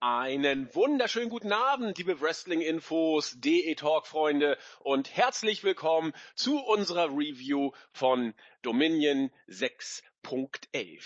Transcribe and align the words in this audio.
Einen 0.00 0.74
wunderschönen 0.74 1.30
guten 1.30 1.54
Abend, 1.54 1.96
liebe 1.96 2.20
Wrestling-Infos, 2.20 3.40
DE-Talk-Freunde 3.40 4.58
und 4.80 5.16
herzlich 5.16 5.64
willkommen 5.64 6.12
zu 6.34 6.58
unserer 6.62 7.06
Review 7.06 7.72
von 7.92 8.34
Dominion 8.60 9.30
6.11. 9.48 11.00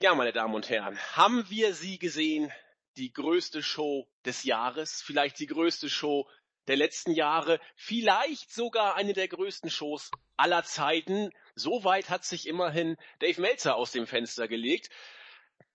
Ja, 0.00 0.14
meine 0.14 0.32
Damen 0.32 0.54
und 0.54 0.70
Herren, 0.70 0.96
haben 1.16 1.50
wir 1.50 1.74
sie 1.74 1.98
gesehen? 1.98 2.52
Die 2.96 3.12
größte 3.12 3.64
Show 3.64 4.08
des 4.24 4.44
Jahres, 4.44 5.02
vielleicht 5.02 5.40
die 5.40 5.48
größte 5.48 5.90
Show 5.90 6.30
der 6.68 6.76
letzten 6.76 7.10
Jahre, 7.10 7.58
vielleicht 7.74 8.52
sogar 8.54 8.94
eine 8.94 9.12
der 9.12 9.26
größten 9.26 9.70
Shows 9.70 10.12
aller 10.36 10.62
Zeiten. 10.62 11.30
So 11.56 11.82
weit 11.82 12.10
hat 12.10 12.24
sich 12.24 12.46
immerhin 12.46 12.96
Dave 13.18 13.40
Meltzer 13.40 13.74
aus 13.74 13.90
dem 13.90 14.06
Fenster 14.06 14.46
gelegt. 14.46 14.88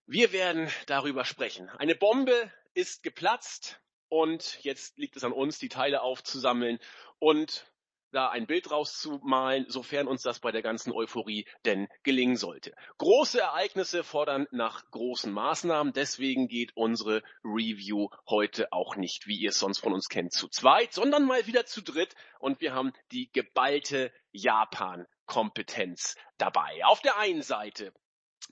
Wir 0.07 0.31
werden 0.31 0.69
darüber 0.87 1.25
sprechen. 1.25 1.69
Eine 1.77 1.95
Bombe 1.95 2.51
ist 2.73 3.03
geplatzt 3.03 3.81
und 4.09 4.59
jetzt 4.63 4.97
liegt 4.97 5.15
es 5.15 5.23
an 5.23 5.31
uns, 5.31 5.59
die 5.59 5.69
Teile 5.69 6.01
aufzusammeln 6.01 6.79
und 7.19 7.71
da 8.11 8.29
ein 8.29 8.45
Bild 8.45 8.69
rauszumalen, 8.71 9.65
sofern 9.69 10.07
uns 10.07 10.21
das 10.21 10.39
bei 10.39 10.51
der 10.51 10.61
ganzen 10.61 10.91
Euphorie 10.91 11.47
denn 11.65 11.87
gelingen 12.03 12.35
sollte. 12.35 12.73
Große 12.97 13.39
Ereignisse 13.39 14.03
fordern 14.03 14.47
nach 14.51 14.89
großen 14.91 15.31
Maßnahmen, 15.31 15.93
deswegen 15.93 16.47
geht 16.47 16.75
unsere 16.75 17.23
Review 17.43 18.09
heute 18.29 18.71
auch 18.71 18.95
nicht, 18.95 19.27
wie 19.27 19.37
ihr 19.37 19.49
es 19.49 19.59
sonst 19.59 19.79
von 19.79 19.93
uns 19.93 20.09
kennt, 20.09 20.33
zu 20.33 20.49
zweit, 20.49 20.93
sondern 20.93 21.25
mal 21.25 21.47
wieder 21.47 21.65
zu 21.65 21.81
dritt 21.81 22.15
und 22.39 22.61
wir 22.61 22.73
haben 22.73 22.91
die 23.11 23.31
geballte 23.31 24.11
Japan-Kompetenz 24.31 26.15
dabei. 26.37 26.83
Auf 26.85 27.01
der 27.01 27.17
einen 27.17 27.41
Seite, 27.41 27.93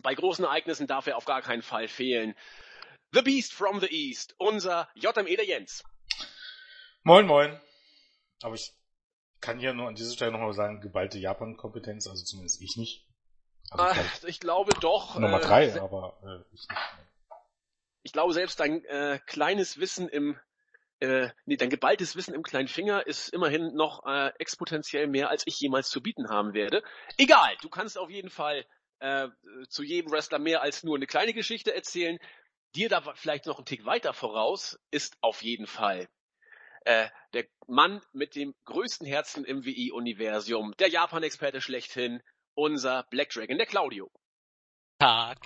bei 0.02 0.16
großen 0.16 0.46
Ereignissen 0.46 0.88
darf 0.88 1.08
er 1.08 1.18
auf 1.18 1.26
gar 1.26 1.41
keinen 1.41 1.63
Fall 1.63 1.88
fehlen, 1.88 2.36
The 3.12 3.22
Beast 3.22 3.54
from 3.54 3.80
the 3.80 3.88
East, 3.88 4.36
unser 4.38 4.88
JME 4.95 5.36
der 5.36 5.45
Jens. 5.45 5.84
Moin, 7.04 7.26
moin. 7.26 7.60
Aber 8.43 8.55
ich 8.55 8.74
kann 9.41 9.60
hier 9.60 9.74
nur 9.74 9.88
an 9.88 9.96
dieser 9.96 10.13
Stelle 10.13 10.32
nochmal 10.32 10.54
sagen, 10.54 10.79
geballte 10.79 11.18
Japan-Kompetenz, 11.18 12.07
also 12.07 12.24
zumindest 12.24 12.62
ich 12.62 12.77
nicht. 12.77 13.07
Also 13.71 13.84
ah, 13.84 14.05
ich 14.27 14.40
glaube 14.40 14.74
doch. 14.80 15.18
Nummer 15.18 15.41
äh, 15.41 15.46
drei, 15.46 15.82
aber 15.82 16.20
äh, 16.24 16.54
ich 16.54 16.68
nicht. 16.68 16.80
Ich 18.04 18.13
glaube 18.13 18.34
selbst 18.34 18.60
dein 18.60 18.84
äh, 18.85 19.20
kleines 19.26 19.80
Wissen 19.80 20.07
im 20.07 20.40
äh, 20.99 21.30
nee, 21.46 21.55
dein 21.55 21.70
geballtes 21.70 22.15
Wissen 22.15 22.34
im 22.34 22.43
kleinen 22.43 22.68
Finger 22.68 23.07
ist 23.07 23.30
immerhin 23.30 23.74
noch 23.74 24.05
äh, 24.05 24.34
exponentiell 24.37 25.07
mehr, 25.07 25.30
als 25.30 25.43
ich 25.48 25.60
jemals 25.60 25.90
zu 25.90 26.02
bieten 26.02 26.30
haben 26.30 26.54
werde. 26.54 26.84
Egal, 27.18 27.55
du 27.62 27.70
kannst 27.70 27.98
auf 27.98 28.10
jeden 28.10 28.30
Fall 28.30 28.65
äh, 28.99 29.30
zu 29.70 29.84
jedem 29.84 30.12
Wrestler 30.12 30.40
mehr 30.40 30.62
als 30.62 30.84
nur 30.84 30.98
eine 30.98 31.07
kleine 31.07 31.34
Geschichte 31.34 31.74
erzählen 31.74 32.20
dir 32.75 32.89
da 32.89 33.01
vielleicht 33.15 33.45
noch 33.45 33.57
einen 33.57 33.65
Tick 33.65 33.85
weiter 33.85 34.13
voraus 34.13 34.79
ist 34.91 35.17
auf 35.21 35.41
jeden 35.41 35.67
Fall 35.67 36.07
äh, 36.85 37.09
der 37.34 37.45
Mann 37.67 38.01
mit 38.13 38.35
dem 38.35 38.55
größten 38.65 39.05
Herzen 39.05 39.45
im 39.45 39.65
WI-Universum, 39.65 40.75
der 40.79 40.90
Japan-Experte 40.90 41.62
schlechthin, 41.62 42.21
unser 42.55 43.03
Black 43.03 43.29
Dragon, 43.29 43.57
der 43.57 43.67
Claudio. 43.67 44.12
Tag. 44.97 45.37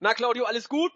Na 0.00 0.14
Claudio, 0.14 0.44
alles 0.44 0.68
gut? 0.68 0.92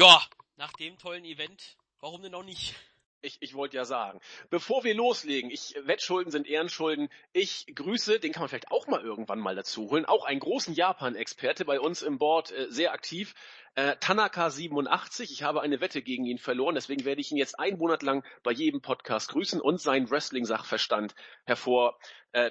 Ja, 0.00 0.22
nach 0.56 0.72
dem 0.74 0.98
tollen 0.98 1.24
Event, 1.24 1.76
warum 2.00 2.22
denn 2.22 2.32
noch 2.32 2.44
nicht? 2.44 2.74
Ich, 3.22 3.38
ich 3.40 3.54
wollte 3.54 3.76
ja 3.76 3.84
sagen, 3.84 4.20
bevor 4.50 4.84
wir 4.84 4.94
loslegen, 4.94 5.50
ich 5.50 5.74
Wettschulden 5.82 6.30
sind 6.30 6.46
Ehrenschulden. 6.46 7.08
Ich 7.32 7.66
grüße, 7.74 8.20
den 8.20 8.32
kann 8.32 8.42
man 8.42 8.48
vielleicht 8.48 8.70
auch 8.70 8.86
mal 8.86 9.00
irgendwann 9.00 9.40
mal 9.40 9.56
dazu 9.56 9.90
holen, 9.90 10.04
auch 10.04 10.24
einen 10.24 10.40
großen 10.40 10.74
Japan-Experte 10.74 11.64
bei 11.64 11.80
uns 11.80 12.02
im 12.02 12.18
Board, 12.18 12.52
äh, 12.52 12.66
sehr 12.70 12.92
aktiv, 12.92 13.34
äh, 13.74 13.96
Tanaka 14.00 14.50
87. 14.50 15.30
Ich 15.32 15.42
habe 15.42 15.60
eine 15.60 15.80
Wette 15.80 16.02
gegen 16.02 16.24
ihn 16.24 16.38
verloren, 16.38 16.74
deswegen 16.74 17.04
werde 17.04 17.20
ich 17.20 17.30
ihn 17.30 17.36
jetzt 17.36 17.58
einen 17.58 17.78
Monat 17.78 18.02
lang 18.02 18.24
bei 18.42 18.52
jedem 18.52 18.80
Podcast 18.80 19.28
grüßen 19.30 19.60
und 19.60 19.80
seinen 19.80 20.10
Wrestling-Sachverstand 20.10 21.14
hervor 21.44 21.98
äh. 22.32 22.50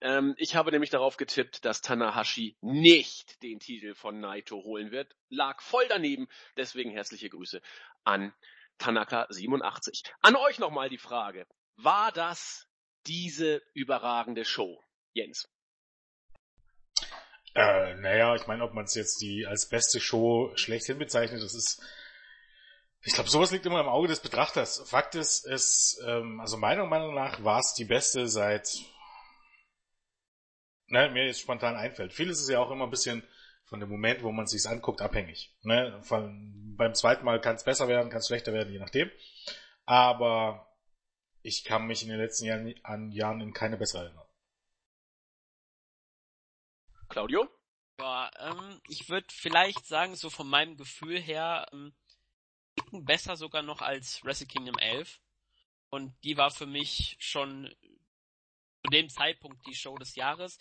Ähm, 0.00 0.34
ich 0.38 0.56
habe 0.56 0.72
nämlich 0.72 0.90
darauf 0.90 1.16
getippt, 1.16 1.64
dass 1.64 1.82
Tanahashi 1.82 2.56
nicht 2.60 3.42
den 3.42 3.60
Titel 3.60 3.94
von 3.94 4.18
Naito 4.18 4.64
holen 4.64 4.90
wird. 4.90 5.14
Lag 5.28 5.60
voll 5.60 5.84
daneben, 5.88 6.26
deswegen 6.56 6.90
herzliche 6.90 7.30
Grüße 7.30 7.62
an 8.02 8.32
Tanaka 8.80 9.26
87. 9.28 10.02
An 10.22 10.34
euch 10.34 10.58
nochmal 10.58 10.88
die 10.88 10.98
Frage. 10.98 11.46
War 11.76 12.10
das 12.10 12.66
diese 13.06 13.62
überragende 13.74 14.44
Show, 14.44 14.82
Jens? 15.12 15.48
Äh, 17.54 17.94
naja, 17.96 18.34
ich 18.36 18.46
meine, 18.46 18.64
ob 18.64 18.74
man 18.74 18.84
es 18.84 18.94
jetzt 18.94 19.20
die 19.20 19.46
als 19.46 19.68
beste 19.68 20.00
Show 20.00 20.52
schlechthin 20.56 20.98
bezeichnet, 20.98 21.42
das 21.42 21.54
ist, 21.54 21.82
ich 23.02 23.14
glaube, 23.14 23.30
sowas 23.30 23.50
liegt 23.50 23.66
immer 23.66 23.80
im 23.80 23.88
Auge 23.88 24.08
des 24.08 24.20
Betrachters. 24.20 24.88
Fakt 24.88 25.14
ist, 25.14 25.46
es, 25.46 26.00
ähm, 26.06 26.40
also 26.40 26.56
meiner 26.56 26.86
Meinung 26.86 27.14
nach 27.14 27.42
war 27.42 27.58
es 27.58 27.74
die 27.74 27.84
beste 27.84 28.28
seit, 28.28 28.68
ne, 30.86 31.10
mir 31.10 31.26
jetzt 31.26 31.40
spontan 31.40 31.76
einfällt. 31.76 32.12
Vieles 32.12 32.40
ist 32.40 32.50
ja 32.50 32.60
auch 32.60 32.70
immer 32.70 32.84
ein 32.84 32.90
bisschen 32.90 33.26
von 33.70 33.78
dem 33.78 33.88
Moment, 33.88 34.24
wo 34.24 34.32
man 34.32 34.44
es 34.46 34.50
sich 34.50 34.68
anguckt, 34.68 35.00
abhängig. 35.00 35.54
Ne? 35.62 36.02
Von, 36.02 36.74
beim 36.76 36.92
zweiten 36.92 37.24
Mal 37.24 37.40
kann 37.40 37.54
es 37.54 37.62
besser 37.62 37.86
werden, 37.86 38.10
kann 38.10 38.18
es 38.18 38.26
schlechter 38.26 38.52
werden, 38.52 38.72
je 38.72 38.80
nachdem. 38.80 39.08
Aber 39.86 40.76
ich 41.42 41.62
kann 41.62 41.86
mich 41.86 42.02
in 42.02 42.08
den 42.08 42.18
letzten 42.18 42.46
Jahren, 42.46 42.74
an 42.82 43.12
Jahren 43.12 43.40
in 43.40 43.52
keine 43.52 43.76
bessere 43.76 44.06
erinnern. 44.06 44.26
Claudio? 47.08 47.48
Ja, 48.00 48.30
ähm, 48.40 48.80
ich 48.88 49.08
würde 49.08 49.28
vielleicht 49.30 49.86
sagen, 49.86 50.16
so 50.16 50.30
von 50.30 50.48
meinem 50.48 50.76
Gefühl 50.76 51.20
her, 51.20 51.68
ähm, 51.72 51.94
besser 52.90 53.36
sogar 53.36 53.62
noch 53.62 53.82
als 53.82 54.24
Wrestle 54.24 54.48
Kingdom 54.48 54.78
11. 54.78 55.20
Und 55.90 56.12
die 56.24 56.36
war 56.36 56.50
für 56.50 56.66
mich 56.66 57.16
schon 57.20 57.72
zu 58.82 58.90
dem 58.90 59.08
Zeitpunkt 59.08 59.64
die 59.68 59.76
Show 59.76 59.96
des 59.96 60.16
Jahres. 60.16 60.58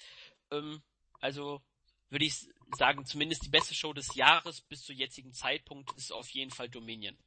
Ähm, 0.51 0.83
also 1.19 1.63
würde 2.09 2.25
ich 2.25 2.47
sagen, 2.75 3.05
zumindest 3.05 3.45
die 3.45 3.49
beste 3.49 3.73
Show 3.73 3.93
des 3.93 4.15
Jahres 4.15 4.61
bis 4.61 4.83
zu 4.83 4.93
jetzigen 4.93 5.33
Zeitpunkt 5.33 5.91
ist 5.97 6.11
auf 6.11 6.29
jeden 6.29 6.51
Fall 6.51 6.69
Dominion. 6.69 7.17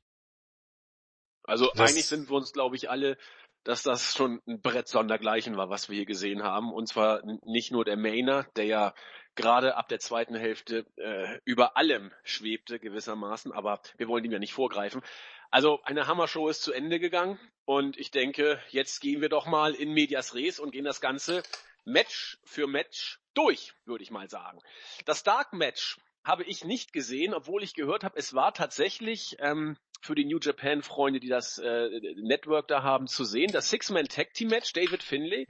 Also 1.45 1.71
das 1.75 1.93
einig 1.93 2.07
sind 2.07 2.31
wir 2.31 2.37
uns, 2.37 2.53
glaube 2.53 2.77
ich, 2.77 2.91
alle, 2.91 3.19
dass 3.65 3.83
das 3.83 4.15
schon 4.15 4.41
ein 4.47 4.61
Brett 4.61 4.89
sondergleichen 4.89 5.57
war, 5.57 5.71
was 5.71 5.89
wir 5.89 5.97
hier 5.97 6.07
gesehen 6.07 6.43
haben. 6.43 6.73
Und 6.73 6.89
zwar 6.89 7.23
nicht 7.45 7.73
nur 7.73 7.85
der 7.85 7.97
Mainer, 7.97 8.45
der 8.57 8.65
ja 8.65 8.95
gerade 9.35 9.77
ab 9.77 9.89
der 9.89 9.99
zweiten 9.99 10.35
Hälfte 10.35 10.87
äh, 10.97 11.39
über 11.45 11.77
allem 11.77 12.13
schwebte 12.23 12.79
gewissermaßen, 12.79 13.53
aber 13.53 13.81
wir 13.97 14.09
wollen 14.09 14.25
ihm 14.25 14.33
ja 14.33 14.39
nicht 14.39 14.53
vorgreifen. 14.53 15.03
Also 15.51 15.83
eine 15.85 16.07
Hammershow 16.07 16.49
ist 16.49 16.63
zu 16.63 16.73
Ende 16.73 16.99
gegangen 16.99 17.39
und 17.65 17.99
ich 17.99 18.11
denke, 18.11 18.61
jetzt 18.71 19.01
gehen 19.01 19.21
wir 19.21 19.29
doch 19.29 19.47
mal 19.47 19.75
in 19.75 19.93
Medias 19.93 20.35
Res 20.35 20.59
und 20.59 20.73
gehen 20.73 20.85
das 20.85 21.01
Ganze 21.01 21.43
Match 21.85 22.39
für 22.45 22.67
Match 22.67 23.22
durch, 23.35 23.75
würde 23.85 24.03
ich 24.03 24.11
mal 24.11 24.29
sagen. 24.29 24.61
Das 25.05 25.23
Dark 25.23 25.53
Match 25.53 25.99
habe 26.25 26.45
ich 26.45 26.65
nicht 26.65 26.93
gesehen, 26.93 27.35
obwohl 27.35 27.63
ich 27.63 27.75
gehört 27.75 28.05
habe, 28.05 28.19
es 28.19 28.35
war 28.35 28.55
tatsächlich 28.55 29.37
ähm, 29.41 29.77
für 30.03 30.15
die 30.15 30.25
New 30.25 30.39
Japan 30.41 30.83
Freunde, 30.83 31.21
die 31.21 31.29
das 31.29 31.59
äh, 31.59 31.89
Network 32.17 32.69
da 32.69 32.83
haben, 32.83 33.07
zu 33.07 33.25
sehen. 33.25 33.53
Das 33.53 33.71
Six-Man 33.71 34.07
Tag 34.07 34.35
Team 34.35 34.49
Match, 34.49 34.73
David 34.73 35.03
Finlay, 35.03 35.47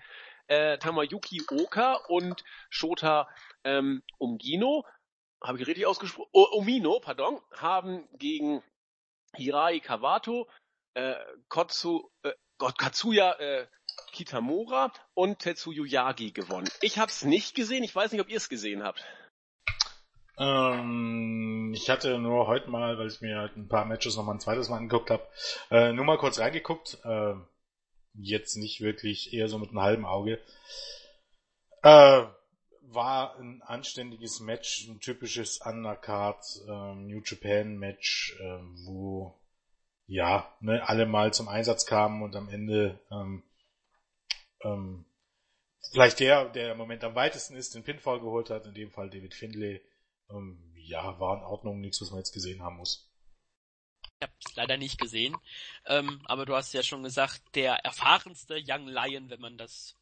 äh, 0.46 0.78
Tamayuki 0.78 1.42
Oka 1.50 1.94
und 2.08 2.44
Shota 2.70 3.28
ähm, 3.64 4.02
Umgino, 4.18 4.84
habe 5.42 5.60
ich 5.60 5.66
richtig 5.66 5.86
ausgesprochen, 5.86 6.30
Umino, 6.32 7.00
pardon, 7.00 7.40
haben 7.56 8.08
gegen 8.12 8.62
Hirai 9.34 9.80
Kawato, 9.80 10.48
äh, 10.94 11.16
Kotsu, 11.48 12.10
äh, 12.22 12.32
Katsuya 12.78 13.32
äh, 13.40 13.66
Kitamura 14.12 14.92
und 15.14 15.38
Tetsuyu 15.38 15.84
Yagi 15.84 16.30
gewonnen. 16.30 16.68
Ich 16.80 16.98
habe 16.98 17.10
es 17.10 17.24
nicht 17.24 17.54
gesehen. 17.54 17.84
Ich 17.84 17.94
weiß 17.94 18.12
nicht, 18.12 18.20
ob 18.20 18.28
ihr 18.28 18.36
es 18.36 18.48
gesehen 18.48 18.82
habt. 18.82 19.02
Ähm, 20.38 21.72
ich 21.74 21.90
hatte 21.90 22.18
nur 22.18 22.46
heute 22.46 22.70
mal, 22.70 22.98
weil 22.98 23.08
ich 23.08 23.20
mir 23.20 23.38
halt 23.38 23.56
ein 23.56 23.68
paar 23.68 23.84
Matches 23.84 24.16
noch 24.16 24.24
mal 24.24 24.32
ein 24.32 24.40
zweites 24.40 24.68
Mal 24.68 24.78
angeguckt 24.78 25.10
habe, 25.10 25.26
äh, 25.70 25.92
nur 25.92 26.04
mal 26.04 26.18
kurz 26.18 26.38
reingeguckt. 26.38 26.98
Äh, 27.04 27.34
jetzt 28.14 28.56
nicht 28.56 28.80
wirklich, 28.80 29.32
eher 29.32 29.48
so 29.48 29.58
mit 29.58 29.70
einem 29.70 29.80
halben 29.80 30.06
Auge. 30.06 30.40
Äh, 31.82 32.24
war 32.82 33.36
ein 33.38 33.62
anständiges 33.62 34.40
Match, 34.40 34.86
ein 34.88 35.00
typisches 35.00 35.60
Undercard 35.64 36.44
äh, 36.68 36.94
New 36.94 37.22
Japan 37.24 37.78
Match, 37.78 38.36
äh, 38.38 38.58
wo 38.84 39.38
ja 40.06 40.54
ne, 40.60 40.86
alle 40.86 41.06
mal 41.06 41.32
zum 41.32 41.48
Einsatz 41.48 41.86
kamen 41.86 42.22
und 42.22 42.36
am 42.36 42.48
Ende 42.48 43.00
ähm, 43.10 43.42
ähm, 44.64 45.04
vielleicht 45.90 46.20
der, 46.20 46.48
der 46.48 46.72
im 46.72 46.78
Moment 46.78 47.04
am 47.04 47.14
weitesten 47.14 47.56
ist, 47.56 47.74
den 47.74 47.84
Pinfall 47.84 48.20
geholt 48.20 48.50
hat, 48.50 48.66
in 48.66 48.74
dem 48.74 48.90
Fall 48.90 49.10
David 49.10 49.34
Findlay. 49.34 49.80
Ähm, 50.30 50.72
ja, 50.76 51.18
war 51.20 51.38
in 51.38 51.44
Ordnung, 51.44 51.80
nichts, 51.80 52.00
was 52.00 52.10
man 52.10 52.18
jetzt 52.18 52.32
gesehen 52.32 52.62
haben 52.62 52.76
muss. 52.76 53.08
Ich 54.20 54.28
habe 54.28 54.32
leider 54.54 54.76
nicht 54.76 55.00
gesehen, 55.00 55.36
ähm, 55.86 56.22
aber 56.26 56.46
du 56.46 56.54
hast 56.54 56.72
ja 56.72 56.82
schon 56.82 57.02
gesagt, 57.02 57.42
der 57.54 57.74
erfahrenste 57.84 58.62
Young 58.64 58.86
Lion, 58.86 59.30
wenn 59.30 59.40
man 59.40 59.58
das 59.58 59.96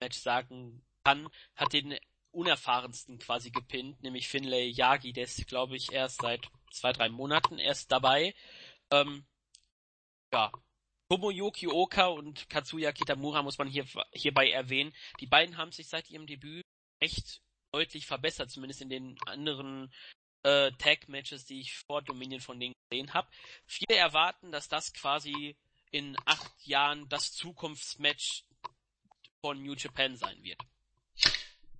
Match 0.00 0.18
sagen 0.18 0.82
kann, 1.04 1.28
hat 1.54 1.72
den 1.72 1.98
unerfahrensten 2.30 3.18
quasi 3.18 3.50
gepinnt, 3.50 4.02
nämlich 4.02 4.28
Finlay 4.28 4.68
Yagi, 4.68 5.12
der 5.12 5.24
ist, 5.24 5.46
glaube 5.46 5.76
ich, 5.76 5.92
erst 5.92 6.22
seit 6.22 6.48
zwei, 6.72 6.92
drei 6.92 7.08
Monaten 7.08 7.58
erst 7.58 7.92
dabei. 7.92 8.34
Ähm, 8.90 9.24
ja, 10.32 10.50
Tomoyuki 11.14 11.68
Oka 11.68 12.06
und 12.06 12.50
Katsuya 12.50 12.90
Kitamura 12.90 13.44
muss 13.44 13.56
man 13.56 13.68
hier, 13.68 13.84
hierbei 14.10 14.50
erwähnen. 14.50 14.92
Die 15.20 15.26
beiden 15.26 15.56
haben 15.56 15.70
sich 15.70 15.86
seit 15.88 16.10
ihrem 16.10 16.26
Debüt 16.26 16.64
echt 16.98 17.40
deutlich 17.70 18.04
verbessert, 18.04 18.50
zumindest 18.50 18.82
in 18.82 18.88
den 18.88 19.16
anderen 19.26 19.94
äh, 20.42 20.72
Tag-Matches, 20.72 21.44
die 21.44 21.60
ich 21.60 21.78
vor 21.86 22.02
Dominion 22.02 22.40
von 22.40 22.58
denen 22.58 22.74
gesehen 22.90 23.14
habe. 23.14 23.28
Viele 23.64 23.96
erwarten, 23.96 24.50
dass 24.50 24.68
das 24.68 24.92
quasi 24.92 25.56
in 25.92 26.16
acht 26.24 26.52
Jahren 26.66 27.08
das 27.08 27.32
Zukunftsmatch 27.32 28.42
von 29.40 29.62
New 29.62 29.74
Japan 29.74 30.16
sein 30.16 30.42
wird. 30.42 30.58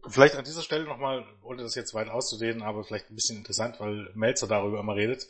Vielleicht 0.06 0.36
an 0.36 0.44
dieser 0.44 0.62
Stelle 0.62 0.84
nochmal, 0.84 1.26
ohne 1.42 1.64
das 1.64 1.74
jetzt 1.74 1.94
weit 1.94 2.08
auszudehnen, 2.08 2.62
aber 2.62 2.84
vielleicht 2.84 3.10
ein 3.10 3.16
bisschen 3.16 3.38
interessant, 3.38 3.80
weil 3.80 4.12
Melzer 4.14 4.46
darüber 4.46 4.78
immer 4.78 4.94
redet, 4.94 5.26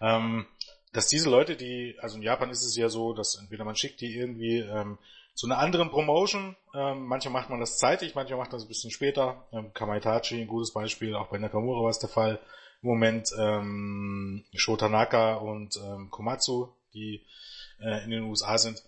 ähm, 0.00 0.46
dass 0.92 1.08
diese 1.08 1.30
Leute, 1.30 1.56
die, 1.56 1.96
also 2.00 2.16
in 2.16 2.22
Japan 2.22 2.50
ist 2.50 2.64
es 2.64 2.76
ja 2.76 2.88
so, 2.88 3.12
dass 3.12 3.36
entweder 3.36 3.64
man 3.64 3.76
schickt 3.76 4.00
die 4.00 4.14
irgendwie 4.14 4.58
ähm, 4.58 4.98
zu 5.34 5.46
einer 5.46 5.58
anderen 5.58 5.90
Promotion, 5.90 6.56
ähm, 6.74 7.06
manchmal 7.06 7.32
macht 7.32 7.50
man 7.50 7.60
das 7.60 7.78
zeitig, 7.78 8.14
manchmal 8.14 8.38
macht 8.38 8.50
man 8.50 8.58
das 8.58 8.64
ein 8.64 8.68
bisschen 8.68 8.90
später, 8.90 9.46
ähm, 9.52 9.72
Kamaitachi, 9.72 10.40
ein 10.40 10.48
gutes 10.48 10.72
Beispiel, 10.72 11.14
auch 11.14 11.28
bei 11.28 11.38
Nakamura 11.38 11.82
war 11.82 11.90
es 11.90 11.98
der 11.98 12.08
Fall, 12.08 12.40
im 12.82 12.88
Moment 12.88 13.30
ähm, 13.38 14.44
Shotanaka 14.54 15.34
und 15.34 15.76
ähm, 15.76 16.10
Komatsu, 16.10 16.68
die 16.94 17.24
äh, 17.80 18.04
in 18.04 18.10
den 18.10 18.24
USA 18.24 18.58
sind. 18.58 18.82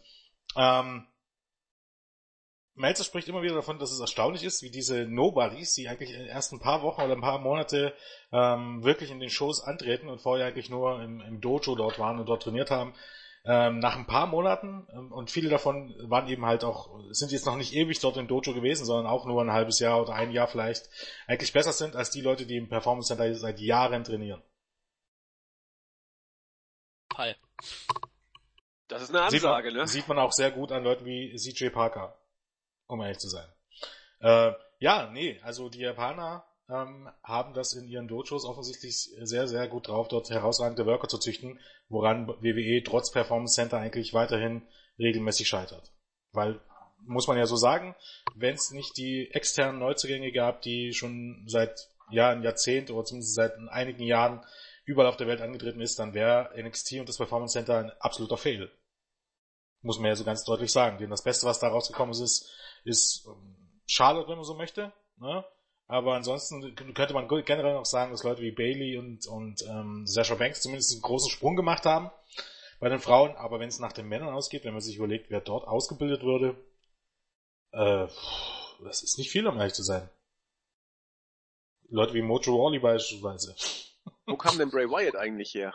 Ähm, 0.57 1.07
Melzer 2.75 3.05
spricht 3.05 3.29
immer 3.29 3.43
wieder 3.43 3.55
davon, 3.55 3.79
dass 3.79 3.91
es 3.91 4.01
erstaunlich 4.01 4.45
ist, 4.45 4.63
wie 4.63 4.71
diese 4.71 5.05
Nobodies, 5.07 5.75
die 5.75 5.89
eigentlich 5.89 6.13
in 6.13 6.21
den 6.21 6.29
ersten 6.29 6.61
paar 6.61 6.83
Wochen 6.83 7.03
oder 7.03 7.15
ein 7.15 7.21
paar 7.21 7.39
Monate 7.39 7.95
ähm, 8.33 8.83
wirklich 8.83 9.11
in 9.11 9.21
den 9.21 9.31
Shows 9.31 9.63
antreten 9.63 10.09
und 10.09 10.21
vorher 10.21 10.47
eigentlich 10.47 10.71
nur 10.71 11.03
im, 11.03 11.21
im 11.21 11.41
Dojo 11.41 11.75
dort 11.75 11.99
waren 11.99 12.19
und 12.19 12.27
dort 12.27 12.43
trainiert 12.43 12.71
haben, 12.71 12.95
ähm, 13.45 13.79
nach 13.79 13.97
ein 13.97 14.07
paar 14.07 14.27
Monaten, 14.27 14.87
ähm, 14.93 15.13
und 15.13 15.31
viele 15.31 15.49
davon 15.49 15.95
waren 16.09 16.29
eben 16.29 16.45
halt 16.47 16.63
auch, 16.63 16.91
sind 17.11 17.33
jetzt 17.33 17.47
noch 17.47 17.57
nicht 17.57 17.75
ewig 17.75 17.99
dort 18.01 18.17
im 18.17 18.29
Dojo 18.29 18.55
gewesen, 18.55 18.85
sondern 18.85 19.07
auch 19.07 19.27
nur 19.27 19.43
ein 19.43 19.53
halbes 19.53 19.79
Jahr 19.79 20.01
oder 20.01 20.15
ein 20.15 20.31
Jahr 20.31 20.47
vielleicht, 20.47 20.89
eigentlich 21.27 21.53
besser 21.53 21.73
sind 21.73 21.97
als 21.97 22.11
die 22.11 22.21
Leute, 22.21 22.47
die 22.47 22.57
im 22.57 22.69
Performance 22.69 23.09
Center 23.09 23.35
seit 23.35 23.59
Jahren 23.61 24.05
trainieren. 24.05 24.43
Fall. 27.13 27.37
Das 28.89 29.03
ist 29.03 29.11
eine 29.11 29.23
Ansage, 29.23 29.69
sieht 29.69 29.77
man, 29.77 29.83
ne? 29.83 29.89
Sieht 29.89 30.09
man 30.09 30.19
auch 30.19 30.33
sehr 30.33 30.51
gut 30.51 30.73
an 30.73 30.85
Leuten 30.85 31.05
wie 31.05 31.35
CJ 31.37 31.69
Parker 31.71 32.20
um 32.91 33.01
ehrlich 33.01 33.19
zu 33.19 33.29
sein. 33.29 33.49
Äh, 34.21 34.53
ja, 34.79 35.11
nee, 35.13 35.41
also 35.43 35.69
die 35.69 35.81
Japaner 35.81 36.45
ähm, 36.69 37.09
haben 37.23 37.55
das 37.55 37.73
in 37.73 37.89
ihren 37.89 38.09
Dojos 38.09 38.45
offensichtlich 38.45 39.11
sehr, 39.23 39.49
sehr 39.49 39.69
gut 39.69 39.89
drauf, 39.89 40.09
dort 40.09 40.31
herausragende 40.31 40.87
Worker 40.87 41.09
zu 41.09 41.19
züchten, 41.19 41.59
woran 41.89 42.29
WWE 42.29 42.83
trotz 42.85 43.11
Performance 43.11 43.55
Center 43.55 43.79
eigentlich 43.79 44.15
weiterhin 44.15 44.63
regelmäßig 44.99 45.49
scheitert. 45.49 45.93
Weil, 46.33 46.61
muss 47.03 47.27
man 47.27 47.39
ja 47.39 47.47
so 47.47 47.57
sagen, 47.57 47.95
wenn 48.35 48.55
es 48.55 48.71
nicht 48.71 48.97
die 48.97 49.31
externen 49.33 49.81
Neuzugänge 49.81 50.33
gab, 50.33 50.63
die 50.63 50.93
schon 50.93 51.45
seit 51.47 51.89
ja, 52.11 52.31
ein 52.31 52.43
Jahrzehnt 52.43 52.91
oder 52.91 53.05
zumindest 53.05 53.35
seit 53.35 53.57
einigen 53.71 54.03
Jahren 54.03 54.45
überall 54.85 55.09
auf 55.09 55.17
der 55.17 55.27
Welt 55.27 55.41
angetreten 55.41 55.81
ist, 55.81 55.99
dann 55.99 56.15
wäre 56.15 56.51
NXT 56.61 56.95
und 57.01 57.09
das 57.09 57.17
Performance 57.17 57.53
Center 57.53 57.79
ein 57.79 57.93
absoluter 58.01 58.37
Fail. 58.37 58.71
Muss 59.83 59.99
man 59.99 60.09
ja 60.09 60.17
so 60.17 60.25
ganz 60.25 60.45
deutlich 60.45 60.73
sagen. 60.73 60.99
Denn 60.99 61.11
das 61.11 61.23
Beste, 61.23 61.47
was 61.47 61.59
da 61.59 61.69
rausgekommen 61.69 62.13
ist, 62.13 62.21
ist 62.21 62.53
ist 62.85 63.27
ähm, 63.27 63.57
schade, 63.87 64.25
wenn 64.29 64.37
man 64.37 64.45
so 64.45 64.55
möchte. 64.55 64.93
Ne? 65.19 65.45
Aber 65.87 66.15
ansonsten 66.15 66.75
könnte 66.75 67.15
man 67.15 67.27
generell 67.29 67.75
noch 67.75 67.85
sagen, 67.85 68.13
dass 68.13 68.23
Leute 68.23 68.43
wie 68.43 68.53
Bailey 68.53 68.97
und, 68.97 69.27
und 69.27 69.63
ähm, 69.69 70.07
Sasha 70.07 70.37
Banks 70.37 70.63
zumindest 70.63 70.93
einen 70.93 71.03
großen 71.03 71.31
Sprung 71.31 71.57
gemacht 71.57 71.85
haben 71.85 72.11
bei 72.79 72.89
den 72.89 73.01
Frauen. 73.01 73.35
Aber 73.37 73.59
wenn 73.59 73.69
es 73.69 73.81
nach 73.81 73.93
den 73.93 74.07
Männern 74.07 74.33
ausgeht, 74.33 74.65
wenn 74.65 74.73
man 74.73 74.83
sich 74.83 74.97
überlegt, 74.97 75.31
wer 75.31 75.41
dort 75.41 75.67
ausgebildet 75.67 76.23
würde, 76.23 76.57
äh, 77.73 78.07
das 78.85 79.03
ist 79.03 79.19
nicht 79.19 79.31
viel, 79.31 79.47
um 79.47 79.59
ehrlich 79.59 79.75
zu 79.75 79.83
sein. 79.83 80.09
Leute 81.89 82.15
wie 82.15 82.23
Mojo 82.23 82.55
Rawley 82.55 82.79
beispielsweise. 82.79 83.57
Wo 84.27 84.37
kam 84.37 84.59
denn 84.59 84.71
Bray 84.71 84.89
Wyatt 84.89 85.17
eigentlich 85.17 85.55
her? 85.55 85.75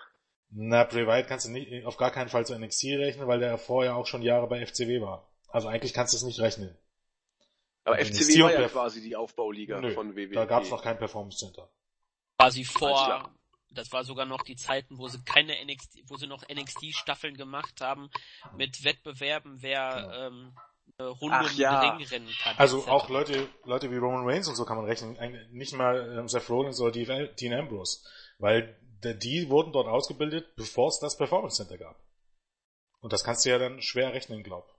Na, 0.49 0.85
Bray 0.85 1.05
Wyatt 1.05 1.27
kannst 1.27 1.45
du 1.45 1.51
nicht, 1.51 1.85
auf 1.85 1.97
gar 1.97 2.11
keinen 2.11 2.29
Fall 2.29 2.45
zu 2.45 2.57
NXT 2.57 2.85
rechnen, 2.85 3.27
weil 3.27 3.39
der 3.39 3.57
vorher 3.57 3.97
auch 3.97 4.07
schon 4.07 4.21
Jahre 4.21 4.47
bei 4.47 4.65
FCW 4.65 5.01
war. 5.01 5.29
Also 5.49 5.67
eigentlich 5.67 5.93
kannst 5.93 6.13
du 6.13 6.17
es 6.17 6.23
nicht 6.23 6.39
rechnen. 6.39 6.77
Aber 7.85 7.95
Also 7.95 8.11
FCW 8.13 8.43
war 8.43 8.51
ja 8.51 8.59
Perf- 8.59 8.71
quasi 8.71 9.01
die 9.01 9.15
Aufbauliga 9.15 9.79
Nö, 9.79 9.91
von 9.93 10.15
WWE. 10.15 10.33
Da 10.33 10.45
gab 10.45 10.63
es 10.63 10.69
noch 10.69 10.83
kein 10.83 10.97
Performance 10.97 11.37
Center. 11.37 11.69
Quasi 12.37 12.65
vor, 12.65 13.31
das 13.69 13.91
war 13.93 14.03
sogar 14.03 14.25
noch 14.25 14.43
die 14.43 14.55
Zeiten, 14.57 14.97
wo 14.97 15.07
sie 15.07 15.23
keine 15.23 15.53
NXT, 15.63 16.03
wo 16.07 16.17
sie 16.17 16.27
noch 16.27 16.43
NXT-Staffeln 16.49 17.37
gemacht 17.37 17.79
haben, 17.81 18.09
mit 18.57 18.83
Wettbewerben, 18.83 19.61
wer 19.61 20.11
ähm, 20.27 20.53
eine 20.97 21.09
Runde 21.09 21.37
Ach 21.39 21.53
ja. 21.53 21.79
Ring 21.91 22.05
rennen 22.07 22.33
kann. 22.41 22.57
Also 22.57 22.79
etc. 22.79 22.89
auch 22.89 23.09
Leute, 23.09 23.47
Leute 23.63 23.91
wie 23.91 23.97
Roman 23.97 24.27
Reigns 24.27 24.47
und 24.47 24.55
so 24.55 24.65
kann 24.65 24.77
man 24.77 24.85
rechnen. 24.85 25.17
Nicht 25.51 25.73
mal 25.73 26.17
ähm, 26.17 26.27
Seth 26.27 26.49
Rollins 26.49 26.79
oder 26.79 26.91
Dean 26.91 27.53
Ambrose. 27.53 27.99
Weil 28.39 28.77
die 29.03 29.49
wurden 29.49 29.71
dort 29.71 29.87
ausgebildet, 29.87 30.55
bevor 30.55 30.87
es 30.89 30.99
das 30.99 31.17
Performance 31.17 31.57
Center 31.57 31.77
gab. 31.77 31.99
Und 32.99 33.13
das 33.13 33.23
kannst 33.23 33.45
du 33.45 33.49
ja 33.49 33.59
dann 33.59 33.81
schwer 33.81 34.13
rechnen, 34.13 34.41
glaub. 34.41 34.74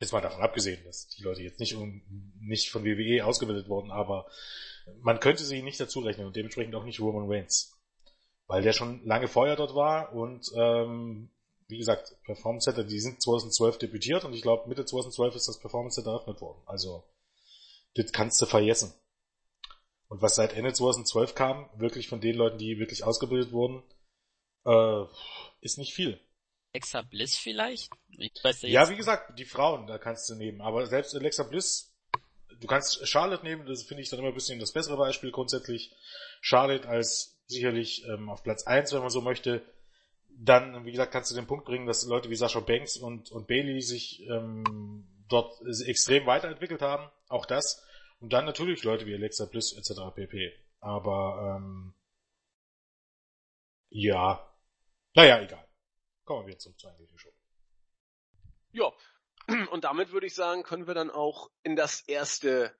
Jetzt 0.00 0.12
mal 0.12 0.20
davon 0.20 0.42
abgesehen, 0.42 0.82
dass 0.84 1.08
die 1.08 1.22
Leute 1.22 1.42
jetzt 1.42 1.58
nicht, 1.58 1.74
um, 1.74 2.02
nicht 2.40 2.70
von 2.70 2.84
WWE 2.84 3.24
ausgebildet 3.24 3.68
wurden, 3.68 3.90
aber 3.90 4.26
man 5.00 5.20
könnte 5.20 5.44
sie 5.44 5.62
nicht 5.62 5.80
dazu 5.80 6.00
rechnen 6.00 6.26
und 6.26 6.36
dementsprechend 6.36 6.74
auch 6.74 6.84
nicht 6.84 7.00
Roman 7.00 7.30
Reigns. 7.30 7.76
Weil 8.46 8.62
der 8.62 8.72
schon 8.72 9.04
lange 9.04 9.28
vorher 9.28 9.56
dort 9.56 9.74
war 9.74 10.12
und 10.12 10.50
ähm, 10.54 11.30
wie 11.66 11.78
gesagt, 11.78 12.16
Performance 12.24 12.64
Center, 12.64 12.84
die 12.84 13.00
sind 13.00 13.20
2012 13.20 13.78
debütiert 13.78 14.24
und 14.24 14.32
ich 14.32 14.42
glaube 14.42 14.68
Mitte 14.68 14.84
2012 14.84 15.34
ist 15.34 15.48
das 15.48 15.58
Performance 15.58 15.96
Center 15.96 16.12
eröffnet 16.12 16.40
worden. 16.40 16.62
Also 16.64 17.04
das 17.94 18.12
kannst 18.12 18.40
du 18.40 18.46
vergessen. 18.46 18.94
Und 20.08 20.22
was 20.22 20.36
seit 20.36 20.54
Ende 20.54 20.72
2012 20.72 21.34
kam, 21.34 21.68
wirklich 21.76 22.08
von 22.08 22.20
den 22.20 22.36
Leuten, 22.36 22.56
die 22.56 22.78
wirklich 22.78 23.04
ausgebildet 23.04 23.52
wurden, 23.52 23.82
äh, 24.64 25.04
ist 25.60 25.76
nicht 25.76 25.92
viel. 25.92 26.18
Alexa 26.78 27.02
Bliss 27.02 27.36
vielleicht? 27.36 27.90
Ja 28.72 28.88
wie 28.88 28.96
gesagt, 28.96 29.36
die 29.36 29.44
Frauen, 29.44 29.88
da 29.88 29.98
kannst 29.98 30.30
du 30.30 30.36
nehmen. 30.36 30.60
Aber 30.60 30.86
selbst 30.86 31.14
Alexa 31.14 31.42
Bliss, 31.42 31.92
du 32.60 32.66
kannst 32.68 33.06
Charlotte 33.08 33.42
nehmen, 33.44 33.66
das 33.66 33.82
finde 33.82 34.02
ich 34.02 34.10
dann 34.10 34.20
immer 34.20 34.28
ein 34.28 34.34
bisschen 34.34 34.60
das 34.60 34.72
bessere 34.72 34.96
Beispiel 34.96 35.32
grundsätzlich. 35.32 35.92
Charlotte 36.40 36.88
als 36.88 37.40
sicherlich 37.46 38.04
ähm, 38.06 38.30
auf 38.30 38.44
Platz 38.44 38.64
1, 38.64 38.92
wenn 38.92 39.00
man 39.00 39.10
so 39.10 39.20
möchte. 39.20 39.62
Dann, 40.28 40.84
wie 40.84 40.92
gesagt, 40.92 41.10
kannst 41.10 41.32
du 41.32 41.34
den 41.34 41.48
Punkt 41.48 41.64
bringen, 41.64 41.86
dass 41.86 42.06
Leute 42.06 42.30
wie 42.30 42.36
Sascha 42.36 42.60
Banks 42.60 42.96
und, 42.96 43.32
und 43.32 43.48
Bailey 43.48 43.80
sich 43.80 44.22
ähm, 44.28 45.24
dort 45.28 45.60
extrem 45.84 46.26
weiterentwickelt 46.26 46.80
haben. 46.80 47.10
Auch 47.28 47.44
das. 47.44 47.84
Und 48.20 48.32
dann 48.32 48.44
natürlich 48.44 48.84
Leute 48.84 49.04
wie 49.06 49.14
Alexa 49.14 49.46
Bliss 49.46 49.72
etc. 49.72 50.14
pp. 50.14 50.52
Aber 50.78 51.56
ähm, 51.56 51.92
ja. 53.90 54.48
Naja, 55.14 55.42
egal. 55.42 55.67
Kommen 56.28 56.46
wir 56.46 56.58
zurück 56.58 56.78
zur 56.78 56.90
eigentlichen 56.90 57.18
Show. 57.18 57.32
Ja, 58.72 58.92
und 59.70 59.84
damit 59.84 60.12
würde 60.12 60.26
ich 60.26 60.34
sagen, 60.34 60.62
können 60.62 60.86
wir 60.86 60.92
dann 60.92 61.10
auch 61.10 61.50
in 61.62 61.74
das 61.74 62.02
erste 62.02 62.76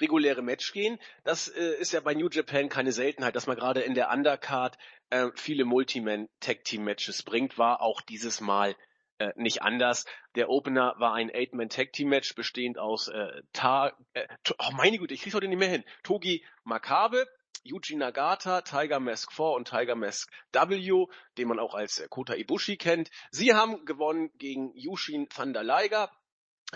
reguläre 0.00 0.40
Match 0.40 0.72
gehen. 0.72 1.00
Das 1.24 1.48
äh, 1.48 1.74
ist 1.80 1.90
ja 1.90 1.98
bei 1.98 2.14
New 2.14 2.28
Japan 2.28 2.68
keine 2.68 2.92
Seltenheit, 2.92 3.34
dass 3.34 3.48
man 3.48 3.56
gerade 3.56 3.80
in 3.80 3.94
der 3.94 4.08
Undercard 4.12 4.78
äh, 5.10 5.30
viele 5.34 5.64
Multiman-Tag-Team-Matches 5.64 7.24
bringt, 7.24 7.58
war 7.58 7.80
auch 7.80 8.02
dieses 8.02 8.40
Mal 8.40 8.76
äh, 9.18 9.32
nicht 9.34 9.62
anders. 9.62 10.04
Der 10.36 10.48
Opener 10.48 10.94
war 10.98 11.14
ein 11.14 11.28
Eight-Man-Tag-Team-Match 11.28 12.36
bestehend 12.36 12.78
aus 12.78 13.08
äh, 13.08 13.42
Ta 13.52 13.96
äh, 14.12 14.28
oh 14.60 14.70
meine 14.76 14.98
Güte, 14.98 15.14
ich 15.14 15.22
krieg's 15.22 15.34
heute 15.34 15.48
nicht 15.48 15.58
mehr 15.58 15.68
hin. 15.68 15.84
Togi 16.04 16.46
Makabe, 16.62 17.26
Yuji 17.64 17.96
Nagata, 17.96 18.62
Tiger 18.62 19.00
Mask 19.00 19.32
4 19.32 19.44
und 19.52 19.68
Tiger 19.68 19.94
Mask 19.94 20.30
W, 20.52 21.06
den 21.38 21.48
man 21.48 21.58
auch 21.58 21.74
als 21.74 21.98
äh, 21.98 22.08
Kota 22.08 22.34
Ibushi 22.34 22.76
kennt. 22.76 23.10
Sie 23.30 23.54
haben 23.54 23.84
gewonnen 23.84 24.30
gegen 24.38 24.72
Yushin 24.74 25.28
Thunder 25.28 25.62
Liger, 25.62 26.10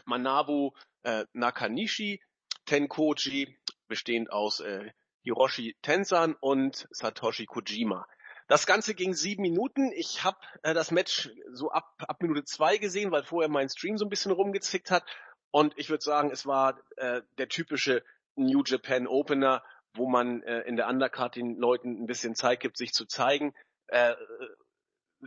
Manabu 0.05 0.73
äh, 1.03 1.25
Nakanishi, 1.33 2.23
Tenkoji, 2.67 3.59
bestehend 3.89 4.31
aus 4.31 4.61
äh, 4.61 4.91
Hiroshi 5.23 5.77
Tensan 5.83 6.37
und 6.41 6.87
Satoshi 6.91 7.47
Kojima. 7.47 8.07
Das 8.49 8.67
Ganze 8.67 8.95
ging 8.95 9.13
sieben 9.15 9.43
Minuten. 9.43 9.91
Ich 9.93 10.23
habe 10.23 10.39
äh, 10.63 10.73
das 10.73 10.93
Match 10.93 11.31
so 11.51 11.71
ab, 11.71 11.95
ab 11.99 12.23
Minute 12.23 12.45
zwei 12.45 12.79
gesehen, 12.79 13.11
weil 13.11 13.25
vorher 13.25 13.49
mein 13.49 13.69
Stream 13.69 13.99
so 13.99 14.05
ein 14.05 14.09
bisschen 14.09 14.31
rumgezickt 14.31 14.91
hat. 14.91 15.05
Und 15.51 15.75
ich 15.77 15.91
würde 15.91 16.05
sagen, 16.05 16.31
es 16.31 16.47
war 16.47 16.79
äh, 16.97 17.23
der 17.39 17.49
typische 17.49 18.05
New 18.37 18.63
Japan 18.65 19.07
Opener, 19.07 19.65
wo 19.97 20.09
man 20.09 20.43
äh, 20.43 20.61
in 20.63 20.77
der 20.77 20.89
Undercard 20.89 21.37
den 21.37 21.57
Leuten 21.57 22.03
ein 22.03 22.07
bisschen 22.07 22.35
Zeit 22.35 22.61
gibt, 22.61 22.77
sich 22.77 22.93
zu 22.93 23.07
zeigen. 23.07 23.55
Äh, 23.89 24.13
äh, 24.13 24.17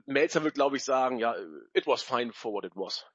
Melzer 0.06 0.44
wird, 0.44 0.54
glaube 0.56 0.78
ich, 0.78 0.84
sagen, 0.84 1.18
ja, 1.18 1.36
it 1.74 1.88
was 1.88 2.02
fine 2.04 2.32
for 2.34 2.54
what 2.54 2.64
it 2.66 2.76
was. 2.76 3.06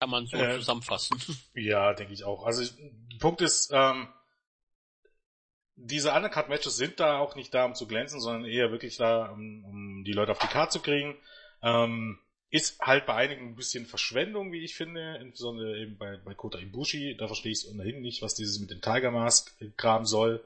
kann 0.00 0.10
man 0.10 0.26
so 0.26 0.36
Äh, 0.36 0.56
zusammenfassen. 0.58 1.18
Ja, 1.54 1.92
denke 1.94 2.12
ich 2.12 2.24
auch. 2.24 2.44
Also 2.44 2.62
ich, 2.62 2.74
der 2.76 3.18
Punkt 3.18 3.40
ist, 3.40 3.70
ähm, 3.72 4.08
diese 5.74 6.12
Undercard-Matches 6.12 6.76
sind 6.76 7.00
da 7.00 7.18
auch 7.18 7.36
nicht 7.36 7.52
da, 7.54 7.64
um 7.64 7.74
zu 7.74 7.86
glänzen, 7.86 8.20
sondern 8.20 8.44
eher 8.48 8.70
wirklich 8.70 8.96
da, 8.96 9.26
um, 9.26 9.64
um 9.64 10.04
die 10.04 10.12
Leute 10.12 10.32
auf 10.32 10.38
die 10.38 10.46
Karte 10.48 10.72
zu 10.72 10.80
kriegen. 10.80 11.16
Ähm, 11.62 12.18
ist 12.50 12.80
halt 12.80 13.06
bei 13.06 13.14
einigen 13.14 13.48
ein 13.48 13.56
bisschen 13.56 13.86
Verschwendung, 13.86 14.52
wie 14.52 14.64
ich 14.64 14.74
finde, 14.74 15.18
insbesondere 15.20 15.78
eben 15.78 15.98
bei, 15.98 16.16
bei 16.16 16.34
Kota 16.34 16.58
Ibushi. 16.58 17.16
Da 17.18 17.26
verstehe 17.26 17.52
ich 17.52 17.58
es 17.58 17.68
ohnehin 17.68 18.00
nicht, 18.00 18.22
was 18.22 18.34
dieses 18.34 18.58
mit 18.58 18.70
dem 18.70 18.80
Tiger 18.80 19.10
Mask 19.10 19.54
graben 19.76 20.06
soll. 20.06 20.42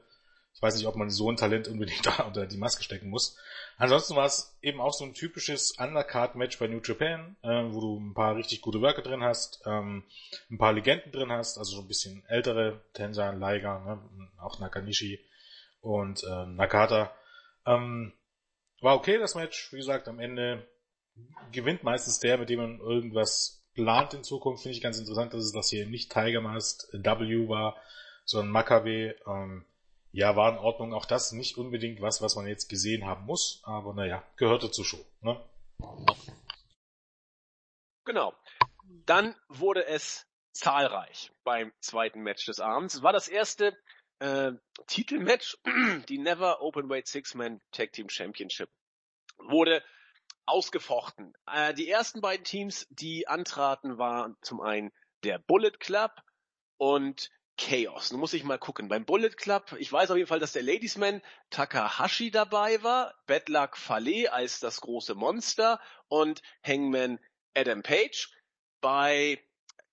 Ich 0.53 0.61
weiß 0.61 0.75
nicht, 0.75 0.85
ob 0.85 0.95
man 0.95 1.09
so 1.09 1.31
ein 1.31 1.37
Talent 1.37 1.67
unbedingt 1.67 2.05
da 2.05 2.23
unter 2.23 2.45
die 2.45 2.57
Maske 2.57 2.83
stecken 2.83 3.09
muss. 3.09 3.37
Ansonsten 3.77 4.15
war 4.15 4.25
es 4.25 4.55
eben 4.61 4.81
auch 4.81 4.93
so 4.93 5.05
ein 5.05 5.13
typisches 5.13 5.71
Undercard-Match 5.79 6.59
bei 6.59 6.67
New 6.67 6.81
Japan, 6.81 7.35
äh, 7.41 7.63
wo 7.73 7.81
du 7.81 7.99
ein 7.99 8.13
paar 8.13 8.35
richtig 8.35 8.61
gute 8.61 8.81
Worker 8.81 9.01
drin 9.01 9.23
hast, 9.23 9.61
ähm, 9.65 10.03
ein 10.51 10.57
paar 10.57 10.73
Legenden 10.73 11.11
drin 11.11 11.31
hast, 11.31 11.57
also 11.57 11.75
so 11.75 11.81
ein 11.81 11.87
bisschen 11.87 12.23
ältere, 12.27 12.81
Tensan, 12.93 13.39
Liger, 13.39 13.79
ne, 13.79 14.29
auch 14.39 14.59
Nakanishi 14.59 15.19
und 15.81 16.23
äh, 16.23 16.45
Nakata. 16.45 17.15
Ähm, 17.65 18.13
war 18.81 18.95
okay 18.95 19.17
das 19.17 19.35
Match, 19.35 19.71
wie 19.73 19.77
gesagt, 19.77 20.07
am 20.07 20.19
Ende 20.19 20.67
gewinnt 21.51 21.83
meistens 21.83 22.19
der, 22.19 22.37
mit 22.37 22.49
dem 22.49 22.59
man 22.59 22.79
irgendwas 22.79 23.63
plant 23.73 24.13
in 24.13 24.23
Zukunft. 24.23 24.63
Finde 24.63 24.75
ich 24.75 24.83
ganz 24.83 24.97
interessant, 24.97 25.33
dass 25.33 25.43
es 25.43 25.51
das 25.51 25.69
hier 25.69 25.87
nicht 25.87 26.11
Tiger 26.11 26.41
Mask 26.41 26.87
W 26.93 27.47
war, 27.47 27.77
sondern 28.25 28.51
Makabe. 28.51 29.15
Ähm, 29.25 29.65
ja, 30.11 30.35
war 30.35 30.51
in 30.51 30.59
Ordnung. 30.59 30.93
Auch 30.93 31.05
das 31.05 31.31
nicht 31.31 31.57
unbedingt 31.57 31.99
was, 31.99 32.21
was 32.21 32.35
man 32.35 32.45
jetzt 32.45 32.69
gesehen 32.69 33.05
haben 33.05 33.25
muss, 33.25 33.61
aber 33.63 33.93
naja, 33.95 34.23
gehörte 34.37 34.69
zur 34.69 34.85
Show. 34.85 35.03
Ne? 35.21 35.43
Genau. 38.05 38.33
Dann 39.05 39.35
wurde 39.49 39.85
es 39.87 40.27
zahlreich 40.51 41.31
beim 41.43 41.73
zweiten 41.79 42.21
Match 42.21 42.45
des 42.45 42.59
Abends. 42.59 43.01
War 43.01 43.11
das 43.11 43.27
erste 43.27 43.75
äh, 44.19 44.51
Titelmatch, 44.85 45.57
die 46.09 46.19
Never 46.19 46.61
Openweight 46.61 47.07
Six-Man 47.07 47.59
Tag 47.71 47.91
Team 47.93 48.07
Championship. 48.07 48.69
Wurde 49.37 49.83
ausgefochten. 50.45 51.33
Äh, 51.51 51.73
die 51.73 51.89
ersten 51.89 52.21
beiden 52.21 52.43
Teams, 52.43 52.87
die 52.89 53.27
antraten, 53.27 53.97
waren 53.97 54.37
zum 54.41 54.61
einen 54.61 54.91
der 55.23 55.39
Bullet 55.39 55.71
Club 55.79 56.11
und 56.77 57.29
Chaos. 57.57 58.11
Nun 58.11 58.19
muss 58.19 58.33
ich 58.33 58.43
mal 58.43 58.57
gucken. 58.57 58.87
Beim 58.87 59.05
Bullet 59.05 59.29
Club, 59.29 59.75
ich 59.77 59.91
weiß 59.91 60.09
auf 60.09 60.17
jeden 60.17 60.27
Fall, 60.27 60.39
dass 60.39 60.53
der 60.53 60.63
Ladiesman 60.63 61.21
Takahashi 61.51 62.31
dabei 62.31 62.81
war, 62.81 63.13
Bad 63.27 63.47
Luck 63.47 63.77
Fale 63.77 64.33
als 64.33 64.59
das 64.59 64.81
große 64.81 65.13
Monster 65.13 65.79
und 66.07 66.41
Hangman 66.65 67.19
Adam 67.53 67.83
Page. 67.83 68.31
Bei 68.81 69.39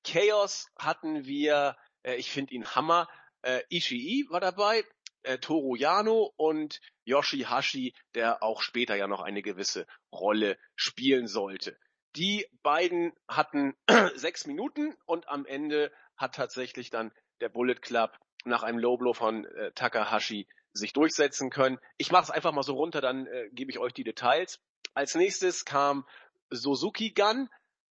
Chaos 0.05 0.69
hatten 0.79 1.27
wir, 1.27 1.77
äh, 2.03 2.15
ich 2.15 2.31
finde 2.31 2.55
ihn 2.55 2.75
Hammer, 2.75 3.09
äh, 3.43 3.61
Ishii 3.69 4.27
war 4.31 4.41
dabei, 4.41 4.83
äh, 5.23 5.39
Toru 5.39 5.77
Yano 5.77 6.33
und 6.37 6.81
Yoshihashi, 7.11 7.95
der 8.15 8.43
auch 8.43 8.63
später 8.63 8.97
ja 8.97 9.07
noch 9.07 9.21
eine 9.21 9.43
gewisse 9.43 9.87
Rolle 10.13 10.59
spielen 10.77 11.27
sollte. 11.27 11.79
Die 12.17 12.47
beiden 12.63 13.13
hatten 13.29 13.77
sechs 14.15 14.47
Minuten 14.47 14.95
und 15.07 15.29
am 15.29 15.47
Ende 15.47 15.93
hat 16.17 16.35
tatsächlich 16.35 16.91
dann 16.91 17.13
der 17.41 17.49
Bullet 17.49 17.77
Club 17.77 18.19
nach 18.45 18.63
einem 18.63 18.79
Low 18.79 18.97
Blow 18.97 19.13
von 19.13 19.45
äh, 19.45 19.73
Takahashi 19.73 20.49
sich 20.73 20.93
durchsetzen 20.93 21.51
können. 21.51 21.79
Ich 21.99 22.11
mache 22.11 22.25
es 22.25 22.31
einfach 22.31 22.53
mal 22.53 22.63
so 22.63 22.75
runter, 22.75 23.01
dann 23.01 23.27
äh, 23.27 23.49
gebe 23.53 23.71
ich 23.71 23.79
euch 23.79 23.93
die 23.93 24.05
Details. 24.05 24.61
Als 24.95 25.15
nächstes 25.15 25.65
kam 25.65 26.07
Suzuki 26.51 27.11
Gun 27.11 27.49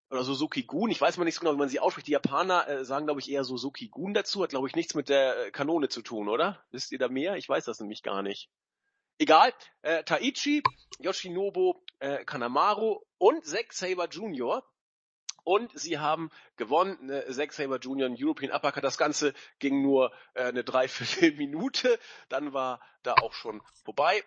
oder 0.10 0.24
Suzuki 0.24 0.64
Gun. 0.64 0.90
Ich 0.90 1.00
weiß 1.00 1.18
mal 1.18 1.26
nicht 1.26 1.36
so 1.36 1.42
genau, 1.42 1.54
wie 1.54 1.60
man 1.60 1.70
sie 1.70 1.80
ausspricht. 1.80 2.08
Die 2.08 2.14
Japaner 2.14 2.68
äh, 2.68 2.86
sagen, 2.86 3.06
glaube 3.06 3.20
ich, 3.20 3.30
eher 3.30 3.44
Suzuki 3.44 3.90
Gun 3.90 4.14
dazu. 4.14 4.44
Hat, 4.44 4.50
glaube 4.50 4.68
ich, 4.68 4.76
nichts 4.76 4.96
mit 4.96 5.10
der 5.10 5.48
äh, 5.48 5.52
Kanone 5.52 5.90
zu 5.90 6.02
tun, 6.02 6.30
oder? 6.30 6.64
Wisst 6.72 6.92
ihr 6.92 7.00
da 7.00 7.10
mehr? 7.10 7.36
Ich 7.36 7.48
weiß 7.48 7.66
das 7.66 7.80
nämlich 7.80 8.04
gar 8.04 8.22
nicht. 8.22 8.50
Egal. 9.20 9.54
Äh, 9.82 10.04
Taichi, 10.06 10.64
Yoshinobu 11.00 11.74
äh, 12.00 12.24
Kanamaru 12.24 13.02
und 13.18 13.46
Zack 13.46 13.74
Saber 13.74 14.08
Jr. 14.08 14.64
Und 15.44 15.78
sie 15.78 16.00
haben 16.00 16.30
gewonnen, 16.56 17.10
äh, 17.10 17.30
Zack 17.32 17.52
Saber 17.52 17.80
Jr. 17.80 18.08
in 18.08 18.16
European 18.18 18.52
Uppercut. 18.54 18.84
Das 18.84 18.98
Ganze 18.98 19.34
ging 19.60 19.82
nur 19.82 20.14
äh, 20.36 20.44
eine 20.44 20.64
Dreiviertelminute. 20.64 22.00
Dann 22.30 22.54
war 22.54 22.82
da 23.04 23.16
auch 23.16 23.34
schon 23.34 23.62
vorbei. 23.84 24.24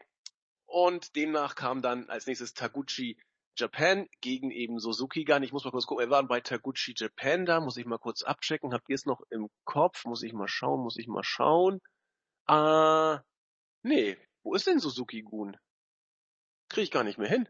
Und 0.67 1.17
demnach 1.17 1.55
kam 1.55 1.81
dann 1.81 2.11
als 2.11 2.27
nächstes 2.27 2.53
Taguchi 2.53 3.19
Japan 3.57 4.09
gegen 4.21 4.51
eben 4.51 4.79
Suzuki 4.79 5.25
Gun. 5.25 5.43
Ich 5.43 5.53
muss 5.53 5.65
mal 5.65 5.71
kurz 5.71 5.87
gucken, 5.87 6.05
wir 6.05 6.11
waren 6.11 6.29
bei 6.29 6.41
Taguchi 6.41 6.93
Japan 6.95 7.47
da, 7.47 7.61
muss 7.61 7.79
ich 7.79 7.87
mal 7.87 7.99
kurz 7.99 8.23
abchecken. 8.23 8.75
Habt 8.75 8.91
ihr 8.91 8.95
es 8.95 9.07
noch 9.07 9.23
im 9.31 9.49
Kopf? 9.65 10.05
Muss 10.05 10.23
ich 10.23 10.35
mal 10.35 10.49
schauen, 10.49 10.83
muss 10.83 10.99
ich 10.99 11.09
mal 11.09 11.25
schauen. 11.25 11.81
Äh, 12.47 13.19
nee, 13.83 14.19
wo 14.43 14.55
ist 14.55 14.67
denn 14.67 14.79
Suzuki 14.79 15.23
Gun? 15.23 15.57
Krieg 16.69 16.85
ich 16.85 16.91
gar 16.91 17.05
nicht 17.05 17.19
mehr 17.19 17.29
hin. 17.29 17.49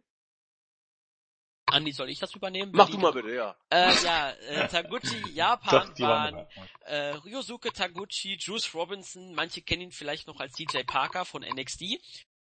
Andi, 1.67 1.93
soll 1.93 2.11
ich 2.11 2.19
das 2.19 2.35
übernehmen? 2.35 2.73
Mach 2.75 2.91
du 2.91 2.99
mal 2.99 3.13
bitte, 3.13 3.35
ja. 3.35 3.57
Äh, 3.71 3.95
ja, 4.05 4.31
äh, 4.31 4.69
Taguchi 4.69 5.23
Japan 5.33 5.95
Doch, 5.97 6.01
waren 6.01 6.47
äh, 6.81 7.15
Ryosuke 7.15 7.73
Taguchi, 7.73 8.37
Juice 8.39 8.75
Robinson, 8.75 9.35
manche 9.35 9.63
kennen 9.63 9.83
ihn 9.83 9.93
vielleicht 9.93 10.27
noch 10.27 10.39
als 10.41 10.53
DJ 10.53 10.83
Parker 10.83 11.25
von 11.25 11.43
NXT 11.43 11.99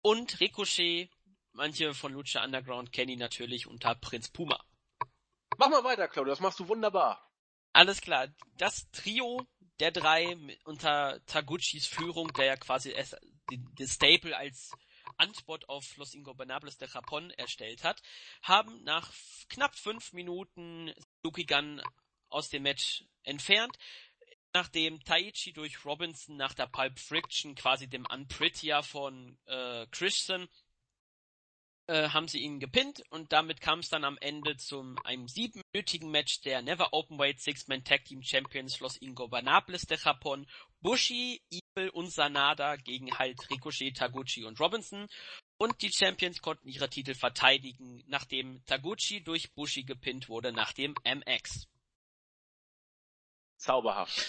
und 0.01 0.39
Ricochet, 0.39 1.09
manche 1.53 1.95
von 1.95 2.13
Lucha 2.13 2.43
Underground 2.43 2.91
kennen 2.91 3.13
ihn 3.13 3.19
natürlich 3.19 3.65
unter 3.65 3.95
Prinz 3.95 4.29
Puma. 4.29 4.63
Mach 5.57 5.69
mal 5.69 5.83
weiter, 5.83 6.07
Claudio, 6.07 6.31
das 6.31 6.41
machst 6.41 6.59
du 6.59 6.67
wunderbar. 6.67 7.31
Alles 7.73 8.01
klar, 8.01 8.27
das 8.57 8.89
Trio 8.91 9.47
der 9.79 9.91
drei 9.91 10.37
unter 10.65 11.19
Taguchis 11.25 11.87
Führung, 11.87 12.31
der 12.33 12.45
ja 12.45 12.57
quasi 12.57 12.91
das 13.77 13.93
Staple 13.93 14.35
als 14.35 14.71
Antwort 15.17 15.69
auf 15.69 15.95
Los 15.97 16.13
Ingobernables 16.13 16.77
de 16.77 16.87
Japón 16.87 17.31
erstellt 17.31 17.83
hat, 17.83 18.01
haben 18.41 18.83
nach 18.83 19.11
knapp 19.49 19.75
fünf 19.75 20.13
Minuten 20.13 20.93
Sukigan 21.23 21.81
aus 22.29 22.49
dem 22.49 22.63
Match 22.63 23.05
entfernt, 23.23 23.77
nachdem 24.53 25.03
Taichi 25.03 25.53
durch 25.53 25.85
Robinson 25.85 26.37
nach 26.37 26.53
der 26.53 26.67
Pulp 26.67 26.99
Friction 26.99 27.55
quasi 27.55 27.87
dem 27.87 28.05
Unprettier 28.05 28.83
von 28.83 29.37
äh, 29.45 29.85
Christian 29.91 30.49
äh, 31.87 32.09
haben 32.09 32.27
sie 32.27 32.39
ihn 32.39 32.59
gepinnt 32.59 33.03
und 33.09 33.31
damit 33.31 33.61
kam 33.61 33.79
es 33.79 33.89
dann 33.89 34.03
am 34.03 34.17
Ende 34.17 34.57
zum 34.57 34.97
einem 35.03 35.27
siebenminütigen 35.27 36.09
Match 36.09 36.41
der 36.41 36.61
Never 36.61 36.93
Openweight 36.93 37.39
Six-Man 37.39 37.83
Tag 37.83 38.05
Team 38.05 38.23
Champions 38.23 38.79
Los 38.79 38.97
Ingobernables 38.97 39.83
de 39.83 39.97
Japón, 39.97 40.47
Bushi, 40.81 41.41
und 41.91 42.11
Sanada 42.11 42.77
gegen 42.77 43.17
halt 43.17 43.49
Ricochet, 43.49 43.97
Taguchi 43.97 44.45
und 44.45 44.59
Robinson 44.59 45.07
und 45.57 45.81
die 45.81 45.91
Champions 45.91 46.41
konnten 46.41 46.69
ihre 46.69 46.89
Titel 46.89 47.13
verteidigen, 47.13 48.03
nachdem 48.07 48.63
Taguchi 48.65 49.21
durch 49.21 49.53
Bushi 49.53 49.83
gepinnt 49.83 50.29
wurde 50.29 50.53
nach 50.53 50.71
dem 50.71 50.95
MX. 51.03 51.67
Zauberhaft. 53.57 54.25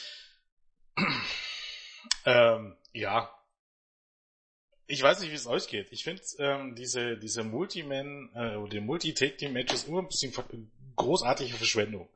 Ähm, 2.25 2.77
ja, 2.93 3.31
ich 4.89 5.03
weiß 5.03 5.21
nicht, 5.21 5.31
wie 5.31 5.37
es 5.37 5.47
euch 5.47 5.69
geht. 5.69 5.93
Ich 5.93 6.05
finde 6.05 6.23
ähm, 6.39 6.75
diese, 6.75 7.17
diese 7.19 7.45
Multi-Man 7.45 8.31
äh, 8.35 8.57
oder 8.57 8.71
die 8.71 8.81
Multi-Take-Team-Matches 8.81 9.85
immer 9.85 10.01
ein 10.01 10.09
bisschen 10.09 10.35
großartige 10.97 11.55
Verschwendung. 11.55 12.09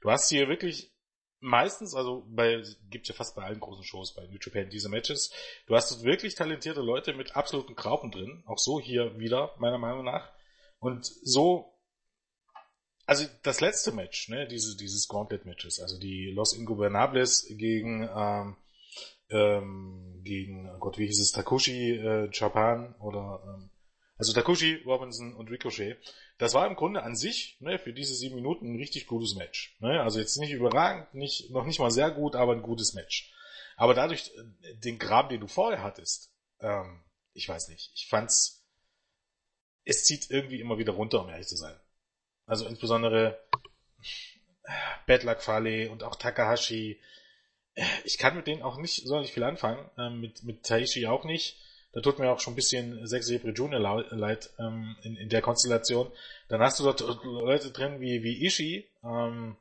Du 0.00 0.10
hast 0.10 0.28
hier 0.28 0.48
wirklich 0.48 0.92
meistens, 1.40 1.94
also 1.94 2.24
bei, 2.28 2.62
gibt 2.90 3.08
ja 3.08 3.14
fast 3.14 3.36
bei 3.36 3.44
allen 3.44 3.60
großen 3.60 3.84
Shows 3.84 4.14
bei 4.14 4.26
New 4.26 4.38
Japan 4.40 4.70
diese 4.70 4.88
Matches, 4.88 5.32
du 5.66 5.74
hast 5.74 6.02
wirklich 6.04 6.34
talentierte 6.34 6.80
Leute 6.80 7.14
mit 7.14 7.36
absoluten 7.36 7.74
Graupen 7.74 8.10
drin, 8.10 8.42
auch 8.46 8.58
so 8.58 8.80
hier 8.80 9.18
wieder, 9.18 9.54
meiner 9.58 9.78
Meinung 9.78 10.04
nach. 10.04 10.30
Und 10.78 11.06
so, 11.06 11.74
also 13.06 13.24
das 13.42 13.60
letzte 13.60 13.92
Match, 13.92 14.28
ne, 14.28 14.46
diese, 14.46 14.76
dieses 14.76 15.08
Gauntlet-Matches, 15.08 15.80
also 15.80 15.98
die 15.98 16.30
Los 16.30 16.52
Ingobernables 16.52 17.46
gegen 17.56 18.08
ähm, 18.14 18.56
ähm, 19.30 20.20
gegen, 20.24 20.70
oh 20.70 20.78
Gott, 20.78 20.98
wie 20.98 21.06
hieß 21.06 21.20
es, 21.20 21.32
Takushi 21.32 21.92
äh, 21.92 22.30
Japan 22.32 22.94
oder 23.00 23.42
ähm, 23.46 23.70
also 24.18 24.32
Takushi, 24.32 24.82
Robinson 24.84 25.34
und 25.34 25.48
Ricochet. 25.48 25.96
Das 26.38 26.52
war 26.52 26.66
im 26.66 26.74
Grunde 26.74 27.04
an 27.04 27.16
sich 27.16 27.56
ne, 27.60 27.78
für 27.78 27.92
diese 27.92 28.14
sieben 28.14 28.34
Minuten 28.34 28.72
ein 28.72 28.76
richtig 28.76 29.06
gutes 29.06 29.36
Match. 29.36 29.76
Ne? 29.80 30.02
Also 30.02 30.18
jetzt 30.18 30.36
nicht 30.36 30.50
überragend, 30.50 31.14
nicht, 31.14 31.50
noch 31.50 31.64
nicht 31.64 31.78
mal 31.78 31.90
sehr 31.90 32.10
gut, 32.10 32.34
aber 32.34 32.52
ein 32.52 32.62
gutes 32.62 32.94
Match. 32.94 33.32
Aber 33.76 33.94
dadurch, 33.94 34.32
äh, 34.36 34.74
den 34.74 34.98
Graben, 34.98 35.28
den 35.28 35.40
du 35.40 35.46
vorher 35.46 35.82
hattest, 35.82 36.32
ähm, 36.60 37.04
ich 37.32 37.48
weiß 37.48 37.68
nicht, 37.68 37.92
ich 37.94 38.08
fand's, 38.08 38.66
es 39.84 40.04
zieht 40.04 40.30
irgendwie 40.30 40.60
immer 40.60 40.78
wieder 40.78 40.92
runter, 40.92 41.22
um 41.22 41.28
ehrlich 41.28 41.46
zu 41.46 41.56
sein. 41.56 41.78
Also 42.44 42.66
insbesondere 42.66 43.38
Bad 45.06 45.22
Luck 45.22 45.42
Fale 45.42 45.90
und 45.90 46.02
auch 46.02 46.16
Takahashi, 46.16 47.00
ich 48.04 48.18
kann 48.18 48.34
mit 48.34 48.48
denen 48.48 48.62
auch 48.62 48.78
nicht 48.78 49.06
sonderlich 49.06 49.32
viel 49.32 49.44
anfangen, 49.44 49.88
ähm, 49.96 50.20
mit, 50.20 50.42
mit 50.42 50.64
Taishi 50.64 51.06
auch 51.06 51.24
nicht. 51.24 51.56
Da 51.92 52.00
tut 52.00 52.18
mir 52.18 52.30
auch 52.30 52.40
schon 52.40 52.52
ein 52.52 52.56
bisschen 52.56 53.06
Zack 53.06 53.24
Sabre 53.24 53.50
Jr. 53.50 53.78
leid 53.78 54.50
ähm, 54.58 54.96
in, 55.02 55.16
in 55.16 55.28
der 55.28 55.40
Konstellation. 55.40 56.10
Dann 56.48 56.60
hast 56.60 56.78
du 56.78 56.84
dort 56.84 57.00
Leute 57.24 57.70
drin 57.70 58.00
wie, 58.00 58.22
wie 58.22 58.44
Ishii, 58.44 58.90
ähm, 59.02 59.56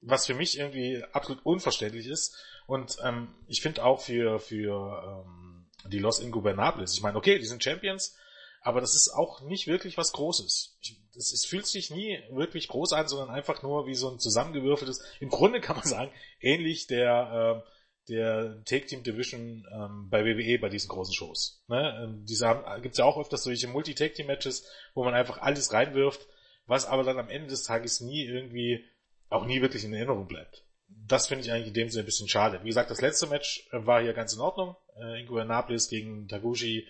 was 0.00 0.26
für 0.26 0.34
mich 0.34 0.58
irgendwie 0.58 1.04
absolut 1.12 1.44
unverständlich 1.44 2.06
ist. 2.06 2.36
Und 2.66 2.96
ähm, 3.04 3.34
ich 3.48 3.60
finde 3.60 3.84
auch 3.84 4.00
für, 4.00 4.38
für 4.38 5.24
ähm, 5.26 5.68
die 5.90 5.98
Los 5.98 6.20
Ingobernables, 6.20 6.94
ich 6.94 7.02
meine, 7.02 7.18
okay, 7.18 7.38
die 7.38 7.46
sind 7.46 7.62
Champions, 7.62 8.16
aber 8.62 8.80
das 8.80 8.94
ist 8.94 9.10
auch 9.10 9.42
nicht 9.42 9.66
wirklich 9.66 9.98
was 9.98 10.12
Großes. 10.12 10.78
Ich, 10.80 10.96
das, 11.14 11.32
es 11.32 11.44
fühlt 11.44 11.66
sich 11.66 11.90
nie 11.90 12.18
wirklich 12.30 12.68
groß 12.68 12.92
an, 12.92 13.08
sondern 13.08 13.30
einfach 13.30 13.62
nur 13.62 13.86
wie 13.86 13.94
so 13.94 14.10
ein 14.10 14.18
zusammengewürfeltes, 14.18 15.04
im 15.20 15.28
Grunde 15.28 15.60
kann 15.60 15.76
man 15.76 15.86
sagen, 15.86 16.12
ähnlich 16.40 16.86
der, 16.86 17.64
äh, 17.64 17.68
der 18.08 18.62
Take 18.64 18.86
Team 18.86 19.02
Division 19.02 19.66
ähm, 19.72 20.08
bei 20.10 20.24
WWE 20.24 20.58
bei 20.58 20.68
diesen 20.68 20.88
großen 20.88 21.14
Shows. 21.14 21.62
Ne? 21.68 22.02
Ähm, 22.02 22.24
diese 22.26 22.46
gibt 22.82 22.94
es 22.94 22.98
ja 22.98 23.04
auch 23.04 23.18
öfters 23.18 23.44
solche 23.44 23.68
Multi-Take 23.68 24.14
Team 24.14 24.26
Matches, 24.26 24.66
wo 24.94 25.04
man 25.04 25.14
einfach 25.14 25.38
alles 25.38 25.72
reinwirft, 25.72 26.26
was 26.66 26.86
aber 26.86 27.04
dann 27.04 27.18
am 27.18 27.28
Ende 27.28 27.48
des 27.48 27.62
Tages 27.62 28.00
nie 28.00 28.24
irgendwie, 28.24 28.84
auch 29.28 29.44
nie 29.46 29.62
wirklich 29.62 29.84
in 29.84 29.94
Erinnerung 29.94 30.26
bleibt. 30.26 30.64
Das 30.88 31.26
finde 31.26 31.44
ich 31.44 31.52
eigentlich 31.52 31.68
in 31.68 31.74
dem 31.74 31.90
Sinne 31.90 32.02
ein 32.02 32.06
bisschen 32.06 32.28
schade. 32.28 32.60
Wie 32.62 32.68
gesagt, 32.68 32.90
das 32.90 33.00
letzte 33.00 33.26
Match 33.26 33.68
äh, 33.72 33.86
war 33.86 34.02
hier 34.02 34.12
ganz 34.12 34.34
in 34.34 34.40
Ordnung. 34.40 34.76
Äh, 35.00 35.20
Ingo 35.20 35.38
Annapolis 35.38 35.88
gegen 35.88 36.28
Taguchi, 36.28 36.86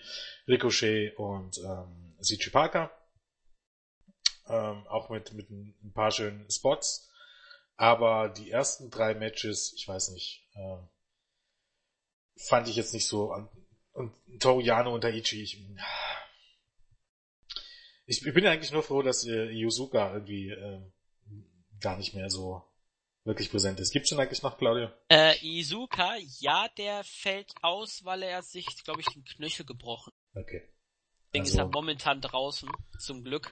Ricochet 0.47 1.17
und 1.17 1.57
ähm, 1.59 2.15
Sichi 2.19 2.49
Parker. 2.49 2.91
Ähm, 4.47 4.85
auch 4.87 5.09
mit, 5.09 5.33
mit 5.33 5.49
ein 5.49 5.93
paar 5.93 6.11
schönen 6.11 6.49
Spots. 6.49 7.09
Aber 7.75 8.29
die 8.29 8.51
ersten 8.51 8.89
drei 8.89 9.15
Matches, 9.15 9.73
ich 9.75 9.87
weiß 9.87 10.09
nicht, 10.09 10.47
ähm, 10.55 10.89
fand 12.35 12.67
ich 12.67 12.75
jetzt 12.75 12.93
nicht 12.93 13.07
so. 13.07 13.33
Und, 13.33 13.49
und 13.93 14.13
Toriano 14.39 14.93
und 14.93 15.01
Taichi, 15.01 15.41
ich, 15.41 15.61
ich, 18.05 18.25
ich 18.25 18.33
bin 18.33 18.43
ja 18.43 18.51
eigentlich 18.51 18.71
nur 18.71 18.83
froh, 18.83 19.01
dass 19.01 19.25
äh, 19.25 19.49
Yuzuka 19.51 20.13
irgendwie 20.13 20.49
äh, 20.49 20.81
gar 21.79 21.97
nicht 21.97 22.13
mehr 22.13 22.29
so 22.29 22.63
wirklich 23.23 23.51
präsent 23.51 23.79
ist. 23.79 23.91
Gibt's 23.91 24.09
denn 24.09 24.19
eigentlich 24.19 24.43
noch, 24.43 24.57
Claudia? 24.57 24.93
Äh, 25.09 25.35
Izuka, 25.41 26.15
ja, 26.39 26.67
der 26.77 27.03
fällt 27.03 27.53
aus, 27.61 28.03
weil 28.03 28.23
er 28.23 28.41
sich, 28.41 28.65
glaube 28.83 29.01
ich, 29.01 29.07
den 29.07 29.23
Knöchel 29.23 29.65
gebrochen. 29.65 30.11
Okay. 30.35 30.69
Deswegen 31.27 31.45
also, 31.45 31.53
ist 31.53 31.59
er 31.59 31.67
momentan 31.67 32.21
draußen, 32.21 32.69
zum 32.99 33.23
Glück. 33.23 33.49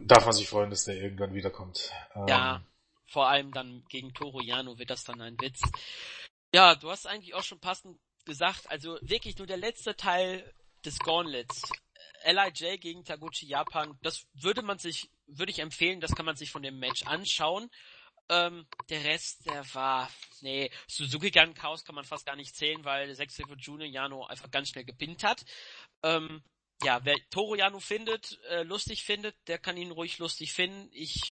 Darf 0.00 0.24
man 0.24 0.34
sich 0.34 0.48
freuen, 0.48 0.70
dass 0.70 0.84
der 0.84 0.96
irgendwann 0.96 1.34
wiederkommt. 1.34 1.92
Ähm, 2.14 2.26
ja, 2.28 2.66
vor 3.06 3.28
allem 3.28 3.52
dann 3.52 3.84
gegen 3.88 4.12
Toro 4.14 4.40
Yano 4.40 4.78
wird 4.78 4.90
das 4.90 5.04
dann 5.04 5.20
ein 5.20 5.38
Witz. 5.40 5.60
Ja, 6.54 6.74
du 6.74 6.90
hast 6.90 7.06
eigentlich 7.06 7.34
auch 7.34 7.44
schon 7.44 7.60
passend 7.60 7.98
gesagt, 8.26 8.68
also 8.68 8.98
wirklich 9.00 9.38
nur 9.38 9.46
der 9.46 9.56
letzte 9.56 9.96
Teil 9.96 10.54
des 10.84 10.98
Gauntlets. 10.98 11.62
LIJ 12.24 12.78
gegen 12.78 13.04
Taguchi 13.04 13.46
Japan, 13.46 13.98
das 14.02 14.26
würde 14.34 14.62
man 14.62 14.78
sich, 14.78 15.10
würde 15.26 15.50
ich 15.50 15.60
empfehlen, 15.60 16.00
das 16.00 16.14
kann 16.14 16.26
man 16.26 16.36
sich 16.36 16.50
von 16.50 16.62
dem 16.62 16.78
Match 16.78 17.04
anschauen. 17.04 17.70
Ähm, 18.28 18.66
der 18.90 19.02
Rest, 19.04 19.46
der 19.46 19.74
war, 19.74 20.10
nee, 20.40 20.70
Suzuki 20.86 21.30
Gun 21.30 21.54
Chaos 21.54 21.84
kann 21.84 21.94
man 21.94 22.04
fast 22.04 22.26
gar 22.26 22.36
nicht 22.36 22.54
zählen, 22.54 22.84
weil 22.84 23.14
Sechsilver 23.14 23.56
Junior 23.56 23.88
Jano 23.88 24.26
einfach 24.26 24.50
ganz 24.50 24.68
schnell 24.68 24.84
gepinnt 24.84 25.24
hat. 25.24 25.44
Ähm, 26.02 26.42
ja, 26.82 27.04
wer 27.04 27.16
Toro 27.30 27.54
Jano 27.54 27.80
findet, 27.80 28.38
äh, 28.50 28.62
lustig 28.62 29.04
findet, 29.04 29.36
der 29.48 29.58
kann 29.58 29.76
ihn 29.76 29.90
ruhig 29.90 30.18
lustig 30.18 30.52
finden. 30.52 30.88
Ich, 30.92 31.32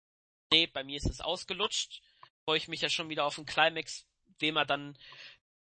nee, 0.53 0.67
bei 0.67 0.83
mir 0.85 0.97
ist 0.97 1.09
es 1.09 1.21
ausgelutscht. 1.21 2.03
Freue 2.45 2.59
ich 2.59 2.69
mich 2.69 2.81
ja 2.81 2.89
schon 2.89 3.09
wieder 3.09 3.25
auf 3.25 3.37
den 3.37 3.47
Climax, 3.47 4.07
wem 4.39 4.57
er 4.57 4.67
dann 4.67 4.97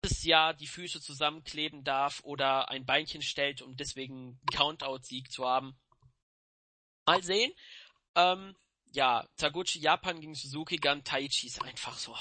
dieses 0.04 0.24
Jahr 0.24 0.54
die 0.54 0.66
Füße 0.66 1.00
zusammenkleben 1.00 1.84
darf 1.84 2.20
oder 2.24 2.68
ein 2.68 2.84
Beinchen 2.84 3.22
stellt, 3.22 3.62
um 3.62 3.76
deswegen 3.76 4.40
Countout-Sieg 4.52 5.32
zu 5.32 5.46
haben. 5.46 5.78
Mal 7.06 7.22
sehen. 7.22 7.52
Ähm, 8.14 8.54
ja, 8.92 9.28
Taguchi 9.36 9.80
Japan 9.80 10.20
gegen 10.20 10.34
Suzuki 10.34 10.76
Gun 10.76 11.04
Taichi 11.04 11.46
ist 11.46 11.60
einfach 11.62 11.98
so. 11.98 12.16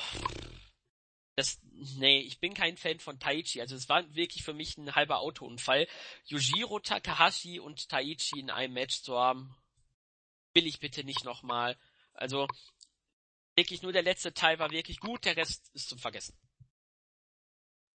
Das, 1.36 1.60
nee, 1.98 2.20
ich 2.20 2.40
bin 2.40 2.54
kein 2.54 2.78
Fan 2.78 3.00
von 3.00 3.20
Taichi. 3.20 3.62
Also 3.62 3.76
es 3.76 3.90
war 3.90 4.14
wirklich 4.16 4.44
für 4.44 4.54
mich 4.54 4.78
ein 4.78 4.96
halber 4.96 5.20
Autounfall. 5.20 5.88
Yujiro 6.26 6.80
Takahashi 6.80 7.60
und 7.60 7.90
Taichi 7.90 8.40
in 8.40 8.50
einem 8.50 8.74
Match 8.74 9.02
zu 9.02 9.18
haben, 9.18 9.56
will 10.54 10.68
ich 10.68 10.80
bitte 10.80 11.04
nicht 11.04 11.26
nochmal. 11.26 11.78
Also 12.14 12.48
wirklich 13.56 13.82
nur 13.82 13.92
der 13.92 14.04
letzte 14.04 14.34
Teil 14.34 14.60
war 14.60 14.72
wirklich 14.72 15.00
gut, 15.00 15.26
der 15.26 15.38
Rest 15.38 15.70
ist 15.74 15.90
zum 15.90 16.00
Vergessen. 16.00 16.38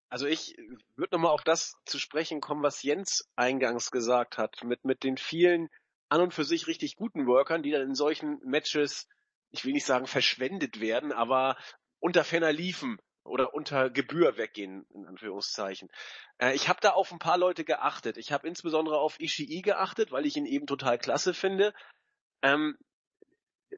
Also 0.08 0.26
ich 0.26 0.56
würde 0.96 1.16
nochmal 1.16 1.32
auf 1.32 1.44
das 1.44 1.74
zu 1.84 1.98
sprechen 1.98 2.40
kommen, 2.40 2.62
was 2.62 2.82
Jens 2.82 3.28
eingangs 3.36 3.90
gesagt 3.90 4.38
hat, 4.38 4.62
mit, 4.64 4.84
mit 4.84 5.04
den 5.04 5.16
vielen 5.16 5.68
an 6.08 6.22
und 6.22 6.34
für 6.34 6.44
sich 6.44 6.66
richtig 6.66 6.96
guten 6.96 7.26
Workern, 7.26 7.62
die 7.62 7.70
dann 7.70 7.82
in 7.82 7.94
solchen 7.94 8.38
Matches, 8.42 9.06
ich 9.50 9.64
will 9.64 9.72
nicht 9.72 9.84
sagen 9.84 10.06
verschwendet 10.06 10.80
werden, 10.80 11.12
aber 11.12 11.58
unter 12.00 12.24
ferner 12.24 12.52
liefen 12.52 12.98
oder 13.24 13.52
unter 13.52 13.90
Gebühr 13.90 14.38
weggehen, 14.38 14.86
in 14.94 15.06
Anführungszeichen. 15.06 15.90
Äh, 16.38 16.54
ich 16.54 16.68
habe 16.68 16.80
da 16.80 16.90
auf 16.90 17.12
ein 17.12 17.18
paar 17.18 17.36
Leute 17.36 17.64
geachtet. 17.64 18.16
Ich 18.16 18.32
habe 18.32 18.48
insbesondere 18.48 18.98
auf 18.98 19.20
Ishii 19.20 19.60
geachtet, 19.60 20.10
weil 20.10 20.24
ich 20.24 20.36
ihn 20.36 20.46
eben 20.46 20.66
total 20.66 20.98
klasse 20.98 21.34
finde. 21.34 21.74
Ähm, 22.42 22.78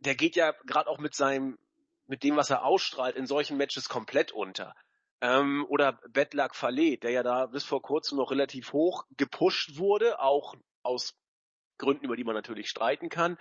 der 0.00 0.14
geht 0.14 0.36
ja 0.36 0.52
gerade 0.66 0.88
auch 0.88 0.98
mit 0.98 1.14
seinem, 1.14 1.58
mit 2.06 2.22
dem, 2.22 2.36
was 2.36 2.50
er 2.50 2.64
ausstrahlt, 2.64 3.16
in 3.16 3.26
solchen 3.26 3.56
Matches 3.56 3.88
komplett 3.88 4.30
unter. 4.30 4.74
Ähm, 5.20 5.66
oder 5.68 6.00
Bedlak 6.08 6.54
Fale, 6.54 6.96
der 6.96 7.10
ja 7.10 7.22
da 7.22 7.46
bis 7.46 7.64
vor 7.64 7.82
kurzem 7.82 8.18
noch 8.18 8.30
relativ 8.30 8.72
hoch 8.72 9.04
gepusht 9.16 9.76
wurde, 9.76 10.20
auch 10.20 10.54
aus 10.82 11.14
Gründen, 11.78 12.04
über 12.04 12.16
die 12.16 12.24
man 12.24 12.34
natürlich 12.34 12.68
streiten 12.68 13.08
kann. 13.08 13.38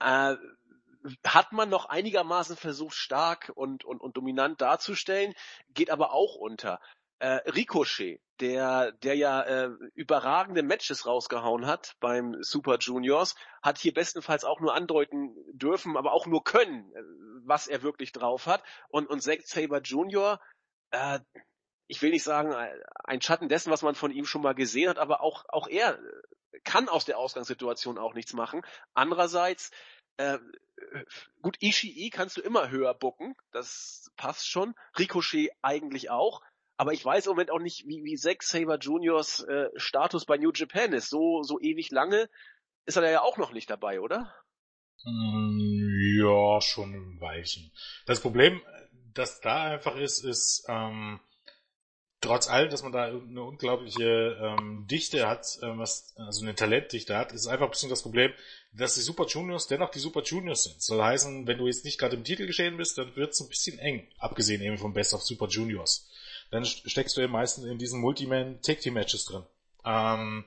Äh, 0.00 0.36
hat 1.24 1.52
man 1.52 1.68
noch 1.68 1.86
einigermaßen 1.86 2.56
versucht, 2.56 2.94
stark 2.94 3.52
und, 3.54 3.84
und, 3.84 4.00
und 4.00 4.16
dominant 4.16 4.60
darzustellen, 4.60 5.34
geht 5.68 5.90
aber 5.90 6.12
auch 6.12 6.34
unter. 6.34 6.80
Äh, 7.18 7.40
Ricochet, 7.50 8.20
der, 8.40 8.92
der 8.92 9.14
ja 9.14 9.40
äh, 9.42 9.70
überragende 9.94 10.62
Matches 10.62 11.06
rausgehauen 11.06 11.66
hat 11.66 11.94
beim 12.00 12.36
Super 12.40 12.76
Juniors, 12.78 13.36
hat 13.62 13.78
hier 13.78 13.94
bestenfalls 13.94 14.44
auch 14.44 14.60
nur 14.60 14.74
andeuten 14.74 15.34
dürfen, 15.52 15.96
aber 15.96 16.12
auch 16.12 16.26
nur 16.26 16.44
können, 16.44 16.92
äh, 16.92 17.02
was 17.46 17.68
er 17.68 17.82
wirklich 17.82 18.12
drauf 18.12 18.46
hat. 18.46 18.62
Und, 18.88 19.08
und 19.08 19.22
Zack 19.22 19.42
Saber 19.46 19.80
Junior, 19.80 20.40
äh, 20.96 21.20
ich 21.88 22.02
will 22.02 22.10
nicht 22.10 22.24
sagen, 22.24 22.54
ein 23.04 23.22
Schatten 23.22 23.48
dessen, 23.48 23.70
was 23.70 23.82
man 23.82 23.94
von 23.94 24.10
ihm 24.10 24.24
schon 24.24 24.42
mal 24.42 24.54
gesehen 24.54 24.88
hat, 24.88 24.98
aber 24.98 25.20
auch, 25.20 25.44
auch 25.48 25.68
er 25.68 25.98
kann 26.64 26.88
aus 26.88 27.04
der 27.04 27.18
Ausgangssituation 27.18 27.98
auch 27.98 28.14
nichts 28.14 28.32
machen. 28.32 28.62
Andererseits, 28.94 29.70
äh, 30.16 30.38
gut, 31.42 31.56
Ishii 31.60 32.10
kannst 32.10 32.36
du 32.36 32.40
immer 32.40 32.70
höher 32.70 32.94
bucken, 32.94 33.36
das 33.52 34.10
passt 34.16 34.48
schon. 34.48 34.74
Ricochet 34.98 35.50
eigentlich 35.62 36.10
auch. 36.10 36.42
Aber 36.76 36.92
ich 36.92 37.04
weiß 37.04 37.26
im 37.26 37.30
Moment 37.30 37.50
auch 37.50 37.60
nicht, 37.60 37.86
wie, 37.86 38.04
wie 38.04 38.16
Zack 38.16 38.42
Saber 38.42 38.78
Juniors 38.78 39.40
äh, 39.44 39.68
Status 39.76 40.26
bei 40.26 40.36
New 40.36 40.52
Japan 40.52 40.92
ist. 40.92 41.08
So, 41.08 41.42
so 41.42 41.58
ewig 41.60 41.90
lange 41.90 42.28
ist 42.84 42.96
er 42.96 43.10
ja 43.10 43.22
auch 43.22 43.38
noch 43.38 43.52
nicht 43.52 43.70
dabei, 43.70 44.00
oder? 44.00 44.34
Mm, 45.04 46.18
ja, 46.18 46.60
schon 46.60 46.92
ein 46.92 47.20
Weilchen. 47.20 47.72
Das 48.06 48.20
Problem, 48.20 48.60
das 49.18 49.40
da 49.40 49.64
einfach 49.64 49.96
ist, 49.96 50.24
ist, 50.24 50.64
ähm, 50.68 51.20
trotz 52.20 52.48
allem, 52.48 52.70
dass 52.70 52.82
man 52.82 52.92
da 52.92 53.04
eine 53.04 53.42
unglaubliche 53.42 54.36
ähm, 54.40 54.86
Dichte 54.90 55.28
hat, 55.28 55.46
ähm, 55.62 55.78
was, 55.78 56.14
also 56.16 56.42
eine 56.42 56.54
Talentdichte 56.54 57.16
hat, 57.16 57.32
ist 57.32 57.46
einfach 57.46 57.66
ein 57.66 57.70
bisschen 57.70 57.90
das 57.90 58.02
Problem, 58.02 58.32
dass 58.72 58.94
die 58.94 59.00
Super 59.00 59.26
Juniors 59.26 59.68
dennoch 59.68 59.90
die 59.90 59.98
Super 59.98 60.22
Juniors 60.22 60.64
sind. 60.64 60.82
Soll 60.82 61.02
heißen, 61.02 61.46
wenn 61.46 61.58
du 61.58 61.66
jetzt 61.66 61.84
nicht 61.84 61.98
gerade 61.98 62.16
im 62.16 62.24
Titel 62.24 62.46
geschehen 62.46 62.76
bist, 62.76 62.98
dann 62.98 63.14
wird 63.16 63.32
es 63.32 63.40
ein 63.40 63.48
bisschen 63.48 63.78
eng, 63.78 64.08
abgesehen 64.18 64.62
eben 64.62 64.78
vom 64.78 64.92
Best 64.92 65.14
of 65.14 65.22
Super 65.22 65.48
Juniors. 65.48 66.08
Dann 66.50 66.64
steckst 66.64 67.16
du 67.16 67.20
eben 67.22 67.32
meistens 67.32 67.64
in 67.64 67.78
diesen 67.78 68.00
Multiman 68.00 68.60
Tag 68.62 68.80
Team 68.80 68.94
Matches 68.94 69.24
drin. 69.24 69.44
Ähm, 69.84 70.44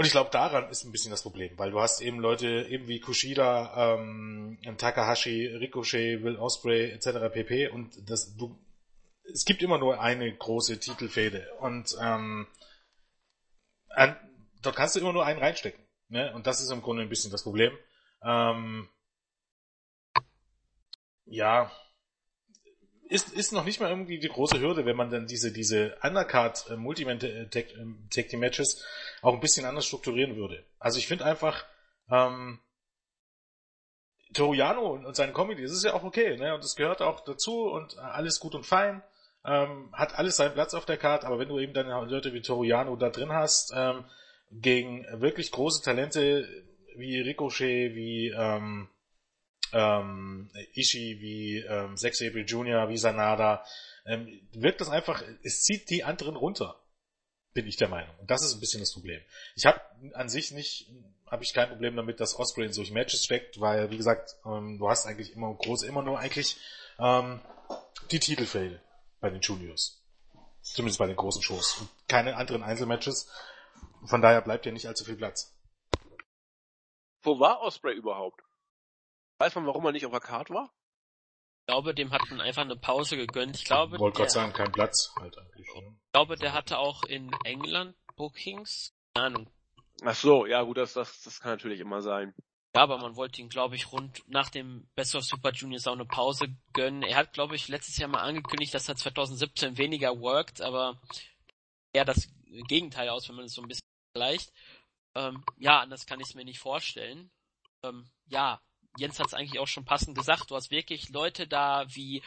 und 0.00 0.06
ich 0.06 0.12
glaube, 0.12 0.30
daran 0.30 0.70
ist 0.70 0.84
ein 0.84 0.92
bisschen 0.92 1.10
das 1.10 1.20
Problem, 1.20 1.58
weil 1.58 1.72
du 1.72 1.78
hast 1.78 2.00
eben 2.00 2.20
Leute 2.20 2.66
eben 2.70 2.88
wie 2.88 3.00
Kushida, 3.00 3.96
ähm, 3.96 4.58
Takahashi, 4.78 5.46
Ricochet, 5.46 6.22
Will 6.22 6.38
Osprey 6.38 6.90
etc. 6.90 7.30
pp. 7.30 7.68
Und 7.68 8.08
das, 8.08 8.34
du 8.34 8.58
es 9.30 9.44
gibt 9.44 9.62
immer 9.62 9.76
nur 9.76 10.00
eine 10.00 10.34
große 10.34 10.80
Titelfäde 10.80 11.52
und 11.60 11.94
ähm, 12.00 12.46
an, 13.90 14.16
dort 14.62 14.74
kannst 14.74 14.96
du 14.96 15.00
immer 15.00 15.12
nur 15.12 15.26
einen 15.26 15.38
reinstecken. 15.38 15.84
Ne? 16.08 16.32
Und 16.32 16.46
das 16.46 16.62
ist 16.62 16.70
im 16.70 16.80
Grunde 16.80 17.02
ein 17.02 17.10
bisschen 17.10 17.30
das 17.30 17.42
Problem. 17.42 17.76
Ähm, 18.22 18.88
ja, 21.26 21.70
ist, 23.10 23.32
ist 23.32 23.52
noch 23.52 23.64
nicht 23.64 23.80
mal 23.80 23.90
irgendwie 23.90 24.18
die 24.18 24.28
große 24.28 24.60
Hürde, 24.60 24.86
wenn 24.86 24.96
man 24.96 25.10
dann 25.10 25.26
diese, 25.26 25.52
diese 25.52 25.96
Undercard 26.02 26.70
äh, 26.70 26.76
Multiman 26.76 27.20
äh, 27.20 27.42
äh, 27.42 28.36
Matches 28.36 28.84
auch 29.20 29.34
ein 29.34 29.40
bisschen 29.40 29.66
anders 29.66 29.86
strukturieren 29.86 30.36
würde. 30.36 30.64
Also 30.78 30.98
ich 30.98 31.06
finde 31.06 31.24
einfach, 31.24 31.66
ähm, 32.10 32.60
Toriano 34.32 34.92
und 34.92 35.16
seine 35.16 35.32
Comedy, 35.32 35.62
das 35.62 35.72
ist 35.72 35.84
ja 35.84 35.94
auch 35.94 36.04
okay, 36.04 36.36
ne? 36.36 36.54
Und 36.54 36.62
das 36.62 36.76
gehört 36.76 37.02
auch 37.02 37.20
dazu 37.20 37.64
und 37.64 37.98
alles 37.98 38.38
gut 38.38 38.54
und 38.54 38.64
fein 38.64 39.02
ähm, 39.44 39.90
hat 39.92 40.16
alles 40.18 40.36
seinen 40.36 40.54
Platz 40.54 40.74
auf 40.74 40.84
der 40.84 40.98
Karte, 40.98 41.26
aber 41.26 41.38
wenn 41.38 41.48
du 41.48 41.58
eben 41.58 41.72
dann 41.72 41.88
Leute 42.08 42.32
wie 42.32 42.42
Toriano 42.42 42.94
da 42.96 43.10
drin 43.10 43.32
hast, 43.32 43.72
ähm, 43.74 44.04
gegen 44.52 45.06
wirklich 45.20 45.50
große 45.50 45.82
Talente 45.82 46.46
wie 46.96 47.20
Ricochet, 47.20 47.94
wie 47.94 48.28
ähm, 48.28 48.88
ähm, 49.72 50.50
Ishii, 50.74 51.20
wie 51.20 51.58
ähm, 51.58 51.96
Zack 51.96 52.14
Sabre 52.14 52.40
Jr., 52.40 52.88
wie 52.88 52.96
Sanada, 52.98 53.64
ähm, 54.06 54.40
wirkt 54.52 54.80
das 54.80 54.88
einfach, 54.88 55.22
es 55.42 55.62
zieht 55.62 55.90
die 55.90 56.04
anderen 56.04 56.36
runter. 56.36 56.76
Bin 57.52 57.66
ich 57.66 57.76
der 57.76 57.88
Meinung. 57.88 58.14
Und 58.20 58.30
das 58.30 58.44
ist 58.44 58.54
ein 58.54 58.60
bisschen 58.60 58.80
das 58.80 58.92
Problem. 58.92 59.20
Ich 59.56 59.66
habe 59.66 59.80
an 60.14 60.28
sich 60.28 60.52
nicht, 60.52 60.88
habe 61.26 61.42
ich 61.42 61.52
kein 61.52 61.68
Problem 61.68 61.96
damit, 61.96 62.20
dass 62.20 62.38
Osprey 62.38 62.66
in 62.66 62.72
solche 62.72 62.92
Matches 62.92 63.24
steckt, 63.24 63.60
weil, 63.60 63.90
wie 63.90 63.96
gesagt, 63.96 64.36
ähm, 64.46 64.78
du 64.78 64.88
hast 64.88 65.06
eigentlich 65.06 65.32
immer 65.32 65.52
groß, 65.54 65.82
immer 65.82 66.02
nur 66.02 66.20
eigentlich 66.20 66.58
ähm, 66.98 67.40
die 68.12 68.20
Titelfälle 68.20 68.80
bei 69.20 69.30
den 69.30 69.40
Juniors. 69.40 70.00
Zumindest 70.62 70.98
bei 70.98 71.06
den 71.06 71.16
großen 71.16 71.42
Shows. 71.42 71.78
Und 71.78 71.88
keine 72.06 72.36
anderen 72.36 72.62
Einzelmatches. 72.62 73.28
Von 74.04 74.22
daher 74.22 74.42
bleibt 74.42 74.66
ja 74.66 74.72
nicht 74.72 74.86
allzu 74.86 75.04
viel 75.04 75.16
Platz. 75.16 75.56
Wo 77.22 77.38
war 77.40 77.60
Osprey 77.60 77.94
überhaupt? 77.94 78.40
Weiß 79.40 79.54
man, 79.54 79.66
warum 79.66 79.86
er 79.86 79.92
nicht 79.92 80.04
auf 80.04 80.12
der 80.12 80.20
Card 80.20 80.50
war? 80.50 80.70
Ich 81.62 81.72
glaube, 81.72 81.94
dem 81.94 82.12
hat 82.12 82.20
man 82.28 82.42
einfach 82.42 82.60
eine 82.60 82.76
Pause 82.76 83.16
gegönnt. 83.16 83.56
Ich 83.56 83.64
glaube, 83.64 83.98
Wollte 83.98 84.18
Gott 84.18 84.30
sagen, 84.30 84.52
kein 84.52 84.70
Platz 84.70 85.14
halt 85.18 85.38
eigentlich. 85.38 85.66
Ne? 85.76 85.96
Ich 86.04 86.12
glaube, 86.12 86.36
der 86.36 86.52
hatte 86.52 86.76
auch 86.76 87.04
in 87.04 87.32
England 87.44 87.96
Bookings. 88.16 88.92
Keine 89.14 89.26
Ahnung. 89.26 89.50
Ach 90.04 90.14
so, 90.14 90.44
ja 90.44 90.62
gut, 90.62 90.76
das, 90.76 90.92
das, 90.92 91.22
das 91.22 91.40
kann 91.40 91.52
natürlich 91.52 91.80
immer 91.80 92.02
sein. 92.02 92.34
Ja, 92.74 92.82
aber 92.82 92.98
man 92.98 93.16
wollte 93.16 93.40
ihn, 93.40 93.48
glaube 93.48 93.76
ich, 93.76 93.90
rund 93.92 94.22
nach 94.28 94.50
dem 94.50 94.90
Best 94.94 95.14
of 95.14 95.24
Super 95.24 95.52
Juniors 95.52 95.86
auch 95.86 95.94
eine 95.94 96.04
Pause 96.04 96.54
gönnen. 96.74 97.02
Er 97.02 97.16
hat, 97.16 97.32
glaube 97.32 97.56
ich, 97.56 97.68
letztes 97.68 97.96
Jahr 97.96 98.10
mal 98.10 98.20
angekündigt, 98.20 98.74
dass 98.74 98.90
er 98.90 98.96
2017 98.96 99.78
weniger 99.78 100.20
worked, 100.20 100.60
aber 100.60 101.00
eher 101.94 102.04
das 102.04 102.28
Gegenteil 102.68 103.08
aus, 103.08 103.26
wenn 103.28 103.36
man 103.36 103.46
es 103.46 103.54
so 103.54 103.62
ein 103.62 103.68
bisschen 103.68 103.88
vergleicht. 104.14 104.52
Ähm, 105.14 105.42
ja, 105.56 105.80
anders 105.80 106.04
kann 106.04 106.20
ich 106.20 106.28
es 106.28 106.34
mir 106.34 106.44
nicht 106.44 106.60
vorstellen. 106.60 107.30
Ähm, 107.82 108.06
ja, 108.26 108.60
Jens 108.96 109.18
hat 109.18 109.28
es 109.28 109.34
eigentlich 109.34 109.58
auch 109.60 109.68
schon 109.68 109.84
passend 109.84 110.16
gesagt. 110.16 110.50
Du 110.50 110.56
hast 110.56 110.70
wirklich 110.70 111.08
Leute 111.10 111.46
da 111.46 111.86
wie 111.94 112.22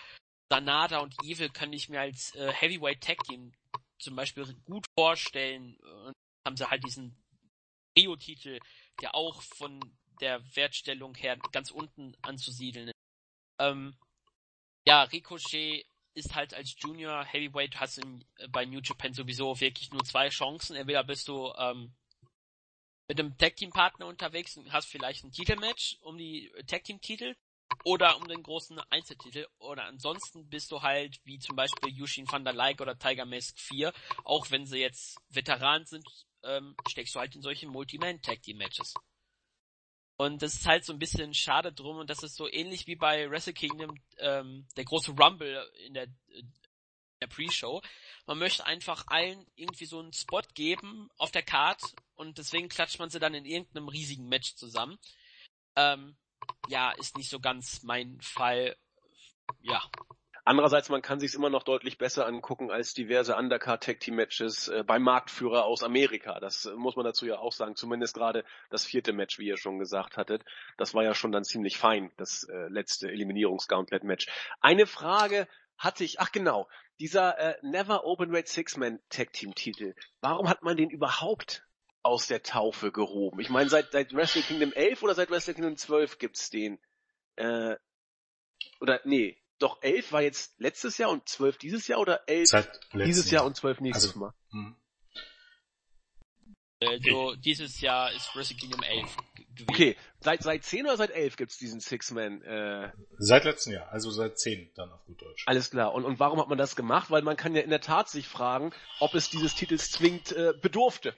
Sanada 0.50 1.00
und 1.00 1.16
Evil 1.24 1.50
kann 1.50 1.74
ich 1.74 1.90
mir 1.90 2.02
als 2.02 2.34
äh, 2.36 2.52
Heavyweight 2.52 3.02
Tag 3.02 3.24
Team 3.24 3.54
zum 4.00 4.16
Beispiel 4.16 4.46
gut 4.66 4.86
vorstellen. 4.98 5.78
Und 5.78 6.14
haben 6.46 6.58
sie 6.58 6.70
halt 6.70 6.84
diesen 6.86 7.18
Rio-Titel, 7.98 8.60
der 9.02 9.16
auch 9.16 9.42
von 9.42 9.80
der 10.22 10.42
Wertstellung 10.56 11.16
her 11.16 11.38
ganz 11.52 11.72
unten 11.72 12.16
anzusiedeln 12.22 12.90
ist. 12.90 12.94
Ähm, 13.60 13.96
ja, 14.86 15.04
Ricochet 15.04 15.86
ist 16.16 16.36
halt 16.36 16.54
als 16.54 16.76
Junior 16.78 17.26
Heavyweight, 17.26 17.80
hast 17.80 17.98
in, 17.98 18.24
äh, 18.38 18.48
bei 18.48 18.66
New 18.66 18.82
Japan 18.82 19.14
sowieso 19.14 19.60
wirklich 19.60 19.92
nur 19.92 20.04
zwei 20.04 20.30
Chancen. 20.30 20.76
Entweder 20.76 21.04
bist 21.04 21.28
du 21.28 21.52
ähm, 21.58 21.94
mit 23.14 23.20
einem 23.20 23.38
Tag 23.38 23.56
Team 23.56 23.70
Partner 23.70 24.08
unterwegs 24.08 24.58
und 24.58 24.72
hast 24.72 24.88
vielleicht 24.88 25.24
ein 25.24 25.32
Titelmatch 25.32 26.00
um 26.02 26.18
die 26.18 26.52
Tag 26.66 26.84
Team 26.84 27.00
Titel 27.00 27.36
oder 27.84 28.18
um 28.18 28.28
den 28.28 28.42
großen 28.42 28.80
Einzeltitel 28.90 29.46
oder 29.60 29.86
ansonsten 29.86 30.50
bist 30.50 30.72
du 30.72 30.82
halt 30.82 31.20
wie 31.24 31.38
zum 31.38 31.56
Beispiel 31.56 31.94
Yushin 31.94 32.26
van 32.28 32.44
der 32.44 32.56
Leik 32.56 32.82
oder 32.82 32.98
Tiger 32.98 33.26
Mask 33.26 33.60
4, 33.60 33.94
auch 34.24 34.50
wenn 34.50 34.66
sie 34.66 34.80
jetzt 34.80 35.20
Veteran 35.30 35.86
sind, 35.86 36.08
ähm, 36.42 36.76
steckst 36.90 37.14
du 37.14 37.20
halt 37.20 37.36
in 37.36 37.44
solche 37.44 37.68
Multi-Man 37.68 38.20
Tag 38.24 38.42
Team 38.42 38.58
Matches. 38.58 38.96
Und 40.18 40.42
das 40.42 40.56
ist 40.56 40.66
halt 40.66 40.84
so 40.84 40.92
ein 40.94 41.00
bisschen 41.00 41.36
schade 41.36 41.72
drum 41.72 41.98
und 41.98 42.10
das 42.10 42.24
ist 42.24 42.36
so 42.36 42.50
ähnlich 42.52 42.88
wie 42.88 42.96
bei 42.96 43.30
Wrestle 43.30 43.54
Kingdom, 43.54 43.96
ähm, 44.18 44.66
der 44.76 44.86
große 44.86 45.12
Rumble 45.12 45.72
in 45.86 45.94
der, 45.94 46.08
in 46.30 46.52
der 47.22 47.28
Pre-Show. 47.28 47.80
Man 48.26 48.40
möchte 48.40 48.66
einfach 48.66 49.06
allen 49.08 49.46
irgendwie 49.56 49.86
so 49.86 50.00
einen 50.00 50.14
Spot 50.14 50.42
geben 50.56 51.10
auf 51.18 51.30
der 51.30 51.44
Card 51.44 51.80
und 52.16 52.38
deswegen 52.38 52.70
klatscht 52.70 53.00
man 53.00 53.10
sie 53.10 53.20
dann 53.20 53.34
in 53.34 53.46
irgendeinem 53.46 53.88
riesigen 53.88 54.28
Match 54.28 54.56
zusammen. 54.56 54.98
Ähm, 55.76 56.18
ja, 56.68 56.92
ist 56.92 57.18
nicht 57.18 57.30
so 57.30 57.40
ganz 57.40 57.84
mein 57.84 58.20
Fall. 58.22 58.76
Ja, 59.62 59.82
Andererseits, 60.46 60.90
man 60.90 61.02
kann 61.02 61.22
sich 61.22 61.36
immer 61.36 61.50
noch 61.50 61.64
deutlich 61.64 61.98
besser 61.98 62.26
angucken 62.26 62.70
als 62.70 62.94
diverse 62.94 63.38
Undercard 63.38 63.82
Tag 63.82 64.02
Team 64.02 64.16
Matches 64.16 64.68
äh, 64.68 64.84
beim 64.86 65.02
Marktführer 65.02 65.64
aus 65.64 65.84
Amerika. 65.84 66.42
Das 66.42 66.66
äh, 66.66 66.76
muss 66.76 66.98
man 66.98 67.06
dazu 67.06 67.26
ja 67.26 67.38
auch 67.38 67.54
sagen. 67.54 67.78
Zumindest 67.78 68.14
gerade 68.14 68.44
das 68.70 68.86
vierte 68.86 69.14
Match, 69.14 69.40
wie 69.40 69.48
ihr 69.48 69.58
schon 69.58 69.80
gesagt 69.80 70.18
hattet. 70.18 70.44
Das 70.78 70.94
war 70.94 71.04
ja 71.04 71.14
schon 71.14 71.32
dann 71.32 71.46
ziemlich 71.46 71.78
fein, 71.78 72.12
das 72.18 72.44
äh, 72.44 72.68
letzte 72.68 73.08
Eliminierungs-Gauntlet 73.10 74.04
Match. 74.04 74.28
Eine 74.60 74.86
Frage 74.86 75.48
hatte 75.78 76.04
ich, 76.04 76.20
ach 76.20 76.34
genau, 76.34 76.68
dieser 77.00 77.38
äh, 77.40 77.56
Never 77.62 78.04
Open 78.04 78.34
Weight 78.34 78.50
Six-Man 78.50 79.00
Tag 79.08 79.32
Team 79.32 79.56
Titel. 79.56 79.96
Warum 80.20 80.50
hat 80.50 80.62
man 80.62 80.76
den 80.76 80.90
überhaupt 80.90 81.64
aus 82.04 82.28
der 82.28 82.44
Taufe 82.44 82.92
gehoben? 82.92 83.40
Ich 83.40 83.50
meine, 83.50 83.70
seit, 83.70 83.92
seit 83.92 84.14
Wrestle 84.14 84.42
Kingdom 84.42 84.74
11 84.74 85.02
oder 85.04 85.16
seit 85.16 85.32
Wrestle 85.32 85.54
Kingdom 85.54 85.78
12 85.78 86.20
gibt's 86.20 86.50
den? 86.50 86.80
Äh, 87.36 87.76
oder 88.80 89.02
nee, 89.06 89.42
doch 89.60 89.82
elf 89.82 90.12
war 90.12 90.22
jetzt 90.22 90.60
letztes 90.60 90.98
Jahr 90.98 91.10
und 91.10 91.28
zwölf 91.28 91.58
dieses 91.58 91.88
Jahr 91.88 92.00
oder 92.00 92.28
elf 92.28 92.50
dieses 92.94 93.32
Jahr 93.32 93.46
und 93.46 93.56
zwölf 93.56 93.80
nächstes 93.80 94.10
also, 94.10 94.20
Mal? 94.20 94.34
Hm. 94.52 94.76
Also 96.86 97.36
dieses 97.36 97.80
Jahr 97.80 98.12
ist 98.12 98.36
Wrestle 98.36 98.58
Kingdom 98.58 98.84
11 98.84 99.18
gewesen. 99.56 99.70
Okay, 99.70 99.96
seit, 100.20 100.44
seit 100.44 100.64
10 100.64 100.86
oder 100.86 100.98
seit 100.98 101.12
11 101.12 101.38
gibt's 101.38 101.58
diesen 101.58 101.80
Six-Man? 101.80 102.42
Äh... 102.42 102.92
Seit 103.18 103.46
letztem 103.46 103.74
Jahr, 103.74 103.90
also 103.90 104.12
seit 104.12 104.38
10 104.38 104.72
dann 104.76 104.92
auf 104.92 105.06
gut 105.06 105.22
Deutsch. 105.22 105.44
Alles 105.46 105.72
klar. 105.72 105.94
Und, 105.94 106.04
und 106.06 106.20
warum 106.20 106.40
hat 106.40 106.50
man 106.50 106.58
das 106.58 106.76
gemacht? 106.76 107.10
Weil 107.12 107.22
man 107.22 107.38
kann 107.38 107.56
ja 107.56 107.62
in 107.62 107.70
der 107.70 107.82
Tat 107.82 108.10
sich 108.10 108.28
fragen, 108.28 108.74
ob 109.00 109.14
es 109.14 109.30
dieses 109.30 109.56
Titels 109.56 109.92
zwingend 109.92 110.32
äh, 110.34 110.54
bedurfte. 110.62 111.16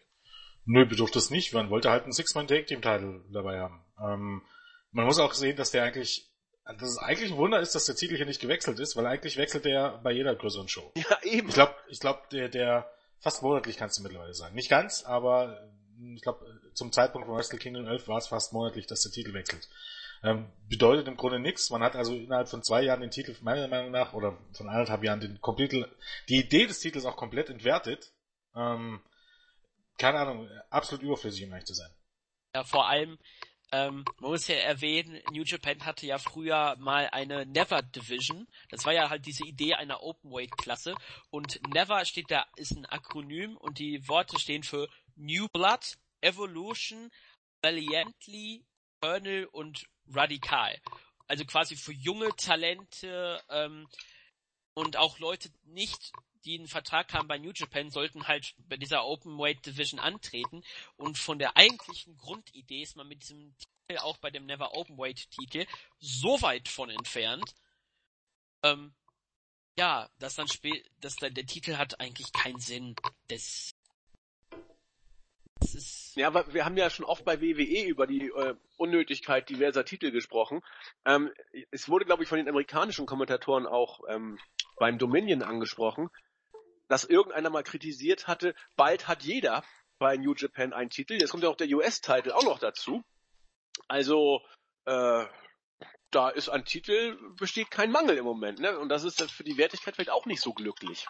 Nö, 0.65 0.86
bedurfte 0.86 1.19
es 1.19 1.30
nicht. 1.30 1.54
Man 1.54 1.69
wollte 1.69 1.91
halt 1.91 2.04
einen 2.04 2.13
Six-Man-Take-Team-Title 2.13 3.25
dabei 3.32 3.60
haben. 3.60 3.86
Ähm, 3.99 4.41
man 4.91 5.06
muss 5.06 5.19
auch 5.19 5.34
sehen, 5.34 5.56
dass 5.58 5.71
der 5.71 5.84
eigentlich 5.84 6.32
das 6.65 6.89
ist 6.89 6.97
eigentlich 6.97 7.32
ein 7.32 7.38
Wunder 7.38 7.60
ist, 7.60 7.75
dass 7.75 7.86
der 7.86 7.95
Titel 7.95 8.15
hier 8.15 8.25
nicht 8.25 8.41
gewechselt 8.41 8.80
ist, 8.80 8.95
weil 8.95 9.06
eigentlich 9.06 9.38
wechselt 9.38 9.65
der 9.65 9.99
bei 10.04 10.12
jeder 10.12 10.36
größeren 10.36 10.67
Show. 10.67 10.91
Ja, 10.97 11.17
eben. 11.21 11.49
Ich 11.49 11.54
glaube, 11.54 11.75
ich 11.89 11.99
glaub, 11.99 12.30
der, 12.32 12.49
der 12.49 12.89
fast 13.19 13.43
monatlich 13.43 13.78
kannst 13.78 13.99
du 13.99 14.04
mittlerweile 14.04 14.34
sagen. 14.34 14.56
Nicht 14.56 14.69
ganz, 14.69 15.04
aber 15.04 15.69
ich 16.15 16.21
glaube, 16.21 16.45
zum 16.73 16.91
Zeitpunkt 16.91 17.28
von 17.28 17.38
Wrestle 17.38 17.60
Kingdom 17.60 17.88
11 17.88 18.08
war 18.08 18.17
es 18.17 18.28
fast 18.28 18.51
monatlich, 18.51 18.88
dass 18.88 19.01
der 19.01 19.12
Titel 19.12 19.34
wechselt. 19.34 19.69
Ähm, 20.23 20.47
bedeutet 20.67 21.08
im 21.08 21.17
Grunde 21.17 21.39
nichts. 21.39 21.69
Man 21.69 21.84
hat 21.84 21.95
also 21.95 22.15
innerhalb 22.15 22.49
von 22.49 22.63
zwei 22.63 22.82
Jahren 22.82 23.01
den 23.01 23.12
Titel, 23.12 23.36
meiner 23.41 23.67
Meinung 23.67 23.91
nach, 23.91 24.13
oder 24.13 24.38
von 24.54 24.67
anderthalb 24.67 25.04
Jahren 25.04 25.19
den 25.19 25.39
komplett, 25.41 25.71
die 26.30 26.39
Idee 26.39 26.65
des 26.65 26.80
Titels 26.80 27.06
auch 27.06 27.15
komplett 27.15 27.49
entwertet. 27.49 28.12
Ähm, 28.56 29.01
keine 29.97 30.19
Ahnung, 30.19 30.49
absolut 30.69 31.03
überflüssig, 31.03 31.45
um 31.45 31.51
ehrlich 31.51 31.65
zu 31.65 31.73
sein. 31.73 31.89
Ja, 32.53 32.63
vor 32.63 32.88
allem, 32.88 33.17
ähm, 33.71 34.05
man 34.19 34.31
muss 34.31 34.47
ja 34.47 34.55
erwähnen, 34.55 35.21
New 35.31 35.43
Japan 35.43 35.86
hatte 35.86 36.05
ja 36.05 36.17
früher 36.17 36.75
mal 36.77 37.10
eine 37.12 37.45
Never 37.45 37.81
Division. 37.81 38.47
Das 38.69 38.86
war 38.86 38.93
ja 38.93 39.10
halt 39.10 39.25
diese 39.25 39.45
Idee 39.45 39.73
einer 39.73 40.01
Openweight 40.01 40.58
Klasse. 40.58 40.95
Und 41.29 41.60
Never 41.73 42.05
steht 42.05 42.31
da, 42.31 42.45
ist 42.55 42.71
ein 42.71 42.86
Akronym 42.86 43.58
und 43.58 43.79
die 43.79 44.08
Worte 44.08 44.39
stehen 44.39 44.63
für 44.63 44.88
New 45.15 45.47
Blood, 45.49 45.97
Evolution, 46.21 47.12
Valiantly, 47.62 48.65
Colonel 49.01 49.45
und 49.45 49.88
Radikal. 50.08 50.79
Also 51.27 51.45
quasi 51.45 51.75
für 51.75 51.93
junge 51.93 52.29
Talente 52.36 53.41
ähm, 53.49 53.88
und 54.73 54.97
auch 54.97 55.19
Leute 55.19 55.49
nicht 55.63 56.12
die 56.45 56.58
einen 56.58 56.67
Vertrag 56.67 57.13
haben 57.13 57.27
bei 57.27 57.38
New 57.38 57.51
Japan, 57.53 57.89
sollten 57.89 58.27
halt 58.27 58.53
bei 58.69 58.77
dieser 58.77 59.05
Open 59.05 59.38
Weight 59.38 59.65
Division 59.65 59.99
antreten. 59.99 60.63
Und 60.95 61.17
von 61.17 61.39
der 61.39 61.58
eigentlichen 61.58 62.15
Grundidee 62.17 62.84
ist 62.84 62.95
man 62.95 63.08
mit 63.08 63.23
diesem 63.23 63.55
Titel 63.58 63.99
auch 64.01 64.17
bei 64.17 64.29
dem 64.29 64.45
Never 64.45 64.73
Open 64.73 64.97
Weight 64.97 65.29
Titel 65.31 65.65
so 65.99 66.41
weit 66.41 66.67
von 66.67 66.89
entfernt, 66.89 67.55
ähm, 68.63 68.93
ja, 69.77 70.10
dass 70.19 70.36
dann 70.36 70.47
spät, 70.47 70.89
dass 71.01 71.15
dann 71.15 71.34
der 71.34 71.45
Titel 71.45 71.75
hat 71.75 71.99
eigentlich 71.99 72.31
keinen 72.31 72.60
Sinn. 72.60 72.95
Das, 73.27 73.73
ist 75.73 76.15
ja, 76.15 76.27
aber 76.27 76.53
wir 76.53 76.63
haben 76.63 76.77
ja 76.77 76.89
schon 76.89 77.05
oft 77.05 77.25
bei 77.25 77.41
WWE 77.41 77.86
über 77.86 78.08
die 78.08 78.27
äh, 78.27 78.55
Unnötigkeit 78.77 79.49
diverser 79.49 79.84
Titel 79.84 80.12
gesprochen. 80.12 80.62
Ähm, 81.05 81.31
es 81.71 81.89
wurde, 81.89 82.05
glaube 82.05 82.23
ich, 82.23 82.29
von 82.29 82.38
den 82.38 82.47
amerikanischen 82.47 83.05
Kommentatoren 83.05 83.65
auch 83.65 84.01
ähm, 84.08 84.39
beim 84.77 84.97
Dominion 84.97 85.41
angesprochen, 85.41 86.10
dass 86.88 87.04
irgendeiner 87.04 87.50
mal 87.50 87.63
kritisiert 87.63 88.28
hatte, 88.28 88.56
bald 88.76 89.08
hat 89.08 89.24
jeder 89.24 89.63
bei 89.98 90.17
New 90.17 90.34
Japan 90.36 90.74
einen 90.74 90.89
Titel. 90.89 91.13
Jetzt 91.13 91.32
kommt 91.32 91.43
ja 91.43 91.50
auch 91.50 91.58
der 91.58 91.67
US-Titel 91.67 92.32
auch 92.32 92.43
noch 92.43 92.60
dazu. 92.60 93.04
Also, 93.88 94.41
äh, 94.86 95.26
da 96.12 96.30
ist 96.30 96.50
an 96.50 96.65
Titel 96.65 97.17
besteht 97.38 97.71
kein 97.71 97.91
Mangel 97.91 98.17
im 98.17 98.26
Moment, 98.26 98.60
ne? 98.60 98.78
Und 98.80 98.89
das 98.89 99.04
ist 99.04 99.21
für 99.32 99.43
die 99.43 99.58
Wertigkeit 99.58 99.95
vielleicht 99.95 100.12
auch 100.12 100.26
nicht 100.26 100.41
so 100.41 100.54
glücklich. 100.54 101.08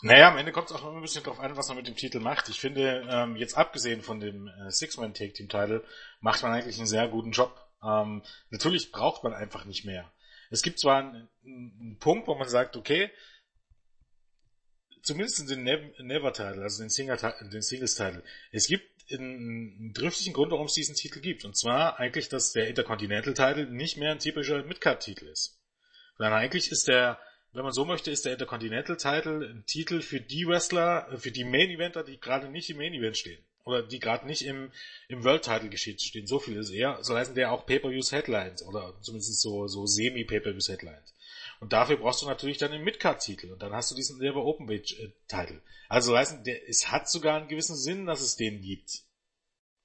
Naja, 0.00 0.28
am 0.28 0.38
Ende 0.38 0.52
kommt 0.52 0.70
es 0.70 0.76
auch 0.76 0.82
immer 0.82 0.96
ein 0.96 1.02
bisschen 1.02 1.24
drauf 1.24 1.40
an, 1.40 1.56
was 1.56 1.68
man 1.68 1.76
mit 1.76 1.88
dem 1.88 1.96
Titel 1.96 2.20
macht. 2.20 2.48
Ich 2.48 2.60
finde, 2.60 3.04
ähm, 3.08 3.36
jetzt 3.36 3.56
abgesehen 3.56 4.00
von 4.02 4.20
dem 4.20 4.46
äh, 4.48 4.70
Six-Man-Take-Team-Title, 4.70 5.84
macht 6.20 6.42
man 6.42 6.52
eigentlich 6.52 6.78
einen 6.78 6.86
sehr 6.86 7.08
guten 7.08 7.32
Job. 7.32 7.52
Ähm, 7.82 8.22
natürlich 8.50 8.92
braucht 8.92 9.24
man 9.24 9.34
einfach 9.34 9.64
nicht 9.64 9.84
mehr. 9.84 10.12
Es 10.50 10.62
gibt 10.62 10.78
zwar 10.78 10.98
einen, 10.98 11.28
einen 11.44 11.98
Punkt, 11.98 12.28
wo 12.28 12.36
man 12.36 12.48
sagt, 12.48 12.76
okay, 12.76 13.10
zumindest 15.02 15.40
in 15.40 15.64
den 15.64 15.64
Never-Title, 15.98 16.62
also 16.62 16.82
den, 16.82 16.90
den 17.50 17.62
Singles-Title, 17.62 18.22
es 18.52 18.66
gibt 18.66 18.84
einen 19.12 19.92
driftigen 19.94 20.34
Grund, 20.34 20.52
warum 20.52 20.66
es 20.66 20.74
diesen 20.74 20.94
Titel 20.94 21.20
gibt. 21.20 21.44
Und 21.44 21.56
zwar 21.56 21.98
eigentlich, 21.98 22.28
dass 22.28 22.52
der 22.52 22.68
Intercontinental-Title 22.68 23.70
nicht 23.70 23.96
mehr 23.96 24.12
ein 24.12 24.18
typischer 24.18 24.62
Midcard-Titel 24.62 25.26
ist. 25.26 25.58
Sondern 26.16 26.34
eigentlich 26.34 26.70
ist 26.70 26.88
der 26.88 27.18
wenn 27.52 27.64
man 27.64 27.72
so 27.72 27.84
möchte, 27.84 28.10
ist 28.10 28.24
der 28.24 28.32
Intercontinental 28.32 28.96
Title 28.96 29.48
ein 29.48 29.64
Titel 29.66 30.02
für 30.02 30.20
die 30.20 30.46
Wrestler, 30.46 31.08
für 31.18 31.30
die 31.30 31.44
Main 31.44 31.70
Eventer, 31.70 32.04
die 32.04 32.20
gerade 32.20 32.48
nicht 32.48 32.68
im 32.70 32.76
Main 32.76 32.92
Event 32.92 33.16
stehen. 33.16 33.42
Oder 33.64 33.82
die 33.82 33.98
gerade 33.98 34.26
nicht 34.26 34.42
im, 34.42 34.70
im 35.08 35.24
World 35.24 35.44
Title 35.44 35.68
Geschehen 35.68 35.98
stehen. 35.98 36.26
So 36.26 36.38
viel 36.38 36.56
ist 36.56 36.70
er. 36.70 37.02
So 37.02 37.16
heißen 37.16 37.34
der 37.34 37.52
auch 37.52 37.66
Pay-Per-Views 37.66 38.12
Headlines. 38.12 38.62
Oder 38.62 38.94
zumindest 39.02 39.40
so, 39.40 39.66
so 39.66 39.86
Semi-Pay-Per-Views 39.86 40.68
Headlines. 40.68 41.14
Und 41.60 41.72
dafür 41.72 41.96
brauchst 41.96 42.22
du 42.22 42.26
natürlich 42.26 42.58
dann 42.58 42.72
den 42.72 42.84
Midcard-Titel. 42.84 43.52
Und 43.52 43.62
dann 43.62 43.72
hast 43.72 43.90
du 43.90 43.94
diesen 43.94 44.18
Never 44.18 44.44
Open 44.44 44.68
Weight-Titel. 44.68 45.60
Also 45.88 46.16
heißen, 46.16 46.44
der, 46.44 46.68
es 46.68 46.90
hat 46.90 47.10
sogar 47.10 47.36
einen 47.36 47.48
gewissen 47.48 47.76
Sinn, 47.76 48.06
dass 48.06 48.20
es 48.20 48.36
den 48.36 48.60
gibt 48.60 49.02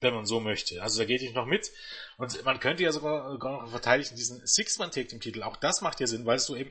wenn 0.04 0.14
man 0.14 0.26
so 0.26 0.38
möchte. 0.38 0.80
Also 0.82 1.00
da 1.00 1.04
geht 1.04 1.22
ich 1.22 1.34
noch 1.34 1.46
mit. 1.46 1.72
Und 2.18 2.44
man 2.44 2.60
könnte 2.60 2.84
ja 2.84 2.92
sogar, 2.92 3.32
sogar 3.32 3.62
noch 3.62 3.70
verteidigen 3.70 4.14
diesen 4.14 4.46
Six-Man-Take-Team-Titel. 4.46 5.42
Auch 5.42 5.56
das 5.56 5.80
macht 5.80 5.98
ja 5.98 6.06
Sinn, 6.06 6.26
weil 6.26 6.38
du 6.46 6.54
eben, 6.54 6.70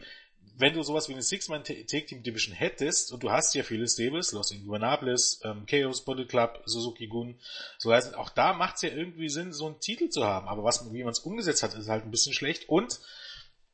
wenn 0.55 0.73
du 0.73 0.83
sowas 0.83 1.09
wie 1.09 1.13
eine 1.13 1.23
Six-Man-Take-Team-Division 1.23 2.55
hättest, 2.55 3.11
und 3.11 3.23
du 3.23 3.31
hast 3.31 3.53
ja 3.55 3.63
viele 3.63 3.87
Stables, 3.87 4.31
Los 4.31 4.51
Ingobernables, 4.51 5.41
ähm, 5.43 5.65
Chaos, 5.65 6.05
Bullet 6.05 6.25
Club, 6.25 6.61
Suzuki 6.65 7.07
Gun, 7.07 7.39
so 7.77 7.91
heißt, 7.91 8.15
auch 8.15 8.29
da 8.29 8.53
macht 8.53 8.75
es 8.75 8.83
ja 8.83 8.89
irgendwie 8.89 9.29
Sinn, 9.29 9.51
so 9.51 9.65
einen 9.65 9.79
Titel 9.79 10.09
zu 10.09 10.23
haben. 10.23 10.47
Aber 10.47 10.63
was, 10.63 10.93
wie 10.93 11.03
man 11.03 11.11
es 11.11 11.19
umgesetzt 11.19 11.63
hat, 11.63 11.73
ist 11.73 11.89
halt 11.89 12.05
ein 12.05 12.11
bisschen 12.11 12.33
schlecht. 12.33 12.69
Und 12.69 12.99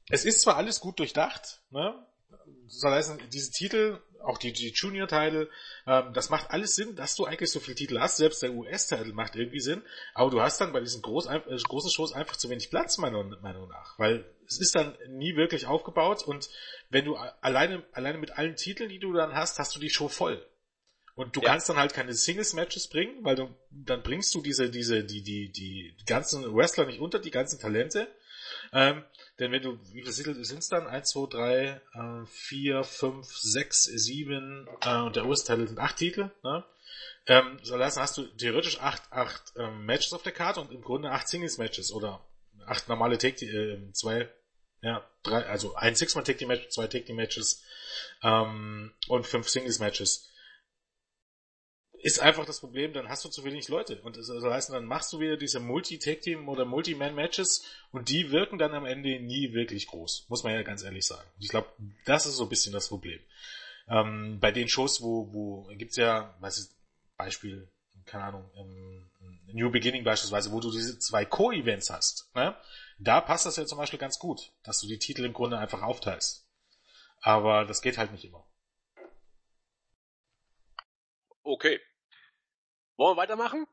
es 0.10 0.26
ist 0.26 0.42
zwar 0.42 0.58
alles 0.58 0.80
gut 0.80 1.00
durchdacht, 1.00 1.62
ne? 1.70 2.06
soll 2.68 2.92
heißen, 2.92 3.20
diese 3.32 3.52
Titel, 3.52 4.00
auch 4.22 4.38
die, 4.38 4.54
die 4.54 4.70
Junior-Teile, 4.70 5.50
ähm, 5.88 6.14
das 6.14 6.30
macht 6.30 6.52
alles 6.52 6.76
Sinn, 6.76 6.96
dass 6.96 7.16
du 7.16 7.26
eigentlich 7.26 7.52
so 7.52 7.60
viele 7.60 7.76
Titel 7.76 8.00
hast. 8.00 8.18
Selbst 8.18 8.44
der 8.44 8.54
US-Titel 8.54 9.14
macht 9.14 9.36
irgendwie 9.36 9.60
Sinn. 9.60 9.82
Aber 10.14 10.30
du 10.30 10.42
hast 10.42 10.60
dann 10.62 10.74
bei 10.74 10.80
diesen 10.82 11.02
groß, 11.02 11.28
äh, 11.28 11.40
großen 11.40 11.90
Shows 11.90 12.14
einfach 12.14 12.36
zu 12.36 12.50
wenig 12.50 12.70
Platz, 12.70 12.98
meiner 12.98 13.24
Meinung 13.24 13.70
nach. 13.70 13.98
Weil 13.98 14.26
es 14.46 14.60
ist 14.60 14.76
dann 14.76 14.96
nie 15.08 15.36
wirklich 15.36 15.68
aufgebaut 15.68 16.24
und 16.24 16.50
wenn 16.90 17.06
du 17.06 17.16
alleine, 17.16 17.84
alleine 17.94 18.18
mit 18.18 18.32
allen 18.32 18.56
Titeln, 18.56 18.90
die 18.90 19.00
du 19.00 19.14
dann 19.14 19.34
hast, 19.34 19.60
hast 19.60 19.76
du 19.76 19.80
die 19.80 19.90
Show 19.90 20.08
voll. 20.10 20.46
Und 21.16 21.36
du 21.36 21.42
ja. 21.42 21.50
kannst 21.50 21.68
dann 21.68 21.78
halt 21.78 21.94
keine 21.94 22.14
Singles-Matches 22.14 22.88
bringen, 22.88 23.24
weil 23.24 23.36
du, 23.36 23.50
dann 23.72 24.04
bringst 24.04 24.34
du 24.34 24.42
diese, 24.42 24.70
diese, 24.70 25.04
die, 25.04 25.22
die, 25.22 25.52
die 25.52 26.06
ganzen 26.06 26.56
Wrestler 26.56 26.86
nicht 26.86 27.00
unter, 27.00 27.20
die 27.20 27.32
ganzen 27.32 27.60
Talente. 27.60 28.08
Ähm, 28.72 29.04
denn 29.40 29.52
wenn 29.52 29.62
du, 29.62 29.80
wie 29.94 30.04
viele 30.04 30.44
sind 30.44 30.60
es 30.60 30.68
dann? 30.68 30.88
1, 30.88 31.10
2, 31.10 31.28
3, 31.30 31.82
äh, 31.94 32.26
4, 32.26 32.84
5, 32.84 33.28
6, 33.28 33.84
7 33.84 34.68
äh, 34.82 34.98
und 34.98 35.16
der 35.16 35.26
US-Titel 35.26 35.68
sind 35.68 35.80
8 35.80 35.96
Titel. 35.98 36.32
Ne? 36.44 36.66
Ähm, 37.28 37.60
so 37.64 37.76
lassen 37.76 38.02
hast 38.02 38.18
du 38.18 38.24
theoretisch 38.24 38.80
8, 38.80 39.12
8 39.12 39.54
ähm, 39.58 39.86
Matches 39.86 40.14
auf 40.14 40.24
der 40.24 40.32
Karte 40.32 40.60
und 40.62 40.72
im 40.72 40.82
Grunde 40.82 41.12
8 41.12 41.28
Singles-Matches 41.28 41.92
oder 41.92 42.26
8 42.66 42.90
normale 42.90 43.18
Take, 43.18 43.46
äh, 43.46 43.92
zwei, 43.94 44.30
ja, 44.82 45.08
drei, 45.24 45.46
also 45.46 45.76
ein 45.76 45.96
Six-Man 45.96 46.26
Take-Team-Match, 46.26 46.70
zwei 46.70 46.88
Take-Team-Matches 46.88 47.64
ähm, 48.24 48.94
und 49.08 49.26
5 49.26 49.48
Singles-Matches 49.48 50.30
ist 52.02 52.20
einfach 52.20 52.46
das 52.46 52.60
Problem, 52.62 52.94
dann 52.94 53.10
hast 53.10 53.26
du 53.26 53.30
zu 53.30 53.44
wenig 53.44 53.68
Leute. 53.68 54.02
Und 54.02 54.18
das 54.18 54.30
heißt, 54.30 54.72
dann 54.72 54.86
machst 54.86 55.12
du 55.12 55.20
wieder 55.20 55.38
diese 55.38 55.60
Multi-Tag-Team 55.60 56.48
oder 56.48 56.66
Multi-Man-Matches 56.66 57.66
und 57.92 58.10
die 58.10 58.32
wirken 58.32 58.58
dann 58.58 58.74
am 58.74 58.86
Ende 58.86 59.20
nie 59.20 59.54
wirklich 59.54 59.88
groß. 59.88 60.26
Muss 60.30 60.44
man 60.44 60.54
ja 60.54 60.64
ganz 60.64 60.84
ehrlich 60.84 61.06
sagen. 61.06 61.30
Ich 61.40 61.50
glaube, 61.50 61.68
das 62.06 62.26
ist 62.26 62.36
so 62.36 62.44
ein 62.44 62.50
bisschen 62.50 62.74
das 62.74 62.88
Problem. 62.88 63.20
Ähm, 63.90 64.40
bei 64.40 64.52
den 64.52 64.70
Shows, 64.70 65.02
wo, 65.02 65.34
wo 65.34 65.68
gibt's 65.76 65.98
ja, 65.98 66.36
was 66.40 66.58
ist, 66.58 66.76
Beispiel, 67.18 67.70
keine 68.06 68.24
Ahnung, 68.26 68.50
ähm, 68.56 69.10
New 69.52 69.70
Beginning 69.72 70.04
beispielsweise, 70.04 70.52
wo 70.52 70.60
du 70.60 70.72
diese 70.72 71.00
zwei 71.00 71.26
Co-Events 71.26 71.90
hast, 71.90 72.30
ne? 72.36 72.56
da 73.00 73.20
passt 73.20 73.46
das 73.46 73.58
ja 73.58 73.66
zum 73.66 73.78
Beispiel 73.78 74.00
ganz 74.00 74.20
gut, 74.20 74.52
dass 74.64 74.80
du 74.80 74.88
die 74.88 75.00
Titel 75.00 75.26
im 75.26 75.34
Grunde 75.34 75.58
einfach 75.58 75.82
aufteilst. 75.82 76.48
Aber 77.22 77.66
das 77.66 77.82
geht 77.82 77.98
halt 77.98 78.12
nicht 78.12 78.24
immer. 78.24 78.46
Okay. 81.44 81.80
Wollen 83.00 83.16
wir 83.16 83.22
weitermachen? 83.22 83.66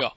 Ja. 0.00 0.12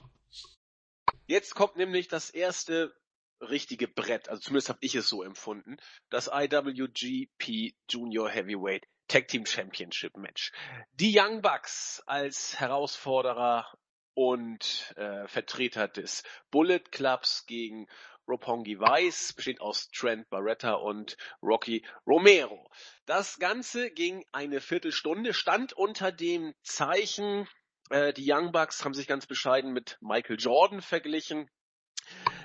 Jetzt 1.26 1.54
kommt 1.54 1.76
nämlich 1.76 2.08
das 2.08 2.28
erste 2.28 2.92
richtige 3.40 3.86
Brett, 3.86 4.28
also 4.28 4.42
zumindest 4.42 4.68
habe 4.68 4.80
ich 4.82 4.96
es 4.96 5.08
so 5.08 5.22
empfunden, 5.22 5.76
das 6.10 6.26
IWGP 6.26 7.76
Junior 7.88 8.28
Heavyweight 8.28 8.88
Tag 9.06 9.28
Team 9.28 9.46
Championship 9.46 10.16
Match. 10.16 10.50
Die 10.94 11.16
Young 11.16 11.40
Bucks 11.40 12.02
als 12.06 12.58
Herausforderer 12.58 13.78
und 14.14 14.92
äh, 14.96 15.28
Vertreter 15.28 15.86
des 15.86 16.24
Bullet 16.50 16.80
Clubs 16.90 17.46
gegen 17.46 17.86
Roppongi 18.26 18.80
Vice, 18.80 19.34
besteht 19.34 19.60
aus 19.60 19.88
Trent 19.92 20.28
Barretta 20.30 20.74
und 20.74 21.16
Rocky 21.42 21.86
Romero. 22.08 22.68
Das 23.06 23.38
Ganze 23.38 23.92
ging 23.92 24.24
eine 24.32 24.60
Viertelstunde, 24.60 25.32
stand 25.32 25.74
unter 25.74 26.10
dem 26.10 26.54
Zeichen 26.62 27.46
äh, 27.90 28.12
die 28.12 28.30
Young 28.30 28.52
Bucks 28.52 28.84
haben 28.84 28.94
sich 28.94 29.06
ganz 29.06 29.26
bescheiden 29.26 29.72
mit 29.72 29.98
Michael 30.00 30.36
Jordan 30.38 30.80
verglichen. 30.80 31.50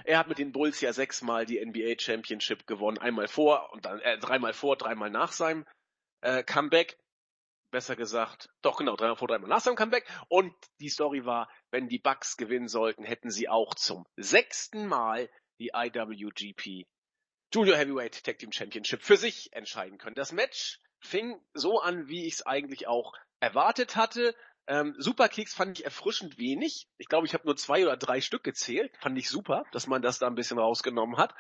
Er 0.04 0.20
hat 0.20 0.28
mit 0.28 0.38
den 0.38 0.52
Bulls 0.52 0.82
ja 0.82 0.94
sechsmal 0.94 1.46
die 1.46 1.64
NBA 1.64 2.00
Championship 2.00 2.68
gewonnen, 2.68 2.98
einmal 2.98 3.28
vor 3.28 3.72
und 3.74 3.86
dann 3.86 4.00
äh, 4.00 4.18
dreimal 4.18 4.54
vor, 4.54 4.78
dreimal 4.78 5.10
nach 5.10 5.32
seinem 5.32 5.66
äh, 6.22 6.44
Comeback. 6.44 6.98
Besser 7.72 7.98
gesagt, 7.98 8.50
doch 8.62 8.78
genau, 8.78 8.96
dreimal 8.96 9.18
vor, 9.18 9.28
dreimal 9.28 9.50
nach 9.50 9.60
seinem 9.60 9.76
Comeback. 9.76 10.08
Und 10.30 10.54
die 10.80 10.90
Story 10.90 11.26
war, 11.26 11.50
wenn 11.72 11.90
die 11.90 12.00
Bucks 12.00 12.38
gewinnen 12.38 12.70
sollten, 12.70 13.04
hätten 13.04 13.30
sie 13.30 13.50
auch 13.50 13.76
zum 13.76 14.06
sechsten 14.16 14.88
Mal 14.88 15.30
die 15.60 15.72
IWGP 15.74 16.86
Junior 17.54 17.78
Heavyweight 17.78 18.24
Tag 18.24 18.40
Team 18.40 18.52
Championship 18.52 19.04
für 19.04 19.18
sich 19.18 19.52
entscheiden 19.54 19.98
können. 19.98 20.16
Das 20.16 20.32
Match 20.32 20.80
fing 21.00 21.40
so 21.54 21.80
an, 21.80 22.08
wie 22.08 22.26
ich 22.26 22.36
es 22.36 22.46
eigentlich 22.46 22.88
auch 22.88 23.14
erwartet 23.40 23.96
hatte. 23.96 24.36
Ähm, 24.68 24.96
Superkeks 24.98 25.54
fand 25.54 25.80
ich 25.80 25.86
erfrischend 25.86 26.38
wenig. 26.38 26.88
Ich 26.98 27.08
glaube, 27.08 27.26
ich 27.26 27.34
habe 27.34 27.46
nur 27.46 27.56
zwei 27.56 27.84
oder 27.84 27.98
drei 27.98 28.22
Stück 28.22 28.44
gezählt. 28.44 28.92
Fand 29.00 29.18
ich 29.18 29.30
super, 29.30 29.64
dass 29.72 29.88
man 29.88 30.02
das 30.02 30.20
da 30.20 30.28
ein 30.28 30.36
bisschen 30.36 30.60
rausgenommen 30.60 31.18
hat. 31.18 31.34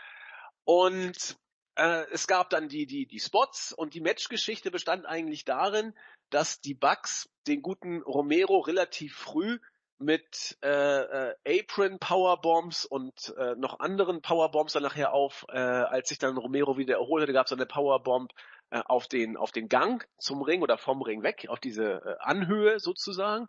Und 0.63 1.38
äh, 1.76 2.06
es 2.12 2.28
gab 2.28 2.50
dann 2.50 2.70
die, 2.70 2.86
die, 2.86 3.06
die 3.06 3.20
Spots 3.20 3.74
und 3.74 3.94
die 3.94 4.02
Matchgeschichte 4.02 4.72
bestand 4.72 5.06
eigentlich 5.06 5.46
darin, 5.46 5.94
dass 6.30 6.62
die 6.62 6.74
Bugs 6.74 7.30
den 7.48 7.62
guten 7.62 8.02
Romero 8.02 8.60
relativ 8.60 9.16
früh 9.16 9.60
mit 10.00 10.58
äh, 10.63 10.70
äh, 10.70 11.36
Apron 11.46 12.00
Powerbombs 12.00 12.86
und 12.86 13.34
äh, 13.38 13.56
noch 13.56 13.80
anderen 13.80 14.22
Powerbombs 14.22 14.74
dann 14.74 14.84
nachher 14.84 15.13
auf, 15.13 15.46
äh, 15.50 15.58
als 15.58 16.10
sich 16.10 16.20
dann 16.20 16.38
Romero 16.38 16.78
wieder 16.78 16.96
erholt 16.96 17.24
hatte, 17.24 17.34
gab 17.34 17.48
es 17.48 17.52
eine 17.52 17.66
Powerbomb 17.66 18.32
äh, 18.69 18.82
auf 18.86 19.08
den 19.08 19.38
auf 19.38 19.51
den 19.51 19.69
Gang 19.69 20.08
zum 20.17 20.41
Ring 20.41 20.62
oder 20.62 20.77
vom 20.77 21.01
Ring 21.01 21.23
weg, 21.23 21.45
auf 21.49 21.60
diese 21.60 22.01
äh, 22.06 22.15
Anhöhe 22.19 22.80
sozusagen. 22.80 23.47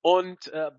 Und 0.00 0.48
äh, 0.48 0.70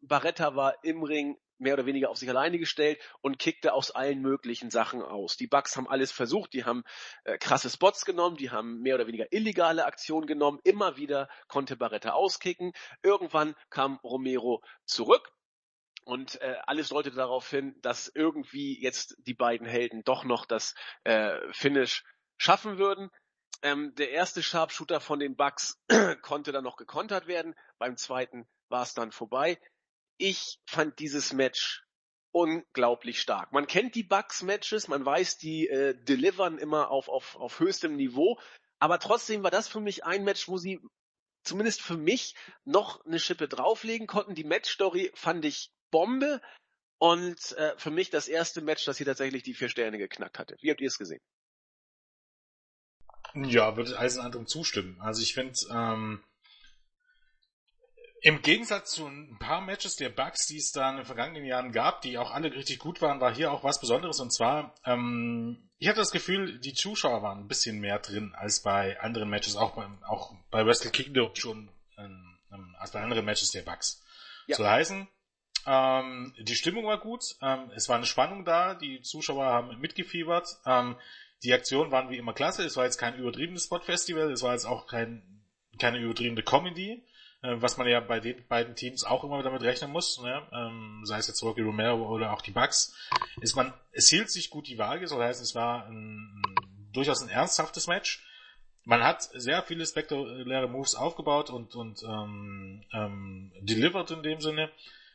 Barretta 0.00 0.54
war 0.56 0.82
im 0.84 1.02
Ring 1.02 1.36
mehr 1.60 1.74
oder 1.74 1.86
weniger 1.86 2.10
auf 2.10 2.16
sich 2.16 2.28
alleine 2.28 2.58
gestellt 2.58 2.98
und 3.20 3.38
kickte 3.38 3.74
aus 3.74 3.90
allen 3.90 4.20
möglichen 4.20 4.70
Sachen 4.70 5.02
aus. 5.02 5.36
Die 5.36 5.46
Bugs 5.46 5.76
haben 5.76 5.88
alles 5.88 6.10
versucht, 6.10 6.54
die 6.54 6.64
haben 6.64 6.84
äh, 7.24 7.38
krasse 7.38 7.70
Spots 7.70 8.04
genommen, 8.04 8.36
die 8.36 8.50
haben 8.50 8.80
mehr 8.80 8.94
oder 8.94 9.06
weniger 9.06 9.32
illegale 9.32 9.84
Aktionen 9.84 10.26
genommen. 10.26 10.58
Immer 10.64 10.96
wieder 10.96 11.28
konnte 11.48 11.76
Barretta 11.76 12.12
auskicken. 12.12 12.72
Irgendwann 13.02 13.54
kam 13.68 13.96
Romero 14.02 14.62
zurück 14.86 15.32
und 16.04 16.40
äh, 16.40 16.56
alles 16.66 16.88
deutete 16.88 17.16
darauf 17.16 17.48
hin, 17.48 17.76
dass 17.82 18.10
irgendwie 18.14 18.80
jetzt 18.80 19.16
die 19.18 19.34
beiden 19.34 19.66
Helden 19.66 20.02
doch 20.04 20.24
noch 20.24 20.46
das 20.46 20.74
äh, 21.04 21.38
Finish 21.52 22.04
schaffen 22.38 22.78
würden. 22.78 23.10
Ähm, 23.62 23.94
der 23.96 24.10
erste 24.10 24.42
Sharpshooter 24.42 25.00
von 25.00 25.18
den 25.18 25.36
Bucks 25.36 25.78
konnte 26.22 26.52
dann 26.52 26.64
noch 26.64 26.76
gekontert 26.76 27.26
werden. 27.26 27.54
Beim 27.78 27.96
zweiten 27.96 28.48
war 28.68 28.82
es 28.82 28.94
dann 28.94 29.12
vorbei. 29.12 29.60
Ich 30.16 30.58
fand 30.66 30.98
dieses 30.98 31.32
Match 31.32 31.84
unglaublich 32.32 33.20
stark. 33.20 33.52
Man 33.52 33.66
kennt 33.66 33.94
die 33.94 34.04
Bucks-Matches, 34.04 34.88
man 34.88 35.04
weiß, 35.04 35.38
die 35.38 35.68
äh, 35.68 35.94
delivern 36.04 36.58
immer 36.58 36.90
auf, 36.90 37.08
auf, 37.08 37.36
auf 37.36 37.58
höchstem 37.58 37.96
Niveau, 37.96 38.38
aber 38.78 38.98
trotzdem 38.98 39.42
war 39.42 39.50
das 39.50 39.68
für 39.68 39.80
mich 39.80 40.04
ein 40.04 40.24
Match, 40.24 40.48
wo 40.48 40.56
sie 40.56 40.80
zumindest 41.42 41.82
für 41.82 41.96
mich 41.96 42.34
noch 42.64 43.04
eine 43.04 43.18
Schippe 43.18 43.48
drauflegen 43.48 44.06
konnten. 44.06 44.34
Die 44.34 44.44
Matchstory 44.44 45.10
fand 45.14 45.44
ich 45.44 45.70
Bombe 45.90 46.40
und 46.98 47.52
äh, 47.52 47.76
für 47.76 47.90
mich 47.90 48.10
das 48.10 48.28
erste 48.28 48.60
Match, 48.60 48.84
das 48.84 48.98
hier 48.98 49.06
tatsächlich 49.06 49.42
die 49.42 49.54
vier 49.54 49.68
Sterne 49.68 49.98
geknackt 49.98 50.38
hatte. 50.38 50.56
Wie 50.60 50.70
habt 50.70 50.80
ihr 50.80 50.88
es 50.88 50.98
gesehen? 50.98 51.20
Ja, 53.34 53.76
würde 53.76 53.98
Eisen 53.98 54.20
anderem 54.20 54.46
zustimmen. 54.46 55.00
Also 55.00 55.22
ich 55.22 55.34
finde, 55.34 55.58
ähm, 55.72 56.22
im 58.22 58.42
Gegensatz 58.42 58.92
zu 58.92 59.06
ein 59.06 59.38
paar 59.38 59.60
Matches 59.62 59.96
der 59.96 60.10
Bugs, 60.10 60.46
die 60.46 60.58
es 60.58 60.72
da 60.72 60.90
in 60.90 60.96
den 60.96 61.06
vergangenen 61.06 61.44
Jahren 61.44 61.72
gab, 61.72 62.02
die 62.02 62.18
auch 62.18 62.32
alle 62.32 62.52
richtig 62.52 62.78
gut 62.78 63.00
waren, 63.00 63.20
war 63.20 63.34
hier 63.34 63.50
auch 63.50 63.64
was 63.64 63.80
Besonderes. 63.80 64.20
Und 64.20 64.30
zwar, 64.30 64.74
ähm, 64.84 65.70
ich 65.78 65.88
hatte 65.88 66.00
das 66.00 66.10
Gefühl, 66.10 66.58
die 66.58 66.74
Zuschauer 66.74 67.22
waren 67.22 67.38
ein 67.38 67.48
bisschen 67.48 67.78
mehr 67.80 67.98
drin 67.98 68.34
als 68.34 68.60
bei 68.60 69.00
anderen 69.00 69.30
Matches, 69.30 69.56
auch 69.56 69.74
bei, 69.74 69.86
auch 70.06 70.34
bei 70.50 70.66
Wrestle 70.66 70.90
Kingdom 70.90 71.34
schon, 71.34 71.70
ähm, 71.96 72.76
als 72.78 72.90
bei 72.90 73.00
anderen 73.00 73.24
Matches 73.24 73.52
der 73.52 73.62
Bugs. 73.62 74.02
Ja. 74.46 74.56
Soll 74.56 74.68
heißen, 74.68 75.08
ähm, 75.66 76.34
die 76.38 76.54
Stimmung 76.56 76.84
war 76.86 76.98
gut, 76.98 77.24
ähm, 77.42 77.70
es 77.74 77.88
war 77.88 77.96
eine 77.96 78.06
Spannung 78.06 78.44
da, 78.44 78.74
die 78.74 79.00
Zuschauer 79.02 79.46
haben 79.46 79.78
mitgefiebert. 79.80 80.58
Ähm, 80.66 80.96
Die 81.42 81.52
Aktionen 81.52 81.90
waren 81.90 82.10
wie 82.10 82.18
immer 82.18 82.34
klasse. 82.34 82.64
Es 82.64 82.76
war 82.76 82.84
jetzt 82.84 82.98
kein 82.98 83.16
übertriebenes 83.16 83.64
Spot-Festival. 83.64 84.30
Es 84.30 84.42
war 84.42 84.52
jetzt 84.52 84.66
auch 84.66 84.86
kein, 84.86 85.42
keine 85.78 85.98
übertriebene 85.98 86.42
Comedy, 86.42 87.02
äh, 87.42 87.56
was 87.56 87.78
man 87.78 87.88
ja 87.88 88.00
bei 88.00 88.20
den 88.20 88.46
beiden 88.46 88.76
Teams 88.76 89.04
auch 89.04 89.24
immer 89.24 89.42
damit 89.42 89.62
rechnen 89.62 89.90
muss. 89.90 90.20
Ne? 90.20 90.42
Ähm, 90.52 91.00
sei 91.04 91.18
es 91.18 91.28
jetzt 91.28 91.42
Rocky 91.42 91.62
Romero 91.62 92.08
oder 92.08 92.32
auch 92.32 92.42
die 92.42 92.50
Bucks. 92.50 92.94
Ist 93.40 93.56
man, 93.56 93.72
es 93.92 94.08
hielt 94.08 94.30
sich 94.30 94.50
gut 94.50 94.68
die 94.68 94.78
Waage. 94.78 95.02
Das 95.02 95.14
heißt, 95.14 95.42
es 95.42 95.54
war 95.54 95.86
ein, 95.86 96.42
durchaus 96.92 97.22
ein 97.22 97.30
ernsthaftes 97.30 97.86
Match. 97.86 98.26
Man 98.84 99.02
hat 99.02 99.22
sehr 99.22 99.62
viele 99.62 99.86
spektakuläre 99.86 100.68
Moves 100.68 100.94
aufgebaut 100.94 101.50
und, 101.50 101.74
und 101.74 102.02
ähm, 102.02 102.84
ähm, 102.92 103.52
delivered 103.60 104.10
in 104.10 104.22
dem 104.22 104.40
Sinne. 104.40 104.70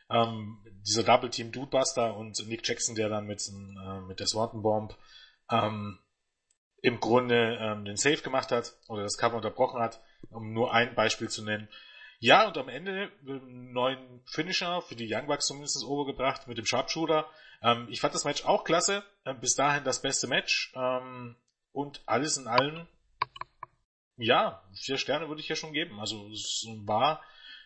Ähm, 0.08 0.58
dieser 0.86 1.02
Double 1.02 1.30
Team 1.30 1.50
Dudebuster 1.50 2.16
und 2.16 2.38
Nick 2.46 2.66
Jackson, 2.66 2.94
der 2.94 3.08
dann 3.08 3.26
mit, 3.26 3.42
äh, 3.48 4.00
mit 4.02 4.20
der 4.20 4.28
Swanton 4.28 4.62
Bomb 4.62 4.96
ähm, 5.50 5.98
im 6.86 7.00
Grunde 7.00 7.58
ähm, 7.60 7.84
den 7.84 7.96
Save 7.96 8.18
gemacht 8.18 8.52
hat 8.52 8.76
oder 8.86 9.02
das 9.02 9.18
Cover 9.18 9.34
unterbrochen 9.34 9.82
hat, 9.82 10.00
um 10.30 10.52
nur 10.52 10.72
ein 10.72 10.94
Beispiel 10.94 11.28
zu 11.28 11.42
nennen. 11.42 11.68
Ja, 12.20 12.46
und 12.46 12.56
am 12.58 12.68
Ende 12.68 13.10
einen 13.26 13.72
neuen 13.72 14.22
Finisher 14.24 14.80
für 14.82 14.94
die 14.94 15.12
Young 15.12 15.26
Bucks 15.26 15.48
zumindest 15.48 15.84
overgebracht 15.84 16.46
mit 16.46 16.58
dem 16.58 16.64
Sharpshooter. 16.64 17.26
Ähm, 17.60 17.88
ich 17.90 18.00
fand 18.00 18.14
das 18.14 18.24
Match 18.24 18.44
auch 18.44 18.62
klasse. 18.62 19.02
Äh, 19.24 19.34
bis 19.34 19.56
dahin 19.56 19.82
das 19.82 20.00
beste 20.00 20.28
Match. 20.28 20.72
Ähm, 20.76 21.34
und 21.72 22.02
alles 22.06 22.36
in 22.36 22.46
allem, 22.46 22.86
ja, 24.16 24.62
vier 24.72 24.96
Sterne 24.96 25.26
würde 25.26 25.40
ich 25.40 25.48
ja 25.48 25.56
schon 25.56 25.72
geben. 25.72 25.98
Also 25.98 26.30
es 26.30 26.68
war 26.84 27.20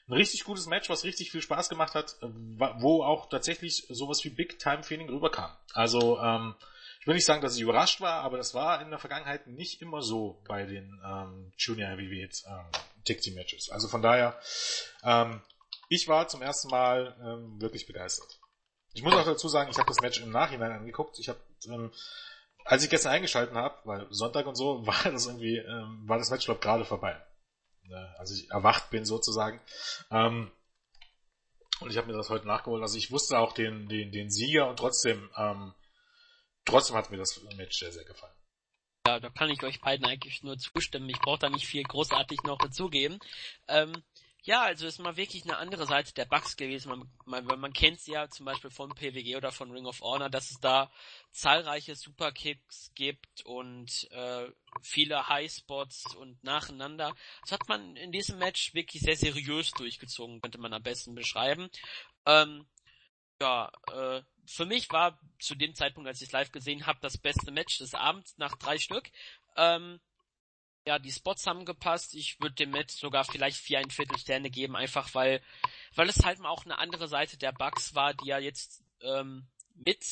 ein 0.09 0.15
richtig 0.15 0.45
gutes 0.45 0.67
Match, 0.67 0.89
was 0.89 1.05
richtig 1.05 1.31
viel 1.31 1.43
Spaß 1.43 1.69
gemacht 1.69 1.95
hat, 1.95 2.17
wo 2.23 3.05
auch 3.05 3.29
tatsächlich 3.29 3.85
sowas 3.91 4.25
wie 4.25 4.31
Big 4.31 4.59
Time 4.59 4.83
Feeling 4.83 5.11
rüberkam. 5.11 5.55
Also 5.75 6.19
ähm, 6.19 6.55
ich 7.01 7.07
will 7.07 7.15
nicht 7.15 7.25
sagen, 7.25 7.41
dass 7.41 7.57
ich 7.57 7.63
überrascht 7.63 8.03
war, 8.03 8.21
aber 8.23 8.37
das 8.37 8.55
war 8.55 8.83
in 8.83 8.91
der 8.91 8.99
Vergangenheit 8.99 9.47
nicht 9.47 9.81
immer 9.81 10.03
so 10.03 10.43
bei 10.47 10.67
den 10.67 11.01
ähm, 11.03 11.51
Junior 11.57 11.89
Heavyweight 11.89 12.43
ähm, 12.47 12.71
Tag 13.07 13.23
Team 13.23 13.35
Matches. 13.35 13.71
Also 13.71 13.89
von 13.89 14.03
daher, 14.03 14.39
ähm, 15.03 15.41
ich 15.89 16.09
war 16.09 16.29
zum 16.29 16.43
ersten 16.43 16.69
Mal 16.69 17.17
ähm, 17.23 17.61
wirklich 17.61 17.87
begeistert. 17.87 18.39
Ich 18.93 19.03
muss 19.03 19.15
auch 19.15 19.25
dazu 19.25 19.49
sagen, 19.49 19.71
ich 19.71 19.79
habe 19.79 19.89
das 19.89 20.03
Match 20.03 20.21
im 20.21 20.31
Nachhinein 20.31 20.73
angeguckt. 20.73 21.19
Ich 21.19 21.31
habe, 21.31 21.41
ähm, 21.69 21.91
als 22.65 22.85
ich 22.85 22.91
gestern 22.91 23.13
eingeschalten 23.13 23.57
habe, 23.57 23.79
weil 23.85 24.07
Sonntag 24.11 24.47
und 24.47 24.57
so, 24.57 24.87
war 24.87 25.11
das 25.11 25.27
irgendwie, 25.27 25.57
ähm, 25.57 26.03
war 26.07 26.19
das 26.19 26.31
Match 26.31 26.45
glaube 26.45 26.61
gerade 26.61 26.85
vorbei. 26.85 27.19
Ne, 27.85 28.15
als 28.19 28.31
ich 28.31 28.51
erwacht 28.51 28.91
bin 28.91 29.07
sozusagen. 29.07 29.61
Ähm, 30.11 30.53
und 31.81 31.91
ich 31.91 31.97
habe 31.97 32.09
mir 32.09 32.13
das 32.13 32.29
heute 32.29 32.47
nachgeholt. 32.47 32.83
Also 32.83 32.99
ich 32.99 33.11
wusste 33.11 33.39
auch 33.39 33.53
den, 33.53 33.89
den, 33.89 34.13
den 34.13 34.31
Sieger 34.31 34.69
und 34.69 34.79
trotzdem, 34.79 35.31
ähm, 35.37 35.75
trotzdem 36.71 36.97
hat 36.97 37.11
mir 37.11 37.19
das 37.19 37.41
Match 37.57 37.79
sehr, 37.79 37.93
sehr 37.93 38.05
gefallen. 38.05 38.35
Ja, 39.07 39.19
da 39.19 39.31
kann 39.31 39.51
ich 39.51 39.63
euch 39.63 39.81
beiden 39.81 40.07
eigentlich 40.07 40.43
nur 40.43 40.59
zustimmen. 40.59 41.09
Ich 41.09 41.21
brauche 41.21 41.39
da 41.39 41.51
nicht 41.51 41.67
viel 41.67 41.83
großartig 41.83 42.43
noch 42.45 42.59
dazugeben. 42.59 43.19
Ähm, 43.67 43.93
ja, 44.43 44.63
also 44.63 44.87
ist 44.87 44.99
mal 44.99 45.17
wirklich 45.17 45.45
eine 45.45 45.59
andere 45.59 45.87
Seite 45.87 46.15
der 46.15 46.25
Bugs 46.25 46.57
gewesen. 46.57 46.89
Man, 47.27 47.45
man, 47.45 47.61
man 47.61 47.73
kennt 47.73 48.01
sie 48.01 48.13
ja 48.13 48.29
zum 48.29 48.47
Beispiel 48.47 48.71
von 48.71 48.95
PWG 48.95 49.37
oder 49.37 49.53
von 49.53 49.71
Ring 49.71 49.85
of 49.87 50.01
Honor, 50.01 50.31
dass 50.31 50.51
es 50.51 50.59
da 50.61 50.91
zahlreiche 51.31 51.95
Superkicks 51.95 52.93
gibt 52.95 53.45
und 53.45 54.09
äh, 54.13 54.49
viele 54.83 55.29
Highspots 55.29 56.15
und 56.15 56.43
nacheinander. 56.43 57.15
Das 57.43 57.53
hat 57.53 57.69
man 57.69 57.97
in 57.97 58.13
diesem 58.13 58.39
Match 58.39 58.73
wirklich 58.73 59.03
sehr 59.03 59.17
seriös 59.17 59.73
durchgezogen, 59.73 60.41
könnte 60.41 60.59
man 60.59 60.73
am 60.73 60.83
besten 60.83 61.15
beschreiben. 61.15 61.69
Ähm, 62.25 62.67
ja, 63.41 63.71
äh, 63.93 64.23
für 64.47 64.67
mich 64.67 64.91
war 64.91 65.19
zu 65.39 65.55
dem 65.55 65.75
Zeitpunkt, 65.75 66.09
als 66.09 66.21
ich 66.21 66.29
es 66.29 66.33
live 66.33 66.53
gesehen 66.53 66.87
habe, 66.87 66.99
das 67.01 67.19
beste 67.19 67.51
Match 67.51 67.79
des 67.79 67.95
Abends 67.95 68.37
nach 68.39 68.57
drei 68.57 68.79
Stück. 68.79 69.11
Ähm, 69.57 70.01
ja, 70.87 70.99
die 70.99 71.13
Spots 71.13 71.47
haben 71.47 71.65
gepasst. 71.65 72.15
Ich 72.15 72.41
würde 72.41 72.55
dem 72.55 72.71
Match 72.71 72.95
sogar 72.95 73.25
vielleicht 73.25 73.59
vier 73.59 73.79
ein 73.79 73.91
Viertel 73.91 74.19
Sterne 74.19 74.51
geben, 74.51 74.77
einfach 74.77 75.15
weil, 75.15 75.43
weil 75.95 76.09
es 76.09 76.25
halt 76.25 76.39
mal 76.39 76.49
auch 76.49 76.65
eine 76.65 76.79
andere 76.79 77.09
Seite 77.09 77.37
der 77.37 77.53
Bugs 77.53 77.95
war, 77.95 78.15
die 78.15 78.27
ja 78.27 78.39
jetzt 78.39 78.83
ähm, 79.03 79.47
mit, 79.75 80.05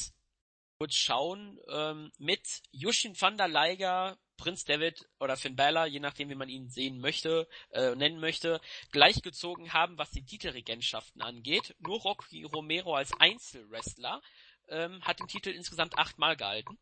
kurz 0.79 0.95
schauen, 0.95 1.59
ähm, 1.69 2.13
mit 2.19 2.63
Yushin 2.71 3.21
van 3.21 3.37
der 3.37 3.49
Leiger, 3.49 4.19
Prinz 4.39 4.65
David 4.65 5.07
oder 5.21 5.37
Finn 5.37 5.57
Balor, 5.57 5.85
je 5.85 6.01
nachdem 6.01 6.31
wie 6.31 6.35
man 6.35 6.49
ihn 6.49 6.71
sehen 6.71 7.01
möchte, 7.01 7.47
äh, 7.71 7.95
nennen 7.95 8.21
möchte, 8.21 8.61
gleichgezogen 8.93 9.75
haben, 9.75 9.99
was 9.99 10.11
die 10.11 10.25
Titelregentschaften 10.25 11.21
angeht. 11.21 11.77
Nur 11.81 12.01
Rocky 12.01 12.45
Romero 12.45 12.95
als 12.95 13.13
Einzelwrestler 13.21 14.23
ähm, 14.69 15.03
hat 15.03 15.21
den 15.21 15.29
Titel 15.29 15.51
insgesamt 15.51 15.99
achtmal 15.99 16.37
gehalten. 16.37 16.79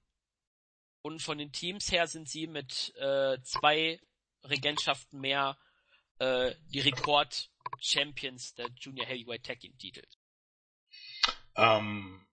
Und 1.02 1.22
von 1.22 1.38
den 1.38 1.52
Teams 1.52 1.90
her 1.90 2.06
sind 2.06 2.28
sie 2.28 2.46
mit 2.46 2.94
äh, 2.96 3.40
zwei 3.42 4.00
Regentschaften 4.44 5.20
mehr 5.20 5.58
äh, 6.18 6.54
die 6.68 6.80
Rekord-Champions 6.80 8.54
der 8.54 8.68
Junior 8.76 9.06
Heavyweight 9.06 9.44
Tag 9.44 9.60
Team 9.60 9.76
Titel. 9.78 10.02
Ähm, 11.56 12.25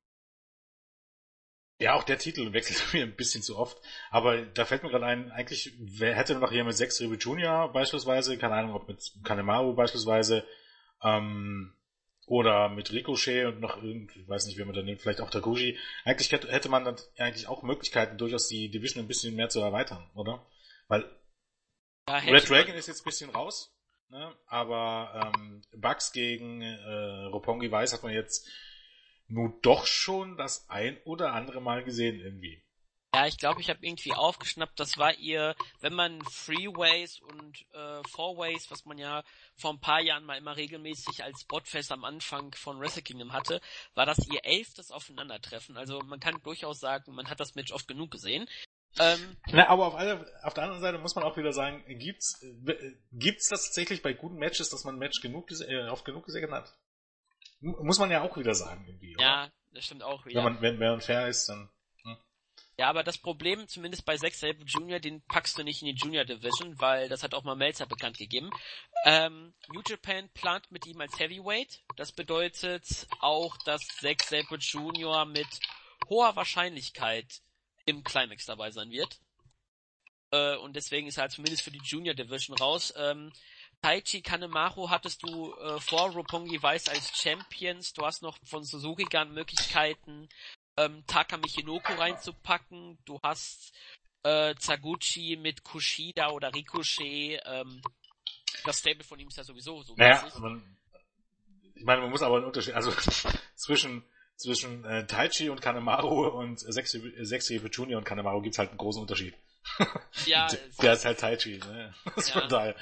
ja, 1.84 1.96
auch 1.96 2.04
der 2.04 2.18
Titel 2.18 2.54
wechselt 2.54 2.82
mir 2.94 3.04
ein 3.04 3.16
bisschen 3.16 3.44
zu 3.44 3.58
oft. 3.58 3.78
Aber 4.10 4.42
da 4.42 4.64
fällt 4.66 4.84
mir 4.84 4.90
gerade 4.90 5.06
ein, 5.06 5.32
eigentlich 5.32 5.74
wer 5.80 6.16
hätte 6.16 6.36
noch 6.36 6.52
hier 6.52 6.64
mit 6.64 6.78
Sex 6.78 7.02
Ribe 7.02 7.16
Junior 7.16 7.72
beispielsweise, 7.74 8.38
keine 8.38 8.56
Ahnung, 8.56 8.74
ob 8.74 8.88
mit 8.88 9.12
Kanemaru 9.24 9.76
beispielsweise, 9.76 10.46
ähm, 11.04 11.76
oder 12.26 12.70
mit 12.70 12.94
Ricochet 12.94 13.48
und 13.48 13.60
noch 13.60 13.84
irgendwie, 13.84 14.22
ich 14.22 14.30
weiß 14.30 14.46
nicht, 14.46 14.58
wie 14.58 14.64
man 14.64 14.74
da 14.74 14.82
nimmt, 14.82 15.02
vielleicht 15.02 15.20
auch 15.20 15.30
Taguchi. 15.30 15.78
Eigentlich 16.06 16.32
hätte, 16.32 16.70
man 16.70 16.86
dann 16.86 16.96
eigentlich 17.18 17.48
auch 17.48 17.64
Möglichkeiten, 17.64 18.18
durchaus 18.18 18.48
die 18.48 18.72
Division 18.72 19.04
ein 19.04 19.08
bisschen 19.10 19.36
mehr 19.36 19.50
zu 19.50 19.60
erweitern, 19.60 20.10
oder? 20.16 20.48
Weil 20.88 21.04
ja, 22.08 22.16
Red 22.20 22.50
Dragon 22.50 22.76
ist 22.76 22.88
jetzt 22.88 23.02
ein 23.02 23.10
bisschen 23.10 23.30
raus, 23.30 23.76
ne? 24.08 24.34
aber 24.48 25.34
ähm, 25.36 25.64
Bugs 25.76 26.14
gegen 26.14 26.62
äh, 26.62 27.26
Roppongi 27.26 27.70
Weiß 27.70 27.92
hat 27.92 28.04
man 28.04 28.14
jetzt 28.14 28.50
nur 29.28 29.58
doch 29.62 29.86
schon 29.86 30.38
das 30.38 30.70
ein 30.70 30.98
oder 31.06 31.34
andere 31.34 31.62
Mal 31.62 31.84
gesehen 31.84 32.20
irgendwie. 32.20 32.64
Ja, 33.16 33.28
ich 33.28 33.38
glaube, 33.38 33.62
ich 33.62 33.70
habe 33.70 33.86
irgendwie 33.86 34.12
aufgeschnappt, 34.12 34.80
das 34.80 34.98
war 34.98 35.14
ihr, 35.14 35.56
wenn 35.82 35.94
man 35.94 36.20
Freeways 36.24 37.20
und 37.20 37.64
äh, 37.72 38.02
Fourways, 38.10 38.72
was 38.72 38.86
man 38.86 38.98
ja 38.98 39.24
vor 39.56 39.72
ein 39.72 39.80
paar 39.80 40.02
Jahren 40.02 40.26
mal 40.26 40.38
immer 40.38 40.58
regelmäßig 40.58 41.24
als 41.24 41.42
Spotfest 41.42 41.92
am 41.92 42.06
Anfang 42.06 42.56
von 42.56 42.80
Wrestle 42.80 43.04
Kingdom 43.04 43.32
hatte, 43.32 43.62
war 43.94 44.08
das 44.08 44.18
ihr 44.28 44.44
elftes 44.44 44.90
Aufeinandertreffen. 44.90 45.78
Also 45.78 46.00
man 46.00 46.20
kann 46.20 46.42
durchaus 46.44 46.80
sagen, 46.80 47.14
man 47.14 47.30
hat 47.30 47.40
das 47.40 47.54
Match 47.54 47.72
oft 47.72 47.88
genug 47.88 48.10
gesehen. 48.10 48.50
Ähm, 49.00 49.38
Na, 49.52 49.70
aber 49.70 49.88
auf, 49.88 49.96
alle, 49.96 50.26
auf 50.42 50.56
der 50.56 50.64
anderen 50.64 50.82
Seite 50.82 50.98
muss 50.98 51.16
man 51.16 51.24
auch 51.24 51.38
wieder 51.38 51.54
sagen, 51.54 51.84
gibt's 52.00 52.42
äh, 52.42 52.96
gibt's 53.12 53.50
das 53.50 53.66
tatsächlich 53.66 54.02
bei 54.02 54.14
guten 54.14 54.38
Matches, 54.38 54.70
dass 54.70 54.86
man 54.86 54.96
ein 54.96 55.00
Match 55.00 55.22
genug 55.22 55.52
äh, 55.52 55.88
oft 55.88 56.06
genug 56.06 56.26
gesehen 56.26 56.52
hat? 56.52 56.74
Muss 57.64 58.00
man 58.00 58.12
ja 58.12 58.22
auch 58.22 58.38
wieder 58.38 58.54
sagen 58.54 58.86
irgendwie. 58.88 59.16
Oder? 59.16 59.24
Ja, 59.24 59.52
das 59.72 59.86
stimmt 59.86 60.04
auch 60.04 60.26
wieder. 60.26 60.38
Wenn 60.38 60.54
man 60.54 60.62
wenn, 60.62 60.80
wenn 60.80 60.92
man 60.92 61.02
fair 61.02 61.28
ist, 61.28 61.48
dann 61.48 61.70
ja, 62.78 62.90
aber 62.90 63.04
das 63.04 63.20
Problem, 63.20 63.68
zumindest 63.68 64.04
bei 64.04 64.18
Zack 64.18 64.34
Sabre 64.34 64.64
Jr., 64.66 65.00
den 65.00 65.22
packst 65.28 65.58
du 65.58 65.64
nicht 65.64 65.84
in 65.84 65.88
die 65.88 66.02
Junior 66.02 66.26
Division, 66.26 66.80
weil 66.80 67.08
das 67.08 67.22
hat 67.22 67.36
auch 67.36 67.44
mal 67.44 67.56
Melzer 67.56 67.86
bekannt 67.86 68.18
gegeben. 68.18 68.50
Ähm, 69.06 69.54
New 69.72 69.82
Japan 69.88 70.30
plant 70.34 70.72
mit 70.72 70.88
ihm 70.88 71.00
als 71.00 71.20
Heavyweight. 71.20 71.84
Das 71.98 72.12
bedeutet 72.12 73.08
auch, 73.20 73.58
dass 73.66 73.86
Zack 74.00 74.24
Sabre 74.24 74.56
Jr. 74.56 75.26
mit 75.26 75.48
hoher 76.10 76.36
Wahrscheinlichkeit 76.36 77.42
im 77.86 78.04
Climax 78.04 78.46
dabei 78.46 78.72
sein 78.72 78.90
wird. 78.90 79.20
Äh, 80.32 80.56
und 80.58 80.76
deswegen 80.76 81.06
ist 81.06 81.18
er 81.18 81.24
halt 81.24 81.32
zumindest 81.32 81.62
für 81.62 81.72
die 81.72 81.82
Junior 81.84 82.16
Division 82.16 82.58
raus. 82.58 82.92
Ähm, 82.98 83.32
Taichi 83.84 84.22
Kanemaru 84.22 84.90
hattest 84.90 85.24
du 85.24 85.54
äh, 85.56 85.80
vor 85.82 86.12
Roppongi 86.12 86.62
Weiß 86.62 86.88
als 86.88 87.12
Champions. 87.18 87.92
Du 87.92 88.06
hast 88.06 88.22
noch 88.22 88.38
von 88.46 88.64
Suzuki 88.64 89.04
Gun 89.04 89.34
Möglichkeiten 89.34 90.30
ähm, 90.78 91.04
Taka 91.06 91.36
Michinoku 91.36 91.94
reinzupacken. 91.94 92.98
Du 93.04 93.20
hast 93.22 93.74
äh, 94.24 94.56
Zaguchi 94.56 95.36
mit 95.36 95.64
Kushida 95.64 96.30
oder 96.30 96.54
Ricochet. 96.54 97.42
Ähm, 97.46 97.82
das 98.64 98.80
Stable 98.80 99.04
von 99.04 99.20
ihm 99.20 99.28
ist 99.28 99.38
ja 99.38 99.44
sowieso 99.44 99.84
so. 99.84 99.96
Naja, 99.98 100.32
man, 100.40 100.78
ich 101.76 101.84
meine, 101.84 102.02
man 102.02 102.10
muss 102.10 102.22
aber 102.22 102.38
einen 102.38 102.46
Unterschied, 102.46 102.76
also 102.76 102.92
zwischen 103.56 104.06
zwischen 104.38 104.86
äh, 104.86 105.06
Taichi 105.06 105.50
und 105.50 105.62
Kanemaru 105.62 106.28
und 106.28 106.58
Sexy, 106.60 107.14
Sexy 107.26 107.58
Junior 107.58 108.00
und 108.00 108.06
Kanemaru 108.06 108.42
gibt's 108.42 108.58
halt 108.58 108.70
einen 108.70 108.78
großen 108.78 109.02
Unterschied. 109.02 109.36
Ja, 110.26 110.48
der, 110.52 110.60
der 110.82 110.94
ist 110.94 111.06
halt 111.06 111.20
Taichi, 111.20 111.58
ne? 111.58 111.94
Das 112.16 112.30
ja. 112.34 112.42
total 112.42 112.76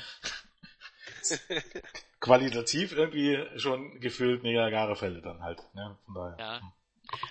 qualitativ 2.20 2.92
irgendwie 2.92 3.44
schon 3.58 4.00
gefühlt 4.00 4.44
Niagara-Fälle 4.44 5.22
dann 5.22 5.42
halt, 5.42 5.62
ne? 5.74 5.98
Von 6.06 6.14
daher. 6.14 6.38
Ja. 6.40 6.74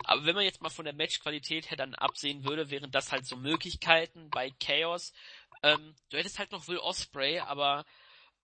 Aber 0.05 0.25
wenn 0.25 0.35
man 0.35 0.45
jetzt 0.45 0.61
mal 0.61 0.71
von 0.71 0.85
der 0.85 0.95
Matchqualität 0.95 1.71
her 1.71 1.77
dann 1.77 1.95
absehen 1.95 2.45
würde, 2.45 2.71
wären 2.71 2.91
das 2.91 3.13
halt 3.13 3.27
so 3.27 3.37
Möglichkeiten 3.37 4.29
bei 4.31 4.51
Chaos. 4.61 5.13
Ähm, 5.63 5.95
du 6.11 6.19
hättest 6.19 6.39
halt 6.39 6.53
noch 6.53 6.69
Will 6.69 6.79
Osprey, 6.79 7.39
aber 7.39 7.85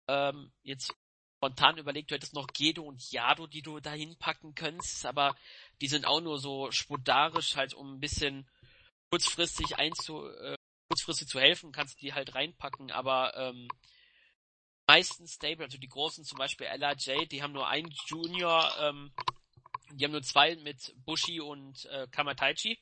ähm, 0.09 0.53
jetzt 0.63 0.95
spontan 1.37 1.79
überlegt, 1.79 2.11
du 2.11 2.15
hättest 2.15 2.35
noch 2.35 2.47
Gedo 2.49 2.83
und 2.83 3.11
Yado, 3.11 3.47
die 3.47 3.63
du 3.63 3.81
dahin 3.81 4.17
packen 4.17 4.55
könntest, 4.55 5.05
aber 5.07 5.35
die 5.81 5.89
sind 5.89 6.07
auch 6.07 6.21
nur 6.21 6.39
so 6.39 6.71
spudarisch 6.71 7.57
halt, 7.57 7.75
um 7.75 7.95
ein 7.95 8.01
bisschen 8.01 8.49
kurzfristig 9.11 9.77
einzu, 9.77 10.25
äh, 10.29 10.55
kurzfristig 10.89 11.29
zu 11.29 11.41
helfen, 11.41 11.73
kannst 11.73 11.97
du 11.97 12.07
die 12.07 12.15
halt 12.15 12.35
reinpacken, 12.35 12.93
aber 12.93 13.37
ähm, 13.37 13.69
meistens 14.93 15.33
Stable, 15.33 15.65
also 15.65 15.79
die 15.79 15.89
großen 15.89 16.23
zum 16.25 16.37
Beispiel 16.37 16.67
LRJ, 16.67 17.27
die 17.31 17.43
haben 17.43 17.53
nur 17.53 17.67
einen 17.67 17.91
Junior, 18.07 18.71
ähm, 18.79 19.11
die 19.93 20.05
haben 20.05 20.13
nur 20.13 20.23
zwei 20.23 20.55
mit 20.57 20.95
Bushi 21.07 21.41
und 21.41 21.87
äh, 21.87 22.07
Kamataichi. 22.09 22.79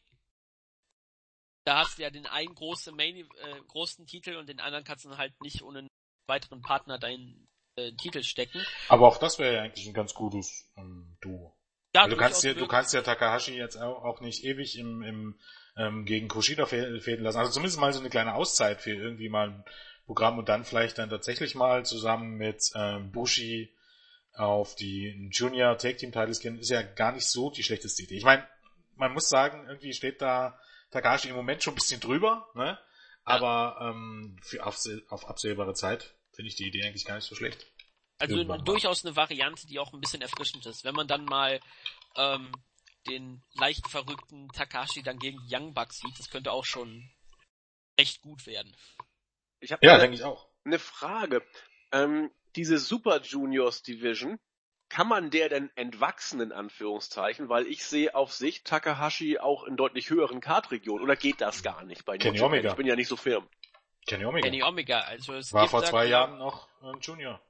Da 1.64 1.78
hast 1.78 1.98
du 1.98 2.02
ja 2.02 2.10
den 2.10 2.26
einen 2.26 2.52
großen 2.52 2.96
Main, 2.96 3.16
äh, 3.16 3.60
großen 3.68 4.06
Titel 4.06 4.34
und 4.36 4.48
den 4.48 4.58
anderen 4.58 4.84
kannst 4.84 5.04
du 5.04 5.16
halt 5.16 5.40
nicht 5.40 5.62
ohne 5.62 5.86
weiteren 6.26 6.62
Partner 6.62 6.98
deinen 6.98 7.48
äh, 7.76 7.92
Titel 7.92 8.24
stecken. 8.24 8.60
Aber 8.88 9.06
auch 9.06 9.18
das 9.18 9.38
wäre 9.38 9.54
ja 9.54 9.62
eigentlich 9.62 9.86
ein 9.86 9.94
ganz 9.94 10.12
gutes 10.12 10.68
ähm, 10.76 11.16
Duo. 11.20 11.56
Ja, 11.94 12.08
du 12.08 12.16
kannst 12.16 12.42
ja, 12.42 12.54
du 12.54 12.66
kannst 12.66 12.92
ja 12.92 13.02
Takahashi 13.02 13.56
jetzt 13.56 13.76
auch, 13.76 14.20
nicht 14.20 14.44
ewig 14.44 14.78
im, 14.78 15.02
im 15.02 15.40
ähm, 15.76 16.04
gegen 16.04 16.26
Kushida 16.26 16.66
fäden 16.66 17.22
lassen. 17.22 17.38
Also 17.38 17.52
zumindest 17.52 17.78
mal 17.78 17.92
so 17.92 18.00
eine 18.00 18.10
kleine 18.10 18.34
Auszeit 18.34 18.80
für 18.80 18.94
irgendwie 18.94 19.28
mal 19.28 19.48
ein 19.50 19.64
Programm 20.10 20.38
und 20.38 20.48
dann 20.48 20.64
vielleicht 20.64 20.98
dann 20.98 21.08
tatsächlich 21.08 21.54
mal 21.54 21.84
zusammen 21.84 22.36
mit 22.36 22.72
ähm, 22.74 23.12
Bushi 23.12 23.72
auf 24.34 24.74
die 24.74 25.30
Junior 25.30 25.78
Take 25.78 25.98
Team 25.98 26.10
Titles 26.10 26.40
gehen, 26.40 26.58
ist 26.58 26.68
ja 26.68 26.82
gar 26.82 27.12
nicht 27.12 27.28
so 27.28 27.50
die 27.50 27.62
schlechteste 27.62 28.02
Idee. 28.02 28.16
Ich 28.16 28.24
meine, 28.24 28.44
man 28.96 29.12
muss 29.12 29.28
sagen, 29.28 29.68
irgendwie 29.68 29.92
steht 29.92 30.20
da 30.20 30.58
Takahashi 30.90 31.28
im 31.28 31.36
Moment 31.36 31.62
schon 31.62 31.74
ein 31.74 31.76
bisschen 31.76 32.00
drüber, 32.00 32.48
ne? 32.56 32.76
Aber 33.22 33.76
ähm, 33.80 34.36
für 34.42 34.66
auf, 34.66 34.80
auf 35.10 35.28
absehbare 35.28 35.74
Zeit 35.74 36.12
finde 36.32 36.48
ich 36.48 36.56
die 36.56 36.66
Idee 36.66 36.82
eigentlich 36.82 37.04
gar 37.04 37.14
nicht 37.14 37.28
so 37.28 37.36
schlecht. 37.36 37.64
Also 38.18 38.42
durchaus 38.42 39.04
eine 39.04 39.14
Variante, 39.14 39.68
die 39.68 39.78
auch 39.78 39.92
ein 39.92 40.00
bisschen 40.00 40.22
erfrischend 40.22 40.66
ist. 40.66 40.82
Wenn 40.82 40.96
man 40.96 41.06
dann 41.06 41.24
mal 41.24 41.60
ähm, 42.16 42.50
den 43.06 43.44
leicht 43.54 43.88
verrückten 43.88 44.48
Takashi 44.48 45.04
dann 45.04 45.20
gegen 45.20 45.38
Young 45.48 45.72
Bucks 45.72 46.00
sieht, 46.00 46.18
das 46.18 46.30
könnte 46.30 46.50
auch 46.50 46.64
schon 46.64 47.08
echt 47.94 48.22
gut 48.22 48.46
werden. 48.46 48.74
Ich 49.60 49.70
ja, 49.70 49.98
denke 49.98 50.14
ich 50.14 50.24
auch. 50.24 50.48
Eine 50.64 50.78
Frage. 50.78 51.42
Ähm, 51.92 52.30
diese 52.56 52.78
Super 52.78 53.20
Juniors 53.20 53.82
Division, 53.82 54.38
kann 54.88 55.06
man 55.06 55.30
der 55.30 55.48
denn 55.48 55.70
entwachsen 55.76 56.40
in 56.40 56.52
Anführungszeichen? 56.52 57.48
Weil 57.48 57.66
ich 57.66 57.84
sehe 57.84 58.14
auf 58.14 58.32
sich 58.32 58.64
Takahashi 58.64 59.38
auch 59.38 59.64
in 59.64 59.76
deutlich 59.76 60.10
höheren 60.10 60.40
Kartregionen. 60.40 61.02
Oder 61.02 61.16
geht 61.16 61.40
das 61.40 61.62
gar 61.62 61.84
nicht 61.84 62.04
bei 62.04 62.18
Kenny 62.18 62.40
Omega. 62.40 62.70
Ich 62.70 62.76
bin 62.76 62.86
ja 62.86 62.96
nicht 62.96 63.08
so 63.08 63.16
firm. 63.16 63.48
Kenny 64.06 64.24
Omega. 64.24 64.44
Kenny 64.44 64.62
Omega. 64.62 65.00
Also 65.00 65.34
es 65.34 65.52
War 65.52 65.68
vor 65.68 65.84
zwei 65.84 66.06
Jahren 66.06 66.38
noch 66.38 66.68
ein 66.82 66.98
Junior. 67.00 67.40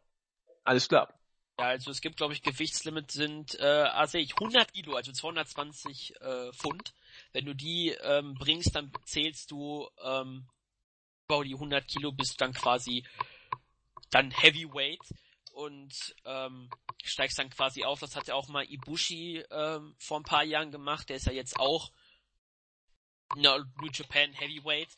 Alles 0.64 0.88
klar. 0.88 1.14
Ja, 1.58 1.66
also 1.66 1.90
es 1.90 2.00
gibt, 2.00 2.16
glaube 2.16 2.34
ich, 2.34 2.42
Gewichtslimit 2.42 3.10
sind, 3.10 3.58
äh, 3.58 3.64
ah, 3.64 4.06
sehe 4.06 4.22
ich, 4.22 4.34
100 4.34 4.72
Kilo, 4.72 4.94
also 4.94 5.12
220 5.12 6.14
äh, 6.20 6.52
Pfund. 6.52 6.94
Wenn 7.32 7.44
du 7.46 7.54
die 7.54 7.96
ähm, 8.02 8.34
bringst, 8.34 8.74
dann 8.76 8.92
zählst 9.04 9.50
du 9.50 9.88
ähm, 10.02 10.46
über 11.36 11.44
die 11.44 11.54
100 11.54 11.86
Kilo 11.86 12.12
bist 12.12 12.40
dann 12.40 12.52
quasi 12.52 13.04
dann 14.10 14.30
Heavyweight 14.30 15.00
und 15.52 16.14
ähm, 16.24 16.70
steigst 17.02 17.38
dann 17.38 17.50
quasi 17.50 17.84
auf. 17.84 18.00
Das 18.00 18.16
hat 18.16 18.28
ja 18.28 18.34
auch 18.34 18.48
mal 18.48 18.64
Ibushi 18.64 19.44
ähm, 19.50 19.94
vor 19.98 20.20
ein 20.20 20.24
paar 20.24 20.44
Jahren 20.44 20.72
gemacht. 20.72 21.08
Der 21.08 21.16
ist 21.16 21.26
ja 21.26 21.32
jetzt 21.32 21.58
auch 21.58 21.92
no, 23.36 23.58
New 23.58 23.90
Japan 23.92 24.32
Heavyweight. 24.32 24.88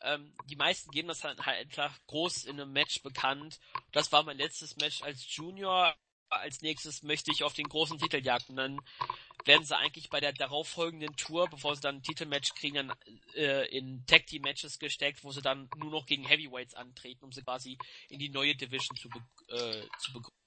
Ähm, 0.00 0.34
die 0.46 0.56
meisten 0.56 0.90
geben 0.90 1.08
das 1.08 1.24
halt 1.24 1.40
einfach 1.46 1.98
groß 2.06 2.44
in 2.44 2.60
einem 2.60 2.72
Match 2.72 3.02
bekannt. 3.02 3.60
Das 3.92 4.10
war 4.12 4.22
mein 4.22 4.38
letztes 4.38 4.76
Match 4.76 5.02
als 5.02 5.24
Junior 5.34 5.94
als 6.32 6.62
nächstes 6.62 7.02
möchte 7.02 7.30
ich 7.30 7.44
auf 7.44 7.54
den 7.54 7.68
großen 7.68 7.98
Titel 7.98 8.24
jagen. 8.24 8.56
Dann 8.56 8.80
werden 9.44 9.64
sie 9.64 9.76
eigentlich 9.76 10.10
bei 10.10 10.20
der 10.20 10.32
darauffolgenden 10.32 11.16
Tour, 11.16 11.48
bevor 11.48 11.74
sie 11.74 11.80
dann 11.80 11.96
ein 11.96 12.02
Titelmatch 12.02 12.54
kriegen, 12.54 12.74
dann 12.74 12.92
äh, 13.34 13.66
in 13.76 14.04
Tag 14.06 14.26
Team 14.26 14.42
Matches 14.42 14.78
gesteckt, 14.78 15.24
wo 15.24 15.32
sie 15.32 15.42
dann 15.42 15.68
nur 15.76 15.90
noch 15.90 16.06
gegen 16.06 16.24
Heavyweights 16.24 16.74
antreten, 16.74 17.24
um 17.24 17.32
sie 17.32 17.42
quasi 17.42 17.78
in 18.08 18.18
die 18.18 18.28
neue 18.28 18.54
Division 18.54 18.96
zu, 18.96 19.08
be 19.08 19.18
äh, 19.48 19.86
zu 19.98 20.12
begrüßen. 20.12 20.42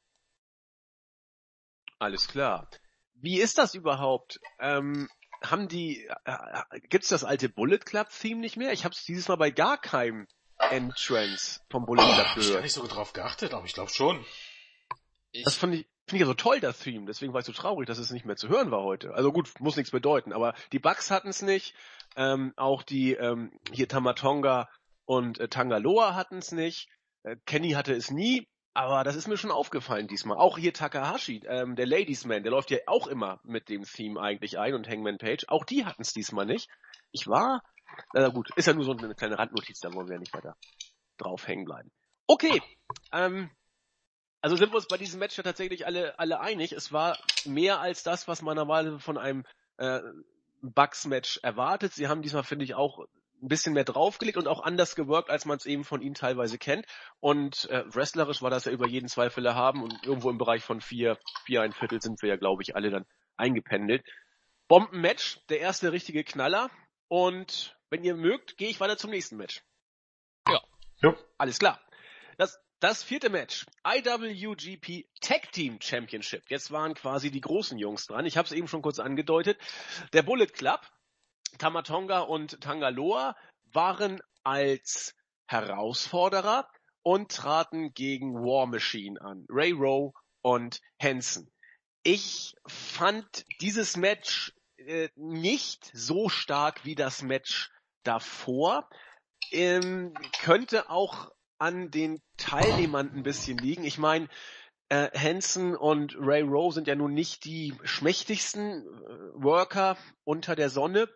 Alles 2.00 2.28
klar. 2.28 2.70
Wie 3.14 3.40
ist 3.40 3.58
das 3.58 3.74
überhaupt? 3.74 4.40
Ähm, 4.60 5.10
haben 5.44 5.68
die, 5.68 6.06
äh, 6.26 6.32
äh 6.32 6.80
gibt's 6.90 7.10
das 7.10 7.24
alte 7.24 7.50
Bullet 7.50 7.80
Club 7.80 8.10
Theme 8.10 8.42
nicht 8.42 8.58
mehr? 8.58 8.74
Ich 8.74 8.84
habe 8.84 8.94
es 8.94 9.04
dieses 9.04 9.28
Mal 9.28 9.38
bei 9.38 9.52
gar 9.52 9.80
keinem 9.80 10.28
Entrance 10.58 11.62
vom 11.70 11.86
Bullet 11.86 12.02
Club 12.02 12.16
gehört. 12.16 12.38
Ich 12.38 12.52
habe 12.52 12.62
nicht 12.64 12.74
so 12.74 12.88
drauf 12.88 13.14
geachtet, 13.14 13.54
aber 13.54 13.66
ich 13.66 13.74
glaube 13.74 13.92
schon. 13.92 14.26
Ich 15.32 15.44
das 15.44 15.56
fand 15.56 15.76
ich, 15.76 15.88
finde 16.08 16.22
ja 16.22 16.28
so 16.28 16.34
toll, 16.34 16.60
das 16.60 16.80
Theme. 16.80 17.06
Deswegen 17.06 17.34
war 17.34 17.40
ich 17.40 17.46
so 17.46 17.52
traurig, 17.52 17.88
dass 17.88 17.98
es 17.98 18.12
nicht 18.12 18.26
mehr 18.26 18.36
zu 18.36 18.50
hören 18.50 18.72
war 18.72 18.84
heute. 18.84 19.14
Also 19.14 19.32
gut, 19.32 19.50
muss 19.60 19.76
nichts 19.76 19.92
bedeuten. 19.92 20.34
Aber 20.34 20.54
die 20.72 20.80
Bugs 20.80 21.12
hatten 21.12 21.30
es 21.30 21.42
nicht. 21.42 21.76
Ähm, 22.16 22.54
auch 22.56 22.84
die 22.84 23.14
ähm, 23.14 23.52
hier 23.72 23.88
Tamatonga 23.88 24.70
und 25.06 25.40
äh, 25.40 25.48
Tangaloa 25.48 26.16
hatten 26.16 26.38
es 26.38 26.52
nicht. 26.52 26.90
Äh, 27.24 27.38
Kenny 27.46 27.72
hatte 27.72 27.94
es 27.94 28.12
nie. 28.12 28.48
Aber 28.76 29.06
das 29.06 29.16
ist 29.16 29.28
mir 29.30 29.38
schon 29.38 29.52
aufgefallen 29.52 30.08
diesmal. 30.08 30.38
Auch 30.38 30.58
hier 30.58 30.74
Takahashi, 30.74 31.42
ähm, 31.48 31.78
der 31.78 31.86
Ladiesman, 31.86 32.44
der 32.44 32.52
läuft 32.52 32.72
ja 32.72 32.80
auch 32.88 33.08
immer 33.08 33.40
mit 33.44 33.70
dem 33.70 33.84
Theme 33.86 34.20
eigentlich 34.20 34.60
ein 34.60 34.74
und 34.74 34.88
Hangman 34.90 35.18
Page. 35.18 35.46
Auch 35.48 35.64
die 35.64 35.86
hatten 35.86 36.02
es 36.02 36.12
diesmal 36.12 36.46
nicht. 36.46 36.70
Ich 37.14 37.26
war, 37.26 37.64
äh, 38.14 38.30
gut, 38.32 38.50
ist 38.58 38.66
ja 38.66 38.74
nur 38.74 38.84
so 38.84 38.92
eine 38.92 39.16
kleine 39.16 39.40
Randnotiz, 39.40 39.80
da 39.80 39.94
wollen 39.94 40.10
wir 40.10 40.16
ja 40.16 40.20
nicht 40.20 40.34
weiter 40.34 40.58
drauf 41.18 41.48
hängen 41.48 41.64
bleiben. 41.64 41.90
Okay, 42.28 42.62
ähm, 43.14 43.50
also 44.46 44.58
sind 44.58 44.72
wir 44.72 44.76
uns 44.76 44.86
bei 44.86 44.98
diesem 44.98 45.20
Match 45.20 45.36
ja 45.38 45.42
tatsächlich 45.42 45.88
alle, 45.88 46.20
alle 46.20 46.40
einig. 46.40 46.72
Es 46.72 46.94
war 46.94 47.18
mehr 47.46 47.80
als 47.80 48.04
das, 48.04 48.28
was 48.28 48.44
man 48.44 48.56
normalerweise 48.56 49.00
von 49.00 49.18
einem 49.18 49.44
äh, 49.78 50.02
Bugs-Match 50.62 51.40
erwartet. 51.42 51.94
Sie 51.94 52.08
haben 52.08 52.22
diesmal, 52.22 52.44
finde 52.44 52.64
ich, 52.64 52.76
auch 52.76 53.00
ein 53.42 53.48
bisschen 53.48 53.74
mehr 53.74 53.86
draufgelegt 53.86 54.38
und 54.38 54.48
auch 54.48 54.62
anders 54.62 54.96
gewirkt, 54.96 55.32
als 55.32 55.46
man 55.46 55.58
es 55.58 55.66
eben 55.66 55.84
von 55.84 56.04
ihnen 56.04 56.14
teilweise 56.14 56.60
kennt. 56.60 56.86
Und 57.20 57.68
äh, 57.72 57.86
wrestlerisch 57.88 58.44
war 58.44 58.52
das 58.52 58.66
ja 58.66 58.72
über 58.72 58.88
jeden 58.88 59.08
Zweifel 59.08 59.52
haben 59.56 59.82
und 59.82 60.06
irgendwo 60.06 60.30
im 60.30 60.38
Bereich 60.38 60.64
von 60.64 60.80
vier, 60.80 61.18
vier 61.48 61.64
ein 61.64 61.74
Viertel 61.74 62.00
sind 62.00 62.22
wir 62.22 62.30
ja, 62.30 62.36
glaube 62.36 62.62
ich, 62.62 62.76
alle 62.76 62.92
dann 62.92 63.08
eingependelt. 63.38 64.06
Bombenmatch, 64.68 65.40
der 65.50 65.60
erste 65.60 65.92
richtige 65.92 66.24
Knaller. 66.24 66.70
Und 67.08 67.76
wenn 67.90 68.04
ihr 68.04 68.14
mögt, 68.14 68.58
gehe 68.58 68.70
ich 68.70 68.80
weiter 68.80 68.98
zum 68.98 69.10
nächsten 69.10 69.38
Match. 69.38 69.64
Ja. 70.48 70.62
ja. 71.02 71.16
Alles 71.40 71.58
klar. 71.58 71.82
Das 72.38 72.64
das 72.80 73.04
vierte 73.04 73.30
Match, 73.30 73.66
IWGP 73.88 75.08
Tag 75.22 75.52
Team 75.52 75.80
Championship. 75.82 76.44
Jetzt 76.50 76.72
waren 76.72 76.94
quasi 76.94 77.32
die 77.32 77.42
großen 77.42 77.78
Jungs 77.78 78.08
dran. 78.08 78.26
Ich 78.26 78.38
habe 78.38 78.46
es 78.46 78.52
eben 78.52 78.68
schon 78.68 78.82
kurz 78.82 79.00
angedeutet. 79.00 79.60
Der 80.14 80.24
Bullet 80.24 80.48
Club, 80.48 80.82
Tamatonga 81.58 82.20
und 82.20 82.62
Tangaloa 82.62 83.36
waren 83.72 84.22
als 84.44 85.16
Herausforderer 85.48 86.68
und 87.02 87.32
traten 87.32 87.94
gegen 87.94 88.34
War 88.34 88.68
Machine 88.68 89.20
an. 89.22 89.46
Ray 89.50 89.72
Rowe 89.72 90.14
und 90.42 90.82
Hansen. 91.02 91.52
Ich 92.04 92.56
fand 92.68 93.46
dieses 93.62 93.98
Match 93.98 94.54
äh, 94.78 95.10
nicht 95.16 95.90
so 95.94 96.30
stark 96.30 96.86
wie 96.86 96.96
das 96.96 97.22
Match 97.22 97.72
davor. 98.04 98.90
Ähm, 99.52 100.14
könnte 100.42 100.90
auch 100.90 101.32
an 101.58 101.92
den 101.92 102.22
Teilnehmern 102.38 103.12
ein 103.14 103.24
bisschen 103.24 103.58
liegen. 103.58 103.84
Ich 103.84 103.98
meine, 103.98 104.28
äh, 104.90 105.10
Hansen 105.18 105.76
und 105.76 106.16
Ray 106.20 106.42
Rowe 106.42 106.74
sind 106.74 106.88
ja 106.88 106.96
nun 106.96 107.14
nicht 107.14 107.46
die 107.46 107.74
schmächtigsten 107.84 108.86
äh, 108.86 109.44
Worker 109.44 109.98
unter 110.24 110.56
der 110.56 110.70
Sonne. 110.70 111.10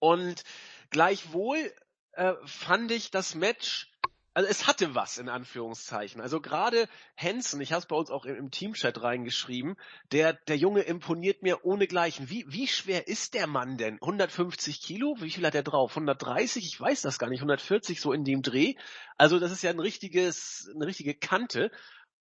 Und 0.00 0.44
gleichwohl 0.90 1.72
äh, 2.12 2.34
fand 2.44 2.90
ich 2.90 3.10
das 3.10 3.34
Match, 3.34 3.92
also 4.34 4.48
es 4.48 4.66
hatte 4.66 4.94
was 4.94 5.18
in 5.18 5.28
Anführungszeichen. 5.28 6.20
Also 6.20 6.40
gerade 6.40 6.88
Hansen, 7.16 7.60
ich 7.60 7.72
habe 7.72 7.80
es 7.80 7.86
bei 7.86 7.96
uns 7.96 8.10
auch 8.10 8.24
im, 8.24 8.36
im 8.36 8.50
Teamchat 8.50 9.02
reingeschrieben, 9.02 9.76
der 10.12 10.34
der 10.34 10.56
Junge 10.56 10.82
imponiert 10.82 11.42
mir 11.42 11.64
ohnegleichen. 11.64 12.30
Wie 12.30 12.44
wie 12.48 12.68
schwer 12.68 13.08
ist 13.08 13.34
der 13.34 13.46
Mann 13.46 13.78
denn? 13.78 13.94
150 13.94 14.80
Kilo? 14.80 15.16
Wie 15.18 15.30
viel 15.30 15.46
hat 15.46 15.54
er 15.54 15.62
drauf? 15.62 15.92
130? 15.92 16.64
Ich 16.64 16.80
weiß 16.80 17.02
das 17.02 17.18
gar 17.18 17.28
nicht. 17.28 17.40
140 17.40 18.00
so 18.00 18.12
in 18.12 18.24
dem 18.24 18.42
Dreh. 18.42 18.74
Also 19.16 19.38
das 19.38 19.52
ist 19.52 19.62
ja 19.62 19.70
ein 19.70 19.80
richtiges 19.80 20.70
eine 20.74 20.86
richtige 20.86 21.14
Kante. 21.14 21.70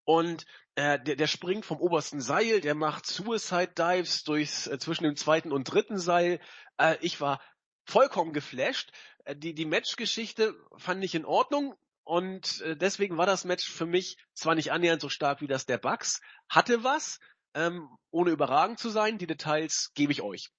Und 0.03 0.45
äh, 0.76 0.99
der, 0.99 1.18
der 1.18 1.28
springt 1.28 1.66
vom 1.66 1.82
obersten 1.82 2.22
Seil, 2.22 2.62
der 2.62 2.76
macht 2.76 3.05
Suicide 3.05 3.74
Dives 3.78 4.24
durchs 4.24 4.66
äh, 4.68 4.80
zwischen 4.80 5.03
dem 5.03 5.18
zweiten 5.18 5.51
und 5.51 5.66
dritten 5.66 5.99
Seil. 5.99 6.39
Äh, 6.78 6.95
ich 7.01 7.20
war 7.20 7.41
vollkommen 7.84 8.32
geflasht. 8.32 8.91
Äh, 9.26 9.36
die, 9.36 9.53
die 9.53 9.66
Matchgeschichte 9.66 10.55
fand 10.78 11.03
ich 11.03 11.14
in 11.14 11.26
Ordnung. 11.26 11.76
Und 12.08 12.62
äh, 12.62 12.78
deswegen 12.78 13.18
war 13.18 13.26
das 13.26 13.43
Match 13.43 13.70
für 13.70 13.86
mich 13.86 14.16
zwar 14.34 14.55
nicht 14.55 14.72
annähernd 14.72 15.01
so 15.01 15.10
stark 15.10 15.41
wie 15.41 15.47
das 15.47 15.66
der 15.66 15.78
Bucks, 15.78 16.22
hatte 16.47 16.86
was, 16.86 17.20
ähm, 17.53 17.89
ohne 18.12 18.32
überragend 18.32 18.80
zu 18.80 18.89
sein. 18.89 19.18
Die 19.18 19.28
Details 19.28 19.91
gebe 19.93 20.14
ich 20.14 20.22
euch. 20.22 20.49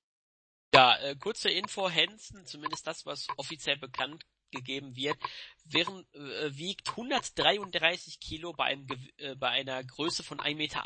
Ja, 0.75 0.99
äh, 0.99 1.17
kurze 1.17 1.49
Info, 1.49 1.91
Hansen, 1.91 2.45
zumindest 2.45 2.87
das, 2.87 3.07
was 3.07 3.29
offiziell 3.39 3.79
bekannt 3.79 4.27
gegeben 4.51 4.95
wird, 4.95 5.17
während, 5.65 6.07
äh, 6.15 6.55
wiegt 6.55 6.91
133 6.91 8.21
Kilo 8.21 8.53
bei, 8.53 8.65
einem, 8.65 8.87
äh, 9.17 9.35
bei 9.35 9.49
einer 9.49 9.83
Größe 9.83 10.23
von 10.23 10.41
1,91 10.41 10.55
Meter. 10.55 10.85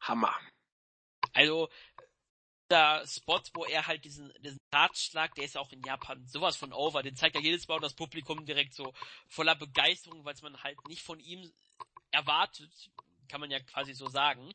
Hammer. 0.00 0.34
Also 1.34 1.68
der 2.72 3.06
Spot, 3.06 3.40
wo 3.54 3.64
er 3.64 3.86
halt 3.86 4.04
diesen, 4.04 4.32
diesen 4.40 4.58
Ratschlag, 4.72 5.34
der 5.34 5.44
ist 5.44 5.56
auch 5.56 5.70
in 5.72 5.82
Japan 5.82 6.26
sowas 6.26 6.56
von 6.56 6.72
over, 6.72 7.02
den 7.02 7.14
zeigt 7.14 7.36
er 7.36 7.42
jedes 7.42 7.68
Mal 7.68 7.76
und 7.76 7.82
das 7.82 7.94
Publikum 7.94 8.44
direkt 8.46 8.74
so 8.74 8.92
voller 9.28 9.54
Begeisterung, 9.54 10.24
weil 10.24 10.34
es 10.34 10.42
man 10.42 10.62
halt 10.62 10.78
nicht 10.88 11.02
von 11.02 11.20
ihm 11.20 11.52
erwartet, 12.10 12.72
kann 13.28 13.40
man 13.40 13.50
ja 13.50 13.60
quasi 13.60 13.94
so 13.94 14.08
sagen. 14.08 14.52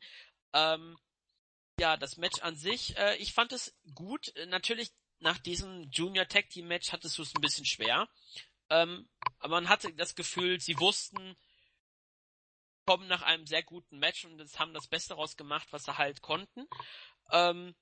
Ähm, 0.52 0.98
ja, 1.80 1.96
das 1.96 2.16
Match 2.16 2.40
an 2.40 2.56
sich, 2.56 2.96
äh, 2.96 3.16
ich 3.16 3.32
fand 3.32 3.52
es 3.52 3.74
gut. 3.94 4.32
Natürlich, 4.46 4.90
nach 5.20 5.38
diesem 5.38 5.88
Junior 5.90 6.26
Tag 6.26 6.50
Team 6.50 6.66
Match 6.66 6.92
hattest 6.92 7.18
du 7.18 7.22
es 7.22 7.34
ein 7.34 7.40
bisschen 7.40 7.66
schwer. 7.66 8.08
Ähm, 8.70 9.08
aber 9.38 9.60
man 9.60 9.68
hatte 9.68 9.92
das 9.94 10.14
Gefühl, 10.14 10.60
sie 10.60 10.78
wussten, 10.78 11.36
kommen 12.84 13.06
nach 13.06 13.22
einem 13.22 13.46
sehr 13.46 13.62
guten 13.62 13.98
Match 13.98 14.24
und 14.24 14.40
haben 14.58 14.74
das 14.74 14.88
Beste 14.88 15.10
daraus 15.10 15.36
gemacht, 15.36 15.68
was 15.70 15.84
sie 15.84 15.98
halt 15.98 16.20
konnten. 16.22 16.66
Ähm, 17.30 17.74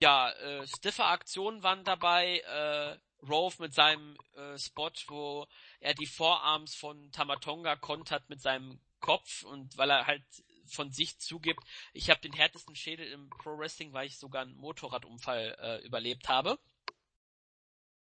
ja, 0.00 0.30
äh, 0.30 0.66
stiffe 0.66 1.04
Aktionen 1.04 1.62
waren 1.62 1.84
dabei. 1.84 2.40
Äh, 2.40 2.98
Rove 3.28 3.54
mit 3.58 3.74
seinem 3.74 4.16
äh, 4.34 4.58
Spot, 4.58 4.90
wo 5.08 5.46
er 5.80 5.94
die 5.94 6.06
Vorarms 6.06 6.74
von 6.74 7.10
Tamatonga 7.10 7.76
kontert 7.76 8.28
mit 8.28 8.40
seinem 8.40 8.80
Kopf 9.00 9.44
und 9.44 9.76
weil 9.76 9.90
er 9.90 10.06
halt 10.06 10.24
von 10.66 10.90
sich 10.90 11.18
zugibt, 11.18 11.62
ich 11.92 12.10
habe 12.10 12.20
den 12.20 12.32
härtesten 12.32 12.74
Schädel 12.74 13.06
im 13.06 13.28
Pro 13.30 13.58
Wrestling, 13.58 13.92
weil 13.92 14.06
ich 14.06 14.18
sogar 14.18 14.42
einen 14.42 14.56
Motorradunfall 14.56 15.56
äh, 15.60 15.86
überlebt 15.86 16.28
habe. 16.28 16.58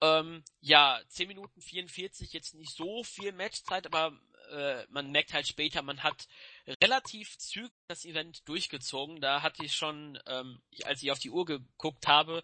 Ähm, 0.02 0.44
ja, 0.60 1.02
10 1.08 1.30
Minuten 1.30 1.62
44, 1.62 2.34
jetzt 2.34 2.56
nicht 2.56 2.76
so 2.76 3.04
viel 3.04 3.32
Matchzeit, 3.32 3.86
aber 3.86 4.20
äh, 4.54 4.86
man 4.90 5.12
merkt 5.12 5.34
halt 5.34 5.48
später, 5.48 5.82
man 5.82 6.04
hat 6.04 6.28
relativ 6.82 7.38
zügig 7.38 7.72
das 7.88 8.06
Event 8.06 8.48
durchgezogen. 8.48 9.20
Da 9.20 9.42
hatte 9.42 9.66
ich 9.66 9.76
schon, 9.76 10.20
ähm, 10.28 10.62
als 10.84 11.02
ich 11.04 11.12
auf 11.12 11.20
die 11.20 11.32
Uhr 11.32 11.46
geguckt 11.46 12.08
habe, 12.08 12.44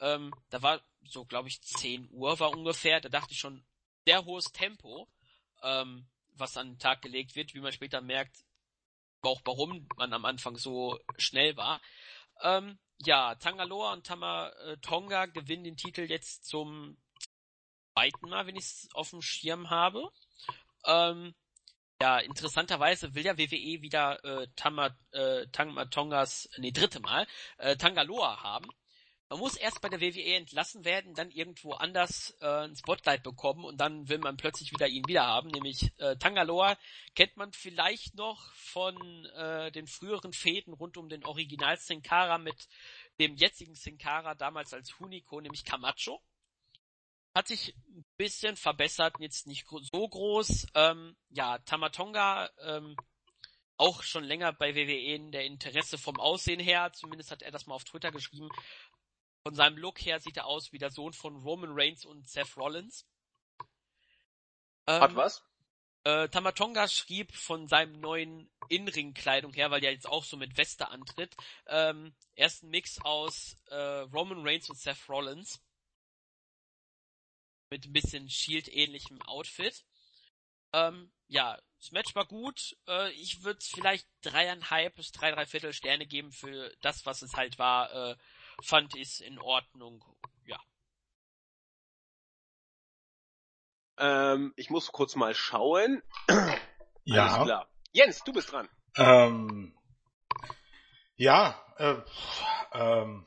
ähm, 0.00 0.32
da 0.48 0.62
war 0.62 0.82
so, 1.04 1.24
glaube 1.24 1.48
ich, 1.48 1.60
10 1.62 2.08
Uhr 2.10 2.40
war 2.40 2.50
ungefähr, 2.50 3.00
da 3.00 3.08
dachte 3.08 3.32
ich 3.32 3.38
schon, 3.38 3.64
sehr 4.06 4.24
hohes 4.24 4.46
Tempo, 4.52 5.08
ähm, 5.62 6.08
was 6.32 6.56
an 6.56 6.72
den 6.72 6.78
Tag 6.78 7.02
gelegt 7.02 7.36
wird, 7.36 7.54
wie 7.54 7.60
man 7.60 7.72
später 7.72 8.00
merkt, 8.00 8.44
auch 9.22 9.40
warum 9.44 9.86
man 9.96 10.12
am 10.12 10.24
Anfang 10.24 10.56
so 10.56 10.98
schnell 11.18 11.56
war. 11.56 11.80
Ähm, 12.42 12.78
ja, 12.98 13.34
Tangaloa 13.34 13.92
und 13.92 14.06
Tama 14.06 14.48
äh, 14.48 14.78
Tonga 14.78 15.26
gewinnen 15.26 15.64
den 15.64 15.76
Titel 15.76 16.02
jetzt 16.02 16.46
zum 16.46 16.96
zweiten 17.92 18.28
Mal, 18.28 18.46
wenn 18.46 18.56
ich 18.56 18.64
es 18.64 18.88
auf 18.94 19.10
dem 19.10 19.20
Schirm 19.22 19.68
habe. 19.68 20.10
Ähm, 20.86 21.34
ja, 22.00 22.18
interessanterweise 22.18 23.14
will 23.14 23.24
ja 23.24 23.36
WWE 23.36 23.82
wieder 23.82 24.24
äh, 24.24 24.48
Tama, 24.56 24.96
äh, 25.12 25.46
Tama 25.52 25.84
Tongas, 25.86 26.48
nee, 26.56 26.70
dritte 26.70 27.00
Mal, 27.00 27.26
äh, 27.58 27.76
Tangaloa 27.76 28.42
haben. 28.42 28.66
Man 29.28 29.38
muss 29.38 29.54
erst 29.54 29.80
bei 29.80 29.88
der 29.88 30.00
WWE 30.00 30.34
entlassen 30.34 30.84
werden, 30.84 31.14
dann 31.14 31.30
irgendwo 31.30 31.74
anders 31.74 32.34
äh, 32.40 32.64
ein 32.64 32.74
Spotlight 32.74 33.22
bekommen 33.22 33.64
und 33.64 33.76
dann 33.76 34.08
will 34.08 34.18
man 34.18 34.36
plötzlich 34.36 34.72
wieder 34.72 34.88
ihn 34.88 35.06
wieder 35.06 35.24
haben, 35.24 35.50
nämlich 35.50 35.92
äh, 35.98 36.16
Tangaloa 36.16 36.76
kennt 37.14 37.36
man 37.36 37.52
vielleicht 37.52 38.16
noch 38.16 38.52
von 38.54 39.26
äh, 39.36 39.70
den 39.70 39.86
früheren 39.86 40.32
Fäden 40.32 40.72
rund 40.72 40.96
um 40.96 41.08
den 41.08 41.24
Original 41.24 41.76
Sin 41.76 42.02
Cara 42.02 42.38
mit 42.38 42.66
dem 43.20 43.36
jetzigen 43.36 43.74
Sin 43.74 43.98
Cara 43.98 44.34
damals 44.34 44.72
als 44.72 44.98
Hunico, 44.98 45.40
nämlich 45.40 45.64
Camacho. 45.64 46.20
Hat 47.34 47.48
sich 47.48 47.74
ein 47.88 48.04
bisschen 48.16 48.56
verbessert, 48.56 49.14
jetzt 49.20 49.46
nicht 49.46 49.66
so 49.68 50.08
groß. 50.08 50.66
Ähm, 50.74 51.16
ja, 51.28 51.58
Tamatonga 51.58 52.50
ähm, 52.62 52.96
auch 53.76 54.02
schon 54.02 54.24
länger 54.24 54.52
bei 54.52 54.74
WWE 54.74 55.14
in 55.14 55.32
der 55.32 55.44
Interesse 55.44 55.96
vom 55.96 56.20
Aussehen 56.20 56.60
her, 56.60 56.92
zumindest 56.92 57.30
hat 57.30 57.42
er 57.42 57.50
das 57.50 57.66
mal 57.66 57.74
auf 57.74 57.84
Twitter 57.84 58.10
geschrieben, 58.10 58.50
von 59.42 59.54
seinem 59.54 59.78
Look 59.78 60.04
her 60.04 60.20
sieht 60.20 60.36
er 60.36 60.46
aus 60.46 60.72
wie 60.72 60.78
der 60.78 60.90
Sohn 60.90 61.14
von 61.14 61.36
Roman 61.36 61.70
Reigns 61.72 62.04
und 62.04 62.28
Seth 62.28 62.56
Rollins. 62.56 63.06
Ähm, 64.86 65.00
Hat 65.00 65.16
was? 65.16 65.42
Äh, 66.04 66.28
Tamatonga 66.28 66.88
schrieb 66.88 67.34
von 67.34 67.68
seinem 67.68 68.00
neuen 68.00 68.50
Inring-Kleidung 68.68 69.52
her, 69.54 69.70
weil 69.70 69.84
er 69.84 69.92
jetzt 69.92 70.08
auch 70.08 70.24
so 70.24 70.36
mit 70.36 70.56
Weste 70.56 70.88
antritt, 70.88 71.36
ähm, 71.66 72.14
er 72.34 72.46
ist 72.46 72.62
ein 72.62 72.70
Mix 72.70 72.98
aus 73.02 73.56
äh, 73.68 73.76
Roman 73.76 74.46
Reigns 74.46 74.68
und 74.68 74.78
Seth 74.78 75.08
Rollins. 75.08 75.60
Mit 77.70 77.86
ein 77.86 77.92
bisschen 77.92 78.28
Shield-ähnlichem 78.28 79.22
Outfit. 79.22 79.84
Ähm, 80.72 81.12
ja, 81.28 81.56
das 81.78 81.92
Match 81.92 82.14
war 82.16 82.26
gut. 82.26 82.76
Äh, 82.88 83.10
ich 83.12 83.44
würde 83.44 83.60
vielleicht 83.62 84.08
dreieinhalb 84.22 84.96
bis 84.96 85.12
drei, 85.12 85.30
drei 85.30 85.46
Viertel 85.46 85.72
Sterne 85.72 86.06
geben 86.06 86.32
für 86.32 86.74
das, 86.80 87.06
was 87.06 87.22
es 87.22 87.34
halt 87.34 87.58
war. 87.60 87.92
Äh, 87.92 88.16
fand 88.62 88.96
ich 88.96 89.24
in 89.24 89.38
Ordnung. 89.38 90.04
Ja. 90.44 90.60
Ähm, 93.98 94.52
ich 94.56 94.68
muss 94.70 94.90
kurz 94.90 95.14
mal 95.14 95.34
schauen. 95.34 96.02
Ja. 97.04 97.26
Alles 97.26 97.46
klar. 97.46 97.70
Jens, 97.92 98.22
du 98.24 98.32
bist 98.32 98.52
dran. 98.52 98.68
Ähm, 98.96 99.74
ja, 101.16 101.64
äh, 101.76 101.96
ähm, 102.72 103.26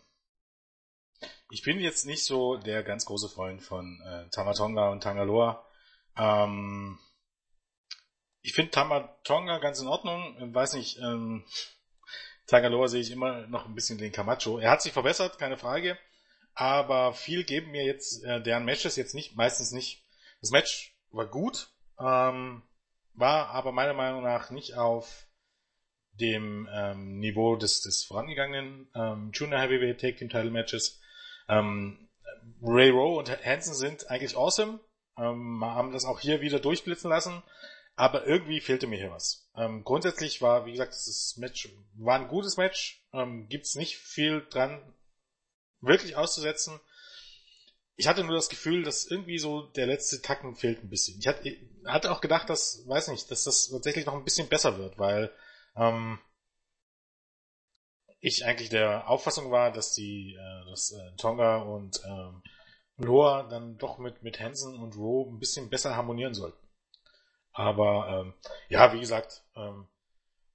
ich 1.53 1.61
bin 1.61 1.79
jetzt 1.79 2.07
nicht 2.07 2.25
so 2.25 2.57
der 2.57 2.81
ganz 2.81 3.05
große 3.05 3.29
Freund 3.29 3.61
von 3.61 4.01
äh, 4.01 4.27
Tamatonga 4.31 4.89
und 4.89 5.03
Tangaloa. 5.03 5.63
Ähm, 6.17 6.97
ich 8.41 8.53
finde 8.53 8.71
Tamatonga 8.71 9.59
ganz 9.59 9.79
in 9.79 9.85
Ordnung. 9.85 10.35
Ich 10.41 10.51
weiß 10.51 10.73
nicht, 10.73 10.97
ähm, 10.97 11.45
Tagaloa 12.47 12.87
sehe 12.87 13.01
ich 13.01 13.11
immer 13.11 13.45
noch 13.45 13.67
ein 13.67 13.75
bisschen 13.75 13.99
den 13.99 14.11
Camacho. 14.11 14.57
Er 14.57 14.71
hat 14.71 14.81
sich 14.81 14.93
verbessert, 14.93 15.37
keine 15.37 15.57
Frage. 15.57 15.95
Aber 16.55 17.13
viel 17.13 17.43
geben 17.43 17.69
mir 17.69 17.85
jetzt 17.85 18.23
äh, 18.23 18.41
deren 18.41 18.65
Matches 18.65 18.95
jetzt 18.95 19.13
nicht, 19.13 19.35
meistens 19.35 19.71
nicht. 19.71 20.03
Das 20.41 20.49
Match 20.49 20.97
war 21.11 21.27
gut, 21.27 21.69
ähm, 21.99 22.63
war 23.13 23.49
aber 23.49 23.71
meiner 23.71 23.93
Meinung 23.93 24.23
nach 24.23 24.49
nicht 24.49 24.73
auf 24.73 25.27
dem 26.13 26.67
ähm, 26.73 27.19
Niveau 27.19 27.55
des, 27.57 27.81
des 27.81 28.05
vorangegangenen 28.05 28.89
ähm, 28.95 29.29
Junior 29.31 29.61
Heavyweight 29.61 30.01
Take 30.01 30.15
Team 30.15 30.29
Title 30.29 30.49
Matches. 30.49 30.99
Ähm, 31.49 32.09
Ray 32.61 32.89
Rowe 32.89 33.17
und 33.17 33.29
Hansen 33.45 33.73
sind 33.73 34.09
eigentlich 34.09 34.37
awesome, 34.37 34.79
ähm, 35.17 35.63
haben 35.63 35.91
das 35.91 36.05
auch 36.05 36.19
hier 36.19 36.41
wieder 36.41 36.59
durchblitzen 36.59 37.09
lassen. 37.09 37.43
Aber 37.95 38.25
irgendwie 38.25 38.59
fehlte 38.59 38.87
mir 38.87 38.97
hier 38.97 39.11
was. 39.11 39.47
Ähm, 39.55 39.83
grundsätzlich 39.83 40.41
war, 40.41 40.65
wie 40.65 40.71
gesagt, 40.71 40.93
das 40.93 41.35
Match 41.37 41.69
war 41.93 42.19
ein 42.19 42.27
gutes 42.27 42.57
Match. 42.57 43.05
Ähm, 43.13 43.47
gibt's 43.49 43.75
nicht 43.75 43.97
viel 43.97 44.45
dran 44.49 44.81
wirklich 45.79 46.15
auszusetzen. 46.15 46.79
Ich 47.95 48.07
hatte 48.07 48.23
nur 48.23 48.35
das 48.35 48.49
Gefühl, 48.49 48.83
dass 48.83 49.05
irgendwie 49.05 49.37
so 49.37 49.61
der 49.61 49.85
letzte 49.85 50.21
Tacken 50.21 50.55
fehlt 50.55 50.83
ein 50.83 50.89
bisschen. 50.89 51.19
Ich 51.19 51.27
hatte, 51.27 51.55
hatte 51.85 52.11
auch 52.11 52.21
gedacht, 52.21 52.49
dass, 52.49 52.83
weiß 52.87 53.09
nicht, 53.09 53.29
dass 53.29 53.43
das 53.43 53.69
tatsächlich 53.69 54.07
noch 54.07 54.15
ein 54.15 54.23
bisschen 54.23 54.47
besser 54.47 54.79
wird, 54.79 54.97
weil 54.97 55.31
ähm, 55.75 56.19
ich 58.23 58.45
eigentlich 58.45 58.69
der 58.69 59.09
Auffassung 59.09 59.51
war, 59.51 59.69
dass 59.69 59.93
die, 59.93 60.35
äh, 60.35 60.69
dass 60.69 60.93
äh, 60.93 61.11
Tonga 61.17 61.57
und 61.57 62.01
ähm, 62.05 62.41
Loa 62.95 63.43
dann 63.43 63.77
doch 63.77 63.97
mit 63.97 64.23
mit 64.23 64.39
Hansen 64.39 64.79
und 64.79 64.95
Rowe 64.95 65.29
ein 65.29 65.39
bisschen 65.39 65.69
besser 65.69 65.97
harmonieren 65.97 66.33
sollten. 66.33 66.65
Aber 67.51 68.07
ähm, 68.07 68.33
ja, 68.69 68.93
wie 68.93 69.01
gesagt, 69.01 69.43
ähm, 69.57 69.87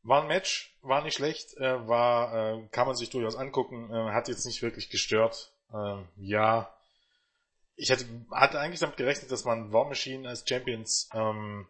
war 0.02 0.22
ein 0.22 0.28
Match, 0.28 0.74
war 0.80 1.04
nicht 1.04 1.16
schlecht, 1.16 1.58
äh, 1.58 1.86
war 1.86 2.54
äh, 2.54 2.66
kann 2.68 2.86
man 2.86 2.96
sich 2.96 3.10
durchaus 3.10 3.36
angucken, 3.36 3.92
äh, 3.92 4.12
hat 4.12 4.28
jetzt 4.28 4.46
nicht 4.46 4.62
wirklich 4.62 4.88
gestört. 4.88 5.52
Äh, 5.70 6.02
ja, 6.16 6.74
ich 7.76 7.90
hätte 7.90 8.06
hatte 8.30 8.60
eigentlich 8.60 8.80
damit 8.80 8.96
gerechnet, 8.96 9.30
dass 9.30 9.44
man 9.44 9.74
War 9.74 9.84
Machine 9.84 10.26
als 10.26 10.48
Champions 10.48 11.10
ähm, 11.12 11.68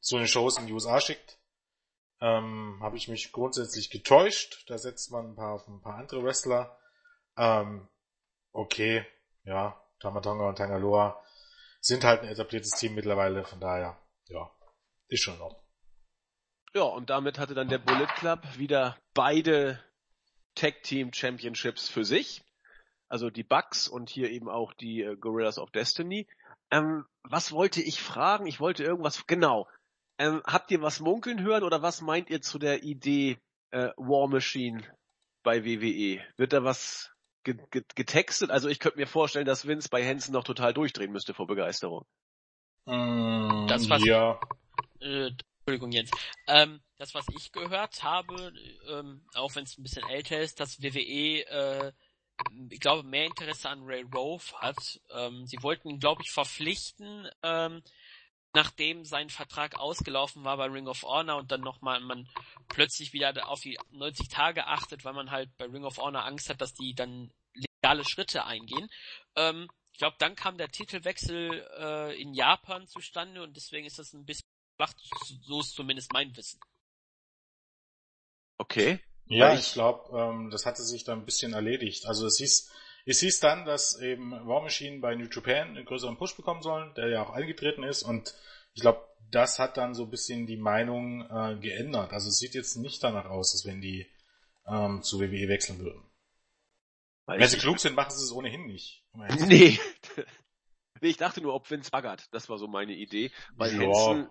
so 0.00 0.16
eine 0.16 0.26
Shows 0.26 0.58
in 0.58 0.66
die 0.66 0.72
USA 0.72 1.00
schickt. 1.00 1.37
Ähm, 2.20 2.78
Habe 2.80 2.96
ich 2.96 3.08
mich 3.08 3.32
grundsätzlich 3.32 3.90
getäuscht. 3.90 4.64
Da 4.68 4.78
setzt 4.78 5.10
man 5.10 5.30
ein 5.30 5.34
paar 5.36 5.62
ein 5.68 5.80
paar 5.80 5.96
andere 5.96 6.22
Wrestler. 6.24 6.78
Ähm, 7.36 7.88
okay, 8.52 9.06
ja, 9.44 9.80
Tamatonga 10.00 10.48
und 10.48 10.56
Tangaloa 10.56 11.22
sind 11.80 12.04
halt 12.04 12.22
ein 12.22 12.28
etabliertes 12.28 12.72
Team 12.72 12.94
mittlerweile, 12.94 13.44
von 13.44 13.60
daher, 13.60 13.96
ja, 14.26 14.50
ist 15.08 15.22
schon 15.22 15.38
noch. 15.38 15.62
Ja, 16.74 16.82
und 16.82 17.08
damit 17.10 17.38
hatte 17.38 17.54
dann 17.54 17.68
der 17.68 17.78
Bullet 17.78 18.08
Club 18.16 18.40
wieder 18.56 18.98
beide 19.14 19.82
Tag 20.54 20.82
Team 20.82 21.12
Championships 21.12 21.88
für 21.88 22.04
sich. 22.04 22.44
Also 23.08 23.30
die 23.30 23.44
Bucks 23.44 23.88
und 23.88 24.10
hier 24.10 24.30
eben 24.30 24.50
auch 24.50 24.74
die 24.74 25.02
äh, 25.02 25.16
Gorillas 25.16 25.58
of 25.58 25.70
Destiny. 25.70 26.28
Ähm, 26.70 27.06
was 27.22 27.52
wollte 27.52 27.80
ich 27.80 28.02
fragen? 28.02 28.46
Ich 28.46 28.60
wollte 28.60 28.84
irgendwas, 28.84 29.26
genau. 29.26 29.66
Ähm, 30.18 30.42
habt 30.44 30.70
ihr 30.70 30.82
was 30.82 31.00
munkeln 31.00 31.42
hören 31.42 31.62
oder 31.62 31.82
was 31.82 32.00
meint 32.00 32.28
ihr 32.30 32.42
zu 32.42 32.58
der 32.58 32.82
Idee 32.82 33.38
äh, 33.70 33.90
War 33.96 34.28
Machine 34.28 34.82
bei 35.42 35.64
WWE? 35.64 36.20
Wird 36.36 36.52
da 36.52 36.64
was 36.64 37.12
getextet. 37.44 38.50
Also 38.50 38.68
ich 38.68 38.78
könnte 38.78 38.98
mir 38.98 39.06
vorstellen, 39.06 39.46
dass 39.46 39.66
Vince 39.66 39.88
bei 39.88 40.04
Hansen 40.04 40.32
noch 40.32 40.44
total 40.44 40.74
durchdrehen 40.74 41.12
müsste 41.12 41.34
vor 41.34 41.46
Begeisterung. 41.46 42.04
Mm, 42.84 43.66
das 43.68 43.88
was, 43.88 44.04
ja. 44.04 44.38
Äh, 45.00 45.30
Entschuldigung, 45.60 45.92
Jens. 45.92 46.10
Ähm, 46.46 46.80
das, 46.96 47.14
was 47.14 47.26
ich 47.36 47.52
gehört 47.52 48.02
habe, 48.02 48.52
ähm, 48.88 49.24
auch 49.34 49.54
wenn 49.54 49.64
es 49.64 49.78
ein 49.78 49.82
bisschen 49.82 50.08
älter 50.08 50.40
ist, 50.40 50.60
dass 50.60 50.82
WWE, 50.82 51.42
äh, 51.46 51.92
ich 52.70 52.80
glaube, 52.80 53.02
mehr 53.02 53.26
Interesse 53.26 53.68
an 53.68 53.84
Ray 53.84 54.02
Rove 54.02 54.44
hat. 54.60 55.00
Ähm, 55.10 55.46
sie 55.46 55.62
wollten 55.62 55.90
ihn, 55.90 56.00
glaube 56.00 56.22
ich, 56.24 56.30
verpflichten, 56.30 57.28
ähm, 57.42 57.82
nachdem 58.58 59.04
sein 59.04 59.30
Vertrag 59.30 59.78
ausgelaufen 59.78 60.42
war 60.42 60.56
bei 60.56 60.66
Ring 60.66 60.88
of 60.88 61.04
Honor 61.04 61.36
und 61.36 61.52
dann 61.52 61.60
nochmal 61.60 62.00
man 62.00 62.28
plötzlich 62.66 63.12
wieder 63.12 63.48
auf 63.48 63.60
die 63.60 63.78
90 63.92 64.28
Tage 64.28 64.66
achtet, 64.66 65.04
weil 65.04 65.12
man 65.12 65.30
halt 65.30 65.56
bei 65.58 65.66
Ring 65.66 65.84
of 65.84 65.98
Honor 65.98 66.24
Angst 66.24 66.50
hat, 66.50 66.60
dass 66.60 66.74
die 66.74 66.92
dann 66.92 67.30
legale 67.54 68.04
Schritte 68.04 68.44
eingehen. 68.46 68.90
Ähm, 69.36 69.68
ich 69.92 69.98
glaube, 70.00 70.16
dann 70.18 70.34
kam 70.34 70.58
der 70.58 70.70
Titelwechsel 70.70 71.68
äh, 71.78 72.20
in 72.20 72.34
Japan 72.34 72.88
zustande 72.88 73.44
und 73.44 73.56
deswegen 73.56 73.86
ist 73.86 74.00
das 74.00 74.12
ein 74.12 74.24
bisschen 74.24 74.48
flach, 74.76 74.92
so 75.44 75.60
ist 75.60 75.74
zumindest 75.74 76.12
mein 76.12 76.36
Wissen. 76.36 76.58
Okay. 78.58 78.98
Ja, 79.26 79.54
ich, 79.54 79.60
ich 79.60 79.72
glaube, 79.74 80.18
ähm, 80.18 80.50
das 80.50 80.66
hatte 80.66 80.82
sich 80.82 81.04
dann 81.04 81.20
ein 81.20 81.26
bisschen 81.26 81.52
erledigt. 81.52 82.06
Also 82.06 82.26
es 82.26 82.38
hieß, 82.38 82.72
es 83.10 83.20
hieß 83.20 83.40
dann, 83.40 83.64
dass 83.64 83.98
eben 84.00 84.32
War 84.46 84.62
Machine 84.62 85.00
bei 85.00 85.14
New 85.14 85.28
Japan 85.30 85.68
einen 85.68 85.84
größeren 85.84 86.16
Push 86.16 86.36
bekommen 86.36 86.62
sollen, 86.62 86.92
der 86.94 87.08
ja 87.08 87.22
auch 87.22 87.30
eingetreten 87.30 87.82
ist 87.82 88.02
und 88.02 88.34
ich 88.74 88.82
glaube, 88.82 89.04
das 89.30 89.58
hat 89.58 89.76
dann 89.76 89.94
so 89.94 90.04
ein 90.04 90.10
bisschen 90.10 90.46
die 90.46 90.56
Meinung 90.56 91.22
äh, 91.30 91.56
geändert. 91.60 92.12
Also 92.12 92.28
es 92.28 92.38
sieht 92.38 92.54
jetzt 92.54 92.76
nicht 92.76 93.02
danach 93.02 93.26
aus, 93.26 93.52
als 93.54 93.64
wenn 93.64 93.80
die 93.80 94.06
ähm, 94.66 95.02
zu 95.02 95.20
WWE 95.20 95.48
wechseln 95.48 95.78
würden. 95.80 96.02
Weil 97.26 97.40
wenn 97.40 97.48
sie 97.48 97.58
klug 97.58 97.78
sind, 97.78 97.94
machen 97.94 98.10
sie 98.10 98.22
es 98.22 98.32
ohnehin 98.32 98.66
nicht. 98.66 99.04
Nee. 99.12 99.78
nee. 101.00 101.08
Ich 101.08 101.16
dachte 101.16 101.40
nur, 101.40 101.54
ob 101.54 101.70
Vince 101.70 101.90
baggert. 101.90 102.32
Das 102.32 102.48
war 102.48 102.58
so 102.58 102.68
meine 102.68 102.92
Idee. 102.92 103.30
Weil 103.56 103.72
ja, 103.72 103.88
Hansen... 103.88 104.28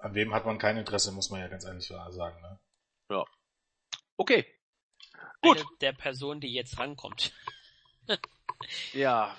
An 0.00 0.14
wem 0.14 0.32
hat 0.32 0.46
man 0.46 0.58
kein 0.58 0.78
Interesse, 0.78 1.12
muss 1.12 1.30
man 1.30 1.40
ja 1.40 1.48
ganz 1.48 1.64
ehrlich 1.64 1.86
sagen. 1.86 2.40
Ne? 2.40 2.58
Ja. 3.10 3.24
Okay. 4.16 4.46
Gut. 5.42 5.58
Eine 5.58 5.66
der 5.80 5.92
Person, 5.92 6.40
die 6.40 6.52
jetzt 6.52 6.78
rankommt. 6.78 7.32
Ja. 8.92 9.36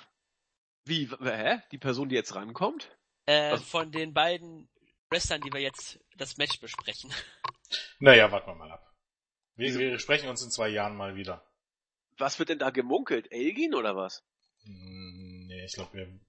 Wie, 0.84 1.08
hä? 1.20 1.62
Die 1.70 1.78
Person, 1.78 2.08
die 2.08 2.14
jetzt 2.14 2.34
rankommt? 2.34 2.90
Äh, 3.26 3.56
von 3.58 3.92
den 3.92 4.12
beiden 4.12 4.68
Wrestlern, 5.10 5.40
die 5.40 5.52
wir 5.52 5.60
jetzt 5.60 6.00
das 6.16 6.36
Match 6.36 6.60
besprechen. 6.60 7.12
Naja, 8.00 8.30
warten 8.30 8.50
wir 8.50 8.54
mal 8.54 8.70
ab. 8.70 8.92
Wir, 9.54 9.78
wir 9.78 9.98
sprechen 9.98 10.28
uns 10.28 10.42
in 10.42 10.50
zwei 10.50 10.68
Jahren 10.68 10.96
mal 10.96 11.14
wieder. 11.14 11.46
Was 12.18 12.38
wird 12.38 12.48
denn 12.48 12.58
da 12.58 12.70
gemunkelt? 12.70 13.30
Elgin 13.30 13.74
oder 13.74 13.96
was? 13.96 14.24
Hm, 14.64 15.46
nee, 15.46 15.64
ich 15.64 15.74
glaube, 15.74 16.20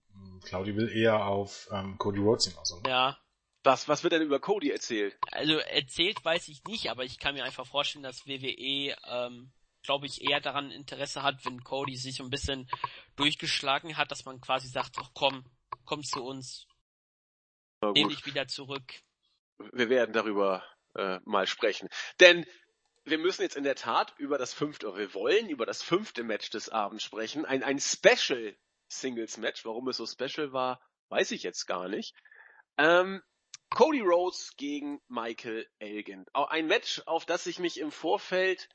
Claudi 0.44 0.76
will 0.76 0.89
eher 0.89 1.26
auf 1.26 1.68
ähm, 1.72 1.98
Cody 1.98 2.20
Rhodes 2.20 2.48
hinaus. 2.48 2.74
Oder? 2.74 2.89
Ja. 2.89 3.18
Was, 3.64 3.88
was 3.88 4.04
wird 4.04 4.14
denn 4.14 4.22
über 4.22 4.39
Cody 4.39 4.72
erzählt? 4.72 5.18
Also 5.32 5.58
erzählt 5.58 6.24
weiß 6.24 6.50
ich 6.50 6.64
nicht, 6.66 6.89
aber 6.89 7.06
ich 7.06 7.18
kann 7.18 7.34
mir 7.34 7.46
einfach 7.46 7.66
vorstellen, 7.66 8.04
dass 8.04 8.28
WWE, 8.28 8.96
ähm, 9.08 9.54
glaube 9.84 10.07
ich, 10.07 10.21
eher 10.21 10.41
daran 10.41 10.71
Interesse 10.71 11.23
hat, 11.23 11.45
wenn 11.45 11.63
Cody 11.63 11.95
sich 11.95 12.19
ein 12.19 12.29
bisschen 12.29 12.69
durchgeschlagen 13.15 13.97
hat, 13.97 14.11
dass 14.11 14.25
man 14.25 14.41
quasi 14.41 14.67
sagt, 14.67 14.95
ach 14.99 15.11
komm, 15.13 15.45
komm 15.86 16.03
zu 16.03 16.23
uns, 16.23 16.67
nehme 17.81 18.09
dich 18.09 18.25
wieder 18.25 18.47
zurück. 18.47 18.93
Wir 19.71 19.89
werden 19.89 20.13
darüber 20.13 20.63
äh, 20.95 21.19
mal 21.25 21.47
sprechen. 21.47 21.89
Denn 22.19 22.45
wir 23.05 23.17
müssen 23.17 23.41
jetzt 23.41 23.57
in 23.57 23.63
der 23.63 23.75
Tat 23.75 24.13
über 24.17 24.38
das 24.38 24.53
fünfte, 24.53 24.88
oder 24.88 24.97
wir 24.97 25.13
wollen 25.13 25.49
über 25.49 25.65
das 25.65 25.84
fünfte 25.84 26.23
Match 26.23 26.49
des 26.49 26.69
Abends 26.69 27.03
sprechen. 27.03 27.45
Ein, 27.45 27.63
ein 27.63 27.79
Special 27.79 28.55
Singles 28.88 29.38
Match. 29.38 29.65
Warum 29.65 29.88
es 29.89 29.97
so 29.97 30.05
special 30.05 30.53
war, 30.53 30.81
weiß 31.09 31.31
ich 31.31 31.43
jetzt 31.43 31.65
gar 31.65 31.89
nicht. 31.89 32.15
Ähm, 32.77 33.21
Cody 33.69 34.01
Rhodes 34.01 34.55
gegen 34.55 35.01
Michael 35.07 35.67
Elgin. 35.79 36.25
Ein 36.34 36.67
Match, 36.67 37.01
auf 37.05 37.25
das 37.25 37.45
ich 37.47 37.59
mich 37.59 37.79
im 37.79 37.91
Vorfeld, 37.91 38.69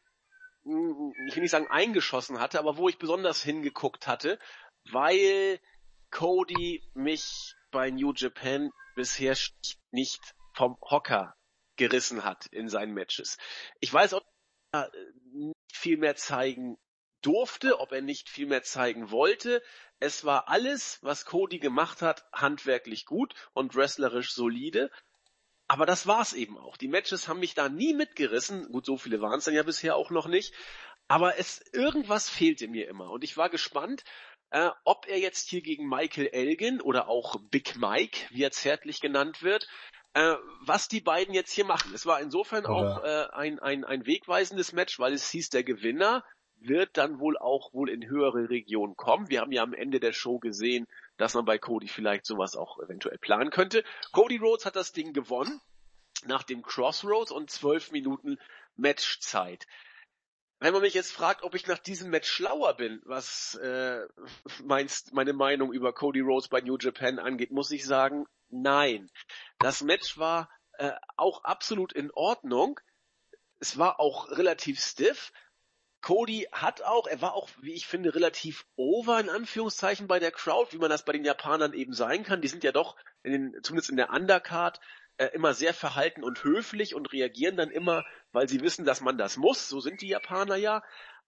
ich 0.65 1.35
will 1.35 1.43
nicht 1.43 1.51
sagen 1.51 1.69
eingeschossen 1.69 2.41
hatte, 2.41 2.59
aber 2.59 2.77
wo 2.77 2.89
ich 2.89 2.99
besonders 2.99 3.43
hingeguckt 3.43 4.07
hatte, 4.07 4.39
weil 4.91 5.61
Cody 6.11 6.83
mich 6.95 7.55
bei 7.71 7.91
New 7.91 8.13
Japan 8.15 8.71
bisher 8.95 9.37
nicht 9.91 10.21
vom 10.55 10.77
Hocker 10.83 11.37
gerissen 11.77 12.25
hat 12.25 12.47
in 12.47 12.69
seinen 12.69 12.93
Matches. 12.93 13.39
Ich 13.81 13.93
weiß, 13.93 14.15
ob 14.15 14.25
er 14.73 14.91
nicht 15.33 15.57
viel 15.73 15.97
mehr 15.97 16.17
zeigen 16.17 16.77
durfte, 17.23 17.81
ob 17.81 17.93
er 17.93 18.03
nicht 18.03 18.29
viel 18.29 18.47
mehr 18.47 18.63
zeigen 18.63 19.11
wollte. 19.11 19.63
Es 20.01 20.25
war 20.25 20.49
alles, 20.49 20.99
was 21.03 21.25
Cody 21.25 21.59
gemacht 21.59 22.03
hat, 22.03 22.25
handwerklich 22.33 23.07
gut 23.07 23.35
und 23.53 23.75
wrestlerisch 23.75 24.33
solide. 24.33 24.91
Aber 25.69 25.85
das 25.85 26.07
war's 26.07 26.33
eben 26.33 26.59
auch. 26.59 26.79
Die 26.79 26.89
Matches 26.89 27.29
haben 27.29 27.41
mich 27.41 27.55
da 27.55 27.69
nie 27.69 27.93
mitgerissen. 27.93 28.73
Gut, 28.73 28.87
so 28.87 28.97
viele 28.97 29.21
waren 29.21 29.39
es 29.39 29.45
dann 29.45 29.55
ja 29.55 29.63
bisher 29.63 29.97
auch 29.97 30.11
noch 30.11 30.27
nicht. 30.27 30.55
Aber 31.09 31.39
es, 31.39 31.63
irgendwas 31.73 32.29
fehlte 32.29 32.69
mir 32.69 32.89
immer. 32.89 33.11
Und 33.11 33.23
ich 33.23 33.37
war 33.37 33.51
gespannt, 33.51 34.05
äh, 34.51 34.71
ob 34.85 35.07
er 35.07 35.19
jetzt 35.19 35.49
hier 35.51 35.61
gegen 35.61 35.87
Michael 35.87 36.29
Elgin 36.29 36.81
oder 36.81 37.09
auch 37.09 37.37
Big 37.51 37.77
Mike, 37.77 38.27
wie 38.31 38.43
er 38.43 38.51
zärtlich 38.51 39.01
genannt 39.01 39.43
wird, 39.43 39.69
äh, 40.15 40.37
was 40.63 40.89
die 40.89 41.01
beiden 41.01 41.35
jetzt 41.35 41.53
hier 41.53 41.67
machen. 41.67 41.93
Es 41.95 42.07
war 42.07 42.21
insofern 42.21 42.65
Oder 42.65 42.75
auch 42.75 43.05
äh, 43.05 43.27
ein, 43.37 43.59
ein, 43.59 43.85
ein 43.85 44.07
wegweisendes 44.07 44.73
Match, 44.73 44.99
weil 44.99 45.13
es 45.13 45.31
hieß, 45.31 45.51
der 45.51 45.65
Gewinner 45.65 46.25
wird 46.61 46.97
dann 46.97 47.21
wohl 47.21 47.37
auch 47.37 47.73
wohl 47.73 47.91
in 47.91 48.09
höhere 48.09 48.49
Regionen 48.49 48.97
kommen. 48.97 49.29
Wir 49.29 49.43
haben 49.43 49.53
ja 49.53 49.63
am 49.63 49.75
Ende 49.75 50.01
der 50.01 50.13
Show 50.13 50.39
gesehen, 50.39 50.87
dass 51.19 51.35
man 51.35 51.45
bei 51.45 51.59
Cody 51.59 51.89
vielleicht 51.89 52.25
sowas 52.25 52.57
auch 52.57 52.79
eventuell 52.79 53.19
planen 53.19 53.51
könnte. 53.51 53.85
Cody 54.13 54.39
Rhodes 54.39 54.65
hat 54.65 54.77
das 54.77 54.93
Ding 54.93 55.13
gewonnen 55.13 55.61
nach 56.25 56.43
dem 56.43 56.63
Crossroads 56.63 57.31
und 57.31 57.51
zwölf 57.51 57.93
Minuten 57.93 58.39
Matchzeit. 58.77 59.67
Wenn 60.61 60.73
man 60.73 60.83
mich 60.83 60.95
jetzt 60.95 61.13
fragt, 61.13 61.45
ob 61.45 61.55
ich 61.55 61.67
nach 61.69 61.79
diesem 61.79 62.11
Match 62.11 62.29
schlauer 62.29 62.75
bin, 62.75 63.01
was 63.05 63.55
äh, 63.57 64.01
meinst, 64.65 65.13
meine 65.13 65.33
Meinung 65.33 65.73
über 65.73 65.93
Cody 65.93 66.21
Rhodes 66.21 66.49
bei 66.49 66.61
New 66.61 66.77
Japan 66.79 67.21
angeht, 67.21 67.53
muss 67.53 67.71
ich 67.71 67.85
sagen, 67.85 68.27
nein. 68.49 69.09
Das 69.61 69.83
Match 69.83 70.19
war 70.19 70.51
äh, 70.73 70.93
auch 71.17 71.45
absolut 71.45 71.93
in 71.93 72.11
Ordnung. 72.11 72.81
Es 73.61 73.79
war 73.79 74.01
auch 74.01 74.31
relativ 74.31 74.81
stiff. 74.81 75.33
Cody 76.01 76.47
hat 76.53 76.83
auch, 76.83 77.07
er 77.07 77.21
war 77.21 77.35
auch, 77.35 77.49
wie 77.61 77.75
ich 77.75 77.87
finde, 77.87 78.15
relativ 78.15 78.65
over 78.77 79.19
in 79.19 79.29
Anführungszeichen 79.29 80.07
bei 80.07 80.19
der 80.19 80.31
Crowd, 80.31 80.73
wie 80.73 80.79
man 80.79 80.91
das 80.91 81.05
bei 81.05 81.13
den 81.13 81.25
Japanern 81.25 81.73
eben 81.73 81.93
sein 81.93 82.23
kann. 82.23 82.41
Die 82.41 82.49
sind 82.49 82.65
ja 82.65 82.73
doch, 82.73 82.97
in 83.23 83.33
den, 83.33 83.63
zumindest 83.63 83.91
in 83.91 83.97
der 83.97 84.11
Undercard, 84.11 84.81
äh, 85.17 85.27
immer 85.35 85.55
sehr 85.55 85.75
verhalten 85.75 86.23
und 86.23 86.45
höflich 86.45 86.95
und 86.95 87.13
reagieren 87.13 87.57
dann 87.57 87.71
immer, 87.71 88.05
weil 88.31 88.49
sie 88.49 88.61
wissen, 88.61 88.85
dass 88.85 89.01
man 89.01 89.19
das 89.19 89.37
muss. 89.37 89.69
So 89.69 89.81
sind 89.81 90.01
die 90.01 90.09
Japaner 90.09 90.57
ja. 90.57 90.85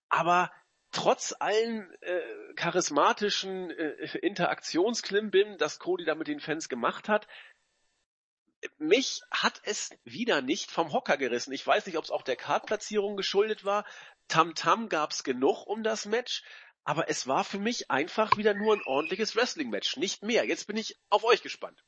Aber 0.08 0.52
trotz 0.92 1.34
allen 1.38 1.92
äh, 2.00 2.20
charismatischen 2.54 3.70
äh, 3.70 4.18
Interaktionsklimbim, 4.18 5.58
das 5.58 5.80
Cody 5.80 6.04
da 6.04 6.14
mit 6.14 6.28
den 6.28 6.40
Fans 6.40 6.68
gemacht 6.68 7.08
hat, 7.08 7.26
mich 8.78 9.22
hat 9.30 9.60
es 9.64 9.90
wieder 10.04 10.42
nicht 10.42 10.70
vom 10.70 10.92
Hocker 10.92 11.16
gerissen. 11.16 11.52
Ich 11.52 11.66
weiß 11.66 11.86
nicht, 11.86 11.96
ob 11.96 12.04
es 12.04 12.10
auch 12.10 12.22
der 12.22 12.36
Kartplatzierung 12.36 13.16
geschuldet 13.16 13.64
war. 13.64 13.84
Tamtam 14.30 14.54
-Tam 14.54 14.88
gab's 14.88 15.24
genug 15.24 15.66
um 15.66 15.82
das 15.82 16.06
Match, 16.06 16.42
aber 16.84 17.10
es 17.10 17.26
war 17.26 17.44
für 17.44 17.58
mich 17.58 17.90
einfach 17.90 18.36
wieder 18.36 18.54
nur 18.54 18.74
ein 18.74 18.82
ordentliches 18.84 19.36
Wrestling-Match, 19.36 19.96
nicht 19.96 20.22
mehr. 20.22 20.46
Jetzt 20.46 20.66
bin 20.66 20.76
ich 20.76 20.98
auf 21.10 21.24
euch 21.24 21.42
gespannt. 21.42 21.84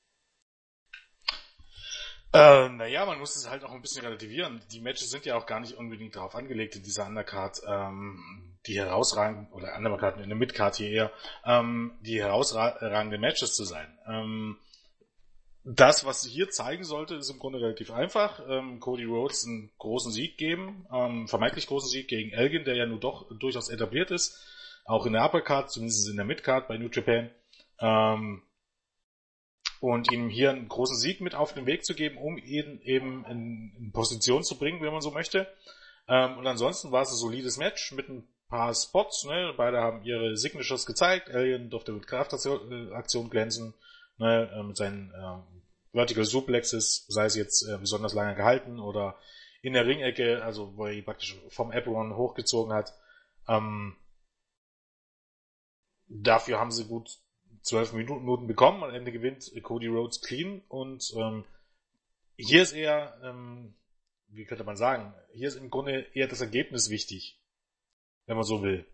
Äh, 2.35 2.71
naja, 2.71 3.05
man 3.05 3.19
muss 3.19 3.37
es 3.37 3.49
halt 3.49 3.63
auch 3.63 3.73
ein 3.73 3.83
bisschen 3.83 4.05
relativieren. 4.05 4.63
Die 4.73 4.81
Matches 4.81 5.11
sind 5.11 5.27
ja 5.27 5.37
auch 5.37 5.45
gar 5.45 5.61
nicht 5.61 5.75
unbedingt 5.75 6.17
darauf 6.17 6.35
angelegt, 6.35 6.77
in 6.77 6.83
dieser 6.83 7.07
Undercard, 7.07 7.61
ähm, 7.67 8.57
die 8.67 8.79
herausragenden, 8.79 9.53
oder 9.53 9.77
Undercard 9.77 10.19
in 10.19 10.31
der 10.31 10.39
Midcard 10.39 10.77
hier 10.77 10.89
eher, 10.89 11.13
ähm, 11.45 11.99
die 12.01 12.23
herausragende 12.23 13.19
Matches 13.19 13.55
zu 13.55 13.65
sein. 13.65 13.99
Ähm, 14.07 14.59
das, 15.65 16.05
was 16.05 16.25
hier 16.25 16.51
zeigen 16.51 16.85
sollte, 16.85 17.15
ist 17.15 17.31
im 17.31 17.39
Grunde 17.39 17.61
relativ 17.61 17.93
einfach. 17.93 18.41
Ähm, 18.49 18.81
Cody 18.81 19.05
Rhodes 19.05 19.47
einen 19.47 19.71
großen 19.79 20.11
Sieg 20.11 20.37
geben, 20.37 20.87
ähm, 20.93 21.29
vermeintlich 21.29 21.67
großen 21.67 21.89
Sieg 21.89 22.09
gegen 22.09 22.31
Elgin, 22.31 22.65
der 22.65 22.75
ja 22.75 22.87
nun 22.87 23.01
doch 23.01 23.27
durchaus 23.39 23.69
etabliert 23.69 24.11
ist, 24.11 24.45
auch 24.85 25.07
in 25.07 25.13
der 25.13 25.25
Uppercard, 25.25 25.71
zumindest 25.71 26.09
in 26.09 26.17
der 26.17 26.25
Midcard 26.25 26.67
bei 26.67 26.79
New 26.79 26.89
Japan. 26.89 27.31
Ähm, 27.79 28.43
und 29.81 30.13
ihm 30.13 30.29
hier 30.29 30.51
einen 30.51 30.69
großen 30.69 30.97
Sieg 30.97 31.21
mit 31.21 31.35
auf 31.35 31.55
den 31.55 31.67
Weg 31.67 31.85
zu 31.85 31.95
geben, 31.95 32.17
um 32.17 32.39
ihn 32.39 32.81
eben 32.83 33.25
in, 33.25 33.73
in 33.79 33.93
Position 33.93 34.45
zu 34.45 34.57
bringen, 34.57 34.81
wenn 34.81 34.93
man 34.93 35.01
so 35.01 35.11
möchte. 35.11 35.49
Ähm, 36.09 36.39
und 36.39 36.47
ansonsten 36.47 36.93
war 36.93 37.03
es 37.03 37.11
ein 37.11 37.17
solides 37.17 37.57
Match 37.57 37.93
mit 37.93 38.09
ein 38.09 38.29
paar 38.49 38.75
Spots. 38.75 39.25
Ne? 39.25 39.55
Beide 39.57 39.81
haben 39.81 40.05
ihre 40.05 40.37
Signatures 40.37 40.87
gezeigt. 40.87 41.31
Alien 41.31 41.71
durfte 41.71 41.93
mit 41.93 42.07
Kraftaktion 42.07 43.31
glänzen, 43.31 43.75
ne? 44.23 44.51
Äh, 44.55 44.63
mit 44.63 44.77
seinen 44.77 45.13
ähm, 45.15 45.43
Vertical 45.93 46.25
Suplexes, 46.25 47.05
sei 47.09 47.27
es 47.27 47.35
jetzt 47.35 47.69
äh, 47.69 47.77
besonders 47.79 48.15
lange 48.15 48.35
gehalten 48.35 48.81
oder 48.81 49.19
in 49.61 49.75
der 49.75 49.87
Ringecke, 49.87 50.43
also 50.43 50.77
wo 50.77 50.87
er 50.87 50.93
ihn 50.93 51.05
praktisch 51.05 51.37
vom 51.49 51.71
Apron 51.71 52.17
hochgezogen 52.17 52.73
hat. 52.73 52.95
Ähm, 53.47 53.97
dafür 56.09 56.59
haben 56.59 56.73
sie 56.73 56.87
gut 56.87 57.19
zwölf 57.63 57.93
Minuten 57.93 58.47
bekommen. 58.47 58.83
Am 58.83 58.95
Ende 58.95 59.13
gewinnt 59.13 59.53
Cody 59.63 59.87
Rhodes 59.87 60.21
clean 60.21 60.63
und 60.69 61.13
ähm, 61.17 61.45
hier 62.37 62.63
ist 62.63 62.73
eher, 62.73 63.21
ähm, 63.23 63.75
wie 64.29 64.45
könnte 64.47 64.65
man 64.65 64.77
sagen, 64.77 65.15
hier 65.33 65.49
ist 65.49 65.57
im 65.57 65.71
Grunde 65.71 66.07
eher 66.15 66.27
das 66.27 66.41
Ergebnis 66.41 66.91
wichtig, 66.91 67.41
wenn 68.27 68.37
man 68.37 68.45
so 68.45 68.63
will. 68.63 68.87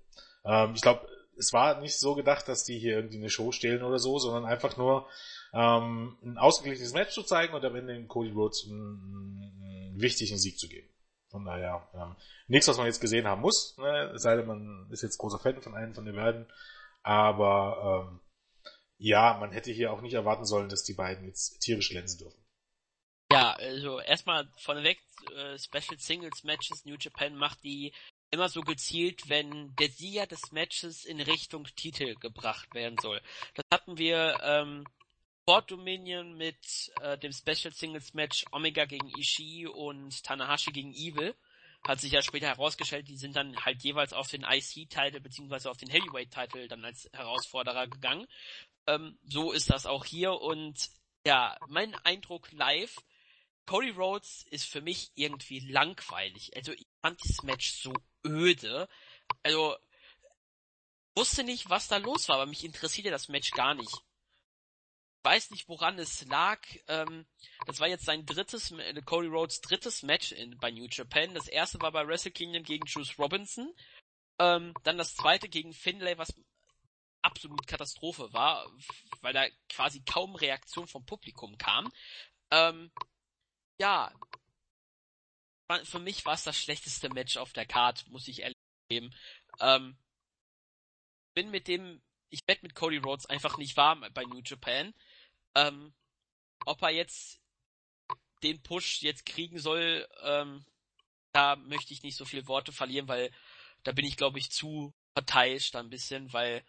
Ähm, 0.45 0.73
ich 0.75 0.83
glaube, 0.83 1.09
es 1.39 1.53
war 1.53 1.81
nicht 1.81 1.99
so 1.99 2.15
gedacht, 2.15 2.49
dass 2.49 2.65
die 2.65 2.79
hier 2.79 2.97
irgendwie 2.97 3.19
eine 3.19 3.31
Show 3.31 3.53
stehlen 3.53 3.83
oder 3.83 3.99
so, 3.99 4.19
sondern 4.19 4.45
einfach 4.45 4.77
nur 4.77 5.09
ähm, 5.53 6.19
ein 6.23 6.39
ausgeglichenes 6.39 6.93
Match 6.93 7.15
zu 7.15 7.23
zeigen 7.23 7.55
und 7.55 7.65
am 7.65 7.77
Ende 7.77 7.95
den 7.95 8.09
Cody 8.09 8.31
Rhodes 8.31 8.67
einen, 8.67 9.61
einen 9.63 10.01
wichtigen 10.01 10.39
Sieg 10.39 10.59
zu 10.59 10.69
geben. 10.69 10.89
Von 11.31 11.45
daher, 11.45 11.89
ähm, 11.95 12.17
nichts, 12.47 12.69
was 12.69 12.79
man 12.79 12.87
jetzt 12.87 13.01
gesehen 13.01 13.27
haben 13.27 13.43
muss, 13.43 13.77
ne? 13.77 14.13
es 14.15 14.23
sei 14.23 14.37
denn, 14.37 14.47
man 14.47 14.89
ist 14.91 15.03
jetzt 15.03 15.19
großer 15.19 15.39
Fan 15.39 15.61
von 15.61 15.75
einem 15.75 15.95
von 15.95 16.05
den 16.05 16.17
beiden. 16.17 16.47
Aber 17.03 18.09
ähm, 18.11 18.21
ja, 18.97 19.37
man 19.39 19.53
hätte 19.53 19.71
hier 19.71 19.93
auch 19.93 20.01
nicht 20.01 20.15
erwarten 20.15 20.45
sollen, 20.45 20.69
dass 20.69 20.85
die 20.85 20.95
beiden 20.95 21.27
jetzt 21.27 21.61
tierisch 21.61 21.91
glänzen 21.91 22.19
dürfen. 22.19 22.43
Ja, 23.31 23.53
also 23.53 24.01
erstmal 24.01 24.49
vorneweg, 24.59 24.99
äh, 25.37 25.59
Special 25.59 25.99
Singles 25.99 26.45
Matches, 26.45 26.85
New 26.87 26.97
Japan 26.99 27.35
macht 27.37 27.63
die 27.63 27.93
immer 28.31 28.49
so 28.49 28.61
gezielt, 28.61 29.29
wenn 29.29 29.75
der 29.77 29.89
Sieger 29.89 30.27
des 30.27 30.53
Matches 30.53 31.05
in 31.05 31.21
Richtung 31.21 31.67
Titel 31.77 32.15
gebracht 32.17 32.75
werden 32.75 32.99
soll. 33.01 33.21
Das 33.55 33.65
hatten 33.73 33.99
wir 33.99 34.39
ähm, 34.43 34.85
vor 35.45 35.63
Dominion 35.63 36.35
mit 36.37 36.93
äh, 37.01 37.17
dem 37.17 37.33
Special 37.33 37.73
Singles 37.73 38.13
Match 38.13 38.45
Omega 38.53 38.85
gegen 38.85 39.09
Ishii 39.19 39.67
und 39.67 40.23
Tanahashi 40.23 40.73
gegen 40.73 40.93
Evil. 40.93 41.35
Hat 41.87 42.01
sich 42.01 42.13
ja 42.13 42.23
später 42.23 42.49
herausgestellt, 42.49 43.09
die 43.09 43.17
sind 43.17 43.37
dann 43.37 43.57
halt 43.65 43.83
jeweils 43.83 44.13
auf 44.13 44.29
den 44.29 44.43
IC-Title 44.43 45.21
beziehungsweise 45.21 45.71
auf 45.71 45.77
den 45.77 45.89
Heavyweight-Title 45.89 46.69
dann 46.69 46.85
als 46.85 47.09
Herausforderer 47.13 47.87
gegangen. 47.87 48.27
Ähm, 48.87 49.19
so 49.25 49.53
ist 49.53 49.71
das 49.71 49.87
auch 49.87 50.05
hier 50.05 50.33
und 50.35 50.91
ja, 51.27 51.57
mein 51.69 51.95
Eindruck 51.95 52.53
live, 52.53 52.97
Cody 53.65 53.91
Rhodes 53.91 54.45
ist 54.51 54.65
für 54.65 54.81
mich 54.81 55.13
irgendwie 55.15 55.61
langweilig. 55.61 56.57
Also 56.57 56.73
fand 57.01 57.21
das 57.25 57.43
Match 57.43 57.73
so 57.83 57.93
öde. 58.25 58.89
Also 59.43 59.77
wusste 61.15 61.45
nicht, 61.45 61.69
was 61.69 61.89
da 61.89 61.97
los 61.97 62.29
war, 62.29 62.37
aber 62.37 62.47
mich 62.47 62.65
interessierte 62.65 63.11
das 63.11 63.29
Match 63.29 63.51
gar 63.53 63.75
nicht. 63.75 63.93
Ich 63.93 65.25
weiß 65.25 65.51
nicht, 65.51 65.69
woran 65.69 65.99
es 65.99 66.25
lag. 66.27 66.61
Ähm, 66.87 67.27
das 67.67 67.81
war 67.81 67.89
jetzt 67.89 68.05
sein 68.05 68.25
drittes, 68.25 68.73
Cody 69.05 69.29
Rhodes 69.29 69.61
drittes 69.61 70.03
Match 70.03 70.33
in, 70.33 70.57
bei 70.59 70.71
New 70.71 70.87
Japan. 70.91 71.35
Das 71.35 71.49
erste 71.49 71.81
war 71.81 71.93
bei 71.93 72.07
Wrestle 72.07 72.31
Kingdom 72.31 72.63
gegen 72.63 72.87
Juice 72.87 73.19
Robinson. 73.19 73.75
Ähm, 74.39 74.73
dann 74.85 74.97
das 74.97 75.15
zweite 75.15 75.49
gegen 75.49 75.73
Finlay, 75.73 76.17
was 76.17 76.33
absolut 77.23 77.67
Katastrophe 77.67 78.33
war, 78.33 78.71
weil 79.21 79.33
da 79.33 79.47
quasi 79.69 80.03
kaum 80.03 80.37
Reaktion 80.37 80.87
vom 80.87 81.05
Publikum 81.05 81.59
kam. 81.59 81.93
Ähm, 82.51 82.91
ja, 83.81 84.13
für 85.85 85.99
mich 85.99 86.25
war 86.25 86.35
es 86.35 86.45
das 86.45 86.59
schlechteste 86.59 87.09
Match 87.11 87.37
auf 87.37 87.53
der 87.53 87.67
Card, 87.67 88.07
muss 88.09 88.29
ich 88.29 88.41
ehrlich 88.41 88.57
geben. 88.89 89.15
Ähm, 89.61 89.97
bin 91.35 91.51
mit 91.51 91.69
dem, 91.69 92.03
ich 92.31 92.41
wette 92.47 92.65
mit 92.65 92.75
Cody 92.75 92.99
Rhodes 92.99 93.27
einfach 93.27 93.59
nicht 93.59 93.77
warm 93.77 94.05
bei 94.15 94.25
New 94.25 94.41
Japan. 94.45 94.95
Ähm, 95.55 95.95
ob 96.65 96.83
er 96.83 96.91
jetzt 96.91 97.41
den 98.43 98.63
Push 98.63 99.03
jetzt 99.03 99.27
kriegen 99.27 99.59
soll, 99.59 100.09
ähm, 100.23 100.65
da 101.33 101.57
möchte 101.57 101.93
ich 101.93 102.03
nicht 102.03 102.17
so 102.17 102.25
viele 102.25 102.47
Worte 102.49 102.73
verlieren, 102.73 103.09
weil 103.09 103.31
da 103.83 103.93
bin 103.93 104.05
ich, 104.05 104.17
glaube 104.17 104.39
ich, 104.39 104.51
zu 104.51 104.95
parteiisch 105.15 105.71
da 105.71 105.81
ein 105.81 105.91
bisschen, 105.91 106.33
weil 106.33 106.65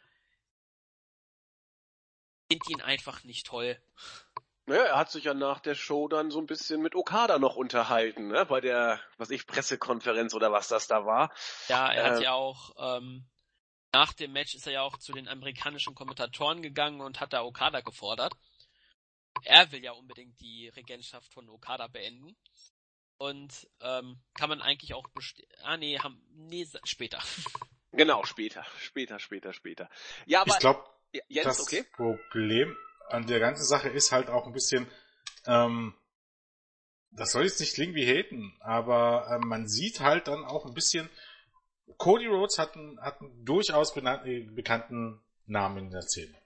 ich 2.49 2.57
finde 2.57 2.73
ihn 2.73 2.81
einfach 2.81 3.23
nicht 3.23 3.45
toll. 3.45 3.81
Naja, 4.69 4.83
er 4.83 4.97
hat 4.97 5.09
sich 5.09 5.23
ja 5.23 5.33
nach 5.33 5.59
der 5.59 5.73
Show 5.73 6.07
dann 6.07 6.29
so 6.29 6.37
ein 6.37 6.45
bisschen 6.45 6.79
mit 6.79 6.93
Okada 6.93 7.39
noch 7.39 7.55
unterhalten, 7.55 8.27
ne? 8.27 8.45
Bei 8.45 8.61
der, 8.61 9.01
was 9.17 9.31
ich, 9.31 9.47
Pressekonferenz 9.47 10.35
oder 10.35 10.51
was 10.51 10.67
das 10.67 10.85
da 10.85 11.07
war. 11.07 11.33
Ja, 11.69 11.91
er 11.91 12.05
äh, 12.05 12.09
hat 12.11 12.21
ja 12.21 12.33
auch, 12.33 12.75
ähm, 12.77 13.25
nach 13.91 14.13
dem 14.13 14.31
Match 14.31 14.53
ist 14.53 14.67
er 14.67 14.73
ja 14.73 14.81
auch 14.83 14.97
zu 14.97 15.11
den 15.11 15.27
amerikanischen 15.27 15.95
Kommentatoren 15.95 16.61
gegangen 16.61 17.01
und 17.01 17.19
hat 17.19 17.33
da 17.33 17.41
Okada 17.41 17.81
gefordert. 17.81 18.31
Er 19.43 19.71
will 19.71 19.83
ja 19.83 19.93
unbedingt 19.93 20.39
die 20.39 20.67
Regentschaft 20.69 21.33
von 21.33 21.49
Okada 21.49 21.87
beenden. 21.87 22.37
Und 23.17 23.67
ähm, 23.81 24.21
kann 24.35 24.49
man 24.49 24.61
eigentlich 24.61 24.93
auch. 24.93 25.07
Ah 25.63 25.77
nee, 25.77 25.97
haben 25.97 26.21
nee, 26.29 26.67
später. 26.83 27.23
Genau, 27.91 28.23
später, 28.23 28.63
später, 28.77 29.17
später, 29.17 29.51
später. 29.51 29.89
Ja, 30.27 30.41
aber 30.41 30.51
ich 30.51 30.59
glaube, 30.59 30.83
das 31.33 31.59
okay? 31.59 31.83
Problem 31.95 32.77
an 33.09 33.27
der 33.27 33.39
ganzen 33.39 33.65
Sache 33.65 33.89
ist 33.89 34.11
halt 34.11 34.29
auch 34.29 34.47
ein 34.47 34.53
bisschen, 34.53 34.87
ähm, 35.45 35.93
das 37.11 37.31
soll 37.31 37.43
jetzt 37.43 37.59
nicht 37.59 37.73
klingen 37.73 37.95
wie 37.95 38.05
Haten, 38.05 38.55
aber 38.59 39.27
äh, 39.29 39.45
man 39.45 39.67
sieht 39.67 39.99
halt 39.99 40.27
dann 40.27 40.45
auch 40.45 40.65
ein 40.65 40.73
bisschen, 40.73 41.09
Cody 41.97 42.27
Rhodes 42.27 42.59
hat 42.59 42.75
einen, 42.75 42.99
hat 43.01 43.19
einen 43.21 43.45
durchaus 43.45 43.95
äh, 43.97 44.41
bekannten 44.41 45.21
Namen 45.45 45.85
in 45.85 45.91
der 45.91 46.03
Szene. 46.03 46.38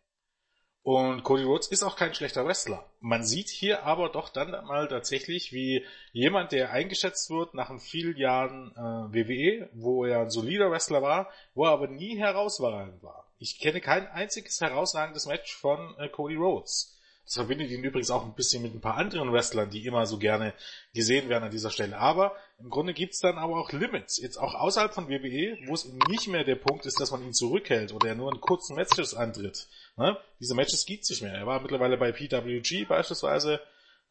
Und 0.84 1.24
Cody 1.24 1.44
Rhodes 1.44 1.68
ist 1.68 1.82
auch 1.82 1.96
kein 1.96 2.14
schlechter 2.14 2.46
Wrestler. 2.46 2.86
Man 3.00 3.24
sieht 3.26 3.48
hier 3.48 3.84
aber 3.86 4.10
doch 4.10 4.28
dann 4.28 4.52
mal 4.66 4.90
tatsächlich, 4.90 5.54
wie 5.54 5.86
jemand, 6.12 6.52
der 6.52 6.72
eingeschätzt 6.72 7.30
wird 7.30 7.54
nach 7.54 7.72
vielen 7.80 8.18
Jahren 8.18 8.74
äh, 8.76 9.16
WWE, 9.16 9.70
wo 9.74 10.04
er 10.04 10.20
ein 10.20 10.30
solider 10.30 10.70
Wrestler 10.70 11.02
war, 11.02 11.30
wo 11.56 11.64
er 11.64 11.72
aber 11.72 11.88
nie 11.88 12.18
herausragend 12.18 13.02
war. 13.02 13.32
Ich 13.40 13.60
kenne 13.60 13.80
kein 13.80 14.08
einziges 14.08 14.60
herausragendes 14.60 15.26
Match 15.26 15.56
von 15.56 15.98
äh, 16.00 16.10
Cody 16.10 16.36
Rhodes. 16.36 16.94
Das 17.26 17.36
verbindet 17.36 17.72
ihn 17.72 17.84
übrigens 17.84 18.12
auch 18.12 18.26
ein 18.26 18.36
bisschen 18.36 18.62
mit 18.62 18.76
ein 18.76 18.82
paar 18.82 18.98
anderen 18.98 19.32
Wrestlern, 19.32 19.70
die 19.70 19.86
immer 19.86 20.06
so 20.06 20.18
gerne 20.18 20.54
gesehen 20.94 21.30
werden 21.30 21.46
an 21.46 21.52
dieser 21.52 21.72
Stelle. 21.72 21.98
Aber 21.98 22.36
im 22.60 22.70
Grunde 22.70 22.94
gibt's 22.94 23.20
dann 23.20 23.38
aber 23.38 23.56
auch 23.56 23.72
Limits. 23.72 24.18
Jetzt 24.18 24.38
auch 24.38 24.54
außerhalb 24.54 24.94
von 24.94 25.08
WWE, 25.08 25.58
wo 25.68 25.74
es 25.74 25.90
nicht 26.10 26.28
mehr 26.28 26.44
der 26.44 26.56
Punkt 26.56 26.86
ist, 26.86 27.00
dass 27.00 27.12
man 27.12 27.24
ihn 27.24 27.34
zurückhält 27.34 27.94
oder 27.94 28.10
er 28.10 28.16
nur 28.16 28.34
in 28.34 28.42
kurzen 28.42 28.76
Matches 28.76 29.14
antritt. 29.14 29.68
Ne? 29.96 30.18
Diese 30.40 30.56
Matches 30.56 30.86
gibt's 30.86 31.10
nicht 31.10 31.22
mehr. 31.22 31.34
Er 31.34 31.46
war 31.46 31.62
mittlerweile 31.62 31.98
bei 31.98 32.12
PWG 32.12 32.86
beispielsweise. 32.86 33.60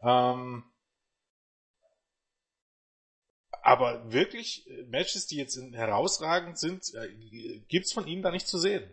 Ähm, 0.00 0.64
aber 3.62 4.12
wirklich 4.12 4.68
äh, 4.68 4.82
Matches, 4.84 5.26
die 5.26 5.36
jetzt 5.36 5.56
herausragend 5.72 6.58
sind, 6.58 6.92
äh, 6.94 7.60
gibt's 7.68 7.92
von 7.92 8.06
ihm 8.06 8.22
da 8.22 8.30
nicht 8.30 8.48
zu 8.48 8.58
sehen. 8.58 8.92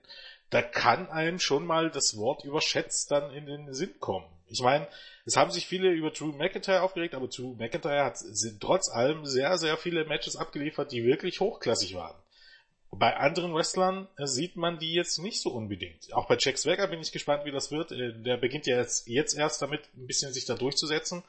Da 0.49 0.61
kann 0.61 1.09
einem 1.09 1.39
schon 1.39 1.65
mal 1.65 1.91
das 1.91 2.17
Wort 2.17 2.43
überschätzt 2.43 3.11
dann 3.11 3.31
in 3.31 3.45
den 3.45 3.73
Sinn 3.73 3.99
kommen. 3.99 4.25
Ich 4.47 4.61
meine, 4.61 4.87
es 5.25 5.37
haben 5.37 5.51
sich 5.51 5.67
viele 5.67 5.91
über 5.91 6.09
Drew 6.09 6.31
McIntyre 6.31 6.81
aufgeregt, 6.81 7.13
aber 7.13 7.27
Drew 7.27 7.53
McIntyre 7.53 8.03
hat 8.03 8.17
trotz 8.59 8.89
allem 8.89 9.25
sehr, 9.25 9.59
sehr 9.59 9.77
viele 9.77 10.05
Matches 10.05 10.35
abgeliefert, 10.35 10.91
die 10.91 11.03
wirklich 11.03 11.39
hochklassig 11.39 11.93
waren. 11.93 12.19
Bei 12.91 13.15
anderen 13.17 13.53
Wrestlern 13.53 14.07
äh, 14.17 14.25
sieht 14.25 14.55
man 14.55 14.79
die 14.79 14.93
jetzt 14.93 15.19
nicht 15.19 15.41
so 15.41 15.51
unbedingt. 15.51 16.11
Auch 16.13 16.27
bei 16.27 16.37
Jack 16.39 16.57
Swagger 16.57 16.87
bin 16.87 16.99
ich 16.99 17.11
gespannt, 17.11 17.45
wie 17.45 17.51
das 17.51 17.71
wird. 17.71 17.91
Der 17.91 18.37
beginnt 18.37 18.65
ja 18.65 18.77
jetzt, 18.77 19.07
jetzt 19.07 19.35
erst 19.35 19.61
damit, 19.61 19.81
ein 19.95 20.07
bisschen 20.07 20.33
sich 20.33 20.45
da 20.45 20.55
durchzusetzen. 20.55 21.23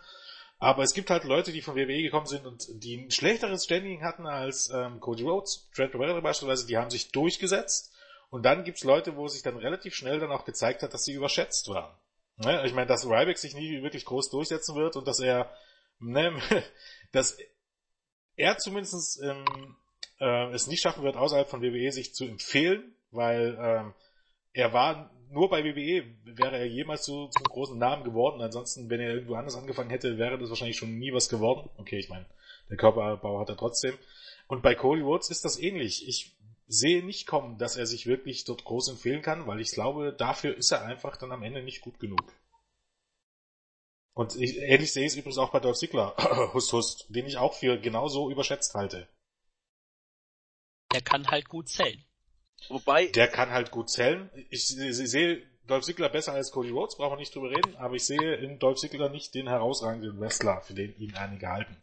Aber 0.59 0.83
es 0.83 0.93
gibt 0.93 1.11
halt 1.11 1.25
Leute, 1.25 1.53
die 1.53 1.63
von 1.63 1.75
WWE 1.75 2.03
gekommen 2.03 2.27
sind 2.27 2.47
und 2.47 2.67
die 2.83 2.97
ein 2.97 3.11
schlechteres 3.11 3.65
Standing 3.65 4.03
hatten 4.03 4.27
als 4.27 4.71
ähm, 4.71 5.01
Cody 5.01 5.23
Rhodes, 5.23 5.71
Trent 5.75 5.93
Barrera 5.93 6.21
beispielsweise, 6.21 6.67
die 6.67 6.77
haben 6.77 6.91
sich 6.91 7.13
durchgesetzt. 7.13 7.93
Und 8.29 8.45
dann 8.45 8.65
gibt's 8.65 8.85
Leute, 8.85 9.17
wo 9.17 9.27
sich 9.27 9.43
dann 9.43 9.57
relativ 9.57 9.95
schnell 9.95 10.21
dann 10.21 10.31
auch 10.31 10.45
gezeigt 10.45 10.83
hat, 10.83 10.95
dass 10.95 11.05
sie 11.05 11.15
überschätzt 11.15 11.69
waren. 11.69 11.95
Ne? 12.37 12.65
Ich 12.67 12.75
meine, 12.75 12.87
dass 12.87 13.07
Ryback 13.07 13.39
sich 13.39 13.55
nie 13.55 13.83
wirklich 13.83 14.05
groß 14.05 14.31
durchsetzen 14.31 14.77
wird 14.77 14.97
und 14.97 15.09
dass 15.09 15.21
er, 15.21 15.51
ne, 15.99 16.39
dass 17.13 17.39
er 18.37 18.59
zumindest 18.59 19.21
ähm, 19.23 19.77
äh, 20.21 20.53
es 20.53 20.67
nicht 20.67 20.81
schaffen 20.81 21.03
wird, 21.03 21.17
außerhalb 21.17 21.49
von 21.49 21.63
WWE 21.63 21.91
sich 21.93 22.15
zu 22.15 22.25
empfehlen, 22.25 22.95
weil 23.11 23.59
ähm, 23.61 23.95
er 24.53 24.73
war 24.73 25.11
nur 25.31 25.49
bei 25.49 25.65
WWE 25.65 26.05
wäre 26.25 26.59
er 26.59 26.67
jemals 26.67 27.05
zu, 27.05 27.29
zum 27.29 27.45
großen 27.45 27.79
Namen 27.79 28.05
geworden. 28.05 28.41
Ansonsten, 28.41 28.91
wenn 28.91 29.01
er 29.01 29.15
irgendwo 29.15 29.35
anders 29.35 29.55
angefangen 29.55 29.91
hätte, 29.91 30.19
wäre 30.19 30.39
das 30.39 30.49
wahrscheinlich 30.49 30.77
schon 30.77 30.99
nie 30.99 31.13
was 31.13 31.29
geworden. 31.29 31.71
Okay, 31.77 31.99
ich 31.99 32.09
meine, 32.09 32.27
der 32.69 32.77
Körperbau 32.77 33.39
hat 33.39 33.49
er 33.49 33.57
trotzdem. 33.57 33.97
Und 34.49 34.63
bei 34.63 34.75
Cody 34.75 35.03
Rhodes 35.03 35.31
ist 35.31 35.45
das 35.45 35.59
ähnlich. 35.59 36.09
Ich 36.09 36.37
sehe 36.67 37.05
nicht 37.05 37.27
kommen, 37.27 37.59
dass 37.59 37.77
er 37.77 37.87
sich 37.87 38.07
wirklich 38.07 38.45
dort 38.45 38.65
groß 38.65 38.89
empfehlen 38.89 39.23
kann, 39.23 39.47
weil 39.47 39.61
ich 39.61 39.71
glaube, 39.71 40.13
dafür 40.13 40.57
ist 40.57 40.73
er 40.73 40.85
einfach 40.85 41.17
dann 41.17 41.33
am 41.33 41.43
Ende 41.43 41.63
nicht 41.63 41.81
gut 41.81 42.01
genug. 42.01 42.23
Und 44.13 44.37
ich, 44.37 44.59
ähnlich 44.59 44.93
sehe 44.93 45.07
ich 45.07 45.13
es 45.13 45.17
übrigens 45.17 45.39
auch 45.39 45.51
bei 45.51 45.61
Dolph 45.61 45.79
Ziggler, 45.79 46.15
Hust 46.55 46.73
Hust, 46.73 47.07
den 47.09 47.27
ich 47.27 47.39
auch 47.39 47.55
für 47.55 47.79
genauso 47.79 48.31
überschätzt 48.31 48.75
halte. 48.75 49.09
Der 50.93 51.01
kann 51.03 51.27
halt 51.29 51.49
gut 51.49 51.69
zählen. 51.69 52.05
Wobei. 52.69 53.07
Der 53.07 53.29
kann 53.29 53.51
halt 53.51 53.71
gut 53.71 53.91
zählen. 53.91 54.31
Ich, 54.51 54.77
ich, 54.77 55.01
ich 55.01 55.11
sehe 55.11 55.43
Dolph 55.67 55.85
Ziggler 55.85 56.09
besser 56.09 56.33
als 56.33 56.51
Cody 56.51 56.71
Rhodes, 56.71 56.97
brauchen 56.97 57.13
wir 57.13 57.19
nicht 57.19 57.35
drüber 57.35 57.51
reden, 57.51 57.77
aber 57.77 57.95
ich 57.95 58.05
sehe 58.05 58.35
in 58.35 58.59
Dolph 58.59 58.79
Ziggler 58.79 59.09
nicht 59.09 59.35
den 59.35 59.49
herausragenden 59.49 60.19
Wrestler, 60.21 60.61
für 60.63 60.75
den 60.75 60.97
ihn 60.97 61.15
einige 61.15 61.49
halten. 61.49 61.77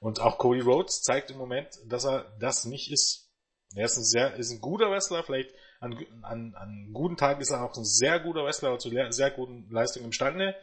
Und 0.00 0.20
auch 0.20 0.38
Cody 0.38 0.60
Rhodes 0.60 1.02
zeigt 1.02 1.30
im 1.30 1.38
Moment, 1.38 1.68
dass 1.86 2.04
er 2.04 2.36
das 2.40 2.64
nicht 2.64 2.90
ist. 2.90 3.30
Er 3.74 3.84
ist 3.84 3.96
ein 3.96 4.04
sehr, 4.04 4.34
ist 4.34 4.50
ein 4.50 4.60
guter 4.60 4.90
Wrestler, 4.90 5.22
vielleicht 5.22 5.54
an, 5.80 5.96
an, 6.22 6.54
an 6.56 6.90
guten 6.92 7.16
Tagen 7.16 7.40
ist 7.40 7.50
er 7.50 7.62
auch 7.62 7.76
ein 7.76 7.84
sehr 7.84 8.18
guter 8.18 8.44
Wrestler 8.44 8.78
zu 8.78 8.90
sehr 9.10 9.30
guten 9.30 9.70
Leistungen 9.70 10.06
imstande. 10.06 10.56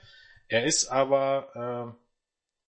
Er 0.48 0.66
ist 0.66 0.88
aber, 0.88 1.96
äh, 1.96 2.05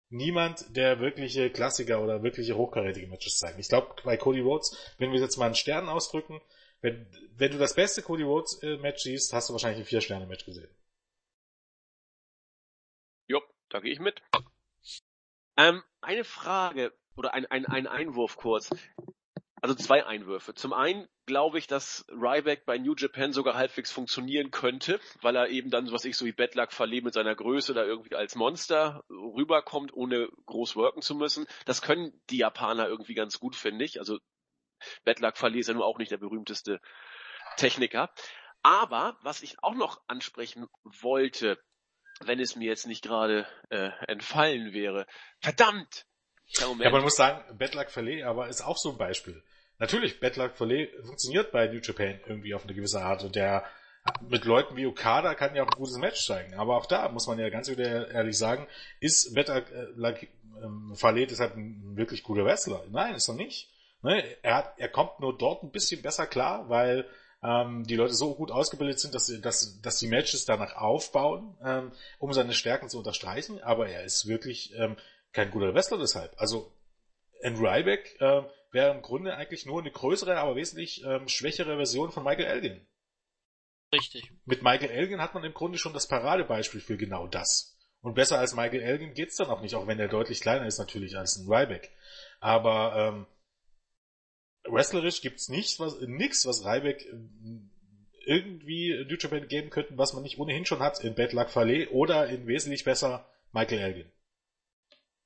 niemand, 0.10 0.76
der 0.76 1.00
wirkliche 1.00 1.50
Klassiker 1.50 2.02
oder 2.02 2.24
wirkliche 2.24 2.56
hochkarätige 2.56 3.08
Matches 3.08 3.38
zeigt. 3.38 3.60
Ich 3.60 3.70
glaube, 3.70 3.96
bei 4.04 4.18
Cody 4.18 4.42
Rhodes, 4.42 4.96
wenn 4.98 5.12
wir 5.12 5.20
jetzt 5.20 5.38
mal 5.38 5.46
einen 5.46 5.56
Stern 5.56 5.90
ausdrücken, 5.90 6.42
wenn, 6.82 7.08
wenn 7.38 7.52
du 7.52 7.58
das 7.58 7.74
beste 7.74 8.02
Cody 8.02 8.24
Rhodes 8.24 8.62
äh, 8.62 8.78
Match 8.78 9.04
siehst, 9.04 9.34
hast 9.34 9.50
du 9.50 9.54
wahrscheinlich 9.54 9.80
ein 9.80 9.86
Vier-Sterne-Match 9.86 10.46
gesehen. 10.46 10.70
Jo, 13.28 13.42
da 13.70 13.80
gehe 13.80 13.92
ich 13.92 14.00
mit. 14.00 14.22
Ähm, 15.58 15.84
eine 16.02 16.24
Frage 16.24 16.94
oder 17.16 17.34
ein, 17.34 17.46
ein, 17.48 17.66
ein 17.66 17.88
Einwurf 17.88 18.36
kurz. 18.38 18.70
Also 19.66 19.74
zwei 19.74 20.06
Einwürfe. 20.06 20.54
Zum 20.54 20.74
einen 20.74 21.08
glaube 21.26 21.58
ich, 21.58 21.66
dass 21.66 22.06
Ryback 22.10 22.68
bei 22.68 22.78
New 22.78 22.94
Japan 22.96 23.34
sogar 23.34 23.56
halbwegs 23.56 23.92
funktionieren 23.92 24.52
könnte, 24.52 25.00
weil 25.24 25.36
er 25.36 25.50
eben 25.50 25.72
dann, 25.72 25.92
was 25.92 26.06
ich 26.06 26.18
so 26.18 26.26
wie 26.26 26.34
Bedlack 26.34 26.72
Verlee 26.72 27.02
mit 27.02 27.16
seiner 27.16 27.34
Größe 27.34 27.74
da 27.74 27.84
irgendwie 27.84 28.14
als 28.14 28.36
Monster 28.36 29.04
rüberkommt, 29.10 29.92
ohne 29.92 30.30
groß 30.46 30.76
worken 30.76 31.02
zu 31.02 31.16
müssen. 31.16 31.48
Das 31.66 31.82
können 31.82 32.14
die 32.30 32.38
Japaner 32.38 32.88
irgendwie 32.88 33.16
ganz 33.16 33.40
gut, 33.40 33.56
finde 33.56 33.86
ich. 33.86 33.98
Also 33.98 34.20
Bedlack 35.04 35.36
Verlee 35.36 35.62
ist 35.62 35.68
ja 35.68 35.74
nur 35.74 35.88
auch 35.88 35.98
nicht 35.98 36.12
der 36.12 36.18
berühmteste 36.18 36.80
Techniker. 37.58 38.14
Aber 38.62 39.18
was 39.24 39.42
ich 39.42 39.64
auch 39.64 39.74
noch 39.74 40.00
ansprechen 40.06 40.68
wollte, 40.84 41.58
wenn 42.20 42.40
es 42.40 42.56
mir 42.56 42.68
jetzt 42.68 42.86
nicht 42.86 43.04
gerade 43.04 43.48
äh, 43.72 43.90
entfallen 44.08 44.74
wäre, 44.74 45.08
verdammt! 45.40 46.06
Ja, 46.50 46.72
man 46.92 47.02
muss 47.02 47.16
sagen, 47.16 47.58
Bedlack 47.58 47.90
Verlee 47.90 48.22
aber 48.22 48.48
ist 48.48 48.62
auch 48.62 48.78
so 48.78 48.92
ein 48.92 49.00
Beispiel 49.00 49.44
natürlich, 49.80 50.20
Luck 50.22 50.56
Fale 50.56 50.90
funktioniert 51.04 51.52
bei 51.52 51.68
New 51.68 51.80
Japan 51.80 52.20
irgendwie 52.26 52.54
auf 52.54 52.64
eine 52.64 52.74
gewisse 52.74 53.02
Art 53.02 53.24
und 53.24 53.36
der 53.36 53.64
mit 54.30 54.46
Leuten 54.46 54.76
wie 54.76 54.86
Okada 54.86 55.34
kann 55.34 55.56
ja 55.56 55.64
auch 55.64 55.72
ein 55.72 55.78
gutes 55.78 55.98
Match 55.98 56.26
zeigen. 56.26 56.54
Aber 56.56 56.78
auch 56.78 56.86
da 56.86 57.10
muss 57.10 57.28
man 57.28 57.40
ja 57.40 57.50
ganz 57.50 57.70
wieder 57.70 58.12
ehrlich 58.12 58.38
sagen, 58.38 58.68
ist 59.00 59.34
Bad 59.34 59.66
Luck 59.96 60.18
ähm, 60.64 60.94
Fale 60.96 61.28
deshalb 61.28 61.56
ein 61.56 61.98
wirklich 61.98 62.24
guter 62.24 62.46
Wrestler? 62.46 62.84
Nein, 62.92 63.16
ist 63.16 63.28
er 63.28 63.36
nicht. 63.36 63.70
Ne? 64.02 64.24
Er, 64.44 64.56
hat, 64.58 64.74
er 64.78 64.90
kommt 64.90 65.20
nur 65.20 65.38
dort 65.38 65.64
ein 65.64 65.72
bisschen 65.72 66.02
besser 66.02 66.28
klar, 66.28 66.70
weil 66.70 67.06
ähm, 67.44 67.84
die 67.86 67.96
Leute 67.96 68.14
so 68.14 68.36
gut 68.36 68.52
ausgebildet 68.52 69.00
sind, 69.00 69.16
dass, 69.16 69.28
dass, 69.42 69.82
dass 69.82 70.00
die 70.00 70.08
Matches 70.08 70.46
danach 70.46 70.76
aufbauen, 70.76 71.58
ähm, 71.64 71.92
um 72.20 72.32
seine 72.34 72.54
Stärken 72.54 72.90
zu 72.90 73.00
unterstreichen. 73.00 73.62
Aber 73.62 73.90
er 73.90 74.04
ist 74.04 74.28
wirklich 74.28 74.74
ähm, 74.78 74.96
kein 75.34 75.52
guter 75.52 75.74
Wrestler 75.74 75.98
deshalb. 75.98 76.34
Also 76.38 76.72
in 77.42 77.58
Ryback 77.58 78.16
äh, 78.20 78.44
wäre 78.76 78.94
im 78.94 79.02
Grunde 79.02 79.36
eigentlich 79.36 79.66
nur 79.66 79.80
eine 79.80 79.90
größere, 79.90 80.38
aber 80.38 80.56
wesentlich 80.56 81.04
ähm, 81.04 81.28
schwächere 81.28 81.78
Version 81.78 82.12
von 82.12 82.24
Michael 82.24 82.46
Elgin. 82.46 82.86
Richtig. 83.92 84.32
Mit 84.44 84.62
Michael 84.62 84.92
Elgin 84.92 85.22
hat 85.22 85.34
man 85.34 85.46
im 85.46 85.54
Grunde 85.54 85.78
schon 85.78 85.94
das 85.94 86.08
Paradebeispiel 86.08 86.82
für 86.82 86.98
genau 86.98 87.26
das. 87.26 87.80
Und 88.02 88.16
besser 88.16 88.38
als 88.38 88.54
Michael 88.54 88.82
Elgin 88.82 89.14
geht's 89.14 89.38
dann 89.38 89.48
auch 89.48 89.62
nicht, 89.62 89.76
auch 89.76 89.88
wenn 89.88 90.00
er 90.00 90.10
deutlich 90.10 90.42
kleiner 90.42 90.68
ist 90.68 90.78
natürlich 90.78 91.18
als 91.18 91.38
ein 91.38 91.48
Ryback. 91.48 91.92
Aber 92.42 92.96
ähm, 92.98 93.28
wrestlerisch 94.66 95.22
gibt's 95.22 95.48
nichts, 95.48 95.80
was 95.80 96.00
nix, 96.02 96.46
was 96.46 96.66
Ryback 96.66 97.06
ähm, 97.06 97.72
irgendwie 98.26 99.06
New 99.08 99.16
Japan 99.18 99.48
geben 99.48 99.70
könnte, 99.70 99.98
was 99.98 100.14
man 100.14 100.24
nicht 100.24 100.38
ohnehin 100.38 100.66
schon 100.66 100.80
hat 100.80 101.02
in 101.02 101.16
Bad 101.16 101.32
Luck 101.32 101.50
Fale 101.50 101.90
oder 101.92 102.28
in 102.28 102.46
wesentlich 102.46 102.84
besser 102.84 103.26
Michael 103.54 103.80
Elgin. 103.80 104.12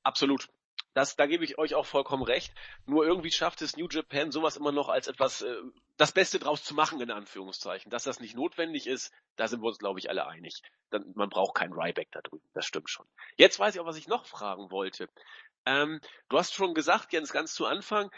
Absolut. 0.04 0.48
Das, 1.00 1.16
da 1.16 1.24
gebe 1.24 1.46
ich 1.46 1.56
euch 1.56 1.74
auch 1.74 1.86
vollkommen 1.86 2.24
recht. 2.24 2.52
Nur 2.84 3.06
irgendwie 3.06 3.30
schafft 3.30 3.62
es 3.62 3.74
New 3.74 3.88
Japan 3.90 4.30
sowas 4.30 4.58
immer 4.58 4.70
noch 4.70 4.90
als 4.90 5.08
etwas, 5.08 5.40
äh, 5.40 5.56
das 5.96 6.12
Beste 6.12 6.38
draus 6.38 6.62
zu 6.62 6.74
machen, 6.74 7.00
in 7.00 7.10
Anführungszeichen. 7.10 7.90
Dass 7.90 8.04
das 8.04 8.20
nicht 8.20 8.36
notwendig 8.36 8.86
ist, 8.86 9.10
da 9.36 9.48
sind 9.48 9.62
wir 9.62 9.68
uns, 9.68 9.78
glaube 9.78 9.98
ich, 9.98 10.10
alle 10.10 10.26
einig. 10.26 10.60
Dann, 10.90 11.10
man 11.14 11.30
braucht 11.30 11.54
keinen 11.54 11.72
Ryback 11.72 12.12
da 12.12 12.20
drüben. 12.20 12.44
Das 12.52 12.66
stimmt 12.66 12.90
schon. 12.90 13.06
Jetzt 13.36 13.58
weiß 13.58 13.74
ich 13.74 13.80
auch, 13.80 13.86
was 13.86 13.96
ich 13.96 14.08
noch 14.08 14.26
fragen 14.26 14.70
wollte. 14.70 15.08
Ähm, 15.64 16.02
du 16.28 16.36
hast 16.36 16.52
schon 16.52 16.74
gesagt, 16.74 17.14
Jens, 17.14 17.32
ganz 17.32 17.54
zu 17.54 17.64
Anfang, 17.64 18.10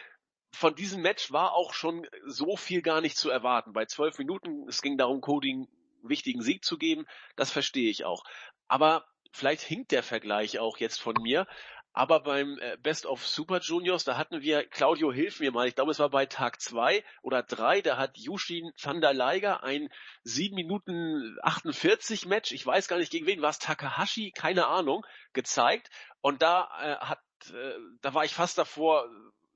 von 0.53 0.74
diesem 0.74 1.03
Match 1.03 1.30
war 1.30 1.53
auch 1.53 1.74
schon 1.74 2.05
so 2.26 2.57
viel 2.57 2.83
gar 2.83 3.01
nicht 3.01 3.16
zu 3.16 3.30
erwarten. 3.30 3.72
Bei 3.72 3.85
zwölf 3.87 4.18
Minuten, 4.18 4.66
es 4.68 4.83
ging 4.83 4.99
darum, 4.99 5.20
Cody 5.20 5.53
einen 5.53 5.68
wichtigen 6.03 6.43
Sieg 6.43 6.64
zu 6.64 6.78
geben. 6.78 7.07
Das 7.37 7.53
verstehe 7.53 7.91
ich 7.91 8.05
auch. 8.05 8.24
Aber 8.66 9.07
vielleicht 9.30 9.62
hinkt 9.62 9.93
der 9.93 10.03
Vergleich 10.03 10.59
auch 10.59 10.78
jetzt 10.78 11.01
von 11.01 11.14
mir. 11.22 11.47
Aber 11.95 12.20
beim 12.20 12.59
äh, 12.59 12.78
Best 12.78 13.05
of 13.05 13.26
Super 13.26 13.61
Juniors, 13.61 14.05
da 14.05 14.16
hatten 14.16 14.40
wir, 14.40 14.66
Claudio, 14.66 15.12
hilf 15.12 15.40
mir 15.40 15.53
mal, 15.53 15.68
ich 15.68 15.74
glaube 15.74 15.90
es 15.90 15.99
war 15.99 16.09
bei 16.09 16.24
Tag 16.24 16.61
zwei 16.61 17.05
oder 17.20 17.43
drei, 17.43 17.82
da 17.82 17.99
hat 17.99 18.16
Yushin 18.16 18.72
van 18.80 19.03
der 19.03 19.12
Leiger 19.12 19.62
ein 19.62 19.90
7 20.24 20.55
Minuten 20.55 21.36
48 21.43 22.24
Match, 22.26 22.53
ich 22.53 22.64
weiß 22.64 22.88
gar 22.88 22.97
nicht 22.97 23.12
gegen 23.12 23.26
wen, 23.26 23.43
war 23.43 23.51
es 23.51 23.59
Takahashi, 23.59 24.30
keine 24.30 24.68
Ahnung, 24.68 25.05
gezeigt. 25.34 25.90
Und 26.22 26.40
da 26.40 26.70
äh, 26.80 27.05
hat, 27.05 27.20
äh, 27.53 27.74
da 28.01 28.14
war 28.14 28.24
ich 28.24 28.32
fast 28.32 28.57
davor, 28.57 29.07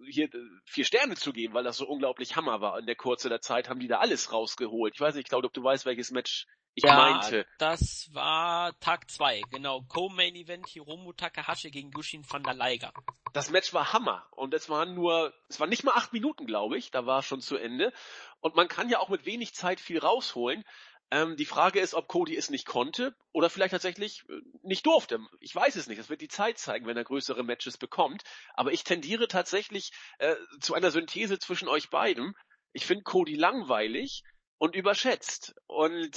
hier 0.05 0.27
äh, 0.27 0.39
vier 0.65 0.85
Sterne 0.85 1.15
zu 1.15 1.33
geben, 1.33 1.55
weil 1.55 1.65
das 1.65 1.79
so 1.79 1.87
unglaublich 1.87 2.37
Hammer 2.37 2.61
war. 2.61 2.79
In 2.79 2.87
der 2.87 2.97
Kurze 2.97 3.29
der 3.29 3.41
Zeit 3.41 3.69
haben 3.69 3.81
die 3.81 3.89
da 3.89 3.99
alles 3.99 4.33
rausgeholt. 4.33 4.95
Ich 4.95 5.01
weiß 5.01 5.15
nicht, 5.15 5.29
Claudio, 5.29 5.49
ob 5.49 5.55
du 5.55 5.63
weißt, 5.63 5.87
welches 5.87 6.11
Match 6.11 6.47
ich 6.77 6.85
ja, 6.85 6.95
meinte. 6.95 7.47
Das 7.59 8.11
war 8.13 8.79
Tag 8.81 9.11
2, 9.11 9.43
genau. 9.51 9.83
Co-Main 9.89 10.35
Event 10.35 10.69
Hiromu 10.69 11.15
Takahashi 11.15 11.71
gegen 11.71 11.91
Yushin 11.97 12.23
van 12.29 12.43
der 12.43 12.53
Leiger. 12.53 12.93
Das 13.33 13.51
Match 13.51 13.73
war 13.73 13.95
Hammer. 13.95 14.27
Und 14.31 14.53
es 14.53 14.69
waren 14.69 14.95
nur, 14.95 15.33
es 15.49 15.59
waren 15.59 15.71
nicht 15.71 15.85
mal 15.85 15.95
acht 15.95 16.13
Minuten, 16.13 16.47
glaube 16.47 16.77
ich. 16.77 16.91
Da 16.91 17.07
war 17.07 17.23
schon 17.23 17.41
zu 17.41 17.57
Ende. 17.57 17.93
Und 18.41 18.57
man 18.57 18.69
kann 18.69 18.91
ja 18.91 18.99
auch 18.99 19.09
mit 19.09 19.25
wenig 19.25 19.55
Zeit 19.55 19.81
viel 19.81 19.99
rausholen. 19.99 20.65
Ähm, 21.11 21.37
die 21.37 21.45
Frage 21.45 21.79
ist, 21.79 21.95
ob 21.95 22.09
Cody 22.09 22.37
es 22.37 22.51
nicht 22.51 22.67
konnte 22.67 23.15
oder 23.33 23.49
vielleicht 23.49 23.71
tatsächlich 23.71 24.25
äh, 24.29 24.41
nicht 24.63 24.87
durfte. 24.87 25.21
Ich 25.41 25.55
weiß 25.55 25.77
es 25.77 25.87
nicht. 25.87 25.99
Das 25.99 26.11
wird 26.11 26.21
die 26.21 26.29
Zeit 26.29 26.59
zeigen, 26.59 26.87
wenn 26.87 26.97
er 26.97 27.05
größere 27.05 27.45
Matches 27.45 27.79
bekommt. 27.79 28.25
Aber 28.55 28.73
ich 28.73 28.83
tendiere 28.83 29.29
tatsächlich 29.29 29.93
äh, 30.19 30.35
zu 30.61 30.75
einer 30.75 30.91
Synthese 30.91 31.39
zwischen 31.39 31.69
euch 31.69 31.91
beiden. 31.91 32.35
Ich 32.73 32.87
finde 32.87 33.05
Cody 33.05 33.37
langweilig 33.37 34.25
und 34.59 34.75
überschätzt. 34.75 35.55
Und 35.67 36.17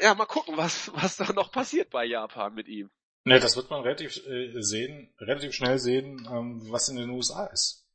ja, 0.00 0.14
mal 0.14 0.26
gucken, 0.26 0.56
was, 0.56 0.90
was 0.94 1.16
da 1.16 1.32
noch 1.32 1.52
passiert 1.52 1.90
bei 1.90 2.04
Japan 2.04 2.54
mit 2.54 2.68
ihm. 2.68 2.90
Ne, 3.24 3.40
das 3.40 3.56
wird 3.56 3.70
man 3.70 3.82
relativ 3.82 4.16
äh, 4.26 4.52
sehen, 4.62 5.14
relativ 5.18 5.54
schnell 5.54 5.78
sehen, 5.78 6.28
ähm, 6.30 6.60
was 6.70 6.88
in 6.88 6.96
den 6.96 7.10
USA 7.10 7.46
ist. 7.46 7.86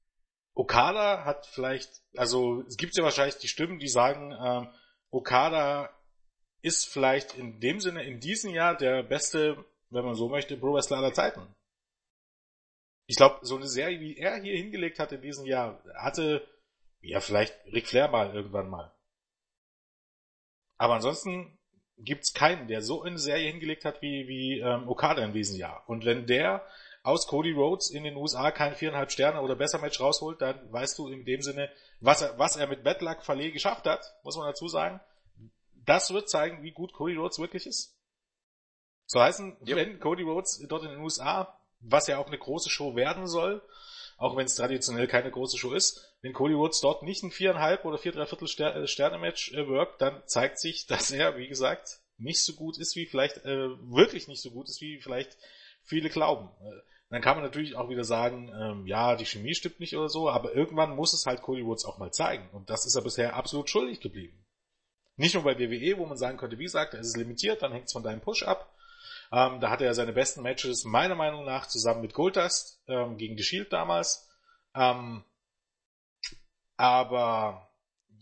Okada 0.56 1.24
hat 1.24 1.45
vielleicht, 1.45 1.89
also 2.16 2.64
es 2.68 2.78
gibt 2.78 2.95
ja 2.97 3.04
wahrscheinlich 3.04 3.38
die 3.38 3.47
Stimmen, 3.47 3.80
die 3.80 3.88
sagen, 3.88 4.32
ähm, 4.32 4.74
Okada 5.12 5.89
ist 6.62 6.88
vielleicht 6.88 7.36
in 7.36 7.60
dem 7.60 7.80
Sinne 7.80 8.03
in 8.03 8.20
diesem 8.20 8.53
Jahr 8.53 8.76
der 8.76 9.03
beste, 9.03 9.64
wenn 9.89 10.05
man 10.05 10.16
so 10.16 10.30
möchte, 10.30 10.57
Pro 10.57 10.74
Wrestler 10.74 10.97
aller 10.97 11.14
Zeiten. 11.14 11.55
Ich 13.07 13.16
glaube, 13.16 13.39
so 13.41 13.55
eine 13.55 13.68
Serie, 13.68 13.99
wie 13.99 14.18
er 14.18 14.41
hier 14.41 14.55
hingelegt 14.55 14.99
hat 14.99 15.12
in 15.12 15.22
diesem 15.22 15.45
Jahr, 15.45 15.84
hatte 15.95 16.47
ja, 17.01 17.20
vielleicht 17.22 17.55
Ric 17.72 17.88
Flair 17.88 18.10
mal 18.10 18.34
irgendwann 18.34 18.70
mal. 18.70 18.93
Aber 20.78 20.95
ansonsten 20.95 21.57
gibt's 21.97 22.34
keinen, 22.34 22.68
der 22.68 22.82
so 22.82 23.03
eine 23.03 23.18
Serie 23.18 23.49
hingelegt 23.51 23.86
hat 23.86 24.01
wie, 24.01 24.28
wie 24.28 24.60
ähm, 24.60 24.88
Okada 24.88 25.24
in 25.24 25.34
diesem 25.34 25.57
Jahr. 25.57 25.84
Und 25.88 26.05
wenn 26.05 26.26
der 26.26 26.66
aus 27.03 27.28
Cody 27.28 27.51
Rhodes 27.51 27.89
in 27.89 28.03
den 28.03 28.16
USA 28.16 28.51
kein 28.51 28.76
viereinhalb 28.76 29.12
Sterne 29.12 29.41
oder 29.41 29.55
besser 29.55 29.80
Match 29.80 29.99
rausholt, 29.99 30.41
dann 30.41 30.72
weißt 30.72 30.97
du 30.99 31.07
in 31.07 31.26
dem 31.26 31.41
Sinne, 31.41 31.70
was 32.00 32.22
er, 32.22 32.38
was 32.38 32.56
er 32.56 32.68
mit 32.68 32.84
Bad 32.84 33.02
Luck 33.02 33.24
Verlee 33.24 33.52
geschafft 33.52 33.86
hat, 33.86 34.04
muss 34.24 34.38
man 34.38 34.47
dazu 34.47 34.68
sagen. 34.68 35.00
Das 35.86 36.14
wird 36.14 36.30
zeigen, 36.30 36.64
wie 36.64 36.72
gut 36.72 36.93
Cody 36.93 37.16
Rhodes 37.16 37.39
wirklich 37.39 37.66
ist. 37.66 37.95
So 39.06 39.20
heißen, 39.20 39.58
yep. 39.68 39.78
wenn 39.78 40.00
Cody 40.00 40.24
Rhodes 40.24 40.64
dort 40.68 40.84
in 40.84 40.91
den 40.91 41.00
USA, 41.00 41.60
was 41.80 42.08
ja 42.08 42.20
auch 42.20 42.28
eine 42.28 42.38
große 42.38 42.70
Show 42.70 42.95
werden 42.95 43.28
soll, 43.28 43.62
auch 44.20 44.36
wenn 44.36 44.45
es 44.45 44.56
traditionell 44.56 45.08
keine 45.08 45.32
große 45.32 45.58
Show 45.58 45.74
ist. 45.74 46.14
Wenn 46.22 46.34
Cody 46.34 46.56
Woods 46.56 46.82
dort 46.82 47.04
nicht 47.04 47.24
ein 47.24 47.32
viereinhalb 47.32 47.86
oder 47.86 47.97
vier, 47.97 48.12
dreiviertel 48.12 48.47
äh, 48.47 48.86
Sterne-Match 48.86 49.54
äh, 49.54 49.68
wirkt, 49.68 50.02
dann 50.02 50.22
zeigt 50.28 50.60
sich, 50.60 50.86
dass 50.88 51.10
er, 51.10 51.38
wie 51.38 51.47
gesagt, 51.47 52.02
nicht 52.18 52.43
so 52.43 52.54
gut 52.54 52.78
ist, 52.78 52.97
wie 52.97 53.06
vielleicht, 53.06 53.38
äh, 53.45 53.70
wirklich 53.89 54.28
nicht 54.28 54.41
so 54.41 54.52
gut 54.52 54.68
ist, 54.68 54.82
wie 54.82 55.00
vielleicht 55.00 55.38
viele 55.84 56.10
glauben. 56.10 56.50
Dann 57.10 57.22
kann 57.22 57.36
man 57.36 57.43
natürlich 57.43 57.76
auch 57.76 57.89
wieder 57.89 58.03
sagen, 58.03 58.51
ähm, 58.53 58.86
ja, 58.86 59.16
die 59.16 59.26
Chemie 59.26 59.55
stimmt 59.55 59.80
nicht 59.80 59.95
oder 59.97 60.10
so, 60.10 60.30
aber 60.30 60.53
irgendwann 60.53 60.95
muss 60.95 61.14
es 61.14 61.26
halt 61.26 61.41
Cody 61.41 61.66
Woods 61.66 61.86
auch 61.86 61.97
mal 61.97 62.12
zeigen. 62.12 62.47
Und 62.51 62.70
das 62.70 62.86
ist 62.86 62.95
er 62.95 63.01
bisher 63.01 63.36
absolut 63.36 63.70
schuldig 63.70 63.99
geblieben. 63.99 64.45
Nicht 65.16 65.34
nur 65.34 65.43
bei 65.43 65.57
WWE, 65.57 65.97
wo 65.97 66.05
man 66.05 66.18
sagen 66.18 66.38
könnte, 66.38 66.60
wie 66.60 66.64
gesagt, 66.64 66.93
es 66.93 67.07
ist 67.07 67.18
limitiert, 67.18 67.62
dann 67.62 67.72
hängt 67.72 67.88
es 67.88 67.93
von 67.93 68.03
deinem 68.03 68.22
Push 68.22 68.43
ab. 68.43 68.74
Ähm, 69.32 69.60
da 69.60 69.70
hatte 69.70 69.86
er 69.86 69.93
seine 69.93 70.14
besten 70.14 70.43
Matches 70.43 70.86
meiner 70.86 71.16
Meinung 71.16 71.45
nach 71.45 71.68
zusammen 71.68 72.01
mit 72.01 72.14
Goldust 72.14 72.82
ähm, 72.88 73.18
gegen 73.18 73.38
The 73.38 73.43
Shield 73.43 73.74
damals. 73.74 74.30
Ähm, 74.76 75.24
aber 76.78 77.70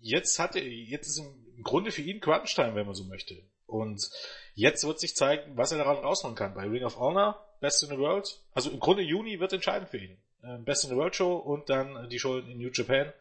jetzt 0.02 0.40
hat 0.40 0.56
er, 0.56 0.64
jetzt 0.66 1.08
ist 1.08 1.20
im 1.20 1.64
Grunde 1.64 1.92
für 1.92 2.02
ihn 2.02 2.20
Crunch-Time, 2.20 2.76
wenn 2.76 2.86
man 2.86 2.96
so 2.96 3.04
möchte. 3.04 3.44
Und 3.66 4.10
jetzt 4.54 4.86
wird 4.86 5.00
sich 5.00 5.14
zeigen, 5.16 5.58
was 5.58 5.72
er 5.72 5.78
daran 5.78 5.98
rausholen 5.98 6.36
kann. 6.36 6.56
Bei 6.56 6.64
Ring 6.64 6.84
of 6.84 6.98
Honor, 6.98 7.47
Best 7.60 7.84
in 7.84 7.90
the 7.90 7.98
World. 7.98 8.40
Also 8.54 8.70
im 8.72 8.80
Grunde 8.80 9.04
Juni 9.04 9.40
wird 9.40 9.54
entscheidend 9.54 9.90
für 9.90 9.98
ihn. 9.98 10.18
Ähm, 10.44 10.64
Best 10.66 10.84
in 10.84 10.90
the 10.90 10.96
World 10.96 11.16
Show 11.16 11.36
und 11.36 11.70
dann 11.70 12.10
die 12.10 12.20
Show 12.20 12.38
in 12.38 12.58
New 12.58 12.70
Japan. 12.72 13.14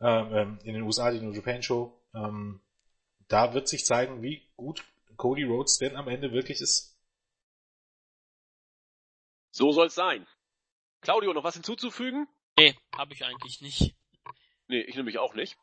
Ähm, 0.00 0.34
ähm 0.34 0.58
in 0.64 0.74
den 0.74 0.82
USA 0.82 1.10
die 1.10 1.20
New 1.20 1.32
Japan 1.32 1.62
Show. 1.62 1.98
Ähm, 2.14 2.60
da 3.28 3.54
wird 3.54 3.68
sich 3.68 3.84
zeigen, 3.84 4.22
wie 4.22 4.42
gut 4.56 4.84
Cody 5.16 5.44
Rhodes 5.44 5.78
denn 5.78 5.96
am 5.96 6.08
Ende 6.08 6.32
wirklich 6.32 6.60
ist. 6.60 6.96
So 9.50 9.72
soll's 9.72 9.94
sein. 9.94 10.26
Claudio, 11.00 11.32
noch 11.32 11.44
was 11.44 11.54
hinzuzufügen? 11.54 12.26
Nee, 12.58 12.76
habe 12.96 13.14
ich 13.14 13.24
eigentlich 13.24 13.60
nicht. 13.60 13.94
Nee, 14.68 14.80
ich 14.80 14.96
nämlich 14.96 15.18
auch 15.18 15.34
nicht. 15.34 15.56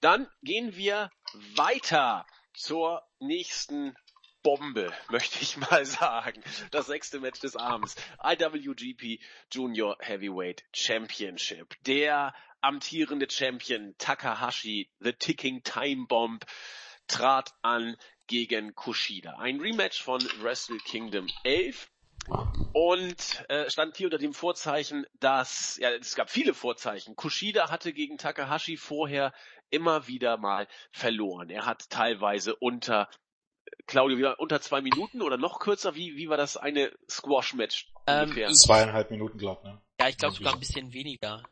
Dann 0.00 0.28
gehen 0.42 0.76
wir 0.76 1.10
weiter 1.56 2.26
zur 2.54 3.02
nächsten 3.18 3.96
Bombe, 4.42 4.92
möchte 5.10 5.38
ich 5.40 5.56
mal 5.56 5.84
sagen. 5.84 6.42
Das 6.70 6.86
sechste 6.86 7.20
Match 7.20 7.40
des 7.40 7.56
Abends. 7.56 7.96
IWGP 8.22 9.20
Junior 9.50 9.96
Heavyweight 10.00 10.64
Championship. 10.72 11.74
Der 11.86 12.34
amtierende 12.60 13.28
Champion 13.30 13.94
Takahashi, 13.98 14.90
The 15.00 15.12
Ticking 15.12 15.62
Time 15.62 16.06
Bomb, 16.06 16.44
trat 17.08 17.52
an 17.62 17.96
gegen 18.26 18.74
Kushida. 18.74 19.38
Ein 19.38 19.60
Rematch 19.60 20.02
von 20.02 20.22
Wrestle 20.40 20.78
Kingdom 20.78 21.28
11 21.44 21.88
und 22.72 23.44
äh, 23.48 23.68
stand 23.68 23.96
hier 23.96 24.06
unter 24.06 24.18
dem 24.18 24.32
Vorzeichen, 24.32 25.04
dass, 25.18 25.76
ja, 25.78 25.90
es 25.90 26.14
gab 26.14 26.30
viele 26.30 26.54
Vorzeichen. 26.54 27.16
Kushida 27.16 27.70
hatte 27.70 27.92
gegen 27.92 28.16
Takahashi 28.16 28.76
vorher 28.76 29.32
immer 29.70 30.06
wieder 30.06 30.36
mal 30.36 30.68
verloren. 30.92 31.50
Er 31.50 31.66
hat 31.66 31.90
teilweise 31.90 32.54
unter 32.56 33.08
Claudio, 33.86 34.18
wieder 34.18 34.40
unter 34.40 34.60
zwei 34.60 34.80
Minuten 34.80 35.22
oder 35.22 35.36
noch 35.36 35.58
kürzer? 35.58 35.94
Wie, 35.94 36.16
wie 36.16 36.28
war 36.28 36.36
das 36.36 36.56
eine 36.56 36.92
Squash-Match 37.08 37.92
ähm, 38.06 38.22
ungefähr? 38.22 38.48
Zweieinhalb 38.52 39.10
Minuten, 39.10 39.38
glaub, 39.38 39.64
ne? 39.64 39.80
Ja, 40.00 40.08
ich 40.08 40.16
glaube 40.16 40.34
sogar 40.34 40.54
ein 40.54 40.60
bisschen 40.60 40.92
weniger. 40.92 41.42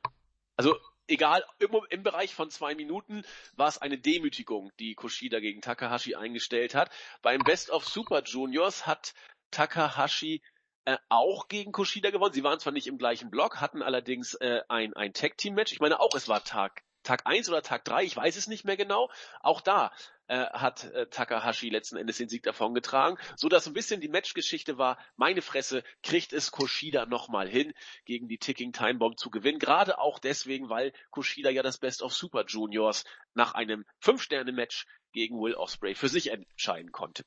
Also 0.56 0.76
egal, 1.06 1.44
im, 1.58 1.70
im 1.90 2.02
Bereich 2.02 2.34
von 2.34 2.50
zwei 2.50 2.74
Minuten 2.74 3.24
war 3.56 3.68
es 3.68 3.78
eine 3.78 3.98
Demütigung, 3.98 4.70
die 4.78 4.94
Kushida 4.94 5.40
gegen 5.40 5.60
Takahashi 5.60 6.14
eingestellt 6.14 6.74
hat. 6.74 6.90
Beim 7.22 7.40
Best 7.42 7.70
of 7.70 7.86
Super 7.86 8.22
Juniors 8.22 8.86
hat 8.86 9.14
Takahashi 9.50 10.42
äh, 10.84 10.96
auch 11.08 11.48
gegen 11.48 11.72
Kushida 11.72 12.10
gewonnen. 12.10 12.32
Sie 12.32 12.44
waren 12.44 12.60
zwar 12.60 12.72
nicht 12.72 12.86
im 12.86 12.98
gleichen 12.98 13.30
Block, 13.30 13.60
hatten 13.60 13.82
allerdings 13.82 14.34
äh, 14.34 14.62
ein, 14.68 14.94
ein 14.94 15.12
Tag-Team-Match. 15.12 15.72
Ich 15.72 15.80
meine 15.80 16.00
auch, 16.00 16.14
es 16.14 16.28
war 16.28 16.42
Tag 16.44 16.82
Tag 17.02 17.26
1 17.26 17.48
oder 17.48 17.62
Tag 17.62 17.84
3, 17.84 18.04
ich 18.04 18.16
weiß 18.16 18.36
es 18.36 18.46
nicht 18.46 18.64
mehr 18.64 18.76
genau. 18.76 19.10
Auch 19.40 19.60
da 19.60 19.92
äh, 20.30 20.46
hat 20.52 20.84
äh, 20.84 21.08
Takahashi 21.08 21.70
letzten 21.70 21.96
Endes 21.96 22.18
den 22.18 22.28
Sieg 22.28 22.44
davongetragen, 22.44 23.18
so 23.36 23.48
dass 23.48 23.66
ein 23.66 23.72
bisschen 23.72 24.00
die 24.00 24.08
Matchgeschichte 24.08 24.78
war, 24.78 24.96
meine 25.16 25.42
Fresse, 25.42 25.82
kriegt 26.04 26.32
es 26.32 26.52
Kushida 26.52 27.04
nochmal 27.06 27.48
hin, 27.48 27.74
gegen 28.04 28.28
die 28.28 28.38
Ticking 28.38 28.72
Time 28.72 29.00
Bomb 29.00 29.18
zu 29.18 29.30
gewinnen. 29.30 29.58
Gerade 29.58 29.98
auch 29.98 30.20
deswegen, 30.20 30.68
weil 30.68 30.92
Kushida 31.10 31.50
ja 31.50 31.64
das 31.64 31.78
Best 31.78 32.00
of 32.00 32.14
Super 32.14 32.44
Juniors 32.46 33.04
nach 33.34 33.54
einem 33.54 33.84
5-Sterne-Match 34.02 34.86
gegen 35.12 35.40
Will 35.40 35.54
Osprey 35.54 35.96
für 35.96 36.08
sich 36.08 36.30
entscheiden 36.30 36.92
konnte. 36.92 37.24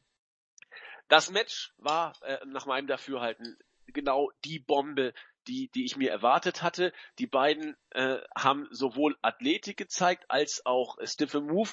Das 1.10 1.30
Match 1.30 1.74
war 1.76 2.14
äh, 2.22 2.38
nach 2.45 2.66
meinem 2.66 2.88
Dafürhalten 2.88 3.58
genau 3.88 4.32
die 4.45 4.60
Bombe, 4.60 5.14
die, 5.47 5.69
die 5.69 5.85
ich 5.85 5.97
mir 5.97 6.11
erwartet 6.11 6.61
hatte. 6.61 6.93
Die 7.19 7.27
beiden 7.27 7.75
äh, 7.91 8.17
haben 8.35 8.67
sowohl 8.71 9.17
Athletik 9.21 9.77
gezeigt, 9.77 10.25
als 10.29 10.65
auch 10.65 10.97
stiffe 11.03 11.41
Move, 11.41 11.71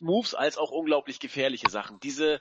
Moves, 0.00 0.34
als 0.34 0.58
auch 0.58 0.70
unglaublich 0.70 1.20
gefährliche 1.20 1.70
Sachen. 1.70 2.00
Diese, 2.00 2.40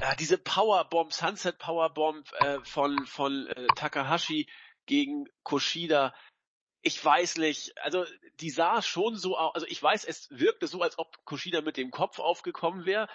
äh, 0.00 0.16
diese 0.18 0.38
Powerbomb, 0.38 1.12
Sunset 1.12 1.58
Powerbomb 1.58 2.30
äh, 2.40 2.58
von, 2.64 3.06
von 3.06 3.46
äh, 3.48 3.66
Takahashi 3.76 4.48
gegen 4.86 5.26
Kushida, 5.42 6.14
ich 6.82 7.02
weiß 7.02 7.38
nicht, 7.38 7.78
also 7.78 8.04
die 8.40 8.50
sah 8.50 8.82
schon 8.82 9.16
so 9.16 9.38
aus, 9.38 9.54
also 9.54 9.66
ich 9.68 9.80
weiß, 9.80 10.04
es 10.04 10.28
wirkte 10.30 10.66
so, 10.66 10.82
als 10.82 10.98
ob 10.98 11.24
Kushida 11.24 11.60
mit 11.60 11.76
dem 11.76 11.92
Kopf 11.92 12.18
aufgekommen 12.18 12.86
wäre. 12.86 13.08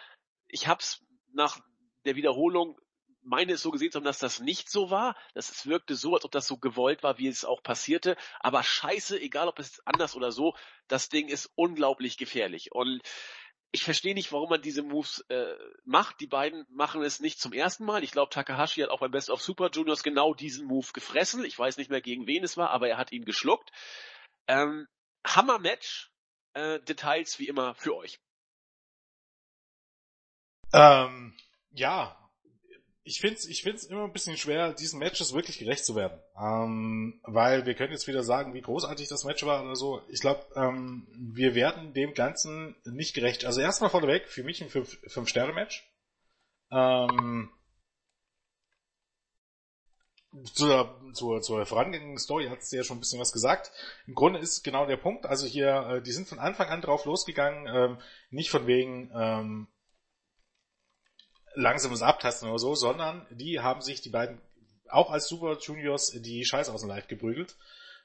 Ich 0.48 0.68
hab's 0.68 1.06
nach 1.34 1.60
der 2.06 2.16
Wiederholung 2.16 2.80
meine 3.28 3.54
es 3.54 3.62
so 3.62 3.72
gesehen 3.72 3.92
zu 3.92 3.98
haben, 3.98 4.06
dass 4.06 4.20
das 4.20 4.40
nicht 4.40 4.70
so 4.70 4.90
war. 4.90 5.16
Dass 5.34 5.50
es 5.50 5.68
wirkte 5.68 5.96
so, 5.96 6.16
als 6.16 6.26
ob 6.26 6.32
das 6.32 6.48
so 6.48 6.58
gewollt 6.58 7.04
war, 7.04 7.18
wie 7.18 7.28
es 7.28 7.46
auch 7.46 7.62
passierte. 7.62 8.16
Aber 8.40 8.64
scheiße, 8.64 9.20
egal 9.20 9.48
ob 9.48 9.60
es 9.60 9.82
anders 9.86 10.16
oder 10.16 10.32
so, 10.32 10.56
das 10.88 11.10
Ding 11.10 11.28
ist 11.28 11.52
unglaublich 11.56 12.18
gefährlich. 12.18 12.72
Und 12.72 13.02
ich 13.72 13.84
verstehe 13.84 14.14
nicht, 14.14 14.32
warum 14.32 14.50
man 14.50 14.62
diese 14.62 14.82
Moves 14.82 15.26
äh, 15.30 15.56
macht. 15.84 16.20
Die 16.22 16.28
beiden 16.28 16.66
machen 16.70 17.04
es 17.04 17.20
nicht 17.20 17.40
zum 17.40 17.54
ersten 17.54 17.86
Mal. 17.86 18.04
Ich 18.04 18.12
glaube, 18.12 18.30
Takahashi 18.30 18.82
hat 18.82 18.90
auch 18.90 19.02
beim 19.02 19.12
Best 19.12 19.30
of 19.30 19.42
Super 19.42 19.70
Juniors 19.72 20.04
genau 20.04 20.34
diesen 20.34 20.66
Move 20.66 20.88
gefressen. 20.94 21.44
Ich 21.44 21.60
weiß 21.60 21.78
nicht 21.78 21.90
mehr, 21.90 22.02
gegen 22.02 22.28
wen 22.28 22.44
es 22.44 22.58
war, 22.58 22.70
aber 22.70 22.88
er 22.88 22.98
hat 22.98 23.12
ihn 23.12 23.26
geschluckt. 23.26 23.72
Ähm, 24.48 24.88
Hammer-Match. 25.26 26.12
Äh, 26.54 26.80
Details 26.80 27.38
wie 27.38 27.48
immer 27.48 27.76
für 27.76 27.96
euch. 27.96 28.20
Ähm, 30.74 31.38
ja, 31.72 32.27
ich 33.08 33.22
finde 33.22 33.38
es 33.38 33.48
ich 33.48 33.64
find's 33.64 33.86
immer 33.86 34.04
ein 34.04 34.12
bisschen 34.12 34.36
schwer, 34.36 34.74
diesen 34.74 35.00
Matches 35.00 35.34
wirklich 35.34 35.58
gerecht 35.60 35.86
zu 35.86 35.96
werden. 35.96 36.20
Ähm, 36.38 37.22
weil 37.24 37.66
wir 37.66 37.74
können 37.74 37.94
jetzt 37.94 38.08
wieder 38.08 38.22
sagen, 38.22 38.54
wie 38.54 38.62
großartig 38.62 39.08
das 39.08 39.24
Match 39.24 39.46
war 39.46 39.64
oder 39.64 39.76
so. 39.76 40.02
Ich 40.10 40.20
glaube, 40.20 40.46
ähm, 40.56 41.08
wir 41.18 41.56
werden 41.56 41.94
dem 41.94 42.14
Ganzen 42.14 42.76
nicht 42.84 43.14
gerecht. 43.14 43.46
Also 43.46 43.62
erstmal 43.62 43.90
vorneweg, 43.90 44.28
für 44.28 44.44
mich 44.44 44.62
ein 44.62 44.70
5-Sterne-Match. 44.70 45.90
Ähm, 46.70 47.50
zur, 50.54 51.02
zur, 51.14 51.42
zur 51.42 51.66
vorangehenden 51.66 52.18
Story 52.18 52.48
hat 52.48 52.62
sie 52.62 52.76
ja 52.76 52.84
schon 52.84 52.98
ein 52.98 53.00
bisschen 53.00 53.22
was 53.22 53.32
gesagt. 53.32 53.72
Im 54.06 54.16
Grunde 54.16 54.40
ist 54.40 54.64
genau 54.64 54.86
der 54.86 54.98
Punkt, 54.98 55.26
also 55.26 55.48
hier, 55.48 55.88
äh, 55.90 56.02
die 56.02 56.12
sind 56.12 56.28
von 56.28 56.40
Anfang 56.40 56.68
an 56.68 56.82
drauf 56.82 57.06
losgegangen, 57.06 57.68
ähm, 57.74 57.98
nicht 58.30 58.50
von 58.50 58.68
wegen, 58.68 59.10
ähm, 59.16 59.68
langsames 61.58 62.02
Abtasten 62.02 62.50
oder 62.50 62.60
so, 62.60 62.76
sondern 62.76 63.26
die 63.32 63.60
haben 63.60 63.82
sich 63.82 64.02
die 64.02 64.10
beiden 64.10 64.40
auch 64.90 65.12
als 65.12 65.28
Super 65.28 65.58
Juniors 65.60 66.12
die 66.12 66.46
Scheiß 66.46 66.70
aus 66.70 66.82
dem 66.82 66.90
Leib 66.90 67.08
geprügelt. 67.08 67.56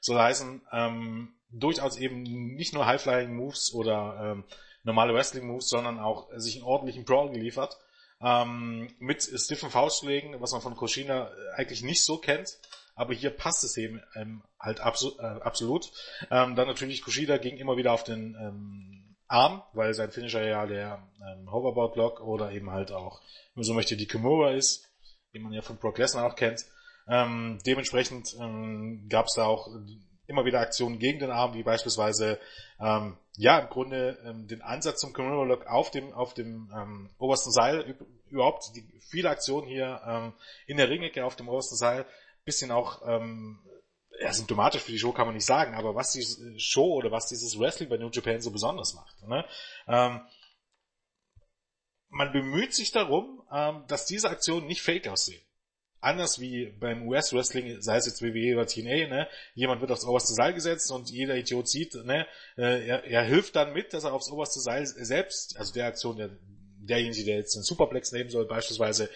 So 0.01 0.19
heißen 0.19 0.61
ähm, 0.71 1.33
durchaus 1.49 1.97
eben 1.97 2.23
nicht 2.23 2.73
nur 2.73 2.85
High-Flying 2.85 3.33
Moves 3.33 3.73
oder 3.73 4.19
ähm, 4.21 4.43
normale 4.83 5.13
Wrestling 5.13 5.47
Moves, 5.47 5.69
sondern 5.69 5.99
auch 5.99 6.27
sich 6.35 6.55
einen 6.55 6.65
ordentlichen 6.65 7.05
Brawl 7.05 7.31
geliefert. 7.31 7.77
Ähm, 8.21 8.89
mit 8.99 9.21
stiffen 9.21 9.69
Faustschlägen, 9.69 10.41
was 10.41 10.51
man 10.51 10.61
von 10.61 10.75
Koshina 10.75 11.31
eigentlich 11.55 11.83
nicht 11.83 12.03
so 12.03 12.17
kennt. 12.17 12.57
Aber 12.95 13.13
hier 13.13 13.31
passt 13.31 13.63
es 13.63 13.77
eben 13.77 14.01
ähm, 14.15 14.43
halt 14.59 14.79
abso 14.81 15.17
äh, 15.19 15.23
absolut. 15.41 15.91
Ähm, 16.29 16.55
dann 16.55 16.67
natürlich 16.67 17.01
Kushida 17.01 17.37
ging 17.37 17.57
immer 17.57 17.77
wieder 17.77 17.91
auf 17.91 18.03
den 18.03 18.35
ähm, 18.39 19.02
Arm, 19.33 19.63
weil 19.73 19.93
sein 19.93 20.11
Finisher 20.11 20.47
ja 20.47 20.65
der 20.65 21.07
ähm, 21.21 21.51
Hoverboard 21.51 21.93
Block 21.95 22.21
oder 22.21 22.51
eben 22.51 22.71
halt 22.71 22.91
auch 22.91 23.19
wenn 23.55 23.63
so 23.63 23.73
möchte, 23.73 23.97
die 23.97 24.07
Kimura 24.07 24.51
ist, 24.51 24.89
den 25.33 25.41
man 25.43 25.53
ja 25.53 25.61
von 25.61 25.77
Brock 25.77 25.97
Lesnar 25.97 26.25
auch 26.25 26.35
kennt. 26.35 26.65
Ähm, 27.07 27.59
dementsprechend 27.65 28.35
ähm, 28.39 29.07
gab 29.09 29.25
es 29.25 29.33
da 29.35 29.45
auch 29.45 29.67
immer 30.27 30.45
wieder 30.45 30.59
Aktionen 30.59 30.99
gegen 30.99 31.19
den 31.19 31.31
Arm, 31.31 31.53
wie 31.53 31.63
beispielsweise 31.63 32.39
ähm, 32.79 33.17
ja 33.35 33.59
im 33.59 33.69
Grunde 33.69 34.17
ähm, 34.25 34.47
den 34.47 34.61
Ansatz 34.61 35.01
zum 35.01 35.13
Kimura 35.13 35.43
Lock 35.43 35.67
auf 35.67 35.91
dem 35.91 36.13
auf 36.13 36.33
dem 36.33 36.71
ähm, 36.73 37.09
obersten 37.17 37.51
Seil 37.51 37.95
überhaupt 38.29 38.71
die, 38.75 38.87
viele 39.01 39.29
Aktionen 39.29 39.67
hier 39.67 40.01
ähm, 40.07 40.33
in 40.65 40.77
der 40.77 40.89
Ringecke 40.89 41.25
auf 41.25 41.35
dem 41.35 41.49
obersten 41.49 41.75
Seil, 41.75 42.05
bisschen 42.45 42.71
auch 42.71 43.01
ähm, 43.05 43.59
ja, 44.19 44.31
symptomatisch 44.31 44.81
für 44.81 44.91
die 44.91 44.99
Show 44.99 45.11
kann 45.11 45.25
man 45.25 45.35
nicht 45.35 45.45
sagen, 45.45 45.73
aber 45.75 45.95
was 45.95 46.11
die 46.11 46.59
Show 46.59 46.93
oder 46.93 47.11
was 47.11 47.27
dieses 47.27 47.59
Wrestling 47.59 47.89
bei 47.89 47.97
New 47.97 48.09
Japan 48.09 48.41
so 48.41 48.51
besonders 48.51 48.93
macht. 48.93 49.27
Ne? 49.27 49.45
Ähm, 49.87 50.21
man 52.09 52.31
bemüht 52.31 52.73
sich 52.73 52.91
darum, 52.91 53.43
ähm, 53.51 53.83
dass 53.87 54.05
diese 54.05 54.29
Aktionen 54.29 54.67
nicht 54.67 54.81
fake 54.81 55.07
aussehen. 55.07 55.41
Anders 55.99 56.39
wie 56.39 56.67
beim 56.79 57.07
US-Wrestling, 57.07 57.81
sei 57.81 57.95
es 57.95 58.05
jetzt 58.05 58.21
WWE 58.21 58.55
oder 58.55 58.67
TNA, 58.67 59.07
ne, 59.07 59.29
jemand 59.55 59.79
wird 59.79 59.89
aufs 59.89 60.03
oberste 60.03 60.33
Seil 60.33 60.53
gesetzt 60.53 60.91
und 60.91 61.09
jeder 61.09 61.37
Idiot 61.37 61.69
sieht, 61.69 61.95
ne, 61.95 62.27
äh, 62.57 62.85
er, 62.85 63.05
er 63.05 63.23
hilft 63.23 63.55
dann 63.55 63.71
mit, 63.71 63.93
dass 63.93 64.03
er 64.03 64.13
aufs 64.13 64.29
oberste 64.29 64.59
Seil 64.59 64.85
selbst, 64.85 65.57
also 65.57 65.73
der 65.73 65.87
Aktion, 65.87 66.17
der 66.17 66.37
derjenige, 66.87 67.25
der 67.25 67.37
jetzt 67.37 67.55
einen 67.55 67.63
Superplex 67.63 68.11
nehmen 68.11 68.29
soll, 68.29 68.45
beispielsweise, 68.45 69.09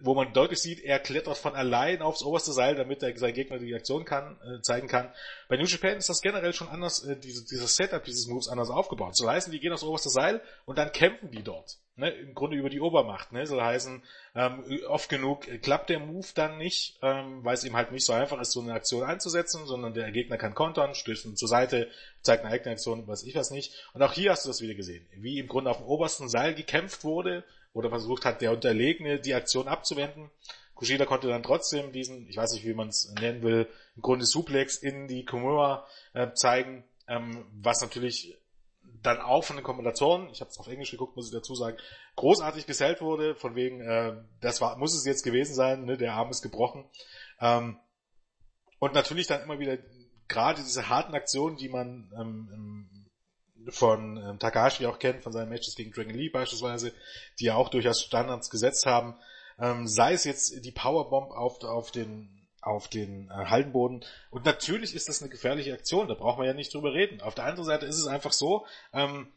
wo 0.00 0.14
man 0.14 0.32
deutlich 0.32 0.60
sieht, 0.60 0.82
er 0.84 0.98
klettert 0.98 1.38
von 1.38 1.54
allein 1.54 2.02
aufs 2.02 2.22
oberste 2.22 2.52
Seil, 2.52 2.74
damit 2.74 3.02
er 3.02 3.16
sein 3.16 3.34
Gegner 3.34 3.58
die 3.58 3.74
Aktion 3.74 4.04
kann, 4.04 4.36
äh, 4.42 4.60
zeigen 4.62 4.88
kann. 4.88 5.12
Bei 5.48 5.56
New 5.56 5.64
Japan 5.64 5.96
ist 5.96 6.08
das 6.08 6.20
generell 6.20 6.52
schon 6.52 6.68
anders, 6.68 7.04
äh, 7.04 7.18
diese, 7.18 7.44
dieses 7.44 7.74
Setup 7.74 8.04
dieses 8.04 8.26
Moves 8.26 8.48
anders 8.48 8.70
aufgebaut. 8.70 9.16
So 9.16 9.28
heißen, 9.28 9.50
die 9.50 9.60
gehen 9.60 9.72
aufs 9.72 9.82
oberste 9.82 10.10
Seil 10.10 10.42
und 10.66 10.78
dann 10.78 10.92
kämpfen 10.92 11.30
die 11.30 11.42
dort 11.42 11.78
ne, 11.98 12.10
im 12.10 12.34
Grunde 12.34 12.56
über 12.56 12.70
die 12.70 12.80
Obermacht. 12.80 13.32
Ne? 13.32 13.46
Soll 13.46 13.60
heißen, 13.60 14.02
ähm, 14.34 14.64
oft 14.88 15.08
genug 15.08 15.46
klappt 15.62 15.90
der 15.90 15.98
Move 15.98 16.26
dann 16.34 16.56
nicht, 16.56 16.98
ähm, 17.02 17.44
weil 17.44 17.54
es 17.54 17.64
ihm 17.64 17.76
halt 17.76 17.92
nicht 17.92 18.06
so 18.06 18.12
einfach 18.12 18.40
ist, 18.40 18.52
so 18.52 18.60
eine 18.60 18.72
Aktion 18.72 19.02
einzusetzen, 19.02 19.66
sondern 19.66 19.94
der 19.94 20.10
Gegner 20.12 20.38
kann 20.38 20.54
kontern, 20.54 20.94
stößt 20.94 21.36
zur 21.36 21.48
Seite, 21.48 21.90
zeigt 22.22 22.44
eine 22.44 22.54
eigene 22.54 22.72
Aktion, 22.72 23.06
weiß 23.06 23.24
ich 23.24 23.34
was 23.34 23.50
nicht. 23.50 23.74
Und 23.92 24.02
auch 24.02 24.12
hier 24.12 24.30
hast 24.30 24.44
du 24.44 24.48
das 24.48 24.62
wieder 24.62 24.74
gesehen, 24.74 25.06
wie 25.16 25.38
im 25.38 25.48
Grunde 25.48 25.70
auf 25.70 25.78
dem 25.78 25.86
obersten 25.86 26.28
Seil 26.28 26.54
gekämpft 26.54 27.04
wurde 27.04 27.44
oder 27.72 27.90
versucht 27.90 28.24
hat, 28.24 28.40
der 28.40 28.52
Unterlegene 28.52 29.20
die 29.20 29.34
Aktion 29.34 29.68
abzuwenden. 29.68 30.30
Kushida 30.78 31.06
konnte 31.06 31.26
dann 31.26 31.42
trotzdem 31.42 31.92
diesen, 31.92 32.28
ich 32.28 32.36
weiß 32.36 32.52
nicht, 32.52 32.64
wie 32.64 32.72
man 32.72 32.88
es 32.88 33.12
nennen 33.20 33.42
will, 33.42 33.68
im 33.96 34.02
Grunde 34.02 34.24
Suplex 34.24 34.76
in 34.78 35.08
die 35.08 35.24
Komura 35.24 35.84
äh, 36.14 36.32
zeigen, 36.34 36.84
ähm, 37.08 37.44
was 37.52 37.80
natürlich 37.80 38.38
dann 39.02 39.20
auch 39.20 39.42
von 39.42 39.56
den 39.56 39.64
Kommentatoren, 39.64 40.30
ich 40.30 40.40
habe 40.40 40.50
es 40.50 40.58
auf 40.58 40.68
Englisch 40.68 40.92
geguckt, 40.92 41.16
muss 41.16 41.26
ich 41.26 41.32
dazu 41.32 41.56
sagen, 41.56 41.76
großartig 42.14 42.66
gesellt 42.66 43.00
wurde, 43.00 43.34
von 43.34 43.56
wegen, 43.56 43.80
äh, 43.80 44.16
das 44.40 44.60
war, 44.60 44.78
muss 44.78 44.94
es 44.94 45.04
jetzt 45.04 45.24
gewesen 45.24 45.54
sein, 45.54 45.84
ne, 45.84 45.96
der 45.96 46.14
Arm 46.14 46.30
ist 46.30 46.42
gebrochen. 46.42 46.84
Ähm, 47.40 47.78
Und 48.78 48.94
natürlich 48.94 49.26
dann 49.26 49.42
immer 49.42 49.58
wieder 49.58 49.78
gerade 50.28 50.62
diese 50.62 50.88
harten 50.88 51.14
Aktionen, 51.14 51.56
die 51.56 51.68
man 51.68 52.12
ähm, 52.16 53.08
von 53.70 54.16
ähm, 54.16 54.38
Takahashi 54.38 54.86
auch 54.86 55.00
kennt, 55.00 55.24
von 55.24 55.32
seinen 55.32 55.48
Matches 55.48 55.74
gegen 55.74 55.90
Dragon 55.90 56.14
Lee 56.14 56.28
beispielsweise, 56.28 56.92
die 57.40 57.46
ja 57.46 57.56
auch 57.56 57.68
durchaus 57.68 58.00
Standards 58.00 58.48
gesetzt 58.48 58.86
haben, 58.86 59.16
ähm, 59.60 59.86
sei 59.86 60.12
es 60.12 60.24
jetzt 60.24 60.64
die 60.64 60.72
Powerbomb 60.72 61.30
auf, 61.32 61.62
auf 61.64 61.90
den 61.90 62.34
auf 62.60 62.88
den 62.88 63.30
äh, 63.30 63.46
Hallenboden. 63.46 64.04
Und 64.30 64.44
natürlich 64.44 64.94
ist 64.94 65.08
das 65.08 65.22
eine 65.22 65.30
gefährliche 65.30 65.72
Aktion, 65.72 66.08
da 66.08 66.14
braucht 66.14 66.38
man 66.38 66.46
ja 66.46 66.54
nicht 66.54 66.74
drüber 66.74 66.92
reden. 66.92 67.20
Auf 67.20 67.34
der 67.34 67.44
anderen 67.44 67.64
Seite 67.64 67.86
ist 67.86 67.98
es 67.98 68.06
einfach 68.06 68.32
so, 68.32 68.66
ähm, 68.92 69.32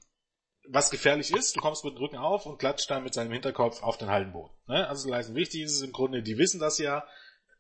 was 0.68 0.92
gefährlich 0.92 1.32
ist, 1.32 1.56
du 1.56 1.60
kommst 1.60 1.84
mit 1.84 1.96
dem 1.96 2.00
Rücken 2.00 2.18
auf 2.18 2.46
und 2.46 2.58
klatscht 2.58 2.90
dann 2.90 3.04
mit 3.04 3.14
seinem 3.14 3.32
Hinterkopf 3.32 3.84
auf 3.84 3.98
den 3.98 4.10
Hallenboden. 4.10 4.56
Ne? 4.68 4.88
Also 4.88 5.10
leisten 5.10 5.36
wichtig 5.36 5.62
ist 5.62 5.76
es 5.76 5.82
im 5.82 5.92
Grunde, 5.92 6.22
die 6.22 6.38
wissen 6.38 6.60
das 6.60 6.78
ja, 6.78 7.06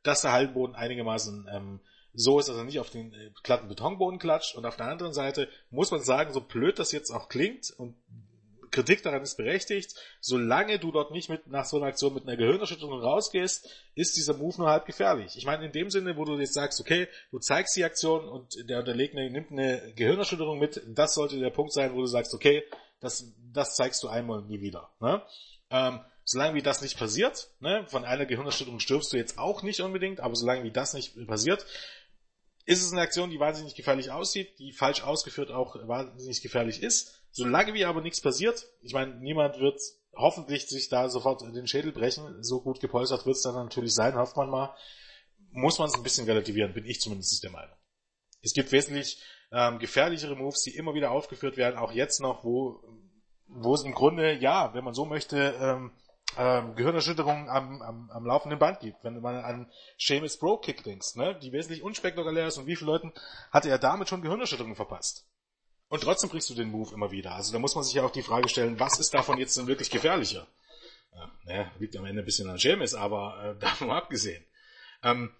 dass 0.03 0.21
der 0.21 0.31
Hallenboden 0.31 0.75
einigermaßen 0.75 1.47
ähm, 1.51 1.81
so 2.13 2.39
ist, 2.39 2.49
dass 2.49 2.57
er 2.57 2.63
nicht 2.63 2.79
auf 2.79 2.89
den 2.89 3.13
äh, 3.13 3.31
glatten 3.43 3.67
Betonboden 3.67 4.19
klatscht. 4.19 4.55
Und 4.55 4.65
auf 4.65 4.77
der 4.77 4.87
anderen 4.87 5.13
Seite 5.13 5.47
muss 5.69 5.91
man 5.91 6.01
sagen, 6.01 6.33
so 6.33 6.41
blöd 6.41 6.79
das 6.79 6.91
jetzt 6.91 7.11
auch 7.11 7.29
klingt 7.29 7.71
und 7.77 7.95
Kritik 8.71 9.03
daran 9.03 9.21
ist 9.21 9.35
berechtigt, 9.35 9.95
solange 10.19 10.79
du 10.79 10.91
dort 10.91 11.11
nicht 11.11 11.29
mit, 11.29 11.47
nach 11.47 11.65
so 11.65 11.77
einer 11.77 11.87
Aktion 11.87 12.13
mit 12.13 12.23
einer 12.23 12.37
Gehirnerschütterung 12.37 13.01
rausgehst, 13.01 13.69
ist 13.95 14.15
dieser 14.15 14.33
Move 14.33 14.57
nur 14.59 14.69
halb 14.69 14.85
gefährlich. 14.85 15.35
Ich 15.35 15.45
meine, 15.45 15.65
in 15.65 15.71
dem 15.71 15.89
Sinne, 15.89 16.15
wo 16.17 16.25
du 16.25 16.39
jetzt 16.39 16.53
sagst, 16.53 16.79
okay, 16.79 17.07
du 17.31 17.39
zeigst 17.39 17.75
die 17.75 17.83
Aktion 17.83 18.27
und 18.27 18.69
der 18.69 18.79
Unterlegene 18.79 19.29
nimmt 19.29 19.51
eine 19.51 19.93
Gehirnerschütterung 19.95 20.57
mit, 20.57 20.81
das 20.87 21.13
sollte 21.13 21.39
der 21.39 21.49
Punkt 21.49 21.73
sein, 21.73 21.93
wo 21.93 21.99
du 21.99 22.07
sagst, 22.07 22.33
okay, 22.33 22.63
das, 23.01 23.25
das 23.51 23.75
zeigst 23.75 24.01
du 24.03 24.07
einmal 24.07 24.39
und 24.39 24.49
nie 24.49 24.61
wieder. 24.61 24.89
Ne? 24.99 25.21
Ähm, 25.69 25.99
solange 26.23 26.55
wie 26.55 26.61
das 26.61 26.81
nicht 26.81 26.97
passiert, 26.97 27.49
ne, 27.59 27.85
von 27.87 28.05
einer 28.05 28.25
Gehirnerschütterung 28.25 28.79
stirbst 28.79 29.11
du 29.11 29.17
jetzt 29.17 29.37
auch 29.37 29.63
nicht 29.63 29.81
unbedingt, 29.81 30.19
aber 30.19 30.35
solange 30.35 30.63
wie 30.63 30.71
das 30.71 30.93
nicht 30.93 31.15
passiert, 31.27 31.65
ist 32.65 32.83
es 32.83 32.91
eine 32.91 33.01
Aktion, 33.01 33.29
die 33.31 33.39
wahnsinnig 33.39 33.75
gefährlich 33.75 34.11
aussieht, 34.11 34.59
die 34.59 34.71
falsch 34.71 35.03
ausgeführt 35.03 35.51
auch 35.51 35.75
wahnsinnig 35.87 36.41
gefährlich 36.41 36.83
ist. 36.83 37.20
Solange 37.31 37.73
wie 37.73 37.85
aber 37.85 38.01
nichts 38.01 38.21
passiert, 38.21 38.67
ich 38.81 38.93
meine, 38.93 39.15
niemand 39.15 39.59
wird 39.59 39.79
hoffentlich 40.13 40.67
sich 40.67 40.89
da 40.89 41.09
sofort 41.09 41.41
den 41.41 41.67
Schädel 41.67 41.91
brechen, 41.91 42.43
so 42.43 42.61
gut 42.61 42.79
gepolstert 42.79 43.25
wird 43.25 43.37
es 43.37 43.43
dann 43.43 43.55
natürlich 43.55 43.93
sein, 43.93 44.15
hofft 44.15 44.35
man 44.35 44.49
mal, 44.49 44.75
muss 45.51 45.79
man 45.79 45.87
es 45.87 45.95
ein 45.95 46.03
bisschen 46.03 46.25
relativieren, 46.25 46.73
bin 46.73 46.85
ich 46.85 46.99
zumindest 46.99 47.43
der 47.43 47.51
Meinung. 47.51 47.75
Es 48.41 48.53
gibt 48.53 48.71
wesentlich 48.71 49.21
ähm, 49.51 49.79
gefährlichere 49.79 50.35
Moves, 50.35 50.63
die 50.63 50.75
immer 50.75 50.93
wieder 50.93 51.11
aufgeführt 51.11 51.57
werden, 51.57 51.77
auch 51.77 51.91
jetzt 51.91 52.19
noch, 52.19 52.43
wo, 52.43 52.83
wo 53.47 53.73
es 53.73 53.83
im 53.83 53.93
Grunde, 53.93 54.33
ja, 54.33 54.73
wenn 54.73 54.83
man 54.83 54.93
so 54.93 55.05
möchte, 55.05 55.55
ähm, 55.59 55.91
ähm, 56.37 56.75
Gehirnerschütterungen 56.75 57.49
am, 57.49 57.81
am, 57.81 58.09
am 58.09 58.25
laufenden 58.25 58.59
Band 58.59 58.79
gibt. 58.79 59.03
Wenn 59.03 59.19
man 59.19 59.35
an 59.35 59.71
Seamus 59.97 60.37
Bro 60.37 60.59
Kick 60.59 60.83
denkst, 60.83 61.15
ne, 61.15 61.37
die 61.39 61.51
wesentlich 61.51 61.83
unspektakulär 61.83 62.47
ist 62.47 62.57
und 62.57 62.67
wie 62.67 62.75
viele 62.75 62.91
Leuten 62.91 63.13
hatte 63.51 63.69
er 63.69 63.77
damit 63.77 64.09
schon 64.09 64.21
Gehirnerschütterungen 64.21 64.75
verpasst. 64.75 65.27
Und 65.91 66.03
trotzdem 66.03 66.29
brichst 66.29 66.49
du 66.49 66.53
den 66.53 66.69
Move 66.69 66.93
immer 66.93 67.11
wieder. 67.11 67.35
Also 67.35 67.51
da 67.51 67.59
muss 67.59 67.75
man 67.75 67.83
sich 67.83 67.95
ja 67.95 68.05
auch 68.05 68.11
die 68.11 68.21
Frage 68.21 68.47
stellen, 68.47 68.79
was 68.79 68.97
ist 68.97 69.13
davon 69.13 69.37
jetzt 69.37 69.57
denn 69.57 69.67
wirklich 69.67 69.89
gefährlicher? 69.89 70.47
Ja, 71.13 71.31
ne, 71.43 71.71
liegt 71.79 71.97
am 71.97 72.05
Ende 72.05 72.21
ein 72.21 72.25
bisschen 72.25 72.49
an 72.49 72.57
Seamus, 72.57 72.93
aber 72.93 73.57
äh, 73.57 73.59
davon 73.59 73.91
abgesehen. 73.91 74.41
Ähm, 75.03 75.35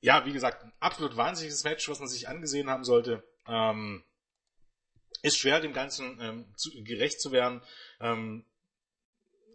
ja, 0.00 0.24
wie 0.24 0.32
gesagt, 0.32 0.64
ein 0.64 0.72
absolut 0.80 1.18
wahnsinniges 1.18 1.62
Match, 1.64 1.90
was 1.90 1.98
man 1.98 2.08
sich 2.08 2.26
angesehen 2.26 2.70
haben 2.70 2.84
sollte. 2.84 3.22
Ähm, 3.46 4.02
ist 5.20 5.36
schwer, 5.36 5.60
dem 5.60 5.74
Ganzen 5.74 6.18
ähm, 6.22 6.54
zu, 6.56 6.70
gerecht 6.82 7.20
zu 7.20 7.30
werden. 7.30 7.60
Ähm, 8.00 8.46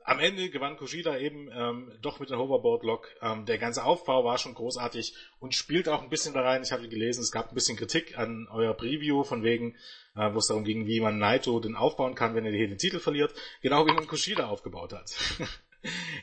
am 0.04 0.20
Ende 0.20 0.50
gewann 0.50 0.78
Kushida 0.78 1.18
eben 1.18 1.50
ähm, 1.54 1.92
doch 2.02 2.20
mit 2.20 2.30
der 2.30 2.38
Hoverboard-Lock. 2.38 3.08
Ähm, 3.22 3.46
der 3.46 3.58
ganze 3.58 3.84
Aufbau 3.84 4.24
war 4.24 4.38
schon 4.38 4.54
großartig 4.54 5.14
und 5.40 5.56
spielt 5.56 5.90
auch 5.90 6.02
ein 6.02 6.10
bisschen 6.10 6.34
da 6.34 6.42
rein. 6.42 6.64
Ich 6.64 6.72
habe 6.72 6.88
gelesen, 6.88 7.22
es 7.22 7.32
gab 7.32 7.52
ein 7.52 7.56
bisschen 7.56 7.78
Kritik 7.78 8.18
an 8.18 8.48
euer 8.52 8.74
Preview, 8.74 9.24
von 9.24 9.44
wegen, 9.44 9.76
äh, 10.16 10.34
wo 10.34 10.38
es 10.38 10.48
darum 10.48 10.64
ging, 10.64 10.88
wie 10.88 11.00
man 11.00 11.18
Naito 11.18 11.60
den 11.60 11.76
aufbauen 11.76 12.16
kann, 12.16 12.36
wenn 12.36 12.46
er 12.46 12.52
hier 12.52 12.68
den 12.68 12.78
Titel 12.78 13.00
verliert. 13.00 13.34
Genau 13.62 13.86
wie 13.86 13.94
man 13.94 14.08
Kushida 14.08 14.48
aufgebaut 14.48 14.94
hat. 14.94 15.16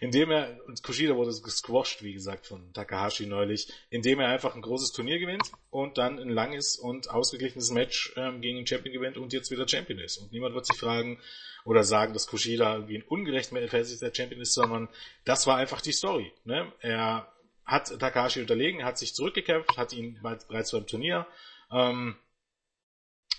indem 0.00 0.30
er, 0.30 0.60
und 0.66 0.82
Kushida 0.82 1.16
wurde 1.16 1.30
gesquashed, 1.40 2.02
wie 2.02 2.12
gesagt, 2.12 2.46
von 2.46 2.72
Takahashi 2.72 3.26
neulich, 3.26 3.72
indem 3.90 4.20
er 4.20 4.28
einfach 4.28 4.54
ein 4.54 4.62
großes 4.62 4.92
Turnier 4.92 5.18
gewinnt 5.18 5.50
und 5.70 5.98
dann 5.98 6.18
ein 6.18 6.30
langes 6.30 6.76
und 6.76 7.10
ausgeglichenes 7.10 7.70
Match 7.70 8.12
ähm, 8.16 8.40
gegen 8.40 8.56
den 8.56 8.66
Champion 8.66 8.94
gewinnt 8.94 9.16
und 9.16 9.32
jetzt 9.32 9.50
wieder 9.50 9.66
Champion 9.66 9.98
ist. 9.98 10.18
Und 10.18 10.32
niemand 10.32 10.54
wird 10.54 10.66
sich 10.66 10.78
fragen 10.78 11.20
oder 11.64 11.84
sagen, 11.84 12.12
dass 12.12 12.26
Kushida 12.26 12.74
irgendwie 12.74 12.98
ein 12.98 13.02
ungerechtfertigter 13.02 14.14
Champion 14.14 14.40
ist, 14.40 14.54
sondern 14.54 14.88
das 15.24 15.46
war 15.46 15.56
einfach 15.56 15.80
die 15.80 15.92
Story. 15.92 16.32
Ne? 16.44 16.72
Er 16.80 17.32
hat 17.64 17.98
Takahashi 17.98 18.40
unterlegen, 18.40 18.84
hat 18.84 18.98
sich 18.98 19.14
zurückgekämpft, 19.14 19.76
hat 19.76 19.92
ihn 19.92 20.18
bereits 20.22 20.72
beim 20.72 20.86
Turnier 20.86 21.26
ähm, 21.70 22.16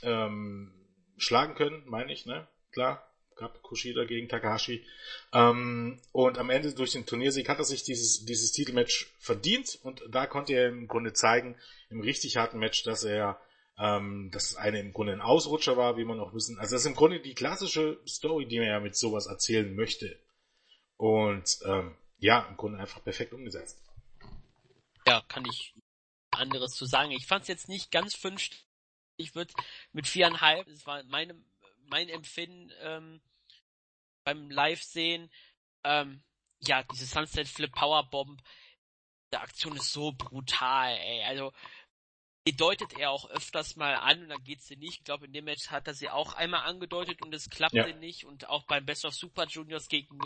ähm, 0.03 0.73
schlagen 1.17 1.55
können, 1.55 1.83
meine 1.87 2.13
ich, 2.13 2.25
ne? 2.25 2.47
Klar, 2.71 3.08
gab 3.39 3.61
Kushida 3.63 4.05
gegen 4.05 4.29
Takahashi. 4.29 4.85
Ähm, 5.33 5.99
und 6.11 6.37
am 6.37 6.49
Ende 6.49 6.73
durch 6.73 6.91
den 6.91 7.05
Turniersieg 7.05 7.49
hat 7.49 7.57
er 7.57 7.63
sich 7.63 7.83
dieses, 7.83 8.25
dieses 8.25 8.51
Titelmatch 8.51 9.11
verdient 9.19 9.79
und 9.83 10.03
da 10.09 10.27
konnte 10.27 10.53
er 10.53 10.67
im 10.67 10.87
Grunde 10.87 11.13
zeigen, 11.13 11.55
im 11.89 12.01
richtig 12.01 12.37
harten 12.37 12.59
Match, 12.59 12.83
dass 12.83 13.03
er 13.03 13.39
ähm, 13.79 14.29
dass 14.31 14.51
es 14.51 14.55
eine 14.57 14.79
im 14.79 14.91
Grunde 14.91 15.13
ein 15.13 15.21
Ausrutscher 15.21 15.77
war, 15.77 15.97
wie 15.97 16.03
man 16.03 16.19
auch 16.19 16.33
wissen. 16.33 16.59
Also 16.59 16.75
das 16.75 16.81
ist 16.81 16.87
im 16.87 16.95
Grunde 16.95 17.21
die 17.21 17.33
klassische 17.33 17.99
Story, 18.05 18.45
die 18.45 18.59
man 18.59 18.67
ja 18.67 18.79
mit 18.79 18.95
sowas 18.95 19.25
erzählen 19.25 19.73
möchte. 19.73 20.19
Und 20.97 21.59
ähm, 21.65 21.95
ja, 22.17 22.45
im 22.49 22.57
Grunde 22.57 22.77
einfach 22.77 23.01
perfekt 23.01 23.33
umgesetzt. 23.33 23.81
Ja, 25.07 25.23
kann 25.29 25.45
ich 25.45 25.73
anderes 26.31 26.73
zu 26.73 26.85
sagen. 26.85 27.11
Ich 27.11 27.25
fand 27.25 27.43
es 27.43 27.47
jetzt 27.47 27.69
nicht 27.69 27.89
ganz 27.89 28.15
fünf. 28.15 28.49
Ich 29.15 29.33
würde 29.33 29.53
mit 29.93 30.07
viereinhalb, 30.07 30.67
das 30.67 30.85
war 30.85 31.03
meine, 31.05 31.35
mein 31.89 32.09
Empfinden 32.09 32.71
ähm, 32.81 33.21
beim 34.23 34.49
Live-Sehen. 34.49 35.29
Ähm, 35.83 36.23
ja, 36.59 36.83
diese 36.83 37.05
Sunset 37.05 37.47
Flip 37.47 37.71
Power 37.71 38.09
Bomb, 38.09 38.41
der 39.31 39.41
Aktion 39.41 39.75
ist 39.75 39.91
so 39.91 40.11
brutal, 40.11 40.95
ey. 40.97 41.23
Also 41.23 41.53
die 42.47 42.55
deutet 42.55 42.97
er 42.97 43.11
auch 43.11 43.29
öfters 43.29 43.75
mal 43.75 43.93
an 43.95 44.23
und 44.23 44.29
dann 44.29 44.43
geht's 44.43 44.67
sie 44.67 44.75
nicht. 44.75 44.99
Ich 44.99 45.03
glaube, 45.03 45.25
in 45.25 45.33
dem 45.33 45.45
Match 45.45 45.69
hat 45.69 45.87
er 45.87 45.93
sie 45.93 46.09
auch 46.09 46.33
einmal 46.33 46.61
angedeutet 46.61 47.21
und 47.21 47.33
es 47.33 47.49
klappte 47.49 47.77
ja. 47.77 47.95
nicht. 47.95 48.25
Und 48.25 48.49
auch 48.49 48.63
beim 48.63 48.85
Best 48.85 49.05
of 49.05 49.13
Super 49.13 49.45
Juniors 49.45 49.87
gegen 49.87 50.17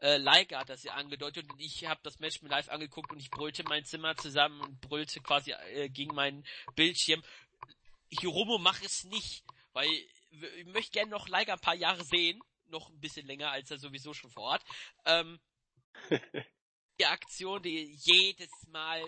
äh, 0.00 0.16
Leica 0.18 0.60
hat 0.60 0.70
er 0.70 0.76
sie 0.76 0.90
angedeutet 0.90 1.50
und 1.50 1.60
ich 1.60 1.84
habe 1.86 2.00
das 2.04 2.20
Match 2.20 2.40
mir 2.42 2.50
live 2.50 2.68
angeguckt 2.68 3.10
und 3.10 3.18
ich 3.18 3.30
brüllte 3.30 3.64
mein 3.64 3.84
Zimmer 3.84 4.16
zusammen 4.16 4.60
und 4.60 4.80
brüllte 4.80 5.20
quasi 5.20 5.52
äh, 5.52 5.88
gegen 5.88 6.14
meinen 6.14 6.44
Bildschirm. 6.76 7.22
Hiromo, 8.10 8.58
mach 8.58 8.80
es 8.82 9.04
nicht, 9.04 9.42
weil 9.72 9.88
ich 10.32 10.66
möchte 10.66 10.92
gerne 10.92 11.10
noch 11.10 11.28
Leica 11.28 11.54
ein 11.54 11.60
paar 11.60 11.74
Jahre 11.74 12.04
sehen, 12.04 12.40
noch 12.66 12.88
ein 12.88 13.00
bisschen 13.00 13.26
länger 13.26 13.50
als 13.50 13.70
er 13.70 13.78
sowieso 13.78 14.14
schon 14.14 14.30
vor 14.30 14.44
Ort. 14.44 14.64
Ähm, 15.04 15.40
die 16.98 17.06
Aktion, 17.06 17.62
die 17.62 17.94
jedes 18.02 18.50
Mal 18.68 19.02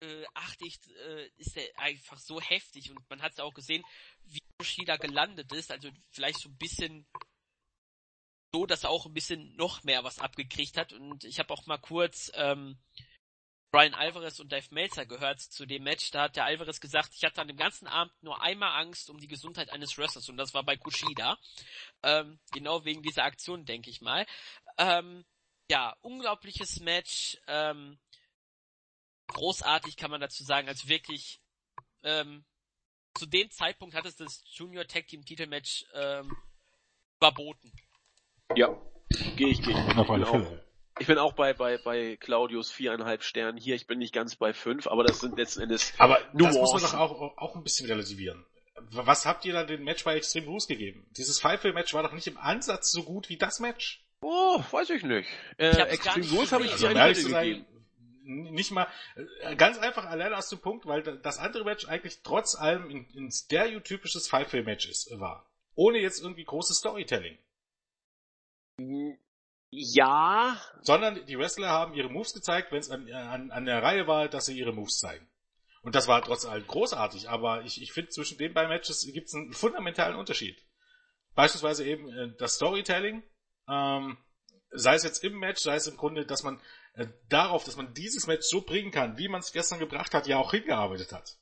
äh, 0.00 0.24
achte 0.34 0.66
ich, 0.66 0.78
äh, 1.06 1.28
ist 1.36 1.56
er 1.56 1.78
einfach 1.78 2.18
so 2.18 2.40
heftig. 2.40 2.90
Und 2.90 3.08
man 3.08 3.22
hat 3.22 3.32
es 3.32 3.38
ja 3.38 3.44
auch 3.44 3.54
gesehen, 3.54 3.84
wie 4.24 4.42
Yoshida 4.60 4.96
gelandet 4.96 5.52
ist, 5.52 5.70
also 5.70 5.90
vielleicht 6.10 6.40
so 6.40 6.48
ein 6.48 6.56
bisschen 6.56 7.06
so, 8.52 8.64
dass 8.64 8.84
er 8.84 8.90
auch 8.90 9.06
ein 9.06 9.12
bisschen 9.12 9.54
noch 9.56 9.82
mehr 9.84 10.04
was 10.04 10.18
abgekriegt 10.18 10.76
hat. 10.76 10.92
Und 10.92 11.24
ich 11.24 11.38
habe 11.38 11.52
auch 11.52 11.66
mal 11.66 11.78
kurz 11.78 12.30
ähm, 12.34 12.78
Brian 13.76 13.92
Alvarez 13.92 14.40
und 14.40 14.50
Dave 14.50 14.64
Meltzer 14.70 15.04
gehört 15.04 15.38
zu 15.38 15.66
dem 15.66 15.82
Match. 15.82 16.10
Da 16.10 16.22
hat 16.22 16.36
der 16.36 16.46
Alvarez 16.46 16.80
gesagt, 16.80 17.10
ich 17.14 17.22
hatte 17.24 17.42
an 17.42 17.48
dem 17.48 17.58
ganzen 17.58 17.86
Abend 17.86 18.10
nur 18.22 18.40
einmal 18.40 18.80
Angst 18.80 19.10
um 19.10 19.18
die 19.18 19.26
Gesundheit 19.26 19.68
eines 19.68 19.98
Wrestlers 19.98 20.30
und 20.30 20.38
das 20.38 20.54
war 20.54 20.62
bei 20.62 20.78
Kushida. 20.78 21.36
Ähm, 22.02 22.38
genau 22.52 22.86
wegen 22.86 23.02
dieser 23.02 23.24
Aktion, 23.24 23.66
denke 23.66 23.90
ich 23.90 24.00
mal. 24.00 24.24
Ähm, 24.78 25.26
ja, 25.70 25.94
unglaubliches 26.00 26.80
Match. 26.80 27.36
Ähm, 27.48 27.98
großartig 29.26 29.98
kann 29.98 30.10
man 30.10 30.22
dazu 30.22 30.42
sagen, 30.42 30.68
also 30.68 30.88
wirklich 30.88 31.42
ähm, 32.02 32.46
zu 33.12 33.26
dem 33.26 33.50
Zeitpunkt 33.50 33.94
hat 33.94 34.06
es 34.06 34.16
das 34.16 34.42
Junior 34.46 34.86
Tag 34.86 35.06
Team 35.06 35.22
Titelmatch 35.22 35.84
ähm, 35.92 36.34
überboten. 37.18 37.70
Ja, 38.54 38.68
gehe 39.36 39.48
ich, 39.48 39.60
gehe 39.60 39.78
ich. 39.78 39.98
Auf 39.98 40.08
alle 40.08 40.24
Fälle. 40.24 40.65
Ich 40.98 41.06
bin 41.06 41.18
auch 41.18 41.34
bei, 41.34 41.52
bei, 41.52 41.78
bei 41.78 42.16
Claudius 42.16 42.70
viereinhalb 42.70 43.22
Sternen 43.22 43.58
hier. 43.58 43.74
Ich 43.74 43.86
bin 43.86 43.98
nicht 43.98 44.14
ganz 44.14 44.36
bei 44.36 44.52
fünf, 44.54 44.86
aber 44.86 45.04
das 45.04 45.20
sind 45.20 45.36
letzten 45.36 45.62
Endes 45.62 45.92
Aber 45.98 46.18
Nuancen. 46.32 46.44
das 46.44 46.54
muss 46.56 46.72
man 46.72 46.82
doch 46.82 46.94
auch, 46.94 47.38
auch 47.38 47.56
ein 47.56 47.62
bisschen 47.62 47.86
relativieren. 47.86 48.44
Was 48.90 49.26
habt 49.26 49.44
ihr 49.44 49.52
da 49.52 49.64
dem 49.64 49.84
Match 49.84 50.04
bei 50.04 50.16
Extreme 50.16 50.46
Rules 50.46 50.66
gegeben? 50.66 51.06
Dieses 51.16 51.40
Five-Match 51.40 51.92
war 51.94 52.02
doch 52.02 52.12
nicht 52.12 52.26
im 52.26 52.38
Ansatz 52.38 52.92
so 52.92 53.02
gut 53.02 53.28
wie 53.28 53.36
das 53.36 53.60
Match. 53.60 54.04
Oh, 54.20 54.62
weiß 54.70 54.90
ich 54.90 55.02
nicht. 55.02 55.28
Äh, 55.58 55.70
ich 55.70 55.78
Extreme 55.78 56.30
Rules 56.30 56.52
habe 56.52 56.64
ich 56.64 56.72
also, 56.72 56.88
dir 56.88 57.00
also, 57.00 57.28
gegeben 57.28 57.66
nicht 58.26 58.72
mal, 58.72 58.88
äh, 59.42 59.56
ganz 59.56 59.78
einfach 59.78 60.06
allein 60.06 60.34
aus 60.34 60.48
dem 60.48 60.58
Punkt, 60.58 60.86
weil 60.86 61.02
das 61.02 61.38
andere 61.38 61.64
Match 61.64 61.86
eigentlich 61.86 62.22
trotz 62.22 62.54
allem 62.54 62.88
ein, 62.88 63.06
ein 63.16 63.30
stereotypisches 63.30 64.28
Five-Way-Match 64.28 64.88
ist, 64.88 65.18
war. 65.18 65.48
Ohne 65.74 65.98
jetzt 65.98 66.20
irgendwie 66.20 66.44
großes 66.44 66.78
Storytelling. 66.78 67.38
Ja. 69.78 70.58
Sondern 70.80 71.26
die 71.26 71.38
Wrestler 71.38 71.68
haben 71.68 71.92
ihre 71.92 72.08
Moves 72.08 72.32
gezeigt, 72.32 72.72
wenn 72.72 72.78
es 72.78 72.90
an, 72.90 73.12
an, 73.12 73.50
an 73.50 73.66
der 73.66 73.82
Reihe 73.82 74.06
war, 74.06 74.28
dass 74.28 74.46
sie 74.46 74.58
ihre 74.58 74.72
Moves 74.72 74.98
zeigen. 74.98 75.28
Und 75.82 75.94
das 75.94 76.08
war 76.08 76.22
trotz 76.22 76.46
allem 76.46 76.66
großartig, 76.66 77.28
aber 77.28 77.62
ich, 77.62 77.82
ich 77.82 77.92
finde, 77.92 78.10
zwischen 78.10 78.38
den 78.38 78.54
beiden 78.54 78.70
Matches 78.70 79.06
gibt 79.12 79.28
es 79.28 79.34
einen 79.34 79.52
fundamentalen 79.52 80.16
Unterschied. 80.16 80.64
Beispielsweise 81.34 81.84
eben 81.84 82.08
äh, 82.08 82.34
das 82.38 82.54
Storytelling, 82.54 83.22
ähm, 83.68 84.16
sei 84.70 84.94
es 84.94 85.04
jetzt 85.04 85.22
im 85.22 85.38
Match, 85.38 85.62
sei 85.62 85.76
es 85.76 85.86
im 85.86 85.98
Grunde, 85.98 86.24
dass 86.24 86.42
man 86.42 86.58
äh, 86.94 87.06
darauf, 87.28 87.64
dass 87.64 87.76
man 87.76 87.92
dieses 87.92 88.26
Match 88.26 88.46
so 88.46 88.62
bringen 88.62 88.90
kann, 88.90 89.18
wie 89.18 89.28
man 89.28 89.40
es 89.40 89.52
gestern 89.52 89.78
gebracht 89.78 90.14
hat, 90.14 90.26
ja 90.26 90.38
auch 90.38 90.52
hingearbeitet 90.52 91.12
hat. 91.12 91.36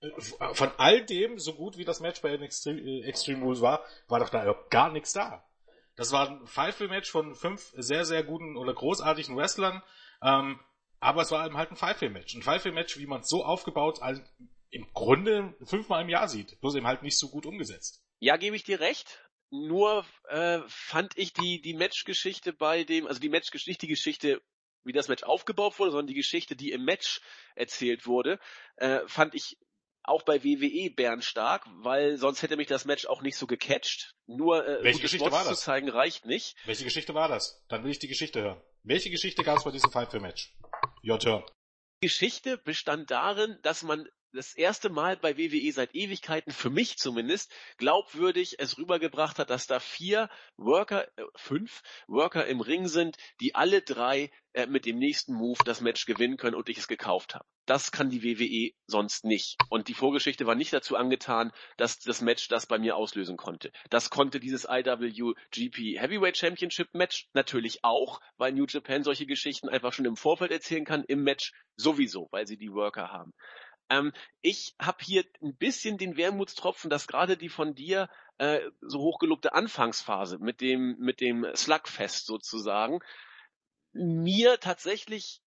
Äh, 0.00 0.10
von 0.52 0.72
all 0.78 1.06
dem, 1.06 1.38
so 1.38 1.54
gut 1.54 1.78
wie 1.78 1.84
das 1.84 2.00
Match 2.00 2.20
bei 2.20 2.34
Extreme, 2.34 2.80
äh, 2.80 3.04
Extreme 3.04 3.44
Rules 3.44 3.60
war, 3.60 3.84
war 4.08 4.18
doch 4.18 4.30
da 4.30 4.42
überhaupt 4.42 4.70
gar 4.70 4.90
nichts 4.90 5.12
da. 5.12 5.47
Das 5.98 6.12
war 6.12 6.30
ein 6.30 6.46
Five-Match 6.46 7.10
von 7.10 7.34
fünf 7.34 7.72
sehr, 7.76 8.04
sehr 8.04 8.22
guten 8.22 8.56
oder 8.56 8.72
großartigen 8.72 9.36
Wrestlern, 9.36 9.82
ähm, 10.22 10.60
aber 11.00 11.22
es 11.22 11.32
war 11.32 11.44
eben 11.44 11.56
halt 11.56 11.72
ein 11.72 11.76
Five-Match. 11.76 12.36
Ein 12.36 12.42
Five-Match, 12.42 12.98
wie 12.98 13.06
man 13.06 13.22
es 13.22 13.28
so 13.28 13.44
aufgebaut 13.44 14.00
also 14.00 14.22
im 14.70 14.86
Grunde 14.94 15.56
fünfmal 15.64 16.02
im 16.02 16.08
Jahr 16.08 16.28
sieht, 16.28 16.60
bloß 16.60 16.76
eben 16.76 16.86
halt 16.86 17.02
nicht 17.02 17.18
so 17.18 17.28
gut 17.28 17.46
umgesetzt. 17.46 18.04
Ja, 18.20 18.36
gebe 18.36 18.54
ich 18.54 18.62
dir 18.62 18.78
recht. 18.78 19.28
Nur 19.50 20.06
äh, 20.28 20.60
fand 20.68 21.18
ich 21.18 21.32
die 21.32 21.60
die 21.60 21.74
Matchgeschichte 21.74 22.52
bei 22.52 22.84
dem, 22.84 23.08
also 23.08 23.18
die 23.18 23.30
Matchgeschichte, 23.30 23.70
nicht 23.70 23.82
die 23.82 23.88
Geschichte, 23.88 24.40
wie 24.84 24.92
das 24.92 25.08
Match 25.08 25.24
aufgebaut 25.24 25.80
wurde, 25.80 25.90
sondern 25.90 26.06
die 26.06 26.14
Geschichte, 26.14 26.54
die 26.54 26.70
im 26.70 26.84
Match 26.84 27.20
erzählt 27.56 28.06
wurde, 28.06 28.38
äh, 28.76 29.00
fand 29.06 29.34
ich 29.34 29.58
auch 30.08 30.22
bei 30.22 30.42
WWE 30.42 30.90
bärenstark, 30.94 31.66
weil 31.82 32.16
sonst 32.16 32.42
hätte 32.42 32.56
mich 32.56 32.66
das 32.66 32.84
Match 32.84 33.06
auch 33.06 33.22
nicht 33.22 33.36
so 33.36 33.46
gecatcht. 33.46 34.14
Nur 34.26 34.66
äh, 34.66 34.82
Welche 34.82 35.00
Geschichte 35.02 35.30
war 35.30 35.44
das? 35.44 35.58
zu 35.60 35.64
zeigen 35.64 35.88
reicht 35.88 36.26
nicht. 36.26 36.56
Welche 36.64 36.84
Geschichte 36.84 37.14
war 37.14 37.28
das? 37.28 37.64
Dann 37.68 37.84
will 37.84 37.90
ich 37.90 37.98
die 37.98 38.08
Geschichte 38.08 38.42
hören. 38.42 38.60
Welche 38.82 39.10
Geschichte 39.10 39.42
gab 39.42 39.58
es 39.58 39.64
bei 39.64 39.70
diesem 39.70 39.90
Five 39.90 40.12
Match? 40.14 40.54
Your 41.04 41.18
turn. 41.18 41.44
Die 42.02 42.06
Geschichte 42.06 42.58
bestand 42.58 43.10
darin, 43.10 43.58
dass 43.62 43.82
man 43.82 44.08
das 44.32 44.54
erste 44.54 44.90
Mal 44.90 45.16
bei 45.16 45.36
WWE 45.36 45.72
seit 45.72 45.94
Ewigkeiten, 45.94 46.52
für 46.52 46.70
mich 46.70 46.98
zumindest, 46.98 47.52
glaubwürdig 47.76 48.56
es 48.58 48.78
rübergebracht 48.78 49.38
hat, 49.38 49.50
dass 49.50 49.66
da 49.66 49.80
vier 49.80 50.28
Worker, 50.56 51.08
äh, 51.16 51.24
fünf 51.36 51.82
Worker 52.06 52.46
im 52.46 52.60
Ring 52.60 52.88
sind, 52.88 53.16
die 53.40 53.54
alle 53.54 53.82
drei 53.82 54.30
äh, 54.52 54.66
mit 54.66 54.86
dem 54.86 54.98
nächsten 54.98 55.34
Move 55.34 55.58
das 55.64 55.80
Match 55.80 56.06
gewinnen 56.06 56.36
können 56.36 56.56
und 56.56 56.68
ich 56.68 56.78
es 56.78 56.88
gekauft 56.88 57.34
habe. 57.34 57.44
Das 57.66 57.92
kann 57.92 58.08
die 58.08 58.22
WWE 58.22 58.72
sonst 58.86 59.24
nicht. 59.24 59.56
Und 59.68 59.88
die 59.88 59.94
Vorgeschichte 59.94 60.46
war 60.46 60.54
nicht 60.54 60.72
dazu 60.72 60.96
angetan, 60.96 61.52
dass 61.76 61.98
das 61.98 62.22
Match 62.22 62.48
das 62.48 62.66
bei 62.66 62.78
mir 62.78 62.96
auslösen 62.96 63.36
konnte. 63.36 63.70
Das 63.90 64.08
konnte 64.08 64.40
dieses 64.40 64.64
IWGP 64.64 66.00
Heavyweight 66.00 66.38
Championship 66.38 66.94
Match 66.94 67.28
natürlich 67.34 67.84
auch, 67.84 68.20
weil 68.38 68.52
New 68.52 68.64
Japan 68.66 69.04
solche 69.04 69.26
Geschichten 69.26 69.68
einfach 69.68 69.92
schon 69.92 70.06
im 70.06 70.16
Vorfeld 70.16 70.50
erzählen 70.50 70.86
kann, 70.86 71.04
im 71.04 71.22
Match 71.22 71.52
sowieso, 71.76 72.28
weil 72.30 72.46
sie 72.46 72.56
die 72.56 72.72
Worker 72.72 73.12
haben. 73.12 73.34
Ähm, 73.90 74.12
ich 74.42 74.74
habe 74.80 74.98
hier 75.02 75.24
ein 75.42 75.56
bisschen 75.56 75.98
den 75.98 76.16
Wermutstropfen, 76.16 76.90
dass 76.90 77.06
gerade 77.06 77.36
die 77.36 77.48
von 77.48 77.74
dir 77.74 78.08
äh, 78.38 78.60
so 78.80 79.00
hochgelobte 79.00 79.52
Anfangsphase 79.52 80.38
mit 80.38 80.60
dem 80.60 80.96
mit 80.98 81.20
dem 81.20 81.46
Slugfest 81.54 82.26
sozusagen 82.26 83.00
mir 83.92 84.60
tatsächlich 84.60 85.40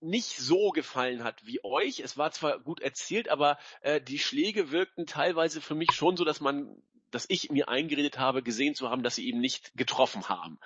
nicht 0.00 0.36
so 0.36 0.70
gefallen 0.70 1.24
hat 1.24 1.46
wie 1.46 1.64
euch. 1.64 2.00
Es 2.00 2.18
war 2.18 2.30
zwar 2.30 2.60
gut 2.60 2.80
erzählt, 2.80 3.28
aber 3.28 3.58
äh, 3.80 4.00
die 4.00 4.18
Schläge 4.18 4.70
wirkten 4.70 5.06
teilweise 5.06 5.60
für 5.60 5.74
mich 5.74 5.92
schon 5.92 6.16
so, 6.16 6.24
dass 6.24 6.40
man, 6.40 6.82
dass 7.10 7.26
ich 7.28 7.50
mir 7.50 7.68
eingeredet 7.68 8.18
habe, 8.18 8.42
gesehen 8.42 8.74
zu 8.74 8.90
haben, 8.90 9.02
dass 9.02 9.16
sie 9.16 9.26
eben 9.26 9.40
nicht 9.40 9.72
getroffen 9.74 10.28
haben. 10.28 10.58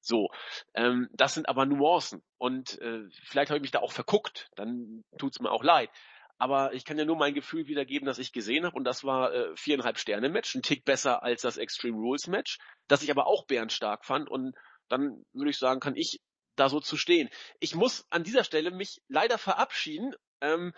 So, 0.00 0.30
ähm, 0.74 1.08
das 1.12 1.34
sind 1.34 1.48
aber 1.48 1.66
Nuancen 1.66 2.22
und 2.38 2.80
äh, 2.80 3.04
vielleicht 3.24 3.50
habe 3.50 3.58
ich 3.58 3.62
mich 3.62 3.72
da 3.72 3.80
auch 3.80 3.92
verguckt. 3.92 4.50
Dann 4.56 5.04
tut's 5.18 5.40
mir 5.40 5.50
auch 5.50 5.64
leid. 5.64 5.90
Aber 6.38 6.72
ich 6.72 6.84
kann 6.84 6.98
ja 6.98 7.04
nur 7.04 7.16
mein 7.16 7.34
Gefühl 7.34 7.66
wiedergeben, 7.66 8.06
das 8.06 8.18
ich 8.18 8.32
gesehen 8.32 8.64
habe. 8.64 8.76
Und 8.76 8.84
das 8.84 9.04
war 9.04 9.32
äh, 9.32 9.56
viereinhalb 9.56 9.98
Sterne 9.98 10.28
Match, 10.28 10.54
ein 10.54 10.62
Tick 10.62 10.84
besser 10.84 11.22
als 11.22 11.42
das 11.42 11.56
Extreme 11.56 11.98
Rules 11.98 12.28
Match, 12.28 12.58
das 12.86 13.02
ich 13.02 13.10
aber 13.10 13.26
auch 13.26 13.46
bärenstark 13.46 14.04
fand. 14.04 14.30
Und 14.30 14.54
dann 14.88 15.24
würde 15.32 15.50
ich 15.50 15.58
sagen, 15.58 15.80
kann 15.80 15.96
ich 15.96 16.20
da 16.56 16.68
so 16.68 16.80
zu 16.80 16.96
stehen. 16.96 17.28
Ich 17.60 17.74
muss 17.74 18.06
an 18.10 18.24
dieser 18.24 18.44
Stelle 18.44 18.70
mich 18.70 19.00
leider 19.08 19.38
verabschieden. 19.38 20.14
Ähm, 20.40 20.72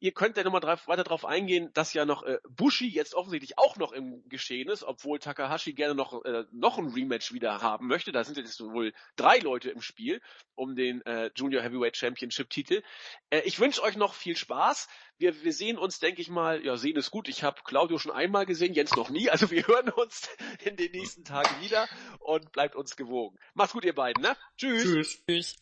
ihr 0.00 0.12
könnt 0.12 0.36
ja 0.36 0.44
nochmal 0.44 0.62
weiter 0.62 1.04
darauf 1.04 1.24
eingehen, 1.24 1.70
dass 1.74 1.92
ja 1.92 2.04
noch 2.04 2.22
äh, 2.22 2.38
Bushi 2.48 2.88
jetzt 2.88 3.14
offensichtlich 3.14 3.58
auch 3.58 3.76
noch 3.76 3.92
im 3.92 4.26
Geschehen 4.28 4.68
ist, 4.68 4.82
obwohl 4.82 5.18
Takahashi 5.18 5.74
gerne 5.74 5.94
noch, 5.94 6.24
äh, 6.24 6.44
noch 6.52 6.78
ein 6.78 6.88
Rematch 6.88 7.32
wieder 7.32 7.60
haben 7.60 7.86
möchte. 7.86 8.12
Da 8.12 8.24
sind 8.24 8.36
jetzt 8.36 8.60
wohl 8.60 8.92
drei 9.16 9.38
Leute 9.38 9.70
im 9.70 9.82
Spiel 9.82 10.20
um 10.54 10.74
den 10.74 11.02
äh, 11.02 11.30
Junior 11.34 11.62
Heavyweight 11.62 11.96
Championship 11.96 12.50
Titel. 12.50 12.82
Äh, 13.30 13.40
ich 13.40 13.60
wünsche 13.60 13.82
euch 13.82 13.96
noch 13.96 14.14
viel 14.14 14.36
Spaß. 14.36 14.88
Wir, 15.18 15.42
wir 15.42 15.52
sehen 15.52 15.78
uns, 15.78 15.98
denke 15.98 16.22
ich 16.22 16.30
mal, 16.30 16.64
ja, 16.64 16.76
sehen 16.76 16.96
ist 16.96 17.10
gut. 17.10 17.28
Ich 17.28 17.42
habe 17.42 17.60
Claudio 17.64 17.98
schon 17.98 18.12
einmal 18.12 18.46
gesehen, 18.46 18.74
Jens 18.74 18.96
noch 18.96 19.10
nie. 19.10 19.28
Also 19.30 19.50
wir 19.50 19.66
hören 19.66 19.90
uns 19.90 20.28
in 20.64 20.76
den 20.76 20.92
nächsten 20.92 21.24
Tagen 21.24 21.60
wieder 21.60 21.88
und 22.20 22.52
bleibt 22.52 22.74
uns 22.74 22.96
gewogen. 22.96 23.38
Macht's 23.54 23.72
gut, 23.72 23.84
ihr 23.84 23.94
beiden, 23.94 24.22
ne? 24.22 24.36
Tschüss. 24.56 24.82
Tschüss. 24.82 25.24
Tschüss. 25.26 25.56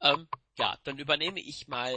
Ähm, 0.00 0.28
ja, 0.58 0.78
dann 0.84 0.98
übernehme 0.98 1.40
ich 1.40 1.68
mal 1.68 1.96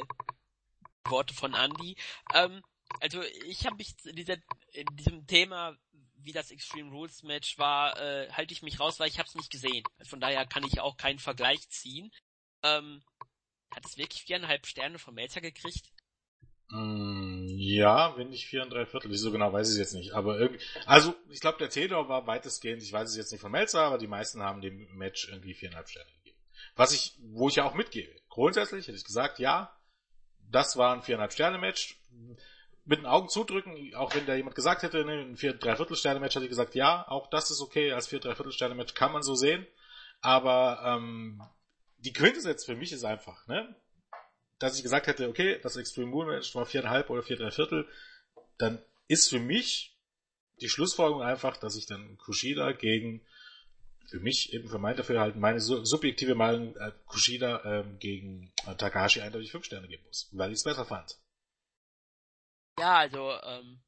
Worte 1.06 1.34
von 1.34 1.53
Andy. 1.53 1.95
Ähm, 2.34 2.61
also 2.99 3.22
ich 3.45 3.65
habe 3.65 3.78
mich 3.78 3.95
in, 4.06 4.15
dieser, 4.15 4.38
in 4.73 4.86
diesem 4.94 5.26
Thema, 5.28 5.78
wie 6.18 6.34
das 6.34 6.52
Extreme 6.52 6.91
Rules 6.91 7.23
Match 7.23 7.57
war, 7.57 7.99
äh, 7.99 8.30
halte 8.32 8.53
ich 8.53 8.61
mich 8.61 8.80
raus, 8.80 8.99
weil 8.99 9.07
ich 9.07 9.19
habe 9.19 9.28
es 9.28 9.36
nicht 9.36 9.52
gesehen. 9.52 9.84
Von 10.03 10.19
daher 10.19 10.45
kann 10.45 10.65
ich 10.65 10.80
auch 10.80 10.98
keinen 10.98 11.19
Vergleich 11.19 11.68
ziehen. 11.69 12.11
Ähm, 12.64 13.03
hat 13.73 13.86
es 13.86 13.98
wirklich 13.98 14.23
viereinhalb 14.23 14.68
Sterne 14.68 14.99
vom 14.99 15.15
Melzer 15.15 15.41
gekriegt? 15.41 15.91
Mm, 16.69 17.48
ja, 17.48 18.15
wenn 18.18 18.30
nicht 18.30 18.48
vier 18.48 18.64
und 18.64 18.69
drei 18.69 18.86
Viertel, 18.86 19.14
so 19.15 19.32
genau 19.32 19.52
weiß 19.52 19.72
ich 19.72 19.78
jetzt 19.78 19.94
nicht. 19.94 20.14
Aber 20.14 20.40
irgendwie, 20.40 20.64
also 20.86 21.15
ich 21.30 21.40
glaube 21.40 21.57
der 21.57 21.69
Tenor 21.69 22.07
war 22.07 22.28
weitestgehend, 22.28 22.84
ich 22.84 22.94
weiß 22.94 23.10
es 23.10 23.18
jetzt 23.18 23.32
nicht 23.32 23.41
von 23.41 23.52
Melzer, 23.52 23.82
aber 23.82 23.98
die 23.98 24.07
meisten 24.07 24.41
haben 24.41 24.61
dem 24.61 24.88
Match 24.95 25.28
irgendwie 25.28 25.53
viereinhalb 25.53 25.90
Sterne 25.90 26.11
gegeben. 26.11 26.38
Was 26.76 26.94
ich, 26.94 27.18
wo 27.19 27.49
ich 27.49 27.56
ja 27.56 27.65
auch 27.65 27.73
mitgebe. 27.73 28.14
Grundsätzlich 28.30 28.88
hätte 28.88 28.98
ich 28.98 29.03
gesagt, 29.03 29.40
ja, 29.40 29.76
das 30.52 30.78
war 30.78 30.94
ein 30.94 31.02
viereinhalb 31.02 31.34
Sterne 31.34 31.57
Match. 31.57 31.98
Mit 32.84 32.99
den 32.99 33.06
Augen 33.06 33.30
zudrücken, 33.30 33.94
auch 33.95 34.15
wenn 34.15 34.26
da 34.26 34.36
jemand 34.36 34.56
gesagt 34.56 34.82
hätte, 34.82 35.06
ne, 35.06 35.22
ein 35.22 35.38
vier 35.38 35.53
Dreiviertel 35.53 35.95
Sterne 35.95 36.19
Match, 36.19 36.36
hätte 36.36 36.45
ich 36.45 36.49
gesagt, 36.49 36.76
ja, 36.76 37.07
auch 37.07 37.30
das 37.30 37.52
ist 37.52 37.61
okay, 37.61 37.91
als 37.91 38.07
vier 38.07 38.19
Dreiviertel 38.19 38.52
Sterne 38.52 38.76
Match 38.76 38.94
kann 38.95 39.11
man 39.11 39.22
so 39.22 39.36
sehen. 39.36 39.65
Aber 40.19 40.82
ähm, 40.86 41.41
die 41.99 42.14
Quintessenz 42.14 42.65
für 42.65 42.76
mich 42.76 42.91
ist 42.91 43.03
einfach, 43.03 43.48
ne, 43.48 43.76
dass 44.60 44.76
ich 44.76 44.84
gesagt 44.84 45.07
hätte, 45.07 45.30
okay, 45.30 45.60
das 45.61 45.76
Extreme 45.76 46.11
Rule 46.11 46.34
Match 46.34 46.53
war 46.56 46.65
viereinhalb 46.65 47.10
oder 47.10 47.23
vier 47.23 47.38
Dreiviertel, 47.38 47.88
dann 48.57 48.84
ist 49.07 49.30
für 49.30 49.40
mich 49.40 49.98
die 50.60 50.69
Schlussfolgerung 50.69 51.23
einfach, 51.23 51.57
dass 51.57 51.76
ich 51.76 51.86
dann 51.86 52.18
Kushida 52.18 52.72
gegen 52.72 53.26
für 54.12 54.20
mich 54.20 54.52
eben 54.52 54.68
für 54.68 54.78
mein 54.78 54.98
Dafürhalten, 54.98 55.40
meine 55.40 55.62
subjektive 55.62 56.36
Meinung, 56.36 56.76
äh, 56.76 56.92
Kushida 57.06 57.64
ähm, 57.64 57.98
gegen 57.98 58.54
äh, 58.68 58.76
Takahashi 58.76 59.22
eindeutig 59.22 59.52
fünf 59.52 59.64
Sterne 59.64 59.88
geben 59.88 60.04
muss, 60.06 60.28
weil 60.34 60.52
ich 60.52 60.58
es 60.58 60.64
besser 60.64 60.86
fand. 60.86 61.18
Ja, 62.78 62.98
also, 62.98 63.32
ähm, 63.42 63.82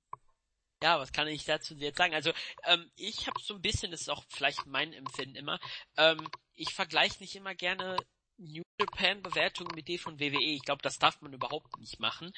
ja, 0.81 0.97
was 0.97 1.11
kann 1.11 1.27
ich 1.27 1.43
dazu 1.43 1.75
jetzt 1.75 1.97
sagen? 1.97 2.13
Also, 2.13 2.31
ähm, 2.63 2.89
ich 2.95 3.27
habe 3.27 3.39
so 3.41 3.55
ein 3.55 3.61
bisschen, 3.61 3.91
das 3.91 4.01
ist 4.01 4.09
auch 4.09 4.23
vielleicht 4.29 4.65
mein 4.65 4.93
Empfinden 4.93 5.35
immer, 5.35 5.59
ähm, 5.97 6.25
ich 6.53 6.73
vergleiche 6.73 7.19
nicht 7.19 7.35
immer 7.35 7.53
gerne 7.53 7.97
New 8.37 8.63
Japan 8.79 9.21
Bewertungen 9.21 9.75
mit 9.75 9.89
die 9.89 9.97
von 9.97 10.19
WWE. 10.19 10.39
Ich 10.39 10.63
glaube, 10.63 10.81
das 10.81 10.99
darf 10.99 11.19
man 11.21 11.33
überhaupt 11.33 11.77
nicht 11.79 11.99
machen. 11.99 12.31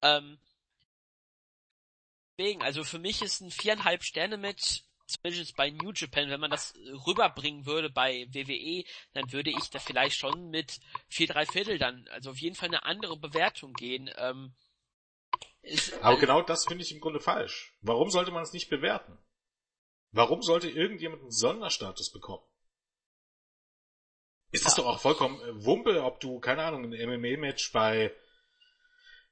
Ähm, 0.00 0.38
deswegen, 2.38 2.62
also 2.62 2.84
für 2.84 3.00
mich 3.00 3.20
ist 3.20 3.40
ein 3.40 3.50
viereinhalb 3.50 4.04
Sterne 4.04 4.36
Match 4.36 4.84
zumindest 5.12 5.56
bei 5.56 5.70
New 5.70 5.92
Japan, 5.94 6.30
wenn 6.30 6.40
man 6.40 6.50
das 6.50 6.74
rüberbringen 7.06 7.66
würde 7.66 7.90
bei 7.90 8.26
WWE, 8.30 8.84
dann 9.12 9.32
würde 9.32 9.50
ich 9.50 9.70
da 9.70 9.78
vielleicht 9.78 10.16
schon 10.16 10.50
mit 10.50 10.80
vier, 11.08 11.26
drei 11.26 11.46
Viertel 11.46 11.78
dann, 11.78 12.06
also 12.08 12.30
auf 12.30 12.38
jeden 12.38 12.56
Fall 12.56 12.68
eine 12.68 12.84
andere 12.84 13.16
Bewertung 13.16 13.72
gehen. 13.74 14.10
Ähm, 14.16 14.54
ist, 15.62 15.92
Aber 16.02 16.16
äh, 16.16 16.20
genau 16.20 16.42
das 16.42 16.64
finde 16.64 16.82
ich 16.82 16.92
im 16.92 17.00
Grunde 17.00 17.20
falsch. 17.20 17.74
Warum 17.80 18.10
sollte 18.10 18.32
man 18.32 18.42
es 18.42 18.52
nicht 18.52 18.68
bewerten? 18.68 19.18
Warum 20.10 20.42
sollte 20.42 20.68
irgendjemand 20.68 21.22
einen 21.22 21.30
Sonderstatus 21.30 22.10
bekommen? 22.10 22.44
Ist 24.50 24.66
das 24.66 24.74
doch 24.74 24.86
auch 24.86 25.00
vollkommen 25.00 25.40
äh, 25.40 25.64
Wumpe, 25.64 26.02
ob 26.04 26.20
du, 26.20 26.38
keine 26.40 26.64
Ahnung, 26.64 26.92
ein 26.92 27.20
MMA-Match 27.20 27.72
bei 27.72 28.14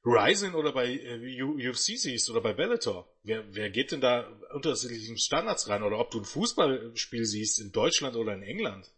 Ryzen 0.05 0.55
oder 0.55 0.73
bei 0.73 0.87
äh, 0.87 1.43
UFC 1.43 1.99
siehst 1.99 2.31
oder 2.31 2.41
bei 2.41 2.55
Bellator. 2.55 3.07
Wer, 3.23 3.55
wer 3.55 3.71
geht 3.71 3.93
denn 3.93 4.01
da 4.01 4.27
unterschiedlichen 4.55 5.19
Standards 5.19 5.69
rein? 5.69 5.83
Oder 5.83 5.99
ob 5.99 6.11
du 6.11 6.21
ein 6.21 6.25
Fußballspiel 6.25 7.25
siehst 7.27 7.61
in 7.61 7.71
Deutschland 7.73 8.17
oder 8.17 8.35
in 8.35 8.43
England? 8.43 8.91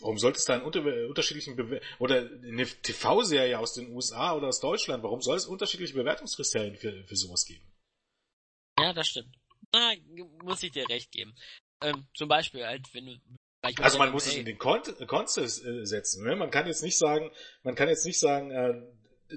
Warum 0.00 0.18
sollte 0.18 0.38
es 0.38 0.44
da 0.44 0.54
einen 0.54 0.64
unter 0.64 0.84
unterschiedlichen 1.08 1.56
Bewer 1.56 1.80
oder 1.98 2.18
eine 2.18 2.66
TV-Serie 2.66 3.58
aus 3.58 3.72
den 3.74 3.90
USA 3.92 4.34
oder 4.34 4.48
aus 4.48 4.60
Deutschland, 4.60 5.02
warum 5.02 5.22
soll 5.22 5.36
es 5.36 5.46
unterschiedliche 5.46 5.94
Bewertungskriterien 5.94 6.76
für, 6.76 7.04
für 7.04 7.16
sowas 7.16 7.46
geben? 7.46 7.64
Ja, 8.78 8.92
das 8.92 9.08
stimmt. 9.08 9.34
Na, 9.72 9.94
muss 10.42 10.62
ich 10.62 10.72
dir 10.72 10.88
recht 10.88 11.10
geben. 11.10 11.34
Ähm, 11.80 12.06
zum 12.14 12.28
Beispiel, 12.28 12.64
halt, 12.64 12.92
wenn 12.92 13.06
du 13.06 13.20
also 13.80 13.98
man 13.98 14.12
muss 14.12 14.26
es 14.26 14.36
in 14.36 14.44
den 14.44 14.58
Kontext 14.58 15.38
äh, 15.64 15.84
setzen. 15.84 16.24
Ne? 16.24 16.36
Man 16.36 16.50
kann 16.50 16.66
jetzt 16.66 16.82
nicht 16.82 16.98
sagen, 16.98 17.30
man 17.62 17.74
kann 17.74 17.88
jetzt 17.88 18.06
nicht 18.06 18.20
sagen, 18.20 18.50
äh, 18.50 18.74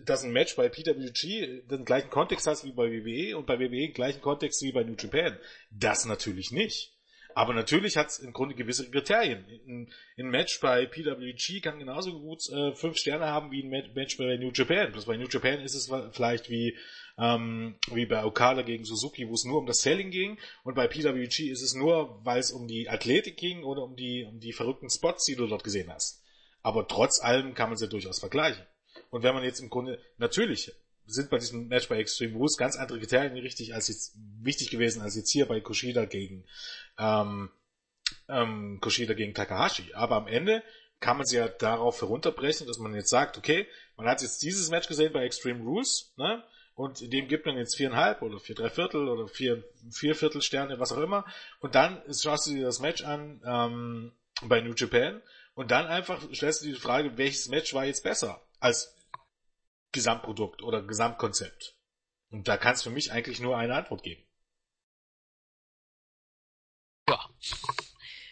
dass 0.06 0.24
ein 0.24 0.32
Match 0.32 0.56
bei 0.56 0.70
PWG 0.70 1.68
den 1.68 1.86
gleichen 1.86 2.10
Kontext 2.10 2.46
hat 2.48 2.64
wie 2.64 2.72
bei 2.72 2.92
WWE 2.92 3.38
und 3.38 3.46
bei 3.46 3.60
WWE 3.60 3.70
den 3.70 3.94
gleichen 3.94 4.22
Kontext 4.22 4.62
wie 4.64 4.72
bei 4.72 4.84
New 4.84 4.96
Japan. 4.98 5.38
Das 5.72 6.06
natürlich 6.06 6.52
nicht. 6.52 6.94
Aber 7.34 7.54
natürlich 7.54 7.98
hat 7.98 8.08
es 8.08 8.18
im 8.18 8.34
Grunde 8.34 8.56
gewisse 8.56 8.90
Kriterien. 8.90 9.46
Ein, 9.68 9.94
ein, 10.18 10.30
Match 10.30 10.60
bei 10.60 10.88
PWG 10.88 11.62
kann 11.62 11.78
genauso 11.78 12.20
gut 12.20 12.42
äh, 12.50 12.74
fünf 12.74 12.98
Sterne 12.98 13.28
haben 13.28 13.52
wie 13.52 13.62
ein 13.62 13.70
Match 13.70 14.18
bei 14.18 14.38
New 14.38 14.52
Japan. 14.52 14.92
Bloß 14.92 15.06
bei 15.06 15.18
New 15.18 15.28
Japan 15.28 15.62
ist 15.62 15.76
es 15.76 15.92
vielleicht 16.14 16.50
wie, 16.50 16.76
ähm, 17.18 17.76
wie 17.92 18.06
bei 18.06 18.24
Okada 18.24 18.62
gegen 18.62 18.86
Suzuki, 18.86 19.28
wo 19.28 19.34
es 19.34 19.44
nur 19.44 19.60
um 19.60 19.66
das 19.66 19.82
Selling 19.82 20.12
ging. 20.12 20.38
Und 20.64 20.76
bei 20.76 20.88
PWG 20.88 21.50
ist 21.50 21.62
es 21.62 21.74
nur, 21.74 22.24
weil 22.24 22.40
es 22.40 22.52
um 22.52 22.68
die 22.68 22.90
Athletik 22.90 23.38
ging 23.38 23.64
oder 23.64 23.84
um 23.84 23.96
die, 23.96 24.26
um 24.26 24.40
die 24.40 24.54
verrückten 24.54 24.90
Spots, 24.90 25.26
die 25.26 25.36
du 25.36 25.48
dort 25.48 25.64
gesehen 25.64 25.92
hast. 25.92 26.24
Aber 26.62 26.88
trotz 26.88 27.22
allem 27.22 27.54
kann 27.54 27.70
man 27.70 27.78
sie 27.78 27.88
durchaus 27.88 28.20
vergleichen. 28.20 28.66
Und 29.10 29.24
wenn 29.24 29.34
man 29.34 29.44
jetzt 29.44 29.60
im 29.60 29.70
Grunde, 29.70 30.00
natürlich 30.18 30.72
sind 31.06 31.30
bei 31.30 31.38
diesem 31.38 31.68
Match 31.68 31.88
bei 31.88 31.98
Extreme 31.98 32.36
Rules 32.36 32.58
ganz 32.58 32.76
andere 32.76 33.00
Kriterien 33.00 33.34
richtig 33.38 33.74
als 33.74 33.88
jetzt, 33.88 34.14
wichtig 34.42 34.70
gewesen 34.70 35.02
als 35.02 35.16
jetzt 35.16 35.32
hier 35.32 35.46
bei 35.46 35.62
Kushida 35.62 36.06
gegen, 36.06 36.46
ähm, 37.00 37.50
ähm, 38.28 38.80
Kushida 38.82 39.14
gegen 39.14 39.34
Takahashi. 39.34 39.94
Aber 39.94 40.18
am 40.18 40.28
Ende 40.28 40.64
kann 41.00 41.18
man 41.18 41.26
sie 41.26 41.38
ja 41.38 41.48
darauf 41.48 42.02
herunterbrechen, 42.02 42.68
dass 42.68 42.80
man 42.80 42.94
jetzt 42.94 43.10
sagt, 43.10 43.38
okay, 43.38 43.68
man 43.96 44.08
hat 44.08 44.22
jetzt 44.22 44.42
dieses 44.44 44.70
Match 44.70 44.88
gesehen 44.88 45.14
bei 45.14 45.24
Extreme 45.24 45.64
Rules, 45.64 46.14
ne? 46.18 46.44
Und 46.78 47.12
dem 47.12 47.28
gibt 47.28 47.48
man 47.48 47.58
jetzt 47.58 47.76
viereinhalb 47.76 48.22
oder 48.22 48.40
vier, 48.40 48.54
drei 48.54 48.70
Viertel 48.70 49.10
oder 49.10 49.28
vier, 49.28 49.64
vier 49.92 50.14
Viertel 50.14 50.44
Sterne, 50.44 50.80
was 50.80 50.92
auch 50.92 51.02
immer. 51.02 51.26
Und 51.60 51.74
dann 51.74 52.04
schaust 52.14 52.46
du 52.46 52.52
dir 52.52 52.66
das 52.66 52.80
Match 52.80 53.04
an 53.04 53.42
ähm, 53.44 54.12
bei 54.44 54.62
New 54.62 54.76
Japan 54.76 55.24
und 55.56 55.72
dann 55.72 55.88
einfach 55.88 56.22
stellst 56.32 56.62
du 56.62 56.68
dir 56.68 56.76
die 56.76 56.80
Frage, 56.80 57.18
welches 57.18 57.48
Match 57.48 57.74
war 57.74 57.86
jetzt 57.86 58.04
besser 58.04 58.46
als 58.60 58.96
Gesamtprodukt 59.92 60.62
oder 60.62 60.84
Gesamtkonzept? 60.84 61.74
Und 62.30 62.48
da 62.48 62.58
kann 62.58 62.76
es 62.76 62.84
für 62.84 62.92
mich 62.92 63.12
eigentlich 63.12 63.40
nur 63.40 63.58
eine 63.58 63.74
Antwort 63.74 64.04
geben. 64.04 64.24
Ja. 67.10 67.28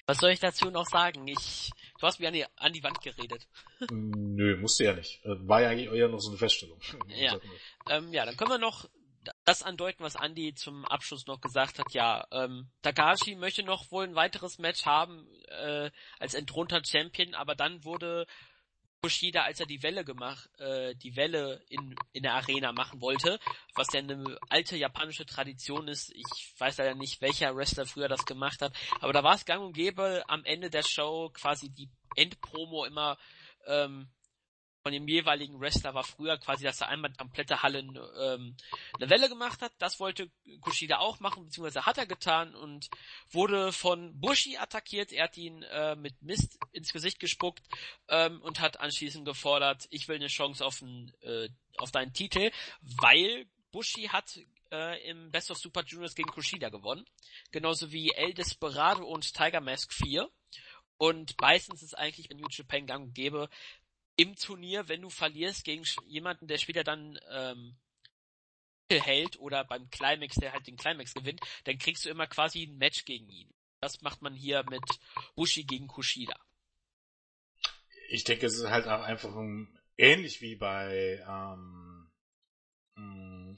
Was 0.05 0.19
soll 0.19 0.29
ich 0.29 0.39
dazu 0.39 0.69
noch 0.69 0.85
sagen? 0.85 1.27
Ich, 1.27 1.71
du 1.99 2.07
hast 2.07 2.19
mir 2.19 2.27
an 2.27 2.33
die, 2.33 2.45
an 2.55 2.73
die 2.73 2.83
Wand 2.83 3.01
geredet. 3.01 3.47
Nö, 3.91 4.57
musste 4.57 4.85
ja 4.85 4.93
nicht. 4.93 5.23
Äh, 5.25 5.47
war 5.47 5.61
ja 5.61 5.69
eigentlich 5.69 5.91
eher 5.91 6.07
noch 6.07 6.19
so 6.19 6.29
eine 6.29 6.37
Feststellung. 6.37 6.79
Ja. 7.07 7.37
ähm, 7.89 8.11
ja, 8.11 8.25
dann 8.25 8.35
können 8.35 8.51
wir 8.51 8.57
noch 8.57 8.85
das 9.43 9.63
andeuten, 9.63 10.03
was 10.03 10.15
Andy 10.15 10.53
zum 10.53 10.85
Abschluss 10.85 11.25
noch 11.25 11.41
gesagt 11.41 11.79
hat. 11.79 11.93
Ja, 11.93 12.27
ähm, 12.31 12.69
Takashi 12.81 13.35
möchte 13.35 13.63
noch 13.63 13.91
wohl 13.91 14.03
ein 14.03 14.15
weiteres 14.15 14.59
Match 14.59 14.85
haben 14.85 15.27
äh, 15.47 15.89
als 16.19 16.33
entthronter 16.33 16.81
Champion, 16.85 17.33
aber 17.33 17.55
dann 17.55 17.83
wurde 17.83 18.27
Kushida, 19.05 19.43
als 19.43 19.59
er 19.59 19.67
die 19.67 19.83
Welle 19.83 20.03
gemacht, 20.03 20.49
äh, 20.59 20.95
die 20.95 21.15
Welle 21.15 21.61
in, 21.69 21.95
in 22.11 22.23
der 22.23 22.33
Arena 22.33 22.71
machen 22.71 23.01
wollte, 23.01 23.39
was 23.75 23.93
ja 23.93 23.99
eine 23.99 24.35
alte 24.49 24.77
japanische 24.77 25.27
Tradition 25.27 25.87
ist. 25.87 26.11
Ich 26.15 26.53
weiß 26.57 26.79
leider 26.79 26.95
nicht, 26.95 27.21
welcher 27.21 27.55
Wrestler 27.55 27.85
früher 27.85 28.07
das 28.07 28.25
gemacht 28.25 28.63
hat, 28.63 28.73
aber 29.01 29.13
da 29.13 29.23
war 29.23 29.35
es 29.35 29.45
gang 29.45 29.63
und 29.63 29.73
gäbe 29.73 30.23
am 30.27 30.43
Ende 30.43 30.71
der 30.71 30.81
Show 30.81 31.29
quasi 31.31 31.69
die 31.69 31.87
Endpromo 32.15 32.85
immer 32.85 33.19
ähm, 33.67 34.07
von 34.85 34.93
dem 34.93 35.07
jeweiligen 35.07 35.59
Wrestler 35.59 35.95
war 35.95 36.03
früher 36.03 36.37
quasi, 36.37 36.63
dass 36.63 36.79
er 36.79 36.89
einmal 36.89 37.11
komplette 37.11 37.63
Hallen 37.63 37.97
ähm, 38.19 38.55
eine 38.93 39.09
Welle 39.09 39.29
gemacht 39.29 39.63
hat. 39.63 39.71
Das 39.79 39.99
wollte 39.99 40.29
Kushida 40.61 40.99
auch 40.99 41.19
machen, 41.19 41.45
beziehungsweise 41.45 41.87
hat 41.87 41.97
er 41.97 42.05
getan 42.05 42.53
und 42.53 42.89
wurde 43.31 43.71
von 43.71 44.19
Bushi 44.19 44.57
attackiert. 44.57 45.11
Er 45.11 45.23
hat 45.23 45.37
ihn 45.37 45.63
äh, 45.63 45.95
mit 45.95 46.21
Mist 46.21 46.59
ins 46.71 46.93
Gesicht 46.93 47.19
gespuckt 47.19 47.63
ähm, 48.09 48.39
und 48.43 48.59
hat 48.59 48.79
anschließend 48.79 49.25
gefordert, 49.25 49.87
ich 49.89 50.07
will 50.07 50.17
eine 50.17 50.27
Chance 50.27 50.63
auf, 50.63 50.79
ein, 50.83 51.11
äh, 51.21 51.49
auf 51.79 51.89
deinen 51.89 52.13
Titel, 52.13 52.51
weil 52.81 53.47
Bushi 53.71 54.09
hat 54.09 54.39
äh, 54.71 55.09
im 55.09 55.31
Best 55.31 55.49
of 55.49 55.57
Super 55.57 55.83
Juniors 55.83 56.13
gegen 56.13 56.29
Kushida 56.29 56.69
gewonnen. 56.69 57.07
Genauso 57.49 57.91
wie 57.91 58.11
El 58.11 58.35
Desperado 58.35 59.03
und 59.03 59.33
Tiger 59.33 59.61
Mask 59.61 59.91
4. 59.91 60.29
Und 60.97 61.35
meistens 61.41 61.81
ist 61.81 61.97
eigentlich, 61.97 62.29
wenn 62.29 62.37
New 62.37 62.47
Japan 62.49 62.85
gang 62.85 63.13
gäbe, 63.13 63.49
im 64.17 64.35
Turnier, 64.35 64.87
wenn 64.87 65.01
du 65.01 65.09
verlierst 65.09 65.63
gegen 65.63 65.83
jemanden, 66.05 66.47
der 66.47 66.57
später 66.57 66.83
dann 66.83 67.19
ähm, 67.29 67.77
hält 68.89 69.39
oder 69.39 69.63
beim 69.63 69.89
Climax, 69.89 70.35
der 70.35 70.53
halt 70.53 70.67
den 70.67 70.77
Climax 70.77 71.13
gewinnt, 71.13 71.41
dann 71.63 71.77
kriegst 71.77 72.05
du 72.05 72.09
immer 72.09 72.27
quasi 72.27 72.63
ein 72.63 72.77
Match 72.77 73.05
gegen 73.05 73.29
ihn. 73.29 73.53
Das 73.81 74.01
macht 74.01 74.21
man 74.21 74.33
hier 74.33 74.63
mit 74.69 74.83
Bushi 75.35 75.63
gegen 75.63 75.87
Kushida. 75.87 76.35
Ich 78.09 78.23
denke, 78.23 78.45
es 78.45 78.57
ist 78.57 78.69
halt 78.69 78.87
auch 78.87 79.01
einfach 79.01 79.35
ein, 79.35 79.79
ähnlich 79.97 80.41
wie 80.41 80.55
bei 80.55 81.23
ähm, 81.27 81.95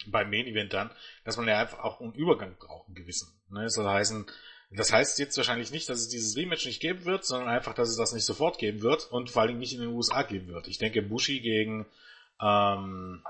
beim 0.06 0.30
Main 0.30 0.48
Event 0.48 0.74
dann, 0.74 0.92
dass 1.24 1.38
man 1.38 1.48
ja 1.48 1.60
einfach 1.60 1.80
auch 1.80 2.02
einen 2.02 2.14
Übergang 2.14 2.58
braucht, 2.58 2.88
einen 2.88 2.96
gewissen. 2.96 3.40
Ne? 3.50 3.64
Das 3.64 3.78
heißen, 3.78 4.26
das 4.70 4.92
heißt 4.92 5.18
jetzt 5.20 5.38
wahrscheinlich 5.38 5.72
nicht, 5.72 5.88
dass 5.90 6.00
es 6.00 6.10
dieses 6.10 6.36
Rematch 6.36 6.66
nicht 6.66 6.82
geben 6.82 7.06
wird, 7.06 7.26
sondern 7.26 7.50
einfach, 7.50 7.74
dass 7.74 7.90
es 7.90 7.96
das 7.98 8.14
nicht 8.14 8.26
sofort 8.26 8.58
geben 8.58 8.82
wird 8.82 9.10
und 9.12 9.30
vor 9.30 9.44
allem 9.44 9.60
nicht 9.60 9.74
in 9.74 9.82
den 9.82 9.90
USA 9.90 10.24
geben 10.24 10.48
wird. 10.48 10.68
Ich 10.68 10.78
denke, 10.78 11.02
Bushi 11.02 11.40
gegen 11.40 11.86
ähm, 12.42 13.24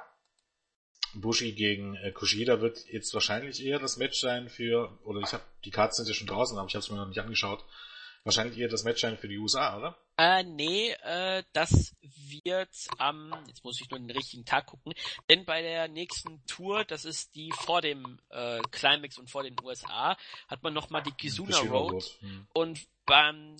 Bushi 1.13 1.53
gegen 1.53 1.95
äh, 1.95 2.11
Kushida 2.11 2.61
wird 2.61 2.85
jetzt 2.91 3.13
wahrscheinlich 3.13 3.63
eher 3.63 3.79
das 3.79 3.97
Match 3.97 4.19
sein 4.19 4.49
für, 4.49 4.97
oder 5.03 5.21
ich 5.21 5.33
habe 5.33 5.43
die 5.65 5.71
Karten 5.71 5.93
sind 5.93 6.07
ja 6.07 6.13
schon 6.13 6.27
draußen, 6.27 6.57
aber 6.57 6.67
ich 6.67 6.75
habe 6.75 6.83
es 6.83 6.89
mir 6.89 6.97
noch 6.97 7.07
nicht 7.07 7.19
angeschaut. 7.19 7.63
Wahrscheinlich 8.27 8.57
eher 8.59 8.67
das 8.67 8.83
Match 8.83 8.99
sein 8.99 9.17
für 9.17 9.29
die 9.29 9.37
USA, 9.37 9.77
oder? 9.77 9.97
Äh, 10.17 10.43
nee, 10.43 10.91
äh, 10.91 11.43
das 11.53 11.95
wird 12.01 12.75
am, 12.97 13.33
jetzt 13.47 13.63
muss 13.63 13.79
ich 13.79 13.89
nur 13.89 14.01
den 14.01 14.11
richtigen 14.11 14.43
Tag 14.43 14.65
gucken, 14.65 14.93
denn 15.29 15.45
bei 15.45 15.61
der 15.61 15.87
nächsten 15.87 16.45
Tour, 16.45 16.83
das 16.83 17.05
ist 17.05 17.35
die 17.35 17.53
vor 17.53 17.81
dem 17.81 18.19
äh, 18.27 18.59
Climax 18.69 19.17
und 19.17 19.31
vor 19.31 19.43
den 19.43 19.55
USA, 19.63 20.17
hat 20.49 20.61
man 20.61 20.73
nochmal 20.73 21.03
die 21.03 21.13
Kizuna 21.13 21.57
Road, 21.59 21.93
Road. 21.93 22.17
Hm. 22.19 22.47
und 22.53 22.85
beim, 23.05 23.55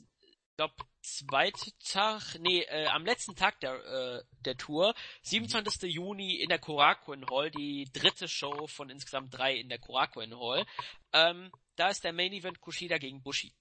glaub, 0.58 0.74
zweiten 1.02 1.72
Tag, 1.80 2.38
nee, 2.42 2.64
äh, 2.64 2.88
am 2.88 3.06
letzten 3.06 3.38
Tag 3.38 3.62
der, 3.62 3.74
äh, 3.86 4.24
der 4.42 4.58
Tour, 4.58 4.96
27. 5.22 5.84
Juni 5.84 6.42
in 6.42 6.50
der 6.50 6.60
Korakuen 6.60 7.26
Hall, 7.30 7.52
die 7.52 7.90
dritte 7.94 8.28
Show 8.28 8.68
von 8.68 8.90
insgesamt 8.90 9.34
drei 9.34 9.56
in 9.56 9.70
der 9.70 9.80
Korakuen 9.80 10.38
Hall, 10.38 10.66
ähm, 11.14 11.54
da 11.78 11.88
ist 11.88 12.04
der 12.04 12.12
Main 12.12 12.34
Event 12.34 12.60
Kushida 12.60 12.98
gegen 12.98 13.24
Bushi. 13.24 13.54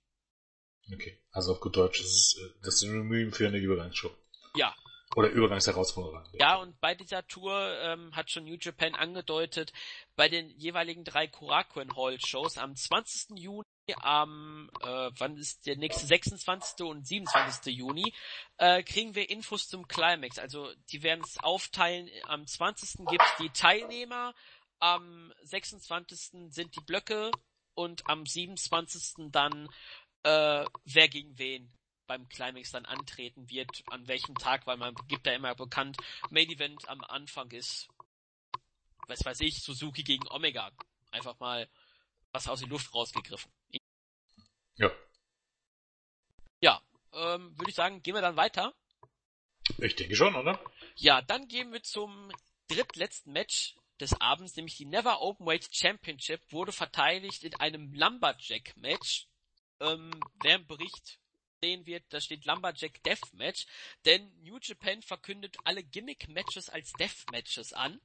Okay, 0.93 1.19
also 1.33 1.53
auf 1.53 1.61
gut 1.61 1.77
Deutsch 1.77 2.01
ist 2.01 2.13
es 2.13 2.39
äh, 2.41 2.51
das 2.63 2.81
Synonym 2.81 3.33
für 3.33 3.49
eine 3.49 3.59
Übergangsshow. 3.59 4.11
Ja. 4.55 4.75
Oder 5.15 5.31
Übergangsherausforderer. 5.31 6.25
Ja, 6.39 6.57
und 6.57 6.79
bei 6.81 6.95
dieser 6.95 7.27
Tour 7.27 7.79
ähm, 7.81 8.15
hat 8.15 8.31
schon 8.31 8.45
New 8.45 8.57
Japan 8.61 8.95
angedeutet, 8.95 9.73
bei 10.15 10.29
den 10.29 10.51
jeweiligen 10.51 11.05
drei 11.05 11.27
Korakuen 11.27 11.97
Hall 11.97 12.19
Shows 12.21 12.59
am 12.59 12.77
20. 12.77 13.39
Juni, 13.39 13.63
am, 14.03 14.69
äh, 14.83 15.11
wann 15.17 15.37
ist 15.37 15.67
der 15.67 15.77
nächste, 15.77 16.07
26. 16.07 16.87
und 16.87 17.07
27. 17.07 17.75
Juni, 17.75 18.13
äh, 18.59 18.83
kriegen 18.83 19.15
wir 19.15 19.31
Infos 19.31 19.69
zum 19.69 19.89
Climax. 19.89 20.39
Also 20.39 20.71
die 20.91 21.03
werden 21.03 21.25
es 21.25 21.39
aufteilen. 21.39 22.11
Am 22.25 22.47
20. 22.47 23.07
gibt's 23.07 23.37
die 23.39 23.51
Teilnehmer, 23.51 24.35
am 24.81 25.33
26. 25.43 26.53
sind 26.53 26.77
die 26.77 26.85
Blöcke 26.85 27.31
und 27.75 28.09
am 28.09 28.27
27. 28.27 29.31
dann 29.31 29.69
äh, 30.23 30.65
wer 30.85 31.09
gegen 31.09 31.39
wen 31.39 31.73
beim 32.07 32.29
Climax 32.29 32.71
dann 32.71 32.87
antreten 32.87 33.51
wird, 33.51 33.83
an 33.91 34.07
welchem 34.07 34.37
Tag, 34.37 34.67
weil 34.67 34.77
man 34.77 34.95
gibt 35.09 35.27
da 35.27 35.33
immer 35.33 35.55
bekannt, 35.55 35.97
Main 36.31 36.49
Event 36.49 36.89
am 36.89 37.03
Anfang 37.03 37.51
ist, 37.51 37.89
was 39.09 39.25
weiß 39.25 39.41
ich, 39.41 39.63
Suzuki 39.63 40.03
gegen 40.03 40.29
Omega. 40.31 40.71
Einfach 41.11 41.39
mal 41.41 41.69
was 42.33 42.49
aus 42.49 42.61
der 42.61 42.69
Luft 42.69 42.93
rausgegriffen. 42.95 43.51
Ja. 44.77 44.91
Ja, 46.61 46.83
ähm, 47.13 47.57
würde 47.59 47.71
ich 47.71 47.77
sagen, 47.77 48.03
gehen 48.03 48.15
wir 48.15 48.21
dann 48.21 48.37
weiter. 48.37 48.75
Ich 49.79 49.97
denke 49.97 50.15
schon, 50.15 50.35
oder? 50.35 50.61
Ja, 50.97 51.23
dann 51.23 51.49
gehen 51.49 51.73
wir 51.73 51.83
zum 51.83 52.31
drittletzten 52.69 53.33
Match 53.33 53.75
des 54.01 54.21
Abends, 54.21 54.55
nämlich 54.57 54.77
die 54.77 54.85
Never 54.85 55.23
Openweight 55.23 55.69
Championship, 55.75 56.41
wurde 56.53 56.73
verteidigt 56.73 57.45
in 57.45 57.55
einem 57.55 57.93
Lumberjack 57.95 58.77
Match 58.77 59.27
ähm, 59.81 60.11
wer 60.43 60.57
im 60.57 60.67
Bericht 60.67 61.19
sehen 61.61 61.87
wird, 61.87 62.05
da 62.11 62.21
steht 62.21 62.45
Lumberjack 62.45 63.03
Deathmatch, 63.03 63.67
denn 64.05 64.33
New 64.43 64.59
Japan 64.61 65.03
verkündet 65.03 65.57
alle 65.65 65.83
Gimmick-Matches 65.83 66.69
als 66.69 66.93
Deathmatches 66.93 67.73
an. 67.73 68.01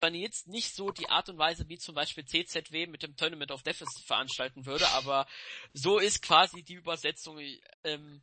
Man 0.00 0.14
jetzt 0.14 0.48
nicht 0.48 0.74
so 0.74 0.90
die 0.90 1.08
Art 1.08 1.28
und 1.28 1.38
Weise, 1.38 1.68
wie 1.68 1.78
zum 1.78 1.94
Beispiel 1.94 2.24
CZW 2.24 2.86
mit 2.88 3.04
dem 3.04 3.16
Tournament 3.16 3.52
of 3.52 3.62
Death 3.62 3.84
veranstalten 4.04 4.66
würde, 4.66 4.88
aber 4.88 5.28
so 5.72 5.98
ist 5.98 6.22
quasi 6.22 6.64
die 6.64 6.74
Übersetzung 6.74 7.38
ähm, 7.84 8.22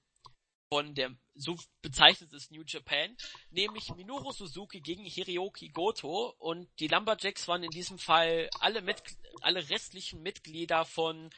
von 0.70 0.94
der, 0.94 1.16
so 1.36 1.58
bezeichnet 1.82 2.32
es 2.34 2.52
New 2.52 2.64
Japan, 2.66 3.16
nämlich 3.50 3.90
Minoru 3.96 4.32
Suzuki 4.32 4.82
gegen 4.82 5.04
Hiroki 5.04 5.70
Goto 5.70 6.36
und 6.38 6.70
die 6.80 6.88
Lumberjacks 6.88 7.48
waren 7.48 7.64
in 7.64 7.72
diesem 7.72 7.98
Fall 7.98 8.50
alle, 8.60 8.82
mit, 8.82 9.02
alle 9.42 9.68
restlichen 9.70 10.22
Mitglieder 10.22 10.86
von 10.86 11.32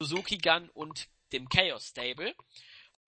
Suzuki 0.00 0.38
Gun 0.38 0.68
und 0.70 1.08
dem 1.32 1.48
Chaos 1.48 1.88
Stable. 1.88 2.34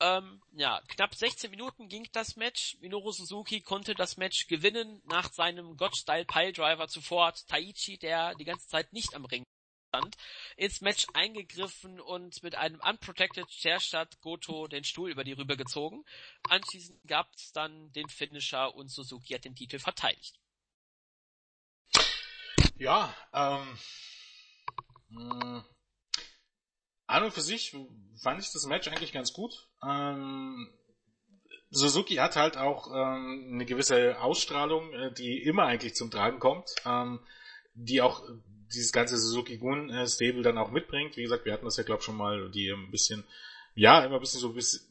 Ähm, 0.01 0.43
ja, 0.53 0.81
knapp 0.89 1.15
16 1.15 1.51
Minuten 1.51 1.89
ging 1.89 2.09
das 2.12 2.37
Match. 2.37 2.77
Minoru 2.81 3.12
Suzuki 3.12 3.61
konnte 3.61 3.95
das 3.95 4.17
Match 4.17 4.47
gewinnen 4.47 5.03
nach 5.05 5.31
seinem 5.33 5.77
God-Style 5.77 6.25
Piledriver 6.25 6.89
zuvor. 6.89 7.35
Taichi, 7.49 7.99
der 7.99 8.35
die 8.35 8.45
ganze 8.45 8.67
Zeit 8.67 8.93
nicht 8.93 9.15
am 9.15 9.27
Ring 9.27 9.45
stand, 9.91 10.17
ins 10.57 10.81
Match 10.81 11.07
eingegriffen 11.12 12.01
und 12.01 12.43
mit 12.43 12.55
einem 12.55 12.81
Unprotected 12.81 13.49
Chairshot 13.51 14.21
Goto 14.21 14.69
den 14.69 14.85
Stuhl 14.85 15.11
über 15.11 15.23
die 15.23 15.33
Rübe 15.33 15.57
gezogen. 15.57 16.05
Anschließend 16.49 16.99
gab 17.07 17.33
es 17.35 17.53
dann 17.53 17.93
den 17.93 18.09
Finisher 18.09 18.75
und 18.75 18.91
Suzuki 18.91 19.35
hat 19.35 19.45
den 19.45 19.55
Titel 19.55 19.79
verteidigt. 19.79 20.41
Ja, 22.79 23.15
ähm, 23.35 23.79
mh, 25.09 25.65
an 27.11 27.24
und 27.24 27.32
für 27.32 27.41
sich 27.41 27.77
fand 28.23 28.41
ich 28.41 28.53
das 28.53 28.66
Match 28.66 28.89
eigentlich 28.89 29.12
ganz 29.12 29.32
gut. 29.32 29.69
Ähm, 29.87 30.69
Suzuki 31.70 32.16
hat 32.16 32.37
halt 32.37 32.57
auch 32.57 32.89
ähm, 32.89 33.51
eine 33.55 33.65
gewisse 33.65 34.20
Ausstrahlung, 34.20 34.93
äh, 34.93 35.12
die 35.12 35.43
immer 35.43 35.65
eigentlich 35.65 35.95
zum 35.95 36.11
Tragen 36.11 36.41
kommt, 36.41 36.69
ähm, 36.85 37.20
die 37.74 38.03
auch 38.03 38.23
dieses 38.74 38.93
ganze 38.93 39.16
Suzuki 39.19 39.59
Gun 39.59 39.91
äh, 39.91 40.43
dann 40.43 40.59
auch 40.59 40.70
mitbringt. 40.70 41.16
Wie 41.16 41.23
gesagt, 41.23 41.45
wir 41.45 41.53
hatten 41.53 41.65
das 41.65 41.77
ja 41.77 41.85
glaube 41.85 42.03
schon 42.03 42.16
mal, 42.16 42.51
die 42.51 42.70
ein 42.70 42.91
bisschen, 42.91 43.24
ja, 43.74 44.05
immer 44.05 44.16
ein 44.16 44.20
bisschen 44.20 44.41
so 44.41 44.49
ein 44.49 44.55
bisschen 44.55 44.87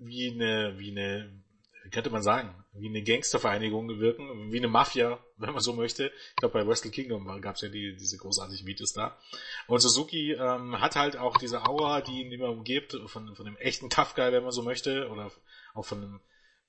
wie 0.00 0.30
eine, 0.30 0.78
wie 0.78 0.90
eine, 0.90 1.42
könnte 1.90 2.10
man 2.10 2.22
sagen, 2.22 2.54
wie 2.72 2.88
eine 2.88 3.02
Gangstervereinigung 3.02 4.00
wirken, 4.00 4.52
wie 4.52 4.58
eine 4.58 4.68
Mafia, 4.68 5.18
wenn 5.36 5.52
man 5.52 5.60
so 5.60 5.72
möchte. 5.72 6.12
Ich 6.30 6.36
glaube, 6.36 6.54
bei 6.54 6.66
Wrestle 6.66 6.90
Kingdom 6.90 7.26
gab 7.40 7.56
es 7.56 7.62
ja 7.62 7.68
die, 7.68 7.96
diese 7.96 8.16
großartigen 8.18 8.66
Videos 8.66 8.92
da. 8.92 9.18
Und 9.66 9.80
Suzuki 9.80 10.32
ähm, 10.32 10.80
hat 10.80 10.96
halt 10.96 11.16
auch 11.16 11.36
diese 11.36 11.66
Aura, 11.66 12.00
die 12.00 12.22
ihn 12.22 12.32
immer 12.32 12.50
umgibt, 12.50 12.96
von, 13.06 13.34
von 13.34 13.44
dem 13.44 13.56
echten 13.56 13.90
Tough 13.90 14.14
Guy, 14.14 14.32
wenn 14.32 14.42
man 14.42 14.52
so 14.52 14.62
möchte, 14.62 15.08
oder 15.08 15.30
auch 15.74 15.84
von 15.84 16.02
einem, 16.02 16.20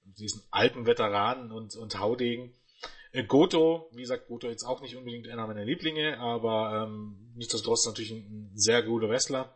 diesen 0.03 0.41
alten 0.51 0.85
Veteranen 0.85 1.51
und, 1.51 1.75
und 1.75 1.99
Haudegen. 1.99 2.53
Äh, 3.11 3.23
Goto, 3.23 3.89
wie 3.93 4.01
gesagt, 4.01 4.27
Goto 4.27 4.47
jetzt 4.47 4.63
auch 4.63 4.81
nicht 4.81 4.95
unbedingt 4.95 5.27
einer 5.27 5.47
meiner 5.47 5.65
Lieblinge, 5.65 6.19
aber 6.19 6.85
ähm, 6.87 7.31
nichtsdestotrotz 7.35 7.85
natürlich 7.85 8.11
ein, 8.11 8.51
ein 8.51 8.51
sehr 8.55 8.83
guter 8.83 9.09
Wrestler. 9.09 9.55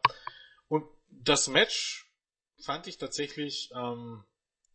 Und 0.68 0.86
das 1.10 1.48
Match 1.48 2.12
fand 2.60 2.88
ich 2.88 2.98
tatsächlich 2.98 3.72
ähm, 3.76 4.24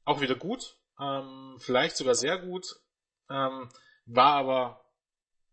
auch 0.05 0.21
wieder 0.21 0.35
gut, 0.35 0.78
ähm, 1.01 1.57
vielleicht 1.59 1.97
sogar 1.97 2.15
sehr 2.15 2.39
gut, 2.39 2.77
ähm, 3.31 3.69
war 4.07 4.35
aber 4.35 4.85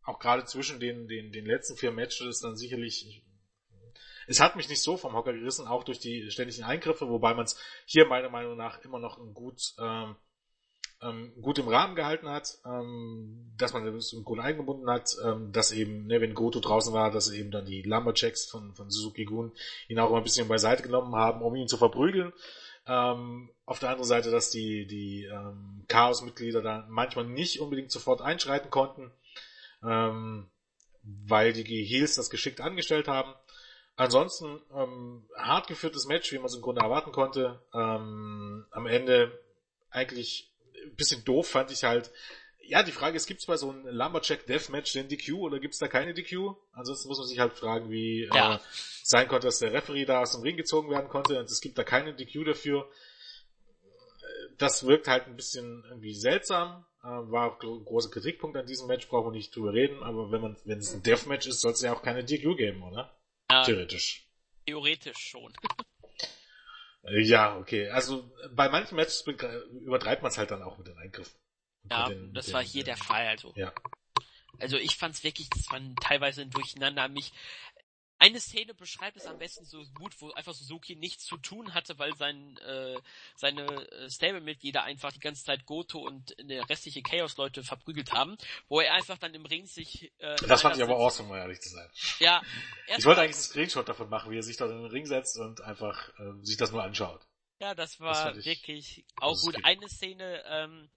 auch 0.03 0.19
gerade 0.19 0.45
zwischen 0.45 0.79
den, 0.79 1.07
den, 1.07 1.31
den 1.31 1.45
letzten 1.45 1.77
vier 1.77 1.91
Matches 1.91 2.39
dann 2.39 2.55
sicherlich, 2.55 3.23
es 4.27 4.39
hat 4.39 4.55
mich 4.55 4.69
nicht 4.69 4.81
so 4.81 4.97
vom 4.97 5.13
Hocker 5.13 5.33
gerissen, 5.33 5.67
auch 5.67 5.83
durch 5.83 5.99
die 5.99 6.29
ständigen 6.31 6.63
Eingriffe, 6.63 7.09
wobei 7.09 7.33
man 7.33 7.45
es 7.45 7.59
hier 7.85 8.05
meiner 8.05 8.29
Meinung 8.29 8.57
nach 8.57 8.79
immer 8.83 8.99
noch 8.99 9.17
ein 9.17 9.33
gut 9.33 9.73
ähm, 9.79 10.15
ähm, 11.01 11.33
gut 11.41 11.59
im 11.59 11.67
Rahmen 11.67 11.95
gehalten 11.95 12.29
hat, 12.29 12.57
ähm, 12.65 13.53
dass 13.57 13.73
man 13.73 13.85
das 13.85 14.15
Grunde 14.23 14.43
eingebunden 14.43 14.89
hat, 14.89 15.15
ähm, 15.23 15.51
dass 15.51 15.71
eben, 15.71 16.07
ne, 16.07 16.21
wenn 16.21 16.33
Goto 16.33 16.59
draußen 16.59 16.93
war, 16.93 17.11
dass 17.11 17.31
eben 17.31 17.51
dann 17.51 17.65
die 17.65 17.81
Lumberjacks 17.81 18.45
von, 18.45 18.73
von 18.73 18.89
Suzuki 18.89 19.25
Gun 19.25 19.51
ihn 19.87 19.99
auch 19.99 20.09
immer 20.09 20.17
ein 20.17 20.23
bisschen 20.23 20.47
beiseite 20.47 20.83
genommen 20.83 21.15
haben, 21.15 21.41
um 21.41 21.55
ihn 21.55 21.67
zu 21.67 21.77
verprügeln. 21.77 22.33
Ähm, 22.87 23.51
auf 23.65 23.79
der 23.79 23.89
anderen 23.89 24.07
Seite, 24.07 24.31
dass 24.31 24.51
die, 24.51 24.85
die 24.85 25.23
ähm, 25.23 25.85
Chaos-Mitglieder 25.87 26.61
da 26.61 26.85
manchmal 26.87 27.25
nicht 27.25 27.59
unbedingt 27.59 27.91
sofort 27.91 28.21
einschreiten 28.21 28.69
konnten, 28.69 29.11
ähm, 29.83 30.47
weil 31.01 31.53
die 31.53 31.83
Heels 31.83 32.15
das 32.15 32.29
geschickt 32.29 32.61
angestellt 32.61 33.07
haben. 33.07 33.35
Ansonsten 33.95 34.61
ähm, 34.73 35.27
hart 35.35 35.67
geführtes 35.67 36.05
Match, 36.05 36.31
wie 36.31 36.37
man 36.37 36.47
es 36.47 36.55
im 36.55 36.61
Grunde 36.61 36.81
erwarten 36.81 37.11
konnte. 37.11 37.61
Ähm, 37.73 38.65
am 38.71 38.85
Ende 38.85 39.39
eigentlich 39.89 40.51
ein 40.83 40.95
bisschen 40.95 41.23
doof 41.23 41.47
fand 41.47 41.71
ich 41.71 41.83
halt. 41.83 42.11
Ja, 42.67 42.83
die 42.83 42.91
Frage 42.91 43.17
ist, 43.17 43.27
gibt 43.27 43.41
es 43.41 43.45
bei 43.45 43.57
so 43.57 43.69
einem 43.69 43.87
Lumberjack 43.87 44.45
Deathmatch 44.45 44.93
den 44.93 45.07
DQ 45.07 45.33
oder 45.33 45.59
gibt 45.59 45.73
es 45.73 45.79
da 45.79 45.87
keine 45.87 46.13
DQ? 46.13 46.55
Ansonsten 46.73 47.07
muss 47.07 47.19
man 47.19 47.27
sich 47.27 47.39
halt 47.39 47.53
fragen, 47.53 47.89
wie 47.89 48.27
ja. 48.33 48.55
äh, 48.55 48.59
sein 49.03 49.27
konnte, 49.27 49.47
dass 49.47 49.59
der 49.59 49.73
Referee 49.73 50.05
da 50.05 50.21
aus 50.21 50.31
dem 50.31 50.41
Ring 50.41 50.57
gezogen 50.57 50.89
werden 50.89 51.09
konnte. 51.09 51.39
Und 51.39 51.49
es 51.49 51.61
gibt 51.61 51.77
da 51.77 51.83
keine 51.83 52.13
DQ 52.13 52.45
dafür. 52.45 52.89
Das 54.57 54.85
wirkt 54.85 55.07
halt 55.07 55.27
ein 55.27 55.35
bisschen 55.35 55.83
irgendwie 55.89 56.13
seltsam. 56.13 56.85
Äh, 57.03 57.07
war 57.07 57.51
auch 57.51 57.61
ein 57.61 57.85
großer 57.85 58.09
Kritikpunkt 58.09 58.57
an 58.57 58.65
diesem 58.65 58.87
Match, 58.87 59.07
brauchen 59.09 59.27
wir 59.27 59.37
nicht 59.37 59.55
drüber 59.55 59.73
reden. 59.73 60.01
Aber 60.01 60.31
wenn 60.31 60.41
man, 60.41 60.57
wenn 60.65 60.79
es 60.79 60.93
ein 60.93 61.03
Deathmatch 61.03 61.47
ist, 61.47 61.61
soll 61.61 61.73
es 61.73 61.81
ja 61.81 61.93
auch 61.93 62.01
keine 62.01 62.23
DQ 62.23 62.57
geben, 62.57 62.83
oder? 62.83 63.15
Ja, 63.51 63.63
Theoretisch. 63.63 64.27
Theoretisch 64.65 65.19
schon. 65.19 65.53
Ja, 67.07 67.57
okay. 67.57 67.89
Also 67.89 68.31
bei 68.55 68.67
manchen 68.69 68.95
Matches 68.95 69.23
übertreibt 69.81 70.23
man 70.23 70.31
es 70.31 70.39
halt 70.39 70.49
dann 70.49 70.63
auch 70.63 70.79
mit 70.79 70.87
den 70.87 70.97
Eingriffen. 70.97 71.37
Ja, 71.89 72.09
den, 72.09 72.33
das 72.33 72.51
war 72.53 72.63
hier 72.63 72.83
der 72.83 72.97
Fall. 72.97 73.27
Also. 73.27 73.53
Ja. 73.55 73.73
Also 74.59 74.77
ich 74.77 74.95
fand's 74.95 75.23
wirklich, 75.23 75.49
das 75.49 75.69
war 75.69 75.81
teilweise 76.01 76.41
ein 76.41 76.49
Durcheinander. 76.49 77.09
Mich, 77.09 77.33
eine 78.17 78.39
Szene 78.39 78.73
beschreibt 78.73 79.17
es 79.17 79.25
am 79.25 79.37
besten 79.37 79.65
so 79.65 79.83
gut, 79.93 80.19
wo 80.21 80.31
einfach 80.31 80.53
Suzuki 80.53 80.95
nichts 80.95 81.25
zu 81.25 81.37
tun 81.37 81.73
hatte, 81.73 81.99
weil 81.99 82.15
sein, 82.15 82.57
äh, 82.59 82.97
seine 83.35 83.65
äh, 83.65 84.09
Stable-Mitglieder 84.09 84.83
einfach 84.83 85.11
die 85.11 85.19
ganze 85.19 85.43
Zeit 85.43 85.65
Goto 85.65 85.99
und 85.99 86.33
der 86.39 86.67
restliche 86.69 87.01
Chaos-Leute 87.01 87.63
verprügelt 87.63 88.13
haben, 88.13 88.37
wo 88.69 88.79
er 88.79 88.93
einfach 88.93 89.17
dann 89.17 89.33
im 89.33 89.45
Ring 89.45 89.65
sich... 89.65 90.13
Äh, 90.19 90.37
das 90.47 90.61
fand 90.61 90.77
ich 90.77 90.83
aber 90.83 90.95
awesome, 90.95 91.29
um 91.29 91.35
ehrlich 91.35 91.59
zu 91.59 91.69
sein. 91.69 91.89
Ja. 92.19 92.41
Ich 92.97 93.05
wollte 93.05 93.21
eigentlich 93.21 93.35
einen 93.35 93.43
Screenshot 93.43 93.89
davon 93.89 94.09
machen, 94.09 94.31
wie 94.31 94.37
er 94.37 94.43
sich 94.43 94.55
dort 94.55 94.71
in 94.71 94.77
den 94.77 94.91
Ring 94.91 95.05
setzt 95.05 95.37
und 95.37 95.59
einfach 95.61 96.09
äh, 96.17 96.41
sich 96.41 96.55
das 96.55 96.71
nur 96.71 96.83
anschaut. 96.83 97.27
Ja, 97.59 97.75
das 97.75 97.99
war 97.99 98.33
das 98.33 98.45
wirklich 98.45 99.05
auch 99.17 99.39
gut. 99.41 99.57
Eine 99.63 99.87
Szene, 99.89 100.43
ähm, 100.47 100.89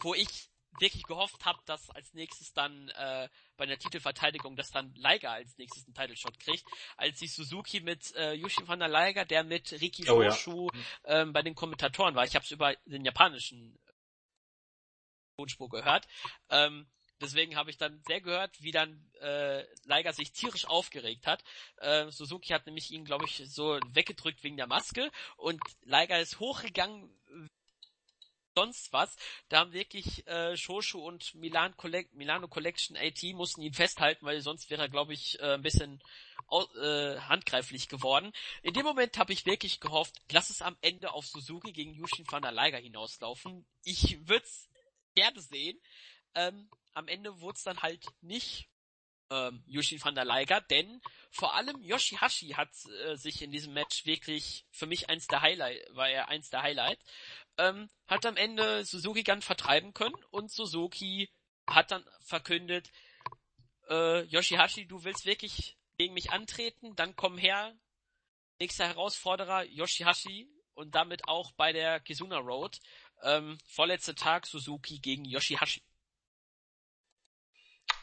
wo 0.00 0.14
ich 0.14 0.48
wirklich 0.80 1.02
gehofft 1.04 1.44
habe, 1.44 1.58
dass 1.66 1.90
als 1.90 2.14
nächstes 2.14 2.52
dann 2.52 2.88
äh, 2.90 3.28
bei 3.56 3.66
der 3.66 3.78
Titelverteidigung, 3.78 4.56
dass 4.56 4.70
dann 4.70 4.94
Liger 4.94 5.32
als 5.32 5.56
nächstes 5.58 5.86
einen 5.86 5.94
Title 5.94 6.16
Shot 6.16 6.38
kriegt, 6.38 6.64
als 6.96 7.18
sich 7.18 7.34
Suzuki 7.34 7.80
mit 7.80 8.14
äh, 8.14 8.34
Yushi 8.34 8.66
van 8.66 8.78
der 8.78 8.88
Liger, 8.88 9.24
der 9.24 9.44
mit 9.44 9.72
Riki 9.72 10.08
oh, 10.08 10.22
Foshu 10.22 10.70
ja. 11.04 11.22
ähm, 11.22 11.32
bei 11.32 11.42
den 11.42 11.54
Kommentatoren 11.54 12.14
war. 12.14 12.24
Ich 12.24 12.34
habe 12.34 12.44
es 12.44 12.50
über 12.50 12.74
den 12.84 13.04
japanischen 13.04 13.78
Tonspur 15.36 15.68
gehört. 15.68 16.06
Ähm, 16.50 16.86
deswegen 17.20 17.56
habe 17.56 17.70
ich 17.70 17.76
dann 17.76 18.02
sehr 18.06 18.20
gehört, 18.20 18.60
wie 18.62 18.72
dann 18.72 19.10
äh, 19.20 19.64
Liger 19.84 20.12
sich 20.12 20.32
tierisch 20.32 20.66
aufgeregt 20.66 21.26
hat. 21.26 21.42
Äh, 21.78 22.10
Suzuki 22.10 22.48
hat 22.52 22.66
nämlich 22.66 22.90
ihn, 22.90 23.04
glaube 23.04 23.24
ich, 23.24 23.42
so 23.46 23.78
weggedrückt 23.88 24.42
wegen 24.42 24.56
der 24.56 24.66
Maske 24.66 25.10
und 25.36 25.60
Liger 25.82 26.20
ist 26.20 26.38
hochgegangen 26.40 27.10
sonst 28.58 28.92
was. 28.92 29.16
Da 29.48 29.60
haben 29.60 29.72
wirklich 29.72 30.26
äh, 30.26 30.56
Shoshu 30.56 30.98
und 30.98 31.32
Milan 31.34 31.76
Collect 31.76 32.14
Milano 32.14 32.48
Collection 32.48 32.96
AT 32.96 33.22
mussten 33.34 33.62
ihn 33.62 33.72
festhalten, 33.72 34.26
weil 34.26 34.40
sonst 34.40 34.68
wäre 34.68 34.82
er, 34.82 34.88
glaube 34.88 35.14
ich, 35.14 35.38
äh, 35.38 35.54
ein 35.54 35.62
bisschen 35.62 36.02
äh, 36.50 37.20
handgreiflich 37.20 37.88
geworden. 37.88 38.32
In 38.62 38.74
dem 38.74 38.84
Moment 38.84 39.16
habe 39.16 39.32
ich 39.32 39.46
wirklich 39.46 39.78
gehofft, 39.78 40.16
lass 40.32 40.50
es 40.50 40.60
am 40.60 40.76
Ende 40.80 41.12
auf 41.12 41.26
Suzuki 41.26 41.72
gegen 41.72 41.94
Yushin 41.94 42.26
van 42.28 42.42
der 42.42 42.52
Liger 42.52 42.78
hinauslaufen. 42.78 43.64
Ich 43.84 44.18
würde 44.26 44.44
es 44.44 44.68
gerne 45.14 45.40
sehen. 45.40 45.80
Ähm, 46.34 46.68
am 46.94 47.06
Ende 47.06 47.40
wurde 47.40 47.56
es 47.56 47.62
dann 47.62 47.80
halt 47.80 48.04
nicht 48.22 48.68
ähm, 49.30 49.62
Yushin 49.66 50.02
van 50.02 50.14
der 50.14 50.24
Liger, 50.24 50.60
denn 50.60 51.00
vor 51.30 51.54
allem 51.54 51.80
Yoshihashi 51.82 52.50
hat 52.50 52.70
äh, 53.06 53.16
sich 53.16 53.42
in 53.42 53.50
diesem 53.50 53.74
Match 53.74 54.06
wirklich 54.06 54.64
für 54.70 54.86
mich 54.86 55.10
eins 55.10 55.26
der 55.26 55.42
Highlight, 55.42 55.80
war 55.94 56.08
er 56.08 56.28
eins 56.28 56.50
der 56.50 56.62
Highlight 56.62 56.98
ähm, 57.58 57.90
hat 58.06 58.24
am 58.24 58.36
Ende 58.36 58.84
Suzuki 58.84 59.22
Gun 59.22 59.42
vertreiben 59.42 59.92
können 59.92 60.14
und 60.30 60.50
Suzuki 60.50 61.28
hat 61.66 61.90
dann 61.90 62.04
verkündet, 62.22 62.90
äh, 63.90 64.22
Yoshihashi, 64.24 64.86
du 64.86 65.04
willst 65.04 65.26
wirklich 65.26 65.76
gegen 65.98 66.14
mich 66.14 66.30
antreten, 66.30 66.94
dann 66.94 67.16
komm 67.16 67.36
her. 67.36 67.76
Nächster 68.60 68.86
Herausforderer, 68.86 69.64
Yoshihashi 69.64 70.48
und 70.74 70.94
damit 70.94 71.28
auch 71.28 71.52
bei 71.52 71.72
der 71.72 72.00
Kizuna 72.00 72.38
Road. 72.38 72.78
Ähm, 73.22 73.58
vorletzter 73.66 74.14
Tag 74.14 74.46
Suzuki 74.46 74.98
gegen 75.00 75.24
Yoshihashi. 75.24 75.82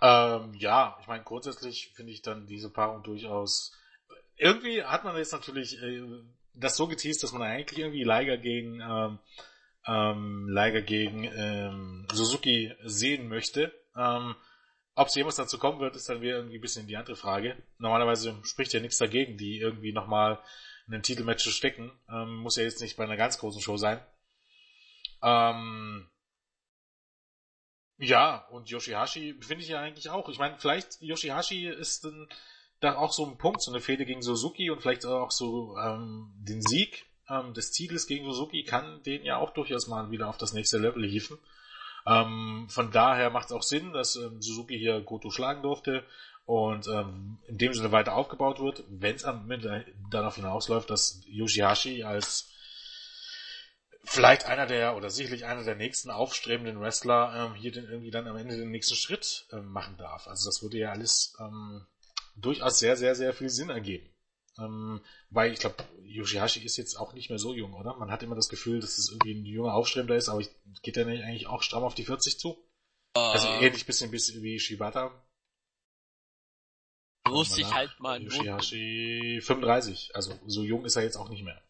Ähm, 0.02 0.54
ja, 0.56 0.98
ich 1.02 1.08
meine, 1.08 1.24
grundsätzlich 1.24 1.94
finde 1.96 2.12
ich 2.12 2.22
dann 2.22 2.48
diese 2.48 2.72
Paarung 2.72 3.04
durchaus. 3.04 3.74
Irgendwie 4.38 4.84
hat 4.84 5.04
man 5.04 5.16
jetzt 5.16 5.32
natürlich 5.32 5.82
äh, 5.82 6.02
das 6.54 6.76
so 6.76 6.88
geteased, 6.88 7.24
dass 7.24 7.32
man 7.32 7.42
eigentlich 7.42 7.80
irgendwie 7.80 8.04
Liger 8.04 8.38
gegen 8.38 8.82
ähm, 8.82 9.20
ähm, 9.88 10.50
Liger 10.50 10.82
gegen 10.82 11.24
ähm, 11.24 12.08
Suzuki 12.12 12.74
sehen 12.84 13.28
möchte. 13.28 13.74
Ähm, 13.96 14.36
ob 14.96 15.08
es 15.08 15.16
jemals 15.16 15.36
dazu 15.36 15.58
kommen 15.58 15.80
wird, 15.80 15.96
ist 15.96 16.10
dann 16.10 16.22
wieder 16.22 16.38
irgendwie 16.38 16.58
ein 16.58 16.62
bisschen 16.62 16.88
die 16.88 16.98
andere 16.98 17.16
Frage. 17.16 17.62
Normalerweise 17.78 18.40
spricht 18.44 18.74
ja 18.74 18.80
nichts 18.80 18.98
dagegen, 18.98 19.38
die 19.38 19.60
irgendwie 19.60 19.92
nochmal 19.92 20.40
in 20.88 20.94
den 20.94 21.04
Titelmatch 21.04 21.44
zu 21.44 21.52
stecken. 21.52 21.92
Ähm, 22.10 22.38
muss 22.38 22.56
ja 22.56 22.64
jetzt 22.64 22.82
nicht 22.82 22.98
bei 22.98 23.04
einer 23.04 23.18
ganz 23.18 23.38
großen 23.38 23.62
Show 23.62 23.78
sein. 23.78 24.00
Ähm, 25.22 26.08
ja, 27.98 28.46
und 28.52 28.70
Yoshihashi 28.70 29.36
finde 29.40 29.64
ich 29.64 29.70
ja 29.70 29.80
eigentlich 29.80 30.10
auch. 30.10 30.30
Ich 30.30 30.40
meine, 30.40 30.58
vielleicht 30.58 31.02
Yoshihashi 31.02 31.68
ist 31.68 32.06
ein, 32.06 32.28
da 32.82 32.98
auch 32.98 33.14
so 33.14 33.26
ein 33.26 33.38
Punkt, 33.38 33.62
so 33.62 33.72
eine 33.72 33.82
Fehde 33.82 34.06
gegen 34.06 34.22
Suzuki 34.22 34.70
und 34.70 34.82
vielleicht 34.82 35.06
auch 35.06 35.32
so 35.32 35.78
ähm, 35.78 36.34
den 36.36 36.62
Sieg 36.62 37.06
ähm, 37.30 37.54
des 37.54 37.72
Titels 37.72 38.08
gegen 38.08 38.26
Suzuki 38.26 38.64
kann 38.64 39.02
den 39.04 39.24
ja 39.24 39.38
auch 39.38 39.52
durchaus 39.52 39.88
mal 39.88 40.12
wieder 40.12 40.28
auf 40.28 40.38
das 40.38 40.54
nächste 40.54 40.78
Level 40.78 41.06
hieven. 41.08 41.38
Ähm, 42.06 42.68
von 42.70 42.92
daher 42.92 43.30
macht 43.30 43.48
es 43.48 43.52
auch 43.52 43.64
Sinn, 43.64 43.94
dass 43.94 44.16
ähm, 44.16 44.42
Suzuki 44.42 44.78
hier 44.78 45.02
Goto 45.02 45.32
schlagen 45.32 45.64
durfte 45.64 46.04
und 46.46 46.88
ähm, 46.88 47.40
in 47.48 47.58
dem 47.58 47.74
Sinne 47.74 47.92
weiter 47.92 48.16
aufgebaut 48.16 48.60
wird, 48.60 48.84
wenn 48.90 49.16
es 49.16 49.24
am 49.24 49.50
Ende 49.50 49.86
darauf 50.12 50.36
hinausläuft, 50.36 50.90
dass 50.90 51.22
Yoshihashi 51.28 52.04
als 52.04 52.52
vielleicht 54.06 54.46
einer 54.46 54.66
der 54.66 54.96
oder 54.96 55.10
sicherlich 55.10 55.46
einer 55.46 55.64
der 55.64 55.76
nächsten 55.76 56.10
aufstrebenden 56.10 56.80
Wrestler 56.80 57.34
ähm, 57.36 57.56
hier 57.56 57.72
den, 57.72 57.86
irgendwie 57.86 58.12
dann 58.12 58.28
am 58.28 58.38
Ende 58.38 58.58
den 58.58 58.72
nächsten 58.72 58.96
Schritt 58.96 59.48
ähm, 59.52 59.68
machen 59.68 59.98
darf. 59.98 60.28
Also 60.28 60.50
das 60.50 60.62
würde 60.62 60.78
ja 60.78 60.92
alles 60.92 61.36
ähm, 61.40 61.86
durchaus 62.36 62.80
sehr, 62.80 62.96
sehr, 62.96 63.16
sehr 63.16 63.34
viel 63.34 63.50
Sinn 63.50 63.70
ergeben. 63.70 64.10
Ähm, 64.58 65.02
weil 65.30 65.52
ich 65.52 65.60
glaube, 65.60 65.84
Yoshihashi 66.04 66.62
ist 66.64 66.78
jetzt 66.78 66.96
auch 66.96 67.14
nicht 67.14 67.30
mehr 67.30 67.40
so 67.40 67.54
jung, 67.54 67.74
oder? 67.74 67.96
Man 67.98 68.10
hat 68.10 68.24
immer 68.24 68.36
das 68.36 68.48
Gefühl, 68.48 68.80
dass 68.80 68.98
es 68.98 69.12
irgendwie 69.12 69.34
ein 69.34 69.46
junger 69.46 69.74
Aufstrebender 69.74 70.16
ist, 70.16 70.30
aber 70.30 70.40
ich, 70.40 70.50
geht 70.82 70.96
der 70.96 71.06
nicht 71.06 71.24
eigentlich 71.24 71.48
auch 71.48 71.62
stramm 71.62 71.84
auf 71.84 71.96
die 71.96 72.06
40 72.06 72.40
zu? 72.40 72.52
Uh, 73.18 73.20
also 73.20 73.48
ähnlich 73.48 73.86
bisschen, 73.86 74.12
bisschen 74.12 74.42
wie 74.44 74.60
Shibata. 74.60 75.12
Muss 77.28 77.58
ich 77.58 77.74
halt 77.74 78.00
mal. 78.00 78.22
Yoshihashi 78.22 79.42
35, 79.42 80.16
also 80.16 80.40
so 80.46 80.64
jung 80.64 80.86
ist 80.86 80.96
er 80.96 81.04
jetzt 81.04 81.18
auch 81.18 81.30
nicht 81.30 81.44
mehr. 81.44 81.62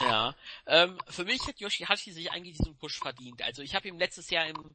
Ja, 0.00 0.34
ähm, 0.66 0.98
für 1.08 1.24
mich 1.24 1.46
hat 1.46 1.60
Yoshihashi 1.60 2.12
sich 2.12 2.32
eigentlich 2.32 2.56
diesen 2.56 2.76
Push 2.76 2.98
verdient. 2.98 3.42
Also 3.42 3.62
ich 3.62 3.74
habe 3.74 3.88
ihm 3.88 3.98
letztes 3.98 4.30
Jahr 4.30 4.46
im 4.46 4.74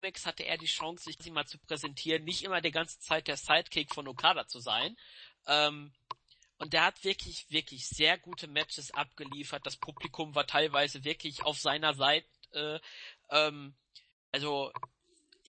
Climax 0.00 0.26
hatte 0.26 0.44
er 0.44 0.56
die 0.56 0.66
Chance, 0.66 1.04
sich 1.04 1.32
mal 1.32 1.46
zu 1.46 1.58
präsentieren, 1.58 2.24
nicht 2.24 2.42
immer 2.42 2.60
die 2.60 2.70
ganze 2.70 2.98
Zeit 3.00 3.28
der 3.28 3.36
Sidekick 3.36 3.94
von 3.94 4.08
Okada 4.08 4.46
zu 4.46 4.60
sein. 4.60 4.96
Ähm, 5.46 5.92
und 6.58 6.72
der 6.72 6.84
hat 6.84 7.04
wirklich, 7.04 7.50
wirklich 7.50 7.86
sehr 7.86 8.18
gute 8.18 8.46
Matches 8.46 8.92
abgeliefert. 8.92 9.64
Das 9.64 9.76
Publikum 9.76 10.34
war 10.34 10.46
teilweise 10.46 11.04
wirklich 11.04 11.42
auf 11.44 11.58
seiner 11.58 11.94
Seite. 11.94 12.26
Äh, 12.52 12.80
ähm, 13.30 13.74
also 14.32 14.72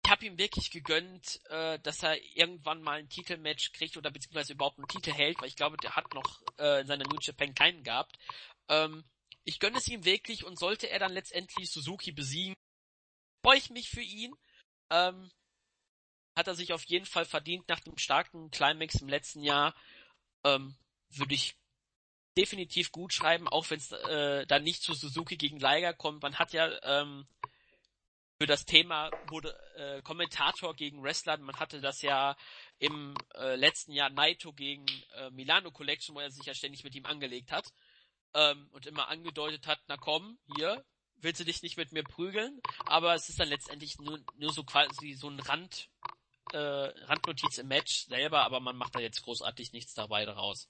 ich 0.04 0.12
habe 0.12 0.26
ihm 0.26 0.38
wirklich 0.38 0.70
gegönnt, 0.70 1.40
äh, 1.50 1.80
dass 1.80 2.04
er 2.04 2.22
irgendwann 2.36 2.82
mal 2.82 3.00
ein 3.00 3.10
Titelmatch 3.10 3.72
kriegt 3.72 3.96
oder 3.96 4.12
beziehungsweise 4.12 4.54
überhaupt 4.54 4.78
einen 4.78 4.88
Titel 4.88 5.14
hält, 5.14 5.40
weil 5.40 5.48
ich 5.48 5.56
glaube, 5.56 5.78
der 5.78 5.96
hat 5.96 6.14
noch 6.14 6.42
äh, 6.60 6.82
in 6.82 6.88
seiner 6.88 7.06
New 7.06 7.18
Japan 7.22 7.56
keinen 7.56 7.84
gehabt. 7.84 8.18
Ähm, 8.68 9.04
ich 9.46 9.60
gönne 9.60 9.78
es 9.78 9.88
ihm 9.88 10.04
wirklich 10.04 10.44
und 10.44 10.60
sollte 10.60 10.90
er 10.90 11.00
dann 11.00 11.14
letztendlich 11.14 11.70
Suzuki 11.72 12.12
besiegen, 12.12 12.56
freue 13.46 13.58
ich 13.58 13.70
mich 13.70 13.90
für 13.90 14.02
ihn. 14.02 14.36
Ähm, 14.90 15.32
hat 16.36 16.48
er 16.48 16.56
sich 16.56 16.74
auf 16.74 16.84
jeden 16.86 17.06
Fall 17.06 17.26
verdient 17.26 17.68
nach 17.70 17.80
dem 17.80 17.98
starken 17.98 18.52
Climax 18.52 18.96
im 18.96 19.08
letzten 19.08 19.42
Jahr. 19.42 19.76
Ähm, 20.44 20.76
Würde 21.10 21.36
ich 21.36 21.56
definitiv 22.38 22.92
gut 22.92 23.14
schreiben, 23.14 23.48
auch 23.48 23.70
wenn 23.70 23.78
es 23.78 23.92
äh, 23.92 24.46
dann 24.48 24.64
nicht 24.64 24.82
zu 24.82 24.94
Suzuki 24.94 25.38
gegen 25.38 25.60
Liger 25.60 25.94
kommt. 25.94 26.24
Man 26.24 26.40
hat 26.40 26.52
ja 26.52 26.72
ähm, 26.84 27.28
für 28.44 28.48
das 28.48 28.66
Thema 28.66 29.10
wurde 29.30 29.58
äh, 29.78 30.02
Kommentator 30.02 30.76
gegen 30.76 31.02
Wrestler. 31.02 31.38
Man 31.38 31.56
hatte 31.62 31.80
das 31.80 32.02
ja 32.02 32.36
im 32.78 33.16
äh, 33.36 33.56
letzten 33.56 33.94
Jahr 33.94 34.10
Naito 34.10 34.52
gegen 34.52 34.86
äh, 35.16 35.30
Milano 35.30 35.72
Collection, 35.72 36.14
wo 36.14 36.20
er 36.20 36.30
sich 36.30 36.46
ja 36.46 36.54
ständig 36.54 36.84
mit 36.84 36.94
ihm 36.94 37.06
angelegt 37.06 37.54
hat 37.54 37.72
ähm, 38.34 38.68
und 38.74 38.86
immer 38.86 39.08
angedeutet 39.08 39.66
hat, 39.66 39.80
na 39.88 39.96
komm, 39.96 40.40
hier, 40.58 40.84
willst 41.22 41.40
du 41.40 41.46
dich 41.46 41.62
nicht 41.62 41.78
mit 41.78 41.94
mir 41.94 42.04
prügeln? 42.04 42.60
Aber 42.86 43.14
es 43.14 43.30
ist 43.30 43.40
dann 43.40 43.48
letztendlich 43.48 43.98
nur, 44.00 44.20
nur 44.36 44.52
so 44.52 44.66
quasi 44.66 45.14
so 45.14 45.30
ein 45.30 45.40
Rand, 45.40 45.88
äh, 46.52 46.58
Randnotiz 46.58 47.60
im 47.60 47.70
Match 47.70 48.08
selber, 48.08 48.44
aber 48.44 48.60
man 48.60 48.76
macht 48.76 48.94
da 48.94 49.00
jetzt 49.00 49.22
großartig 49.22 49.72
nichts 49.72 49.94
dabei 49.94 50.26
daraus. 50.26 50.68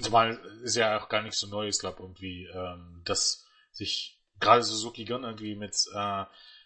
Zumal 0.00 0.34
ist 0.64 0.74
ja 0.74 1.00
auch 1.00 1.08
gar 1.08 1.22
nicht 1.22 1.36
so 1.36 1.46
neu, 1.46 1.68
ich 1.68 1.78
glaube 1.78 2.02
irgendwie, 2.02 2.46
ähm, 2.46 3.00
dass 3.04 3.46
sich 3.70 4.19
gerade 4.40 4.62
Suzuki 4.62 5.04
Gun 5.04 5.24
irgendwie 5.24 5.54
mit, 5.54 5.76
äh, 5.94 6.24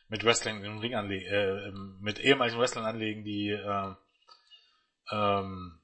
mit 0.09 0.25
Wrestling 0.25 0.65
im 0.65 0.79
Ring 0.79 0.95
anlegen, 0.95 1.27
äh, 1.27 1.69
ähm, 1.69 1.99
mit 2.01 2.19
ehemaligen 2.19 2.59
Wrestlern 2.59 2.85
anlegen, 2.85 3.25
die 3.25 3.51
äh, 3.51 3.95
ähm, 5.11 5.81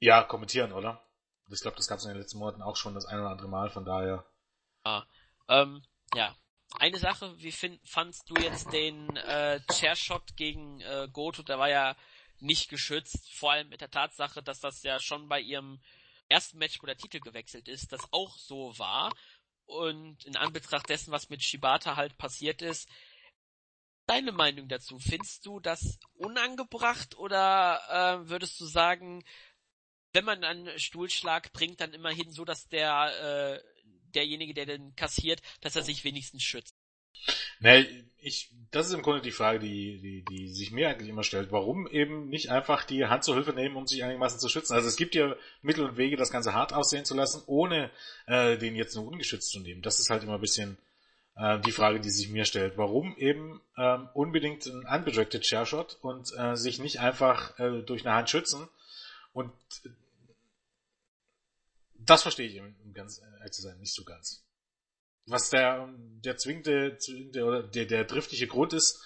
ja 0.00 0.22
kommentieren, 0.22 0.72
oder? 0.72 1.04
Ich 1.50 1.60
glaube, 1.60 1.76
das 1.76 1.86
gab 1.86 1.98
es 1.98 2.04
in 2.04 2.12
den 2.12 2.20
letzten 2.20 2.38
Monaten 2.38 2.62
auch 2.62 2.76
schon 2.76 2.94
das 2.94 3.06
ein 3.06 3.18
oder 3.18 3.30
andere 3.30 3.48
Mal, 3.48 3.70
von 3.70 3.84
daher. 3.84 4.24
Ah, 4.84 5.04
ähm, 5.48 5.82
ja. 6.14 6.36
Eine 6.78 6.98
Sache, 6.98 7.34
wie 7.38 7.52
find, 7.52 7.80
fandst 7.88 8.28
du 8.28 8.34
jetzt 8.34 8.70
den 8.74 9.16
äh, 9.16 9.58
Chairshot 9.72 10.36
gegen 10.36 10.82
äh, 10.82 11.08
Goto? 11.10 11.42
Der 11.42 11.58
war 11.58 11.70
ja 11.70 11.96
nicht 12.40 12.68
geschützt, 12.68 13.32
vor 13.34 13.52
allem 13.52 13.70
mit 13.70 13.80
der 13.80 13.90
Tatsache, 13.90 14.42
dass 14.42 14.60
das 14.60 14.82
ja 14.82 15.00
schon 15.00 15.28
bei 15.28 15.40
ihrem 15.40 15.80
ersten 16.28 16.58
Match, 16.58 16.80
wo 16.82 16.86
der 16.86 16.98
Titel 16.98 17.20
gewechselt 17.20 17.68
ist, 17.68 17.90
das 17.90 18.12
auch 18.12 18.36
so 18.36 18.78
war 18.78 19.10
und 19.68 20.24
in 20.24 20.36
Anbetracht 20.36 20.88
dessen, 20.88 21.12
was 21.12 21.28
mit 21.28 21.42
Shibata 21.42 21.96
halt 21.96 22.16
passiert 22.16 22.62
ist, 22.62 22.88
deine 24.06 24.32
Meinung 24.32 24.68
dazu? 24.68 24.98
Findest 24.98 25.44
du 25.46 25.60
das 25.60 25.98
unangebracht 26.14 27.16
oder 27.16 27.80
äh, 28.24 28.28
würdest 28.28 28.58
du 28.60 28.66
sagen, 28.66 29.24
wenn 30.12 30.24
man 30.24 30.42
einen 30.42 30.78
Stuhlschlag 30.78 31.52
bringt, 31.52 31.80
dann 31.80 31.92
immerhin 31.92 32.32
so, 32.32 32.44
dass 32.44 32.68
der 32.68 33.60
äh, 33.60 33.62
derjenige, 34.14 34.54
der 34.54 34.66
den 34.66 34.96
kassiert, 34.96 35.42
dass 35.60 35.76
er 35.76 35.82
sich 35.82 36.02
wenigstens 36.02 36.42
schützt? 36.42 36.74
Nee, 37.60 37.86
ich, 38.20 38.50
das 38.70 38.86
ist 38.88 38.92
im 38.92 39.02
Grunde 39.02 39.22
die 39.22 39.32
Frage, 39.32 39.58
die, 39.58 40.00
die, 40.00 40.24
die 40.24 40.48
sich 40.48 40.70
mir 40.70 40.88
eigentlich 40.88 41.08
immer 41.08 41.22
stellt. 41.22 41.52
Warum 41.52 41.86
eben 41.86 42.28
nicht 42.28 42.50
einfach 42.50 42.84
die 42.84 43.06
Hand 43.06 43.24
zur 43.24 43.34
Hilfe 43.34 43.52
nehmen, 43.52 43.76
um 43.76 43.86
sich 43.86 44.02
einigermaßen 44.02 44.38
zu 44.38 44.48
schützen? 44.48 44.74
Also 44.74 44.88
es 44.88 44.96
gibt 44.96 45.14
ja 45.14 45.34
Mittel 45.62 45.84
und 45.84 45.96
Wege, 45.96 46.16
das 46.16 46.30
Ganze 46.30 46.52
hart 46.52 46.72
aussehen 46.72 47.04
zu 47.04 47.14
lassen, 47.14 47.42
ohne 47.46 47.90
äh, 48.26 48.58
den 48.58 48.76
jetzt 48.76 48.94
nur 48.94 49.06
ungeschützt 49.06 49.50
zu 49.50 49.60
nehmen. 49.60 49.82
Das 49.82 49.98
ist 49.98 50.10
halt 50.10 50.22
immer 50.22 50.34
ein 50.34 50.40
bisschen 50.40 50.78
äh, 51.36 51.58
die 51.60 51.72
Frage, 51.72 52.00
die 52.00 52.10
sich 52.10 52.28
mir 52.28 52.44
stellt. 52.44 52.76
Warum 52.76 53.16
eben 53.16 53.60
ähm, 53.76 54.08
unbedingt 54.14 54.66
ein 54.66 54.84
unbedirected 54.84 55.46
Share-Shot 55.46 55.98
und 56.02 56.32
äh, 56.36 56.56
sich 56.56 56.78
nicht 56.80 57.00
einfach 57.00 57.58
äh, 57.58 57.82
durch 57.82 58.04
eine 58.04 58.14
Hand 58.14 58.30
schützen? 58.30 58.68
Und 59.32 59.52
das 61.94 62.22
verstehe 62.22 62.48
ich, 62.48 62.60
um 62.60 62.92
ganz 62.92 63.20
ehrlich 63.20 63.52
zu 63.52 63.62
sein, 63.62 63.78
nicht 63.78 63.94
so 63.94 64.04
ganz 64.04 64.47
was 65.28 65.50
der, 65.50 65.88
der 66.24 66.36
zwingende, 66.36 66.98
zwingende 66.98 67.44
oder 67.44 67.62
der, 67.62 67.86
der 67.86 68.04
driftige 68.04 68.46
Grund 68.46 68.72
ist, 68.72 69.04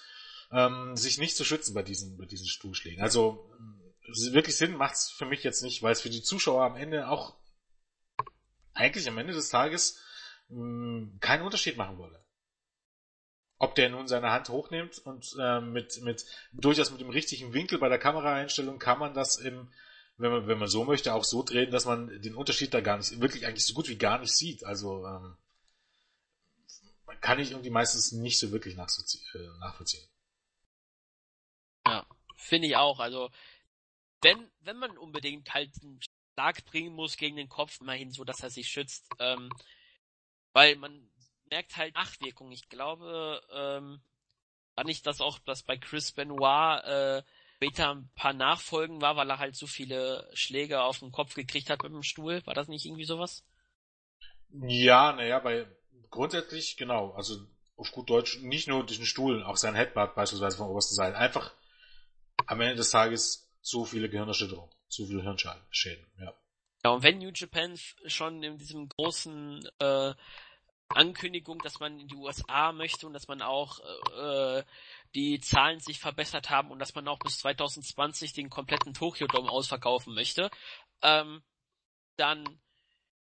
ähm, 0.51 0.95
sich 0.95 1.17
nicht 1.17 1.35
zu 1.35 1.43
schützen 1.43 1.73
bei 1.73 1.83
diesen, 1.83 2.17
bei 2.17 2.25
diesen 2.25 2.47
Stuhlschlägen. 2.47 3.01
Also 3.01 3.49
wirklich 4.31 4.57
Sinn 4.57 4.75
macht's 4.75 5.11
für 5.11 5.25
mich 5.25 5.43
jetzt 5.43 5.63
nicht, 5.63 5.81
weil 5.81 5.93
es 5.93 6.01
für 6.01 6.09
die 6.09 6.21
Zuschauer 6.21 6.63
am 6.63 6.75
Ende 6.75 7.07
auch 7.09 7.35
eigentlich 8.73 9.07
am 9.07 9.17
Ende 9.17 9.33
des 9.33 9.49
Tages 9.49 9.99
mh, 10.49 10.57
hm, 10.57 11.17
keinen 11.19 11.43
Unterschied 11.43 11.77
machen 11.77 11.97
würde. 11.97 12.23
Ob 13.57 13.75
der 13.75 13.89
nun 13.89 14.07
seine 14.07 14.31
Hand 14.31 14.49
hochnimmt 14.49 14.99
und 14.99 15.35
äh, 15.39 15.61
mit, 15.61 16.01
mit 16.01 16.25
durchaus 16.51 16.91
mit 16.91 16.99
dem 16.99 17.09
richtigen 17.09 17.53
Winkel 17.53 17.79
bei 17.79 17.87
der 17.87 17.99
Kameraeinstellung 17.99 18.77
kann 18.77 18.99
man 18.99 19.13
das 19.13 19.37
im, 19.37 19.71
wenn 20.17 20.31
man, 20.31 20.47
wenn 20.47 20.57
man 20.57 20.67
so 20.67 20.83
möchte, 20.83 21.13
auch 21.13 21.23
so 21.23 21.43
drehen, 21.43 21.71
dass 21.71 21.85
man 21.85 22.21
den 22.21 22.35
Unterschied 22.35 22.73
da 22.73 22.81
gar 22.81 22.97
nicht, 22.97 23.21
wirklich 23.21 23.45
eigentlich 23.45 23.65
so 23.65 23.73
gut 23.73 23.87
wie 23.87 23.97
gar 23.97 24.19
nicht 24.19 24.33
sieht. 24.33 24.65
Also 24.65 25.05
ähm, 25.05 25.37
kann 27.23 27.39
ich 27.39 27.51
irgendwie 27.51 27.69
meistens 27.69 28.11
nicht 28.11 28.37
so 28.37 28.51
wirklich 28.51 28.75
äh, 28.75 28.77
nachvollziehen. 29.59 30.05
Ja, 31.87 32.05
finde 32.35 32.67
ich 32.67 32.75
auch. 32.75 32.99
Also, 32.99 33.31
wenn, 34.21 34.51
wenn 34.59 34.77
man 34.77 34.97
unbedingt 34.97 35.53
halt 35.53 35.71
einen 35.81 36.01
Schlag 36.35 36.65
bringen 36.65 36.93
muss 36.93 37.15
gegen 37.15 37.37
den 37.37 37.47
Kopf, 37.47 37.79
immerhin 37.79 38.11
so, 38.11 38.25
dass 38.25 38.41
er 38.41 38.49
sich 38.49 38.67
schützt, 38.67 39.07
ähm, 39.19 39.49
weil 40.51 40.75
man 40.75 41.09
merkt 41.49 41.77
halt 41.77 41.95
Nachwirkungen. 41.95 42.51
Ich 42.51 42.67
glaube, 42.67 43.41
ähm, 43.51 44.01
war 44.75 44.83
nicht 44.83 45.07
das 45.07 45.21
auch, 45.21 45.39
dass 45.39 45.63
bei 45.63 45.77
Chris 45.77 46.11
Benoit 46.11 46.83
äh, 46.83 47.23
später 47.55 47.95
ein 47.95 48.09
paar 48.15 48.33
Nachfolgen 48.33 49.01
war, 49.01 49.15
weil 49.15 49.29
er 49.29 49.39
halt 49.39 49.55
so 49.55 49.65
viele 49.65 50.29
Schläge 50.33 50.81
auf 50.81 50.99
den 50.99 51.13
Kopf 51.13 51.35
gekriegt 51.35 51.69
hat 51.69 51.83
mit 51.83 51.93
dem 51.93 52.03
Stuhl. 52.03 52.45
War 52.45 52.53
das 52.53 52.67
nicht 52.67 52.85
irgendwie 52.85 53.05
sowas? 53.05 53.45
Ja, 54.49 55.13
naja, 55.13 55.39
bei 55.39 55.65
Grundsätzlich, 56.13 56.77
genau. 56.77 57.11
Also 57.13 57.39
auf 57.75 57.91
gut 57.91 58.07
Deutsch, 58.07 58.39
nicht 58.41 58.67
nur 58.67 58.85
diesen 58.85 59.07
Stuhl, 59.07 59.43
auch 59.43 59.57
sein 59.57 59.73
Headbutt 59.73 60.13
beispielsweise 60.13 60.57
vom 60.57 60.69
obersten 60.69 60.93
Seil. 60.93 61.15
Einfach 61.15 61.51
am 62.45 62.61
Ende 62.61 62.75
des 62.75 62.91
Tages 62.91 63.49
so 63.61 63.83
viele 63.83 64.09
Gehirnerschütterungen, 64.09 64.71
so 64.87 65.07
viele 65.07 65.23
Hirnschäden, 65.23 66.05
ja. 66.19 66.33
Ja, 66.85 66.91
und 66.91 67.01
wenn 67.01 67.17
New 67.17 67.31
Japan 67.33 67.75
schon 68.05 68.43
in 68.43 68.59
diesem 68.59 68.89
großen 68.89 69.67
äh, 69.79 70.13
Ankündigung, 70.89 71.57
dass 71.63 71.79
man 71.79 71.99
in 71.99 72.07
die 72.07 72.15
USA 72.15 72.73
möchte 72.73 73.07
und 73.07 73.13
dass 73.13 73.27
man 73.27 73.41
auch 73.41 73.79
äh, 74.15 74.63
die 75.15 75.39
Zahlen 75.39 75.79
sich 75.79 75.99
verbessert 75.99 76.51
haben 76.51 76.69
und 76.69 76.77
dass 76.77 76.93
man 76.93 77.07
auch 77.07 77.17
bis 77.17 77.39
2020 77.39 78.33
den 78.33 78.51
kompletten 78.51 78.93
Tokyo 78.93 79.25
Dome 79.25 79.49
ausverkaufen 79.49 80.13
möchte, 80.13 80.51
ähm, 81.01 81.41
dann 82.17 82.59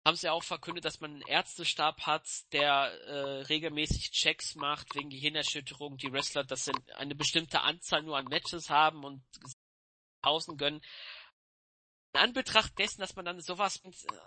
haben 0.05 0.17
sie 0.17 0.29
auch 0.29 0.43
verkündet, 0.43 0.85
dass 0.85 1.01
man 1.01 1.13
einen 1.13 1.23
Ärztestab 1.23 2.07
hat, 2.07 2.27
der 2.53 2.93
äh, 3.07 3.43
regelmäßig 3.43 4.11
Checks 4.11 4.57
macht 4.57 4.95
wegen 4.95 5.11
Gehirnerschütterung. 5.11 5.97
Die 5.97 6.13
Wrestler, 6.13 6.45
dass 6.45 6.65
sie 6.65 6.73
eine 6.97 7.15
bestimmte 7.15 7.61
Anzahl 7.61 8.03
nur 8.03 8.17
an 8.17 8.25
Matches 8.25 8.69
haben 8.69 9.05
und 9.05 9.25
Pausen 10.21 10.57
gönnen. 10.57 10.83
in 12.15 12.21
Anbetracht 12.21 12.77
dessen, 12.79 13.01
dass 13.01 13.15
man 13.15 13.25
dann 13.25 13.41
sowas, 13.41 13.81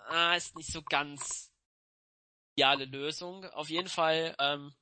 ah, 0.08 0.34
ist 0.34 0.56
nicht 0.56 0.72
so 0.72 0.82
ganz 0.82 1.52
ideale 2.54 2.86
Lösung. 2.86 3.44
Auf 3.44 3.68
jeden 3.68 3.88
Fall 3.88 4.34
ähm, 4.38 4.74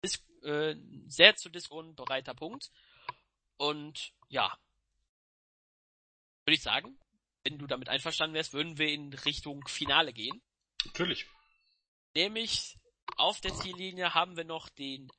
ist 0.00 0.24
äh, 0.42 0.74
sehr 1.06 1.36
zu 1.36 1.50
Diskussion 1.50 1.94
bereiter 1.94 2.34
Punkt. 2.34 2.70
Und 3.58 4.12
ja, 4.28 4.58
würde 6.44 6.54
ich 6.54 6.62
sagen, 6.62 6.98
wenn 7.44 7.58
du 7.58 7.66
damit 7.66 7.88
einverstanden 7.88 8.34
wärst, 8.34 8.52
würden 8.52 8.78
wir 8.78 8.88
in 8.88 9.12
Richtung 9.12 9.66
Finale 9.66 10.12
gehen. 10.12 10.42
Natürlich. 10.84 11.26
Nämlich 12.14 12.76
auf 13.16 13.40
der 13.40 13.54
Ziellinie 13.54 14.14
haben 14.14 14.36
wir 14.36 14.44
noch 14.44 14.68
den 14.68 15.10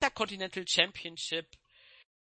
Intercontinental 0.00 0.66
Championship 0.66 1.46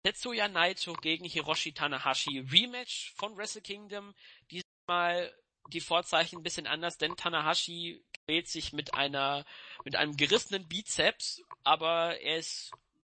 Tetsuya 0.03 0.48
Naito 0.48 0.94
gegen 0.94 1.26
Hiroshi 1.26 1.74
Tanahashi 1.74 2.40
Rematch 2.40 3.14
von 3.16 3.38
Wrestle 3.38 3.62
Kingdom. 3.62 4.16
Diesmal 4.49 5.34
die 5.68 5.80
Vorzeichen 5.80 6.40
ein 6.40 6.44
bisschen 6.44 6.66
anders, 6.66 6.98
denn 6.98 7.16
Tanahashi 7.16 8.03
quält 8.26 8.48
sich 8.48 8.74
mit 8.74 8.95
einer, 8.95 9.45
mit 9.86 9.95
einem 9.95 10.18
gerissenen 10.18 10.68
Bizeps, 10.68 11.44
aber 11.64 12.20
er 12.20 12.38
ist 12.38 12.72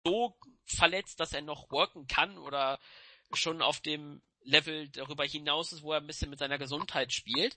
so 0.05 0.37
verletzt, 0.67 1.21
dass 1.21 1.33
er 1.33 1.43
noch 1.43 1.71
worken 1.71 2.07
kann 2.07 2.37
oder 2.37 2.79
schon 3.33 3.63
auf 3.63 3.81
dem 3.81 4.23
Level 4.45 4.89
darüber 4.91 5.25
hinaus 5.25 5.73
ist, 5.73 5.83
wo 5.83 5.93
er 5.93 6.01
ein 6.01 6.07
bisschen 6.07 6.31
mit 6.31 6.39
seiner 6.39 6.59
Gesundheit 6.59 7.13
spielt. 7.13 7.57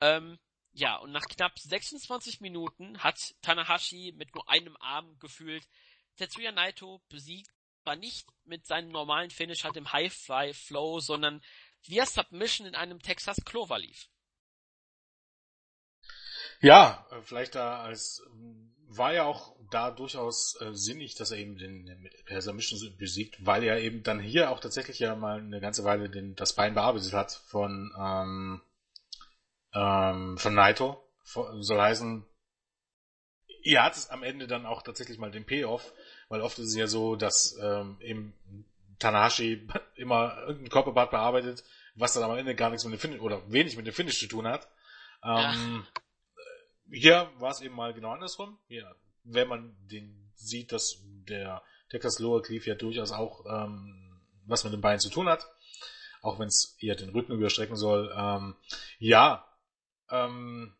Ähm, 0.00 0.38
ja, 0.72 0.96
und 0.96 1.12
nach 1.12 1.24
knapp 1.26 1.58
26 1.58 2.40
Minuten 2.40 2.98
hat 2.98 3.34
Tanahashi 3.42 4.12
mit 4.16 4.34
nur 4.34 4.48
einem 4.48 4.76
Arm 4.78 5.18
gefühlt 5.18 5.68
Tetsuya 6.16 6.52
Naito 6.52 7.02
besiegt, 7.08 7.50
war 7.84 7.96
nicht 7.96 8.26
mit 8.44 8.66
seinem 8.66 8.90
normalen 8.90 9.30
Finish 9.30 9.64
halt 9.64 9.76
im 9.76 9.92
High-Fly 9.92 10.54
Flow, 10.54 11.00
sondern 11.00 11.42
via 11.82 12.06
Submission 12.06 12.66
in 12.66 12.74
einem 12.74 13.00
Texas 13.00 13.36
Clover 13.44 13.78
lief. 13.78 14.08
Ja, 16.60 17.06
äh, 17.10 17.20
vielleicht 17.22 17.54
da 17.54 17.82
als 17.82 18.22
war 18.86 19.12
ja 19.12 19.24
auch 19.24 19.56
da 19.72 19.90
durchaus 19.90 20.60
äh, 20.60 20.74
sinnig, 20.74 21.14
dass 21.14 21.30
er 21.30 21.38
eben 21.38 21.56
den 21.56 22.10
per 22.24 22.42
Submission 22.42 22.96
besiegt, 22.98 23.44
weil 23.44 23.64
er 23.64 23.80
eben 23.80 24.02
dann 24.02 24.20
hier 24.20 24.50
auch 24.50 24.60
tatsächlich 24.60 24.98
ja 24.98 25.14
mal 25.14 25.38
eine 25.38 25.60
ganze 25.60 25.84
Weile 25.84 26.08
den, 26.08 26.34
das 26.34 26.54
Bein 26.54 26.74
bearbeitet 26.74 27.12
hat 27.12 27.32
von 27.46 27.92
ähm, 27.98 28.60
ähm, 29.74 30.38
von 30.38 30.54
Naito. 30.54 31.02
Soll 31.24 31.80
heißen, 31.80 32.26
er 33.64 33.84
hat 33.84 33.96
es 33.96 34.10
am 34.10 34.22
Ende 34.22 34.46
dann 34.46 34.66
auch 34.66 34.82
tatsächlich 34.82 35.18
mal 35.18 35.30
den 35.30 35.46
Payoff, 35.46 35.92
weil 36.28 36.40
oft 36.40 36.58
ist 36.58 36.68
es 36.68 36.76
ja 36.76 36.86
so, 36.86 37.16
dass 37.16 37.56
ähm, 37.60 37.98
eben 38.00 38.34
Tanahashi 38.98 39.68
immer 39.94 40.36
irgendein 40.46 40.70
Körperbad 40.70 41.10
bearbeitet, 41.10 41.64
was 41.94 42.14
dann 42.14 42.24
am 42.24 42.36
Ende 42.36 42.54
gar 42.54 42.70
nichts 42.70 42.84
mit 42.84 42.94
dem 42.94 43.00
Finish 43.00 43.20
oder 43.20 43.50
wenig 43.50 43.76
mit 43.76 43.86
dem 43.86 43.94
Finish 43.94 44.18
zu 44.18 44.26
tun 44.26 44.46
hat. 44.46 44.68
Ähm, 45.24 45.86
ja. 45.86 46.02
Hier 46.90 47.30
war 47.38 47.50
es 47.50 47.60
eben 47.60 47.74
mal 47.74 47.94
genau 47.94 48.10
andersrum. 48.10 48.58
Hier, 48.66 48.94
wenn 49.24 49.48
man 49.48 49.76
den 49.90 50.32
sieht, 50.34 50.72
dass 50.72 51.02
der 51.28 51.62
Texas 51.90 52.18
Lower 52.18 52.42
Cleave 52.42 52.66
ja 52.66 52.74
durchaus 52.74 53.12
auch 53.12 53.44
ähm, 53.46 54.20
was 54.46 54.64
mit 54.64 54.72
dem 54.72 54.80
Bein 54.80 54.98
zu 54.98 55.10
tun 55.10 55.28
hat, 55.28 55.46
auch 56.20 56.38
wenn 56.38 56.48
es 56.48 56.76
eher 56.80 56.96
den 56.96 57.10
Rücken 57.10 57.32
überstrecken 57.32 57.76
soll. 57.76 58.12
Ähm, 58.16 58.56
ja, 58.98 59.46
ähm, 60.10 60.76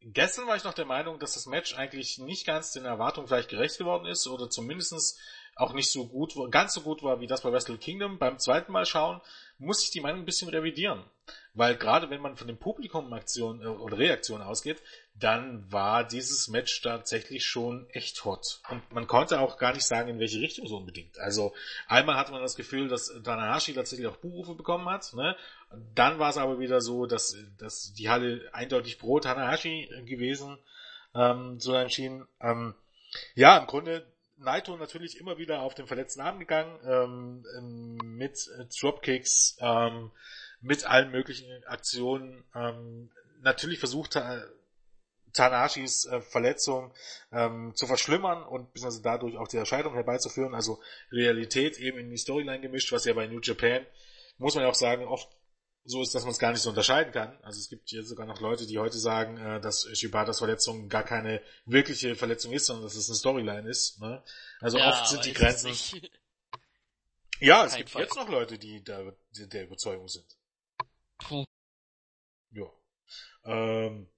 gestern 0.00 0.46
war 0.46 0.56
ich 0.56 0.64
noch 0.64 0.74
der 0.74 0.86
Meinung, 0.86 1.18
dass 1.18 1.34
das 1.34 1.46
Match 1.46 1.76
eigentlich 1.76 2.18
nicht 2.18 2.46
ganz 2.46 2.72
den 2.72 2.84
Erwartungen 2.84 3.28
vielleicht 3.28 3.50
gerecht 3.50 3.78
geworden 3.78 4.06
ist 4.06 4.26
oder 4.26 4.50
zumindestens 4.50 5.18
auch 5.54 5.74
nicht 5.74 5.90
so 5.90 6.08
gut, 6.08 6.34
ganz 6.50 6.72
so 6.72 6.80
gut 6.80 7.02
war 7.02 7.20
wie 7.20 7.26
das 7.26 7.42
bei 7.42 7.52
Wrestle 7.52 7.76
Kingdom. 7.76 8.18
Beim 8.18 8.38
zweiten 8.38 8.72
Mal 8.72 8.86
schauen 8.86 9.20
muss 9.58 9.82
ich 9.82 9.90
die 9.90 10.00
Meinung 10.00 10.22
ein 10.22 10.26
bisschen 10.26 10.48
revidieren. 10.48 11.04
Weil 11.54 11.76
gerade 11.76 12.10
wenn 12.10 12.22
man 12.22 12.36
von 12.36 12.46
dem 12.46 12.58
Publikum 12.58 13.12
Aktion 13.12 13.62
äh, 13.62 13.66
oder 13.66 13.98
Reaktion 13.98 14.42
ausgeht, 14.42 14.82
dann 15.14 15.70
war 15.70 16.04
dieses 16.04 16.48
Match 16.48 16.80
tatsächlich 16.80 17.44
schon 17.44 17.88
echt 17.90 18.24
hot. 18.24 18.60
Und 18.70 18.92
man 18.92 19.06
konnte 19.06 19.40
auch 19.40 19.58
gar 19.58 19.72
nicht 19.72 19.86
sagen, 19.86 20.08
in 20.08 20.18
welche 20.18 20.40
Richtung 20.40 20.66
so 20.66 20.78
unbedingt. 20.78 21.18
Also 21.18 21.54
einmal 21.86 22.16
hatte 22.16 22.32
man 22.32 22.42
das 22.42 22.56
Gefühl, 22.56 22.88
dass 22.88 23.12
Tanahashi 23.22 23.74
tatsächlich 23.74 24.08
auch 24.08 24.16
Buchrufe 24.16 24.54
bekommen 24.54 24.88
hat. 24.88 25.12
Ne? 25.14 25.36
Dann 25.94 26.18
war 26.18 26.30
es 26.30 26.38
aber 26.38 26.58
wieder 26.58 26.80
so, 26.80 27.06
dass, 27.06 27.36
dass 27.58 27.92
die 27.92 28.08
Halle 28.08 28.48
eindeutig 28.52 28.98
pro 28.98 29.20
Tanahashi 29.20 29.88
gewesen 30.06 30.58
ähm, 31.14 31.60
so 31.60 31.74
entschieden. 31.74 32.26
Ähm, 32.40 32.74
ja, 33.34 33.58
im 33.58 33.66
Grunde 33.66 34.06
Naito 34.38 34.76
natürlich 34.76 35.18
immer 35.20 35.38
wieder 35.38 35.62
auf 35.62 35.74
den 35.74 35.86
verletzten 35.86 36.20
Arm 36.20 36.38
gegangen, 36.38 36.78
ähm, 36.84 37.46
ähm 37.56 38.16
mit 38.16 38.48
äh, 38.58 38.64
Dropkicks, 38.64 39.56
ähm, 39.60 40.10
mit 40.60 40.84
allen 40.84 41.10
möglichen 41.10 41.64
Aktionen. 41.64 42.44
Ähm, 42.54 43.10
natürlich 43.42 43.78
versucht 43.78 44.16
äh, 44.16 44.40
Tanashis 45.32 46.04
äh, 46.06 46.20
Verletzung 46.20 46.92
ähm, 47.32 47.72
zu 47.74 47.86
verschlimmern 47.86 48.42
und 48.42 48.72
beziehungsweise 48.72 49.02
dadurch 49.02 49.36
auch 49.36 49.48
die 49.48 49.56
Erscheidung 49.56 49.94
herbeizuführen. 49.94 50.54
Also 50.54 50.80
Realität 51.10 51.78
eben 51.78 51.98
in 51.98 52.10
die 52.10 52.16
Storyline 52.18 52.60
gemischt, 52.60 52.92
was 52.92 53.04
ja 53.04 53.14
bei 53.14 53.26
New 53.26 53.40
Japan, 53.40 53.86
muss 54.38 54.54
man 54.54 54.64
ja 54.64 54.70
auch 54.70 54.74
sagen, 54.74 55.06
oft 55.06 55.28
so 55.84 56.00
ist, 56.00 56.14
dass 56.14 56.22
man 56.22 56.32
es 56.32 56.38
gar 56.38 56.52
nicht 56.52 56.62
so 56.62 56.70
unterscheiden 56.70 57.12
kann. 57.12 57.36
Also 57.42 57.58
es 57.58 57.68
gibt 57.68 57.88
hier 57.88 58.04
sogar 58.04 58.26
noch 58.26 58.40
Leute, 58.40 58.66
die 58.66 58.78
heute 58.78 58.98
sagen, 58.98 59.36
äh, 59.38 59.60
dass 59.60 59.88
Shibatas 59.98 60.38
Verletzung 60.38 60.88
gar 60.88 61.02
keine 61.02 61.42
wirkliche 61.64 62.14
Verletzung 62.14 62.52
ist, 62.52 62.66
sondern 62.66 62.84
dass 62.84 62.94
es 62.94 63.08
eine 63.08 63.16
Storyline 63.16 63.68
ist. 63.68 64.00
Ne? 64.00 64.22
Also 64.60 64.78
ja, 64.78 64.90
oft 64.90 65.08
sind 65.08 65.24
die 65.24 65.32
Grenzen. 65.32 65.72
Ja, 67.40 67.64
es 67.64 67.74
gibt 67.74 67.90
Fall. 67.90 68.02
jetzt 68.02 68.14
noch 68.14 68.28
Leute, 68.28 68.56
die 68.56 68.84
da 68.84 69.02
der 69.32 69.64
Überzeugung 69.64 70.06
sind. 70.06 70.38
Puh. 71.18 71.44
Ja. 72.52 72.70
Ähm, 73.44 74.08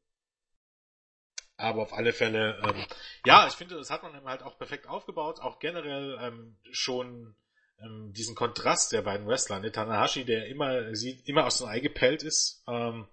aber 1.57 1.83
auf 1.83 1.93
alle 1.93 2.13
Fälle, 2.13 2.61
ähm, 2.65 2.85
ja, 3.25 3.47
ich 3.47 3.55
finde, 3.55 3.77
das 3.77 3.91
hat 3.91 4.03
man 4.03 4.25
halt 4.25 4.43
auch 4.43 4.59
perfekt 4.59 4.89
aufgebaut, 4.89 5.41
auch 5.41 5.59
generell 5.59 6.19
ähm, 6.21 6.57
schon 6.71 7.37
ähm, 7.81 8.13
diesen 8.13 8.35
Kontrast 8.35 8.93
der 8.93 9.03
beiden 9.03 9.27
Wrestler. 9.27 9.61
Ne? 9.61 9.73
Tanahashi, 9.73 10.25
der 10.25 10.47
immer 10.47 10.95
sieht, 10.95 11.27
immer 11.29 11.47
aus 11.47 11.59
dem 11.59 11.69
Ei 11.69 11.81
gepellt 11.81 12.23
ist, 12.23 12.63
ähm, 12.67 13.07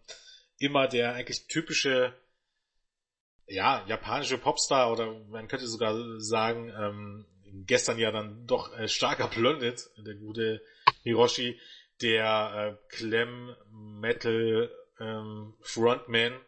immer 0.58 0.88
der 0.88 1.14
eigentlich 1.14 1.48
typische, 1.48 2.14
ja, 3.46 3.86
japanische 3.88 4.38
Popstar 4.38 4.92
oder 4.92 5.14
man 5.30 5.48
könnte 5.48 5.68
sogar 5.68 5.96
sagen, 6.20 6.70
ähm, 6.70 7.26
gestern 7.66 8.00
ja 8.00 8.12
dann 8.12 8.48
doch 8.48 8.76
äh, 8.78 8.88
starker 8.88 9.28
Blondet, 9.28 9.90
der 9.98 10.16
gute 10.16 10.62
Hiroshi, 11.04 11.60
der 12.02 12.78
äh, 12.80 12.96
Clem 12.96 13.56
Metal 13.70 14.72
ähm, 15.00 15.56
Frontman 15.62 16.40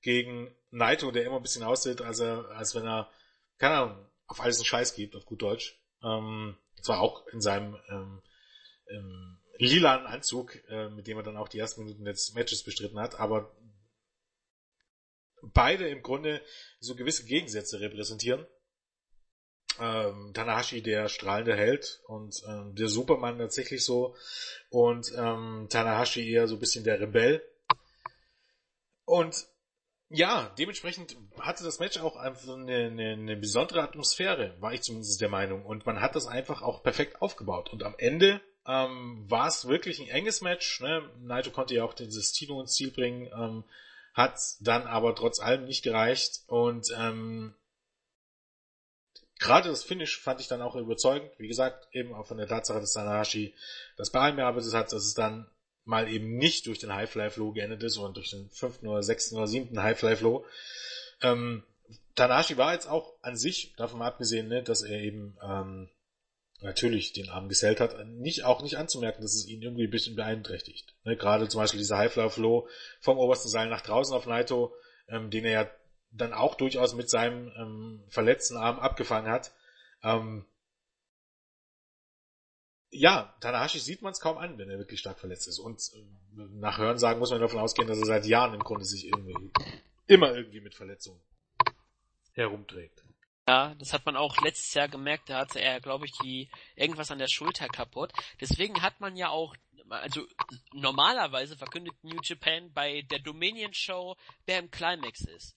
gegen 0.00 0.54
Naito, 0.76 1.10
der 1.10 1.24
immer 1.24 1.36
ein 1.36 1.42
bisschen 1.42 1.62
aussieht, 1.62 2.02
als 2.02 2.20
er, 2.20 2.50
als 2.50 2.74
wenn 2.74 2.86
er, 2.86 3.10
keine 3.58 3.74
Ahnung, 3.76 4.10
auf 4.26 4.40
alles 4.40 4.58
einen 4.58 4.66
Scheiß 4.66 4.94
gibt, 4.94 5.16
auf 5.16 5.24
gut 5.24 5.42
Deutsch. 5.42 5.80
Ähm, 6.02 6.56
zwar 6.82 7.00
auch 7.00 7.26
in 7.28 7.40
seinem 7.40 7.76
ähm, 7.88 8.22
ähm, 8.88 9.38
lilanen 9.58 10.06
Anzug, 10.06 10.56
äh, 10.68 10.90
mit 10.90 11.06
dem 11.06 11.16
er 11.16 11.22
dann 11.22 11.38
auch 11.38 11.48
die 11.48 11.58
ersten 11.58 11.82
Minuten 11.82 12.04
des 12.04 12.34
Matches 12.34 12.62
bestritten 12.62 13.00
hat, 13.00 13.18
aber 13.18 13.56
beide 15.42 15.88
im 15.88 16.02
Grunde 16.02 16.42
so 16.78 16.94
gewisse 16.94 17.24
Gegensätze 17.24 17.80
repräsentieren. 17.80 18.46
Ähm, 19.78 20.32
Tanahashi 20.34 20.82
der 20.82 21.08
strahlende 21.08 21.56
Held 21.56 22.00
und 22.06 22.42
ähm, 22.48 22.74
der 22.74 22.88
Superman 22.88 23.38
tatsächlich 23.38 23.84
so 23.84 24.14
und 24.70 25.12
ähm, 25.16 25.68
Tanahashi 25.70 26.30
eher 26.30 26.48
so 26.48 26.56
ein 26.56 26.60
bisschen 26.60 26.84
der 26.84 27.00
Rebell. 27.00 27.42
Und 29.04 29.46
ja, 30.08 30.54
dementsprechend 30.58 31.16
hatte 31.40 31.64
das 31.64 31.80
Match 31.80 31.98
auch 31.98 32.16
einfach 32.16 32.48
eine, 32.54 32.86
eine, 32.86 33.12
eine 33.12 33.36
besondere 33.36 33.82
Atmosphäre, 33.82 34.54
war 34.60 34.72
ich 34.72 34.82
zumindest 34.82 35.20
der 35.20 35.28
Meinung. 35.28 35.64
Und 35.64 35.84
man 35.84 36.00
hat 36.00 36.14
das 36.14 36.26
einfach 36.26 36.62
auch 36.62 36.82
perfekt 36.82 37.20
aufgebaut. 37.20 37.72
Und 37.72 37.82
am 37.82 37.94
Ende 37.98 38.40
ähm, 38.66 39.24
war 39.28 39.48
es 39.48 39.66
wirklich 39.66 40.00
ein 40.00 40.08
enges 40.08 40.42
Match. 40.42 40.80
Ne? 40.80 41.10
Naito 41.20 41.50
konnte 41.50 41.74
ja 41.74 41.84
auch 41.84 41.94
dieses 41.94 42.32
Tino 42.32 42.60
ins 42.60 42.74
Ziel 42.74 42.92
bringen, 42.92 43.30
ähm, 43.36 43.64
hat 44.14 44.38
dann 44.60 44.86
aber 44.86 45.14
trotz 45.14 45.40
allem 45.40 45.64
nicht 45.64 45.82
gereicht. 45.82 46.42
Und 46.46 46.86
ähm, 46.96 47.54
gerade 49.40 49.68
das 49.68 49.82
Finish 49.82 50.20
fand 50.20 50.40
ich 50.40 50.46
dann 50.46 50.62
auch 50.62 50.76
überzeugend. 50.76 51.32
Wie 51.38 51.48
gesagt, 51.48 51.88
eben 51.92 52.14
auch 52.14 52.28
von 52.28 52.38
der 52.38 52.46
Tatsache, 52.46 52.80
dass 52.80 52.92
Tanahashi 52.92 53.54
das 53.96 54.10
Bein 54.10 54.36
bearbeitet 54.36 54.72
hat, 54.72 54.92
dass 54.92 55.04
es 55.04 55.14
dann 55.14 55.50
mal 55.86 56.08
eben 56.10 56.36
nicht 56.36 56.66
durch 56.66 56.78
den 56.78 56.92
High-Fly-Flow 56.92 57.52
geendet 57.52 57.82
ist, 57.82 57.94
sondern 57.94 58.14
durch 58.14 58.30
den 58.30 58.50
fünften 58.50 58.88
oder 58.88 59.02
sechsten 59.02 59.36
oder 59.36 59.46
siebten 59.46 59.82
High-Fly-Flow. 59.82 60.44
Ähm, 61.22 61.62
Tanashi 62.16 62.56
war 62.56 62.74
jetzt 62.74 62.88
auch 62.88 63.14
an 63.22 63.36
sich, 63.36 63.74
davon 63.76 64.02
abgesehen, 64.02 64.48
ne, 64.48 64.62
dass 64.62 64.82
er 64.82 65.00
eben 65.00 65.38
ähm, 65.42 65.88
natürlich 66.60 67.12
den 67.12 67.28
Arm 67.28 67.48
gesellt 67.48 67.80
hat, 67.80 67.94
nicht, 68.06 68.44
auch 68.44 68.62
nicht 68.62 68.76
anzumerken, 68.76 69.22
dass 69.22 69.34
es 69.34 69.46
ihn 69.46 69.62
irgendwie 69.62 69.84
ein 69.84 69.90
bisschen 69.90 70.16
beeinträchtigt. 70.16 70.96
Ne, 71.04 71.16
gerade 71.16 71.48
zum 71.48 71.60
Beispiel 71.60 71.78
dieser 71.78 71.98
High-Fly-Flow 71.98 72.68
vom 73.00 73.18
obersten 73.18 73.48
Seil 73.48 73.68
nach 73.68 73.82
draußen 73.82 74.14
auf 74.14 74.26
Naito, 74.26 74.74
ähm, 75.08 75.30
den 75.30 75.44
er 75.44 75.52
ja 75.52 75.70
dann 76.10 76.32
auch 76.32 76.56
durchaus 76.56 76.94
mit 76.94 77.08
seinem 77.08 77.52
ähm, 77.56 78.04
verletzten 78.08 78.56
Arm 78.56 78.78
abgefangen 78.80 79.30
hat. 79.30 79.52
Ähm, 80.02 80.46
ja, 82.90 83.34
Tanahashi 83.40 83.78
sieht 83.78 84.02
man 84.02 84.12
es 84.12 84.20
kaum 84.20 84.38
an, 84.38 84.58
wenn 84.58 84.70
er 84.70 84.78
wirklich 84.78 85.00
stark 85.00 85.18
verletzt 85.18 85.48
ist. 85.48 85.58
Und 85.58 85.80
äh, 85.94 86.42
nach 86.54 86.78
Hören 86.78 86.98
sagen 86.98 87.18
muss 87.18 87.30
man 87.30 87.40
davon 87.40 87.60
ausgehen, 87.60 87.88
dass 87.88 87.98
er 87.98 88.06
seit 88.06 88.26
Jahren 88.26 88.54
im 88.54 88.60
Grunde 88.60 88.84
sich 88.84 89.06
irgendwie 89.06 89.50
immer 90.06 90.34
irgendwie 90.34 90.60
mit 90.60 90.74
Verletzungen 90.74 91.20
herumträgt. 92.32 93.02
Ja, 93.48 93.74
das 93.76 93.92
hat 93.92 94.04
man 94.06 94.16
auch 94.16 94.40
letztes 94.42 94.74
Jahr 94.74 94.88
gemerkt, 94.88 95.30
da 95.30 95.38
hatte 95.38 95.60
er, 95.60 95.80
glaube 95.80 96.06
ich, 96.06 96.12
die 96.22 96.50
irgendwas 96.74 97.12
an 97.12 97.18
der 97.18 97.28
Schulter 97.28 97.68
kaputt. 97.68 98.12
Deswegen 98.40 98.82
hat 98.82 98.98
man 99.00 99.16
ja 99.16 99.28
auch, 99.28 99.54
also 99.88 100.26
normalerweise 100.72 101.56
verkündet 101.56 101.94
New 102.02 102.18
Japan 102.22 102.72
bei 102.72 103.02
der 103.02 103.20
Dominion 103.20 103.72
Show, 103.72 104.16
wer 104.46 104.58
im 104.58 104.70
Climax 104.72 105.20
ist. 105.20 105.56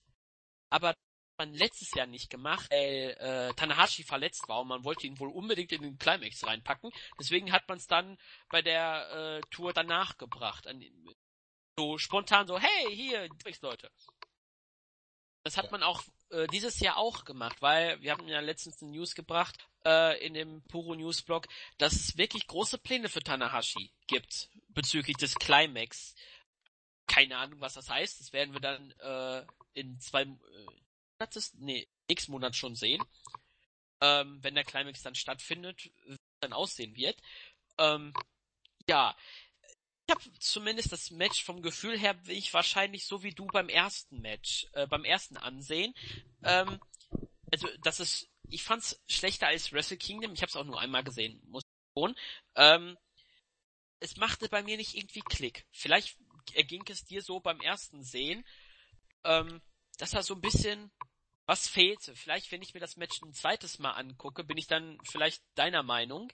Aber 0.68 0.94
man 1.40 1.54
letztes 1.54 1.90
Jahr 1.94 2.06
nicht 2.06 2.28
gemacht, 2.28 2.70
weil 2.70 3.16
äh, 3.18 3.54
Tanahashi 3.54 4.04
verletzt 4.04 4.46
war 4.48 4.60
und 4.60 4.68
man 4.68 4.84
wollte 4.84 5.06
ihn 5.06 5.18
wohl 5.18 5.30
unbedingt 5.30 5.72
in 5.72 5.82
den 5.82 5.98
Climax 5.98 6.46
reinpacken. 6.46 6.90
Deswegen 7.18 7.50
hat 7.50 7.66
man 7.66 7.78
es 7.78 7.86
dann 7.86 8.18
bei 8.50 8.60
der 8.60 9.10
äh, 9.10 9.40
Tour 9.50 9.72
danach 9.72 10.18
gebracht. 10.18 10.66
An, 10.66 10.84
so 11.78 11.96
spontan 11.96 12.46
so, 12.46 12.58
hey, 12.58 12.94
hier, 12.94 13.26
Leute. 13.62 13.90
Das 15.42 15.56
hat 15.56 15.72
man 15.72 15.82
auch 15.82 16.02
äh, 16.28 16.46
dieses 16.48 16.78
Jahr 16.80 16.98
auch 16.98 17.24
gemacht, 17.24 17.62
weil 17.62 18.00
wir 18.02 18.12
haben 18.12 18.28
ja 18.28 18.40
letztens 18.40 18.82
eine 18.82 18.90
News 18.90 19.14
gebracht 19.14 19.56
äh, 19.86 20.22
in 20.24 20.34
dem 20.34 20.62
Puro 20.64 20.94
News 20.94 21.22
Blog, 21.22 21.48
dass 21.78 21.94
es 21.94 22.18
wirklich 22.18 22.46
große 22.46 22.76
Pläne 22.76 23.08
für 23.08 23.20
Tanahashi 23.20 23.90
gibt 24.06 24.50
bezüglich 24.68 25.16
des 25.16 25.36
Climax. 25.36 26.14
Keine 27.06 27.38
Ahnung, 27.38 27.62
was 27.62 27.74
das 27.74 27.88
heißt. 27.88 28.20
Das 28.20 28.34
werden 28.34 28.52
wir 28.52 28.60
dann 28.60 28.90
äh, 29.00 29.46
in 29.72 29.98
zwei 30.00 30.26
äh, 31.20 31.40
nee, 31.58 31.88
nächsten 32.08 32.32
Monat 32.32 32.56
schon 32.56 32.74
sehen. 32.74 33.02
Ähm, 34.00 34.38
wenn 34.42 34.54
der 34.54 34.64
Climax 34.64 35.02
dann 35.02 35.14
stattfindet, 35.14 35.90
wie 36.06 36.16
dann 36.40 36.52
aussehen 36.52 36.96
wird. 36.96 37.20
Ähm, 37.78 38.14
ja, 38.88 39.14
ich 40.06 40.14
habe 40.14 40.38
zumindest 40.38 40.90
das 40.90 41.10
Match 41.10 41.44
vom 41.44 41.62
Gefühl 41.62 41.98
her, 41.98 42.26
will 42.26 42.36
ich 42.36 42.52
wahrscheinlich 42.52 43.06
so 43.06 43.22
wie 43.22 43.32
du 43.32 43.46
beim 43.46 43.68
ersten 43.68 44.20
Match, 44.20 44.66
äh, 44.72 44.86
beim 44.86 45.04
ersten 45.04 45.36
ansehen. 45.36 45.94
Ähm, 46.42 46.80
also 47.52 47.68
das 47.82 48.00
ist, 48.00 48.28
ich 48.48 48.62
fand's 48.62 49.00
schlechter 49.06 49.46
als 49.46 49.72
Wrestle 49.72 49.98
Kingdom. 49.98 50.32
Ich 50.32 50.42
habe 50.42 50.50
es 50.50 50.56
auch 50.56 50.64
nur 50.64 50.80
einmal 50.80 51.04
gesehen, 51.04 51.40
muss 51.46 51.62
ich 51.62 52.00
schon. 52.00 52.16
Ähm, 52.56 52.96
es 54.00 54.16
machte 54.16 54.48
bei 54.48 54.62
mir 54.62 54.76
nicht 54.76 54.96
irgendwie 54.96 55.20
Klick. 55.20 55.66
Vielleicht 55.70 56.16
erging 56.54 56.82
es 56.88 57.04
dir 57.04 57.22
so 57.22 57.38
beim 57.38 57.60
ersten 57.60 58.02
Sehen, 58.02 58.44
ähm, 59.24 59.60
dass 59.98 60.10
da 60.10 60.22
so 60.22 60.34
ein 60.34 60.40
bisschen 60.40 60.90
was 61.50 61.66
fehlte. 61.66 62.14
Vielleicht, 62.14 62.52
wenn 62.52 62.62
ich 62.62 62.74
mir 62.74 62.80
das 62.80 62.96
Match 62.96 63.20
ein 63.22 63.32
zweites 63.32 63.80
Mal 63.80 63.90
angucke, 63.90 64.44
bin 64.44 64.56
ich 64.56 64.68
dann 64.68 65.00
vielleicht 65.02 65.42
deiner 65.56 65.82
Meinung, 65.82 66.32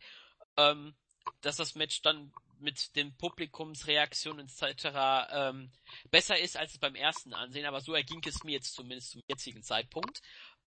ähm, 0.59 0.94
dass 1.40 1.56
das 1.56 1.74
Match 1.74 2.02
dann 2.02 2.34
mit 2.59 2.94
den 2.97 3.16
Publikumsreaktionen 3.16 4.47
etc. 4.47 5.30
Ähm, 5.30 5.72
besser 6.10 6.38
ist 6.38 6.59
als 6.59 6.72
es 6.72 6.78
beim 6.78 6.94
ersten 6.94 7.32
Ansehen, 7.32 7.64
aber 7.64 7.80
so 7.80 7.94
erging 7.94 8.20
es 8.26 8.44
mir 8.44 8.52
jetzt 8.52 8.74
zumindest 8.74 9.12
zum 9.12 9.22
jetzigen 9.26 9.62
Zeitpunkt. 9.62 10.20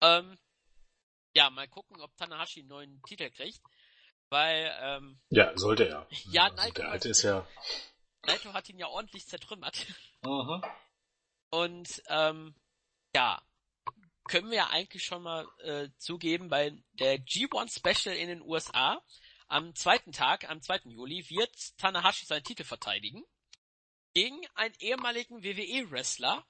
Ähm, 0.03 0.37
ja, 1.35 1.49
mal 1.49 1.67
gucken, 1.67 2.03
ob 2.03 2.15
Tanahashi 2.19 2.61
einen 2.61 2.69
neuen 2.69 3.03
Titel 3.05 3.31
kriegt, 3.31 3.63
weil 4.29 4.71
ähm, 4.79 5.23
ja 5.31 5.57
sollte 5.57 5.89
er. 5.89 6.07
Ja, 6.31 6.45
also 6.45 6.57
Naito, 6.57 6.83
der 6.83 6.91
alte 6.91 7.09
ist 7.09 7.23
ja. 7.23 7.49
Naito 8.27 8.53
hat 8.53 8.69
ihn 8.69 8.79
ja 8.79 8.89
ordentlich 8.89 9.27
zertrümmert. 9.27 9.87
Mhm. 10.23 10.63
Und 11.49 12.03
ähm, 12.09 12.55
ja, 13.15 13.43
können 14.25 14.51
wir 14.51 14.57
ja 14.57 14.71
eigentlich 14.71 15.05
schon 15.05 15.23
mal 15.23 15.47
äh, 15.63 15.89
zugeben, 15.99 16.49
bei 16.49 16.73
der 16.93 17.19
G1 17.19 17.79
Special 17.79 18.17
in 18.17 18.29
den 18.29 18.43
USA 18.43 19.01
am 19.49 19.75
zweiten 19.75 20.13
Tag, 20.13 20.49
am 20.49 20.63
2. 20.63 20.81
Juli, 20.87 21.29
wird 21.29 21.55
Tanahashi 21.79 22.27
seinen 22.27 22.45
Titel 22.45 22.65
verteidigen. 22.65 23.25
Gegen 24.15 24.41
einen 24.55 24.75
ehemaligen 24.79 25.43
WWE-Wrestler. 25.43 26.47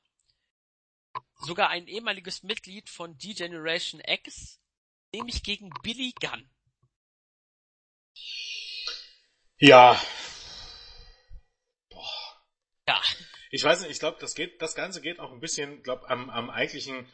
Sogar 1.41 1.71
ein 1.71 1.87
ehemaliges 1.87 2.43
Mitglied 2.43 2.89
von 2.89 3.17
D-Generation 3.19 4.01
X. 4.07 4.61
Nämlich 5.13 5.43
gegen 5.43 5.71
Billy 5.83 6.13
Gunn. 6.21 6.51
Ja. 9.59 10.01
Boah. 11.89 12.43
Ja. 12.89 13.01
Ich 13.51 13.63
weiß 13.63 13.81
nicht, 13.81 13.91
ich 13.91 14.01
glaube, 14.01 14.19
das 14.21 14.35
geht, 14.35 14.61
das 14.61 14.75
Ganze 14.75 15.01
geht 15.01 15.21
auch 15.21 15.33
ein 15.33 15.41
bisschen, 15.41 15.83
glaube 15.83 16.09
am, 16.11 16.31
am 16.31 16.51
eigentlichen 16.51 17.09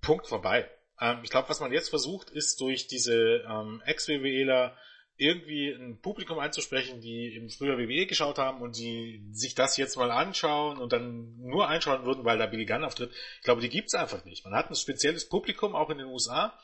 Punkt 0.00 0.26
vorbei. 0.26 0.68
Ähm, 1.00 1.20
ich 1.22 1.30
glaube, 1.30 1.48
was 1.48 1.60
man 1.60 1.72
jetzt 1.72 1.88
versucht, 1.88 2.30
ist 2.30 2.60
durch 2.60 2.86
diese 2.86 3.44
ähm, 3.48 3.82
Ex-WWEler 3.84 4.76
irgendwie 5.20 5.70
ein 5.70 6.00
Publikum 6.00 6.38
einzusprechen, 6.38 7.02
die 7.02 7.36
im 7.36 7.50
früher 7.50 7.76
WWE 7.76 8.06
geschaut 8.06 8.38
haben 8.38 8.62
und 8.62 8.78
die 8.78 9.22
sich 9.32 9.54
das 9.54 9.76
jetzt 9.76 9.96
mal 9.96 10.10
anschauen 10.10 10.78
und 10.78 10.94
dann 10.94 11.36
nur 11.36 11.68
einschauen 11.68 12.06
würden, 12.06 12.24
weil 12.24 12.38
da 12.38 12.46
Billy 12.46 12.64
Gunn 12.64 12.84
auftritt. 12.84 13.12
Ich 13.36 13.42
glaube, 13.42 13.60
die 13.60 13.68
gibt's 13.68 13.94
einfach 13.94 14.24
nicht. 14.24 14.44
Man 14.44 14.54
hat 14.54 14.70
ein 14.70 14.74
spezielles 14.74 15.28
Publikum, 15.28 15.76
auch 15.76 15.90
in 15.90 15.98
den 15.98 16.06
USA. 16.06 16.58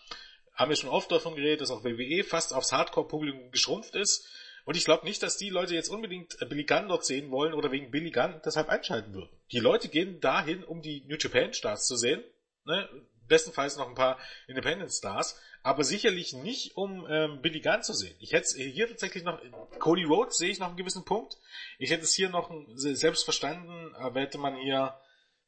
Haben 0.55 0.71
wir 0.71 0.77
schon 0.77 0.89
oft 0.89 1.13
davon 1.13 1.37
geredet, 1.37 1.61
dass 1.61 1.71
auch 1.71 1.85
WWE 1.85 2.25
fast 2.25 2.55
aufs 2.55 2.73
Hardcore-Publikum 2.73 3.51
geschrumpft 3.51 3.95
ist. 3.95 4.27
Und 4.65 4.75
ich 4.75 4.87
glaube 4.87 5.05
nicht, 5.05 5.23
dass 5.23 5.37
die 5.37 5.51
Leute 5.51 5.75
jetzt 5.75 5.91
unbedingt 5.91 6.39
Billy 6.49 6.65
Gunn 6.65 6.89
dort 6.89 7.05
sehen 7.05 7.31
wollen 7.31 7.53
oder 7.53 7.71
wegen 7.71 7.91
Billy 7.91 8.11
Gunn 8.11 8.41
deshalb 8.43 8.71
einschalten 8.71 9.13
würden. 9.13 9.39
Die 9.53 9.61
Leute 9.61 9.89
gehen 9.89 10.19
dahin, 10.21 10.65
um 10.65 10.81
die 10.81 11.05
New 11.07 11.17
Japan 11.19 11.53
Stars 11.53 11.87
zu 11.87 11.97
sehen. 11.97 12.25
Ne? 12.65 12.89
Bestenfalls 13.29 13.77
noch 13.77 13.89
ein 13.89 13.95
paar 13.95 14.19
Independent 14.47 14.93
Stars 14.93 15.37
aber 15.67 15.83
sicherlich 15.83 16.33
nicht, 16.33 16.77
um 16.77 17.09
ähm, 17.11 17.43
Billy 17.43 17.61
Gunn 17.61 17.83
zu 17.83 17.93
sehen. 17.93 18.15
Ich 18.21 18.33
hätte 18.33 18.57
hier 18.57 18.87
tatsächlich 18.87 19.25
noch, 19.25 19.43
Cody 19.81 20.05
Rhodes 20.05 20.39
sehe 20.39 20.49
ich 20.49 20.61
noch 20.61 20.69
einen 20.69 20.77
gewissen 20.77 21.05
Punkt. 21.05 21.37
Ich 21.81 21.91
hätte 21.91 22.05
es 22.05 22.15
hier 22.15 22.29
noch 22.29 22.53
selbst 22.77 23.25
verstanden, 23.25 23.93
aber 23.97 24.21
hätte 24.21 24.39
man 24.39 24.55
hier, 24.55 24.97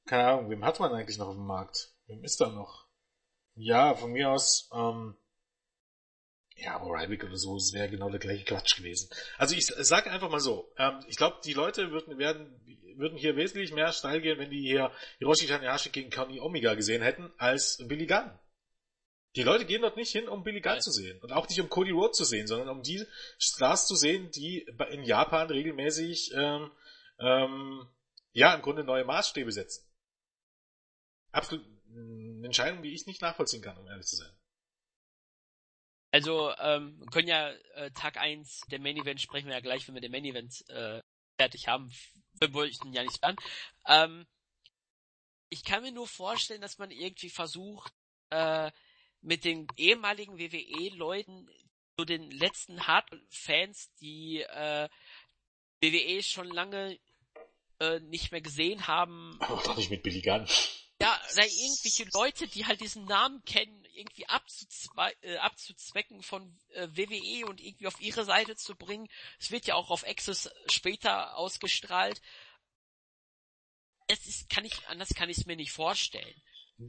keine 0.06 0.26
Ahnung, 0.26 0.50
wem 0.50 0.64
hat 0.64 0.80
man 0.80 0.92
eigentlich 0.92 1.18
noch 1.18 1.28
auf 1.28 1.36
dem 1.36 1.46
Markt? 1.46 1.92
Wem 2.08 2.24
ist 2.24 2.40
da 2.40 2.48
noch? 2.48 2.88
Ja, 3.54 3.94
von 3.94 4.10
mir 4.10 4.30
aus, 4.30 4.68
ähm, 4.72 5.16
ja, 6.56 6.74
aber 6.74 6.86
Ryback 6.86 7.22
oder 7.22 7.36
so, 7.36 7.54
es 7.54 7.72
wäre 7.72 7.88
genau 7.88 8.10
der 8.10 8.18
gleiche 8.18 8.44
Quatsch 8.44 8.76
gewesen. 8.76 9.08
Also 9.36 9.54
ich 9.54 9.66
sage 9.66 10.10
einfach 10.10 10.30
mal 10.30 10.40
so, 10.40 10.68
ähm, 10.78 10.98
ich 11.06 11.16
glaube, 11.16 11.38
die 11.44 11.52
Leute 11.52 11.92
würden, 11.92 12.18
werden, 12.18 12.60
würden 12.98 13.16
hier 13.16 13.36
wesentlich 13.36 13.72
mehr 13.72 13.92
steil 13.92 14.20
gehen, 14.20 14.38
wenn 14.38 14.50
die 14.50 14.60
hier 14.60 14.92
Hiroshi 15.18 15.46
Tanahashi 15.46 15.90
gegen 15.90 16.10
Conny 16.10 16.40
Omega 16.40 16.74
gesehen 16.74 17.02
hätten, 17.02 17.32
als 17.38 17.82
Billy 17.86 18.06
Gunn. 18.06 18.38
Die 19.36 19.42
Leute 19.42 19.66
gehen 19.66 19.82
dort 19.82 19.96
nicht 19.96 20.10
hin, 20.10 20.28
um 20.28 20.42
Billy 20.42 20.60
Gunn 20.60 20.80
zu 20.80 20.90
sehen 20.90 21.20
und 21.20 21.32
auch 21.32 21.48
nicht 21.48 21.60
um 21.60 21.68
Cody 21.68 21.92
Rhodes 21.92 22.16
zu 22.16 22.24
sehen, 22.24 22.46
sondern 22.46 22.68
um 22.68 22.82
die 22.82 23.04
Stars 23.38 23.86
zu 23.86 23.94
sehen, 23.94 24.30
die 24.30 24.66
in 24.90 25.04
Japan 25.04 25.48
regelmäßig 25.48 26.32
ähm, 26.34 26.70
ähm, 27.20 27.88
ja 28.32 28.54
im 28.54 28.62
Grunde 28.62 28.84
neue 28.84 29.04
Maßstäbe 29.04 29.52
setzen. 29.52 29.84
Absolut 31.30 31.64
eine 31.90 32.46
Entscheidung, 32.46 32.82
die 32.82 32.94
ich 32.94 33.06
nicht 33.06 33.22
nachvollziehen 33.22 33.62
kann, 33.62 33.76
um 33.78 33.86
ehrlich 33.86 34.06
zu 34.06 34.16
sein. 34.16 34.30
Also, 36.10 36.52
ähm, 36.58 37.04
können 37.12 37.28
ja 37.28 37.50
äh, 37.74 37.90
Tag 37.90 38.16
1 38.16 38.62
der 38.70 38.80
Main 38.80 38.96
Event 38.96 39.20
sprechen 39.20 39.46
wir 39.46 39.54
ja 39.54 39.60
gleich, 39.60 39.86
wenn 39.86 39.94
wir 39.94 40.00
den 40.00 40.12
Main 40.12 40.24
Event 40.24 40.64
äh, 40.68 41.02
fertig 41.38 41.68
haben. 41.68 41.90
Wir 42.40 42.52
wollten 42.52 42.92
ja 42.92 43.02
nicht 43.02 43.22
an. 43.24 43.36
Ähm, 43.86 44.26
ich 45.50 45.64
kann 45.64 45.82
mir 45.82 45.92
nur 45.92 46.06
vorstellen, 46.06 46.60
dass 46.60 46.78
man 46.78 46.90
irgendwie 46.90 47.30
versucht, 47.30 47.92
äh, 48.30 48.70
mit 49.20 49.44
den 49.44 49.66
ehemaligen 49.76 50.38
WWE-Leuten, 50.38 51.48
so 51.96 52.04
den 52.04 52.30
letzten 52.30 52.86
Hard-Fans, 52.86 53.90
die 54.00 54.42
äh, 54.42 54.88
WWE 55.82 56.22
schon 56.22 56.48
lange 56.48 56.98
äh, 57.80 58.00
nicht 58.00 58.30
mehr 58.30 58.40
gesehen 58.40 58.86
haben. 58.86 59.36
Aber 59.40 59.62
doch 59.62 59.76
nicht 59.76 59.90
mit 59.90 60.02
Billy 60.02 60.20
Gunn. 60.20 60.46
Ja, 61.00 61.16
oder 61.32 61.46
irgendwelche 61.46 62.06
Leute, 62.12 62.48
die 62.48 62.66
halt 62.66 62.80
diesen 62.80 63.04
Namen 63.04 63.44
kennen, 63.44 63.84
irgendwie 63.94 64.26
abzuzwe 64.26 65.12
äh, 65.22 65.36
abzuzwecken 65.36 66.22
von 66.22 66.58
äh, 66.70 66.88
WWE 66.88 67.46
und 67.46 67.60
irgendwie 67.60 67.86
auf 67.86 68.00
ihre 68.00 68.24
Seite 68.24 68.56
zu 68.56 68.74
bringen. 68.74 69.08
Es 69.38 69.52
wird 69.52 69.66
ja 69.66 69.76
auch 69.76 69.90
auf 69.90 70.04
Access 70.04 70.50
später 70.68 71.36
ausgestrahlt. 71.36 72.20
Es 74.08 74.26
ist, 74.26 74.50
kann 74.50 74.64
ich, 74.64 74.74
anders 74.88 75.10
kann 75.14 75.28
ich 75.28 75.38
es 75.38 75.46
mir 75.46 75.56
nicht 75.56 75.70
vorstellen. 75.70 76.42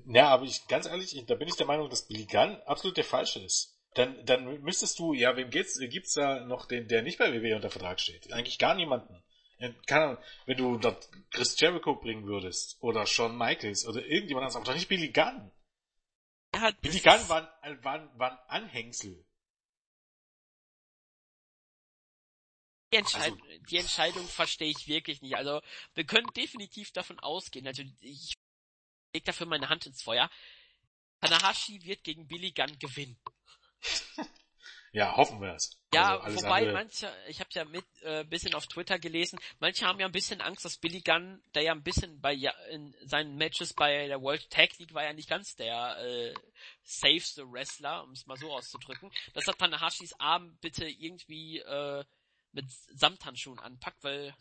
Ja, 0.06 0.30
aber 0.30 0.45
ich, 0.45 0.68
ganz 0.68 0.88
ehrlich, 0.88 1.15
ich, 1.15 1.26
da 1.26 1.36
bin 1.36 1.48
ich 1.48 1.56
der 1.56 1.68
Meinung, 1.68 1.90
dass 1.90 2.07
Billy 2.07 2.26
Gunn 2.26 2.61
absolut 2.65 2.98
der 2.98 3.03
Falsche 3.03 3.40
ist. 3.40 3.76
Dann, 3.95 4.23
dann 4.26 4.61
müsstest 4.61 4.98
du, 4.99 5.14
ja, 5.14 5.36
wem 5.36 5.49
geht's, 5.49 5.80
gibt's 5.80 6.14
da 6.14 6.45
noch 6.45 6.68
den, 6.68 6.88
der 6.88 7.02
nicht 7.02 7.18
bei 7.18 7.34
WWE 7.34 7.56
unter 7.56 7.72
Vertrag 7.72 7.99
steht? 7.99 8.31
Eigentlich 8.31 8.60
gar 8.60 8.76
niemanden. 8.76 9.23
Keine 9.60 10.06
Ahnung, 10.06 10.23
wenn 10.45 10.57
du 10.57 10.77
dort 10.77 11.10
Chris 11.31 11.60
Jericho 11.60 11.95
bringen 11.95 12.26
würdest, 12.26 12.77
oder 12.81 13.06
Shawn 13.06 13.38
Michaels, 13.38 13.86
oder 13.86 14.06
irgendjemand 14.06 14.45
anderes, 14.45 14.56
aber 14.56 14.65
doch 14.65 14.73
nicht 14.73 14.88
Billy 14.88 15.11
Gunn. 15.11 15.52
Ja, 16.56 16.72
Billy 16.81 16.99
Gunn 16.99 17.30
war, 17.30 17.60
war, 17.81 18.18
war 18.18 18.49
ein 18.49 18.64
Anhängsel. 18.64 19.26
Die, 22.91 22.98
Entscheid 22.98 23.34
also, 23.34 23.38
die 23.69 23.77
Entscheidung 23.77 24.27
verstehe 24.27 24.69
ich 24.69 24.88
wirklich 24.88 25.22
nicht. 25.22 25.36
Also 25.36 25.61
wir 25.94 26.06
können 26.06 26.27
definitiv 26.36 26.91
davon 26.91 27.19
ausgehen. 27.19 27.68
Also 27.68 27.84
ich 27.99 28.34
leg 29.14 29.26
dafür 29.26 29.45
meine 29.45 29.69
Hand 29.69 29.86
ins 29.86 30.02
Feuer. 30.02 30.30
Tanahashi 31.19 31.84
wird 31.84 32.03
gegen 32.03 32.27
Billy 32.27 32.52
Gunn 32.52 32.80
gewinnen. 32.80 33.19
Ja, 34.91 35.16
hoffen 35.16 35.41
wir 35.41 35.53
es. 35.53 35.80
Ja, 35.94 36.20
also 36.20 36.38
wobei 36.38 36.60
andere... 36.60 36.74
manche, 36.74 37.11
ich 37.28 37.40
habe 37.40 37.49
ja 37.53 37.66
mit 37.66 37.86
äh, 38.02 38.24
bisschen 38.24 38.53
auf 38.53 38.68
Twitter 38.68 38.99
gelesen, 38.99 39.40
manche 39.60 39.86
haben 39.86 39.99
ja 39.99 40.06
ein 40.06 40.11
bisschen 40.11 40.41
Angst, 40.41 40.66
dass 40.66 40.78
Billy 40.78 41.02
Gunn, 41.02 41.41
der 41.53 41.64
ja 41.64 41.72
ein 41.72 41.84
bisschen 41.84 42.20
bei 42.22 42.34
ja, 42.34 42.52
in 42.70 42.95
seinen 43.06 43.36
Matches 43.38 43.74
bei 43.74 44.07
der 44.07 44.22
World 44.22 44.49
Tag 44.49 44.78
League 44.78 44.94
war 44.94 45.03
ja 45.03 45.14
nicht 45.14 45.30
ganz 45.30 45.56
der 45.56 45.98
äh, 45.99 46.34
safeste 46.84 47.44
Wrestler, 47.52 48.03
um 48.03 48.11
es 48.11 48.26
mal 48.26 48.38
so 48.38 48.52
auszudrücken, 48.52 49.11
dass 49.34 49.48
er 49.48 49.56
Tanahashis 49.56 50.14
Arm 50.20 50.57
bitte 50.61 50.88
irgendwie 50.88 51.60
äh, 51.60 52.03
mit 52.52 52.66
Samthandschuhen 52.94 53.60
anpackt, 53.60 54.03
weil 54.03 54.36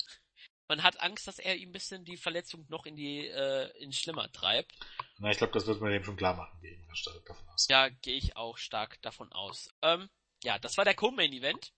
man 0.69 0.83
hat 0.83 1.01
Angst, 1.01 1.27
dass 1.27 1.39
er 1.39 1.57
ihm 1.57 1.71
ein 1.71 1.73
bisschen 1.73 2.05
die 2.05 2.19
Verletzung 2.19 2.67
noch 2.69 2.85
in 2.85 2.95
die 2.95 3.27
äh, 3.27 3.71
in 3.79 3.93
schlimmer 3.93 4.31
treibt. 4.33 4.73
Na, 5.19 5.31
ich 5.31 5.39
glaube, 5.39 5.55
das 5.55 5.67
wird 5.67 5.81
man 5.81 5.91
dem 5.91 6.05
schon 6.05 6.17
klar 6.17 6.35
machen, 6.35 6.61
stark 6.93 7.25
davon 7.25 7.49
aus. 7.49 7.67
Ja, 7.69 7.89
gehe 7.89 8.17
ich 8.17 8.37
auch 8.37 8.59
stark 8.59 9.01
davon 9.03 9.33
aus. 9.33 9.71
Ähm, 9.83 10.11
ja, 10.43 10.59
das 10.59 10.77
war 10.77 10.85
der 10.85 10.95
Co-Main-Event. 10.95 11.73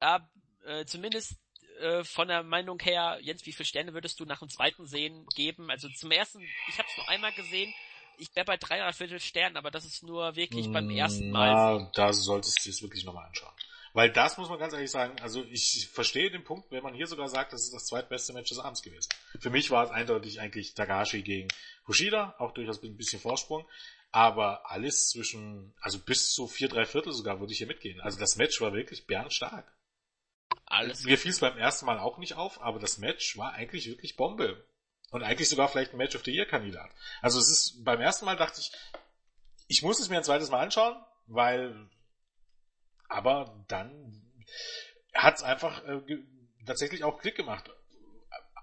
Da 0.00 0.30
äh, 0.64 0.84
zumindest 0.84 1.36
äh, 1.80 2.04
von 2.04 2.28
der 2.28 2.42
Meinung 2.42 2.78
her, 2.80 3.18
Jens, 3.22 3.46
wie 3.46 3.52
viele 3.52 3.66
Sterne 3.66 3.94
würdest 3.94 4.18
du 4.20 4.24
nach 4.24 4.40
dem 4.40 4.48
zweiten 4.48 4.86
Sehen 4.86 5.26
geben? 5.34 5.70
Also 5.70 5.88
zum 5.88 6.10
ersten, 6.10 6.40
ich 6.40 6.78
habe 6.78 6.88
es 6.88 6.96
nur 6.96 7.08
einmal 7.08 7.32
gesehen. 7.32 7.72
Ich 8.18 8.34
wäre 8.34 8.46
bei 8.46 8.56
drei 8.56 8.82
oder 8.82 8.92
viertel 8.92 9.20
Sternen, 9.20 9.56
aber 9.56 9.70
das 9.70 9.84
ist 9.84 10.02
nur 10.02 10.36
wirklich 10.36 10.72
beim 10.72 10.88
ersten 10.88 11.30
Mal. 11.30 11.80
Ja, 11.80 11.90
da 11.94 12.12
solltest 12.14 12.64
du 12.64 12.70
es 12.70 12.80
wirklich 12.80 13.04
nochmal 13.04 13.26
anschauen. 13.26 13.52
Weil 13.92 14.10
das 14.10 14.36
muss 14.36 14.48
man 14.48 14.58
ganz 14.58 14.74
ehrlich 14.74 14.90
sagen, 14.90 15.18
also 15.20 15.42
ich 15.44 15.88
verstehe 15.90 16.30
den 16.30 16.44
Punkt, 16.44 16.70
wenn 16.70 16.82
man 16.82 16.92
hier 16.92 17.06
sogar 17.06 17.28
sagt, 17.28 17.52
das 17.52 17.62
ist 17.62 17.72
das 17.72 17.86
zweitbeste 17.86 18.34
Match 18.34 18.50
des 18.50 18.58
Abends 18.58 18.82
gewesen. 18.82 19.08
Für 19.38 19.48
mich 19.50 19.70
war 19.70 19.84
es 19.84 19.90
eindeutig 19.90 20.40
eigentlich 20.40 20.74
Takashi 20.74 21.22
gegen 21.22 21.48
Kushida, 21.84 22.34
auch 22.38 22.52
durchaus 22.52 22.82
ein 22.82 22.96
bisschen 22.96 23.20
Vorsprung. 23.20 23.66
Aber 24.16 24.70
alles 24.70 25.10
zwischen, 25.10 25.74
also 25.78 25.98
bis 25.98 26.30
zu 26.30 26.48
vier, 26.48 26.70
drei 26.70 26.86
Viertel 26.86 27.12
sogar 27.12 27.38
würde 27.38 27.52
ich 27.52 27.58
hier 27.58 27.66
mitgehen. 27.66 28.00
Also 28.00 28.18
das 28.18 28.36
Match 28.36 28.58
war 28.62 28.72
wirklich 28.72 29.06
bärenstark. 29.06 29.70
Alles. 30.64 31.04
Mir 31.04 31.18
fiel 31.18 31.32
es 31.32 31.40
beim 31.40 31.58
ersten 31.58 31.84
Mal 31.84 31.98
auch 31.98 32.16
nicht 32.16 32.32
auf, 32.32 32.62
aber 32.62 32.78
das 32.78 32.96
Match 32.96 33.36
war 33.36 33.52
eigentlich 33.52 33.86
wirklich 33.86 34.16
Bombe. 34.16 34.66
Und 35.10 35.22
eigentlich 35.22 35.50
sogar 35.50 35.68
vielleicht 35.68 35.92
ein 35.92 35.98
Match 35.98 36.16
of 36.16 36.24
the 36.24 36.30
Year 36.32 36.46
Kandidat. 36.46 36.90
Also 37.20 37.38
es 37.38 37.50
ist, 37.50 37.84
beim 37.84 38.00
ersten 38.00 38.24
Mal 38.24 38.36
dachte 38.36 38.58
ich, 38.58 38.72
ich 39.68 39.82
muss 39.82 40.00
es 40.00 40.08
mir 40.08 40.16
ein 40.16 40.24
zweites 40.24 40.48
Mal 40.48 40.62
anschauen, 40.62 40.96
weil 41.26 41.90
aber 43.10 43.66
dann 43.68 44.32
hat 45.12 45.34
es 45.34 45.42
einfach 45.42 45.84
äh, 45.84 46.00
tatsächlich 46.64 47.04
auch 47.04 47.20
Klick 47.20 47.36
gemacht. 47.36 47.68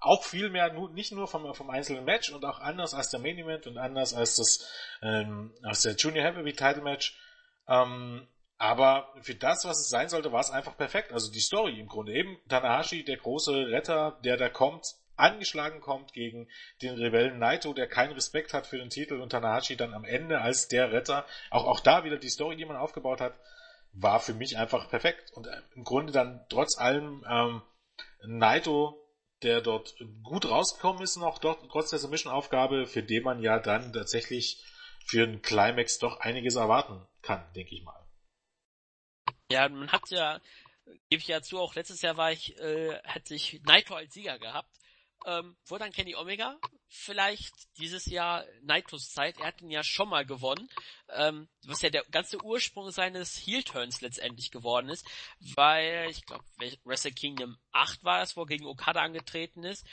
Auch 0.04 0.22
viel 0.22 0.50
mehr, 0.50 0.70
nicht 0.90 1.12
nur 1.12 1.26
vom, 1.26 1.54
vom 1.54 1.70
einzelnen 1.70 2.04
Match 2.04 2.30
und 2.30 2.44
auch 2.44 2.60
anders 2.60 2.92
als 2.92 3.08
der 3.08 3.20
Main 3.20 3.38
Event 3.38 3.66
und 3.66 3.78
anders 3.78 4.12
als 4.12 4.36
das 4.36 4.68
ähm, 5.00 5.54
als 5.62 5.80
der 5.80 5.94
Junior 5.94 6.24
Heavyweight 6.24 6.58
Title 6.58 6.82
Match. 6.82 7.18
Ähm, 7.66 8.28
aber 8.58 9.08
für 9.22 9.34
das, 9.34 9.64
was 9.64 9.80
es 9.80 9.88
sein 9.88 10.10
sollte, 10.10 10.30
war 10.30 10.40
es 10.40 10.50
einfach 10.50 10.76
perfekt. 10.76 11.12
Also 11.12 11.32
die 11.32 11.40
Story 11.40 11.80
im 11.80 11.88
Grunde. 11.88 12.12
Eben 12.12 12.38
Tanahashi, 12.48 13.02
der 13.02 13.16
große 13.16 13.68
Retter, 13.68 14.18
der 14.24 14.36
da 14.36 14.50
kommt, 14.50 14.86
angeschlagen 15.16 15.80
kommt 15.80 16.12
gegen 16.12 16.48
den 16.82 16.96
Rebellen 16.96 17.38
Naito, 17.38 17.72
der 17.72 17.88
keinen 17.88 18.12
Respekt 18.12 18.52
hat 18.52 18.66
für 18.66 18.78
den 18.78 18.90
Titel 18.90 19.20
und 19.20 19.30
Tanahashi 19.30 19.76
dann 19.76 19.94
am 19.94 20.04
Ende 20.04 20.42
als 20.42 20.68
der 20.68 20.92
Retter. 20.92 21.24
Auch, 21.50 21.64
auch 21.66 21.80
da 21.80 22.04
wieder 22.04 22.18
die 22.18 22.28
Story, 22.28 22.56
die 22.56 22.66
man 22.66 22.76
aufgebaut 22.76 23.22
hat, 23.22 23.34
war 23.94 24.20
für 24.20 24.34
mich 24.34 24.58
einfach 24.58 24.90
perfekt. 24.90 25.32
Und 25.32 25.46
äh, 25.46 25.62
im 25.74 25.84
Grunde 25.84 26.12
dann 26.12 26.44
trotz 26.50 26.76
allem 26.78 27.24
ähm, 27.26 27.62
Naito, 28.26 29.03
der 29.44 29.60
dort 29.60 29.94
gut 30.22 30.46
rausgekommen 30.46 31.02
ist, 31.02 31.16
noch 31.16 31.38
dort 31.38 31.68
trotz 31.70 31.90
der 31.90 31.98
Submission-Aufgabe, 31.98 32.86
für 32.86 33.02
den 33.02 33.22
man 33.22 33.42
ja 33.42 33.58
dann 33.58 33.92
tatsächlich 33.92 34.64
für 35.06 35.22
einen 35.22 35.42
Climax 35.42 35.98
doch 35.98 36.20
einiges 36.20 36.56
erwarten 36.56 37.06
kann, 37.22 37.44
denke 37.54 37.74
ich 37.74 37.82
mal. 37.82 38.00
Ja, 39.50 39.68
man 39.68 39.92
hat 39.92 40.08
ja, 40.10 40.40
gebe 41.10 41.20
ich 41.20 41.28
ja 41.28 41.42
zu, 41.42 41.58
auch 41.58 41.74
letztes 41.74 42.02
Jahr 42.02 42.16
war 42.16 42.32
ich, 42.32 42.58
äh, 42.58 42.98
hatte 43.04 43.34
ich 43.34 43.62
Naito 43.64 43.94
als 43.94 44.14
Sieger 44.14 44.38
gehabt. 44.38 44.70
Ähm, 45.26 45.56
wo 45.66 45.78
dann 45.78 45.92
Kenny 45.92 46.14
Omega 46.14 46.58
vielleicht 46.94 47.54
dieses 47.78 48.06
Jahr 48.06 48.44
Naitos 48.62 49.10
Zeit. 49.10 49.38
Er 49.38 49.48
hat 49.48 49.60
ihn 49.60 49.70
ja 49.70 49.82
schon 49.82 50.08
mal 50.08 50.24
gewonnen, 50.24 50.68
ähm, 51.10 51.48
was 51.66 51.82
ja 51.82 51.90
der 51.90 52.04
ganze 52.10 52.42
Ursprung 52.44 52.90
seines 52.90 53.36
Heel-Turns 53.36 54.00
letztendlich 54.00 54.50
geworden 54.50 54.88
ist, 54.88 55.04
weil 55.56 56.08
ich 56.10 56.24
glaube, 56.24 56.44
Wrestle 56.84 57.12
Kingdom 57.12 57.56
8 57.72 58.04
war 58.04 58.22
es, 58.22 58.36
wo 58.36 58.42
er 58.42 58.46
gegen 58.46 58.66
Okada 58.66 59.02
angetreten 59.02 59.64
ist. 59.64 59.84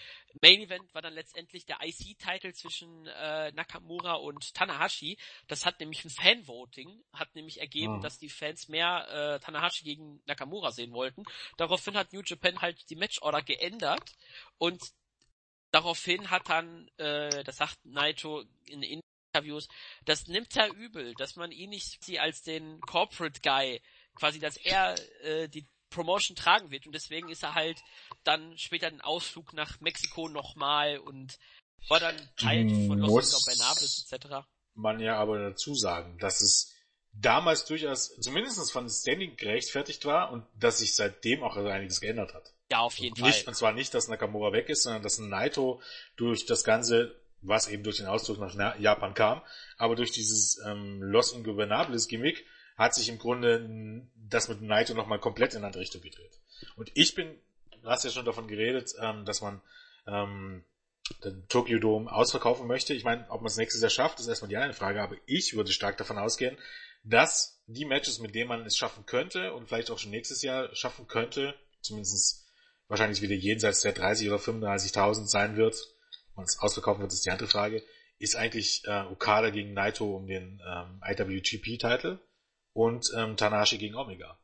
Main 0.41 0.61
Event 0.61 0.93
war 0.93 1.01
dann 1.01 1.13
letztendlich 1.13 1.65
der 1.65 1.79
IC-Titel 1.81 2.53
zwischen 2.53 3.07
äh, 3.07 3.51
Nakamura 3.51 4.13
und 4.13 4.53
Tanahashi. 4.53 5.17
Das 5.47 5.65
hat 5.65 5.79
nämlich 5.79 6.05
ein 6.05 6.09
Fan-Voting, 6.09 7.03
hat 7.13 7.33
nämlich 7.35 7.59
ergeben, 7.59 7.97
oh. 7.97 8.01
dass 8.01 8.19
die 8.19 8.29
Fans 8.29 8.67
mehr 8.67 9.07
äh, 9.09 9.39
Tanahashi 9.39 9.83
gegen 9.83 10.21
Nakamura 10.25 10.71
sehen 10.71 10.93
wollten. 10.93 11.23
Daraufhin 11.57 11.97
hat 11.97 12.13
New 12.13 12.21
Japan 12.23 12.61
halt 12.61 12.89
die 12.89 12.95
Matchorder 12.95 13.41
geändert 13.41 14.15
und 14.57 14.81
Daraufhin 15.71 16.29
hat 16.29 16.49
dann, 16.49 16.89
äh, 16.97 17.43
das 17.43 17.57
sagt 17.57 17.77
Naito 17.85 18.43
in 18.65 18.83
Interviews, 18.83 19.67
das 20.05 20.27
nimmt 20.27 20.55
er 20.57 20.73
übel, 20.73 21.13
dass 21.15 21.37
man 21.37 21.51
ihn 21.51 21.69
nicht 21.69 22.03
sie 22.03 22.19
als 22.19 22.43
den 22.43 22.81
Corporate 22.81 23.39
Guy, 23.41 23.81
quasi, 24.15 24.39
dass 24.39 24.57
er 24.57 24.95
äh, 25.23 25.47
die 25.47 25.65
Promotion 25.89 26.35
tragen 26.35 26.71
wird 26.71 26.85
und 26.85 26.93
deswegen 26.93 27.29
ist 27.29 27.43
er 27.43 27.55
halt 27.55 27.81
dann 28.23 28.57
später 28.57 28.89
den 28.89 29.01
Ausflug 29.01 29.53
nach 29.53 29.79
Mexiko 29.81 30.29
nochmal 30.29 30.97
und 30.99 31.37
war 31.89 31.99
dann 31.99 32.15
Teil 32.37 32.69
von 32.87 32.99
Los 32.99 33.33
Angeles 33.47 34.09
etc. 34.09 34.47
Man 34.73 34.99
ja 34.99 35.17
aber 35.17 35.39
dazu 35.39 35.75
sagen, 35.75 36.17
dass 36.19 36.41
es 36.41 36.73
damals 37.13 37.65
durchaus 37.65 38.15
zumindest 38.19 38.71
von 38.71 38.89
Standing 38.89 39.35
gerechtfertigt 39.35 40.05
war 40.05 40.31
und 40.31 40.45
dass 40.55 40.79
sich 40.79 40.95
seitdem 40.95 41.43
auch 41.43 41.57
einiges 41.57 41.99
geändert 41.99 42.33
hat. 42.33 42.53
Ja, 42.71 42.79
auf 42.79 42.97
jeden 42.99 43.21
nicht, 43.21 43.43
Fall. 43.43 43.49
Und 43.49 43.55
zwar 43.55 43.73
nicht, 43.73 43.93
dass 43.93 44.07
Nakamura 44.07 44.53
weg 44.53 44.69
ist, 44.69 44.83
sondern 44.83 45.03
dass 45.03 45.19
Naito 45.19 45.81
durch 46.15 46.45
das 46.45 46.63
Ganze, 46.63 47.13
was 47.41 47.67
eben 47.67 47.83
durch 47.83 47.97
den 47.97 48.05
Ausdruck 48.05 48.39
nach 48.39 48.79
Japan 48.79 49.13
kam, 49.13 49.41
aber 49.77 49.97
durch 49.97 50.11
dieses 50.11 50.57
ähm, 50.65 51.03
Los 51.03 51.33
Ingobernables 51.33 52.07
Gimmick 52.07 52.45
hat 52.77 52.95
sich 52.95 53.09
im 53.09 53.17
Grunde 53.17 54.07
das 54.15 54.47
mit 54.47 54.61
Naito 54.61 54.93
nochmal 54.93 55.19
komplett 55.19 55.51
in 55.51 55.57
eine 55.57 55.67
andere 55.67 55.81
Richtung 55.81 56.01
gedreht. 56.01 56.39
Und 56.77 56.89
ich 56.93 57.13
bin, 57.13 57.37
du 57.81 57.89
hast 57.89 58.05
ja 58.05 58.09
schon 58.09 58.23
davon 58.23 58.47
geredet, 58.47 58.93
ähm, 59.01 59.25
dass 59.25 59.41
man 59.41 59.61
ähm, 60.07 60.63
den 61.25 61.45
Tokyo 61.49 61.77
Dome 61.77 62.09
ausverkaufen 62.09 62.67
möchte. 62.67 62.93
Ich 62.93 63.03
meine, 63.03 63.29
ob 63.29 63.41
man 63.41 63.47
es 63.47 63.57
nächstes 63.57 63.81
Jahr 63.81 63.89
schafft, 63.89 64.21
ist 64.21 64.27
erstmal 64.27 64.47
die 64.47 64.55
eine 64.55 64.73
Frage, 64.73 65.01
aber 65.01 65.17
ich 65.25 65.57
würde 65.57 65.73
stark 65.73 65.97
davon 65.97 66.17
ausgehen, 66.17 66.57
dass 67.03 67.61
die 67.67 67.83
Matches, 67.83 68.19
mit 68.19 68.33
denen 68.33 68.47
man 68.47 68.65
es 68.65 68.77
schaffen 68.77 69.05
könnte 69.05 69.53
und 69.53 69.67
vielleicht 69.67 69.91
auch 69.91 69.99
schon 69.99 70.11
nächstes 70.11 70.41
Jahr 70.41 70.73
schaffen 70.73 71.07
könnte, 71.07 71.53
zumindest 71.81 72.40
wahrscheinlich 72.91 73.21
wieder 73.21 73.35
jenseits 73.35 73.81
der 73.81 73.93
30 73.93 74.29
oder 74.29 74.37
35.000 74.37 75.25
sein 75.25 75.55
wird. 75.55 75.75
Und 76.35 76.43
es 76.43 76.59
ausverkaufen 76.59 77.01
wird, 77.01 77.13
ist 77.13 77.25
die 77.25 77.31
andere 77.31 77.47
Frage. 77.47 77.83
Ist 78.19 78.35
eigentlich 78.35 78.83
äh, 78.85 79.05
Okada 79.09 79.49
gegen 79.49 79.73
Naito 79.73 80.15
um 80.15 80.27
den 80.27 80.61
ähm, 80.67 81.01
IWGP-Titel 81.03 82.19
und 82.73 83.09
ähm, 83.15 83.37
Tanahashi 83.37 83.77
gegen 83.77 83.95
Omega. 83.95 84.37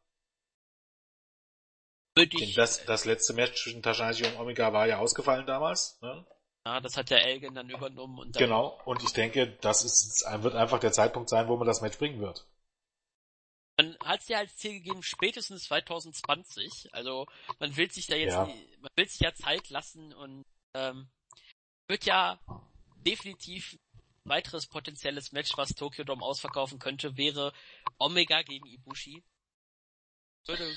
Ich, 2.15 2.55
das, 2.55 2.83
das 2.85 3.05
letzte 3.05 3.33
Match 3.33 3.61
zwischen 3.61 3.83
Tanahashi 3.83 4.25
und 4.25 4.39
Omega 4.39 4.73
war 4.73 4.87
ja 4.87 4.97
ausgefallen 4.97 5.45
damals. 5.45 5.99
Ne? 6.01 6.25
Ja, 6.65 6.79
das 6.79 6.97
hat 6.97 7.09
der 7.11 7.25
Elgin 7.25 7.53
dann 7.53 7.69
übernommen. 7.69 8.17
Und 8.17 8.35
dann 8.35 8.41
genau, 8.41 8.79
und 8.85 9.03
ich 9.03 9.11
denke, 9.11 9.57
das 9.61 9.83
ist, 9.83 10.25
wird 10.41 10.55
einfach 10.55 10.79
der 10.79 10.91
Zeitpunkt 10.91 11.29
sein, 11.29 11.47
wo 11.47 11.57
man 11.57 11.67
das 11.67 11.81
Match 11.81 11.97
bringen 11.97 12.19
wird. 12.19 12.47
Man 13.77 13.97
hat 14.03 14.21
es 14.21 14.27
ja 14.27 14.39
als 14.39 14.57
Ziel 14.57 14.73
gegeben, 14.73 15.03
spätestens 15.03 15.65
2020. 15.65 16.93
Also 16.93 17.27
man 17.59 17.75
will 17.77 17.91
sich 17.91 18.07
da 18.07 18.15
jetzt, 18.15 18.33
ja. 18.33 18.45
man 18.45 18.91
will 18.95 19.07
sich 19.07 19.19
ja 19.19 19.33
Zeit 19.33 19.69
lassen 19.69 20.13
und 20.13 20.45
ähm, 20.73 21.07
wird 21.87 22.05
ja 22.05 22.39
definitiv 23.05 23.77
weiteres 24.23 24.67
potenzielles 24.67 25.31
Match, 25.31 25.57
was 25.57 25.69
Tokyo 25.69 26.03
Dome 26.03 26.23
ausverkaufen 26.23 26.79
könnte, 26.79 27.17
wäre 27.17 27.53
Omega 27.97 28.41
gegen 28.41 28.67
Ibushi. 28.67 29.23
Würde 30.45 30.75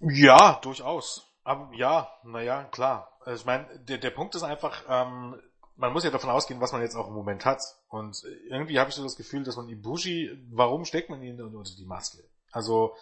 ja, 0.00 0.58
durchaus. 0.62 1.26
Aber 1.44 1.74
ja, 1.74 2.18
naja, 2.24 2.64
klar. 2.64 3.18
Ich 3.26 3.44
meine, 3.44 3.78
der, 3.80 3.98
der 3.98 4.10
Punkt 4.10 4.34
ist 4.34 4.42
einfach, 4.42 4.84
ähm, 4.88 5.40
man 5.76 5.92
muss 5.92 6.04
ja 6.04 6.10
davon 6.10 6.30
ausgehen, 6.30 6.60
was 6.60 6.72
man 6.72 6.82
jetzt 6.82 6.94
auch 6.94 7.08
im 7.08 7.14
Moment 7.14 7.44
hat. 7.44 7.62
Und 7.88 8.22
irgendwie 8.48 8.78
habe 8.78 8.90
ich 8.90 8.96
so 8.96 9.02
das 9.02 9.16
Gefühl, 9.16 9.44
dass 9.44 9.56
man 9.56 9.68
Ibushi, 9.68 10.30
warum 10.50 10.84
steckt 10.84 11.10
man 11.10 11.22
ihn 11.22 11.40
unter 11.40 11.74
die 11.76 11.86
Maske? 11.86 12.22
Also 12.52 12.94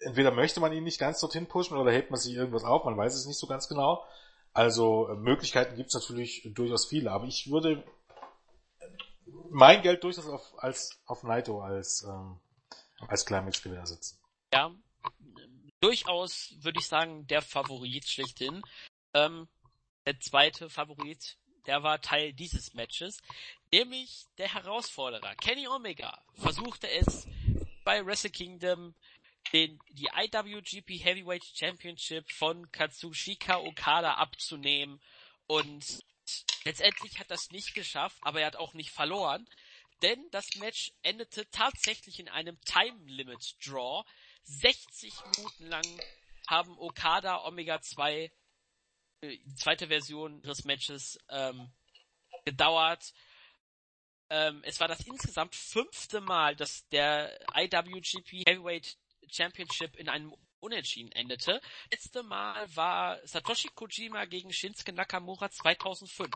entweder 0.00 0.30
möchte 0.30 0.60
man 0.60 0.72
ihn 0.72 0.84
nicht 0.84 1.00
ganz 1.00 1.20
dorthin 1.20 1.46
pushen 1.46 1.76
oder 1.76 1.92
hält 1.92 2.10
man 2.10 2.20
sich 2.20 2.34
irgendwas 2.34 2.64
auf, 2.64 2.84
man 2.84 2.96
weiß 2.96 3.14
es 3.14 3.26
nicht 3.26 3.38
so 3.38 3.46
ganz 3.46 3.68
genau. 3.68 4.04
Also 4.52 5.08
Möglichkeiten 5.16 5.76
gibt 5.76 5.88
es 5.88 5.94
natürlich 5.94 6.48
durchaus 6.54 6.86
viele, 6.86 7.12
aber 7.12 7.26
ich 7.26 7.50
würde 7.50 7.84
mein 9.50 9.82
Geld 9.82 10.02
durchaus 10.02 10.26
auf, 10.26 10.52
als, 10.58 11.00
auf 11.06 11.22
Naito 11.22 11.60
als, 11.60 12.04
ähm, 12.08 12.38
als 13.08 13.24
Climax-Gewinner 13.26 13.86
setzen. 13.86 14.18
Ja, 14.52 14.72
durchaus 15.80 16.54
würde 16.60 16.80
ich 16.80 16.86
sagen, 16.86 17.26
der 17.26 17.42
Favorit 17.42 18.08
schlechthin. 18.08 18.62
Ähm, 19.14 19.48
der 20.06 20.18
zweite 20.18 20.70
Favorit 20.70 21.36
der 21.70 21.84
war 21.84 22.00
Teil 22.00 22.32
dieses 22.32 22.74
Matches, 22.74 23.22
nämlich 23.70 24.24
der 24.38 24.52
Herausforderer. 24.52 25.36
Kenny 25.36 25.68
Omega 25.68 26.20
versuchte 26.34 26.90
es 26.90 27.28
bei 27.84 28.04
Wrestle 28.04 28.30
Kingdom 28.30 28.92
den, 29.52 29.78
die 29.90 30.08
IWGP 30.12 30.98
Heavyweight 30.98 31.44
Championship 31.44 32.28
von 32.32 32.72
Katsushika 32.72 33.58
Okada 33.58 34.14
abzunehmen 34.14 35.00
und 35.46 36.02
letztendlich 36.64 37.20
hat 37.20 37.30
das 37.30 37.52
nicht 37.52 37.72
geschafft, 37.74 38.18
aber 38.22 38.40
er 38.40 38.48
hat 38.48 38.56
auch 38.56 38.74
nicht 38.74 38.90
verloren, 38.90 39.48
denn 40.02 40.18
das 40.32 40.56
Match 40.56 40.90
endete 41.04 41.48
tatsächlich 41.52 42.18
in 42.18 42.28
einem 42.28 42.60
Time 42.62 42.98
Limit 43.06 43.54
Draw. 43.64 44.04
60 44.42 45.14
Minuten 45.36 45.66
lang 45.68 45.86
haben 46.48 46.76
Okada 46.78 47.44
Omega 47.44 47.80
2 47.80 48.14
äh, 48.16 48.30
die 49.22 49.54
zweite 49.54 49.88
Version 49.88 50.42
des 50.42 50.64
Matches 50.64 51.18
ähm, 51.28 51.70
gedauert. 52.44 53.12
Ähm, 54.30 54.62
es 54.64 54.80
war 54.80 54.88
das 54.88 55.00
insgesamt 55.06 55.54
fünfte 55.54 56.20
Mal, 56.20 56.56
dass 56.56 56.88
der 56.88 57.38
IWGP 57.54 58.46
Heavyweight 58.46 58.96
Championship 59.30 59.96
in 59.96 60.08
einem 60.08 60.34
Unentschieden 60.60 61.12
endete. 61.12 61.60
Letzte 61.90 62.22
Mal 62.22 62.74
war 62.76 63.26
Satoshi 63.26 63.68
Kojima 63.68 64.26
gegen 64.26 64.52
Shinsuke 64.52 64.92
Nakamura 64.92 65.50
2005. 65.50 66.30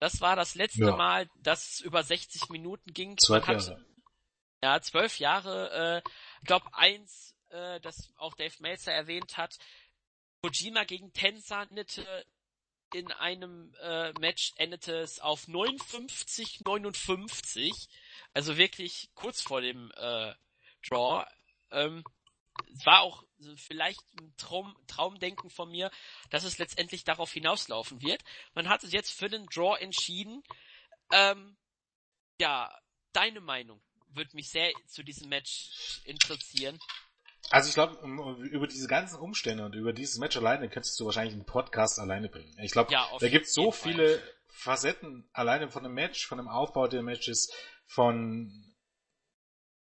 Das 0.00 0.20
war 0.20 0.36
das 0.36 0.54
letzte 0.54 0.84
ja. 0.84 0.96
Mal, 0.96 1.28
dass 1.36 1.72
es 1.72 1.80
über 1.80 2.02
60 2.02 2.50
Minuten 2.50 2.92
ging. 2.92 3.16
Zwölf 3.18 3.48
Jahre. 3.48 3.84
Ja, 4.62 4.80
zwölf 4.80 5.18
Jahre. 5.18 6.02
Äh, 6.04 6.10
ich 6.40 6.46
glaube, 6.46 6.66
eins, 6.72 7.34
äh, 7.48 7.80
das 7.80 8.12
auch 8.16 8.34
Dave 8.34 8.54
Meltzer 8.60 8.92
erwähnt 8.92 9.36
hat, 9.36 9.58
Kojima 10.42 10.84
gegen 10.84 11.12
Tensa 11.12 11.64
endete 11.64 12.24
in 12.94 13.12
einem 13.12 13.74
äh, 13.82 14.12
Match 14.18 14.52
endete 14.56 15.00
es 15.00 15.20
auf 15.20 15.46
59, 15.46 16.60
59. 16.64 17.72
Also 18.32 18.56
wirklich 18.56 19.10
kurz 19.14 19.42
vor 19.42 19.60
dem 19.60 19.90
äh, 19.96 20.34
Draw. 20.88 21.26
Ähm, 21.70 22.04
es 22.74 22.86
war 22.86 23.02
auch 23.02 23.24
vielleicht 23.56 24.00
ein 24.18 24.34
Traum, 24.36 24.74
Traumdenken 24.86 25.50
von 25.50 25.70
mir, 25.70 25.90
dass 26.30 26.44
es 26.44 26.58
letztendlich 26.58 27.04
darauf 27.04 27.32
hinauslaufen 27.32 28.02
wird. 28.02 28.22
Man 28.54 28.68
hat 28.68 28.80
sich 28.80 28.92
jetzt 28.92 29.12
für 29.12 29.28
den 29.28 29.46
Draw 29.46 29.76
entschieden. 29.78 30.42
Ähm, 31.12 31.56
ja, 32.40 32.76
deine 33.12 33.40
Meinung 33.40 33.80
würde 34.08 34.34
mich 34.34 34.48
sehr 34.48 34.72
zu 34.86 35.02
diesem 35.02 35.28
Match 35.28 36.00
interessieren. 36.04 36.78
Also 37.50 37.68
ich 37.68 37.74
glaube, 37.74 37.96
über 38.50 38.66
diese 38.66 38.88
ganzen 38.88 39.18
Umstände 39.18 39.64
und 39.64 39.74
über 39.74 39.92
dieses 39.92 40.18
Match 40.18 40.36
alleine 40.36 40.68
könntest 40.68 40.98
du 41.00 41.06
wahrscheinlich 41.06 41.34
einen 41.34 41.46
Podcast 41.46 41.98
alleine 41.98 42.28
bringen. 42.28 42.54
Ich 42.62 42.72
glaube, 42.72 42.92
ja, 42.92 43.08
da 43.18 43.28
gibt 43.28 43.46
es 43.46 43.54
so 43.54 43.72
viele 43.72 44.18
Fall. 44.18 44.34
Facetten 44.50 45.28
alleine 45.32 45.70
von 45.70 45.82
dem 45.82 45.94
Match, 45.94 46.26
von 46.26 46.38
dem 46.38 46.48
Aufbau 46.48 46.88
der 46.88 47.02
Matches, 47.02 47.50
von 47.86 48.74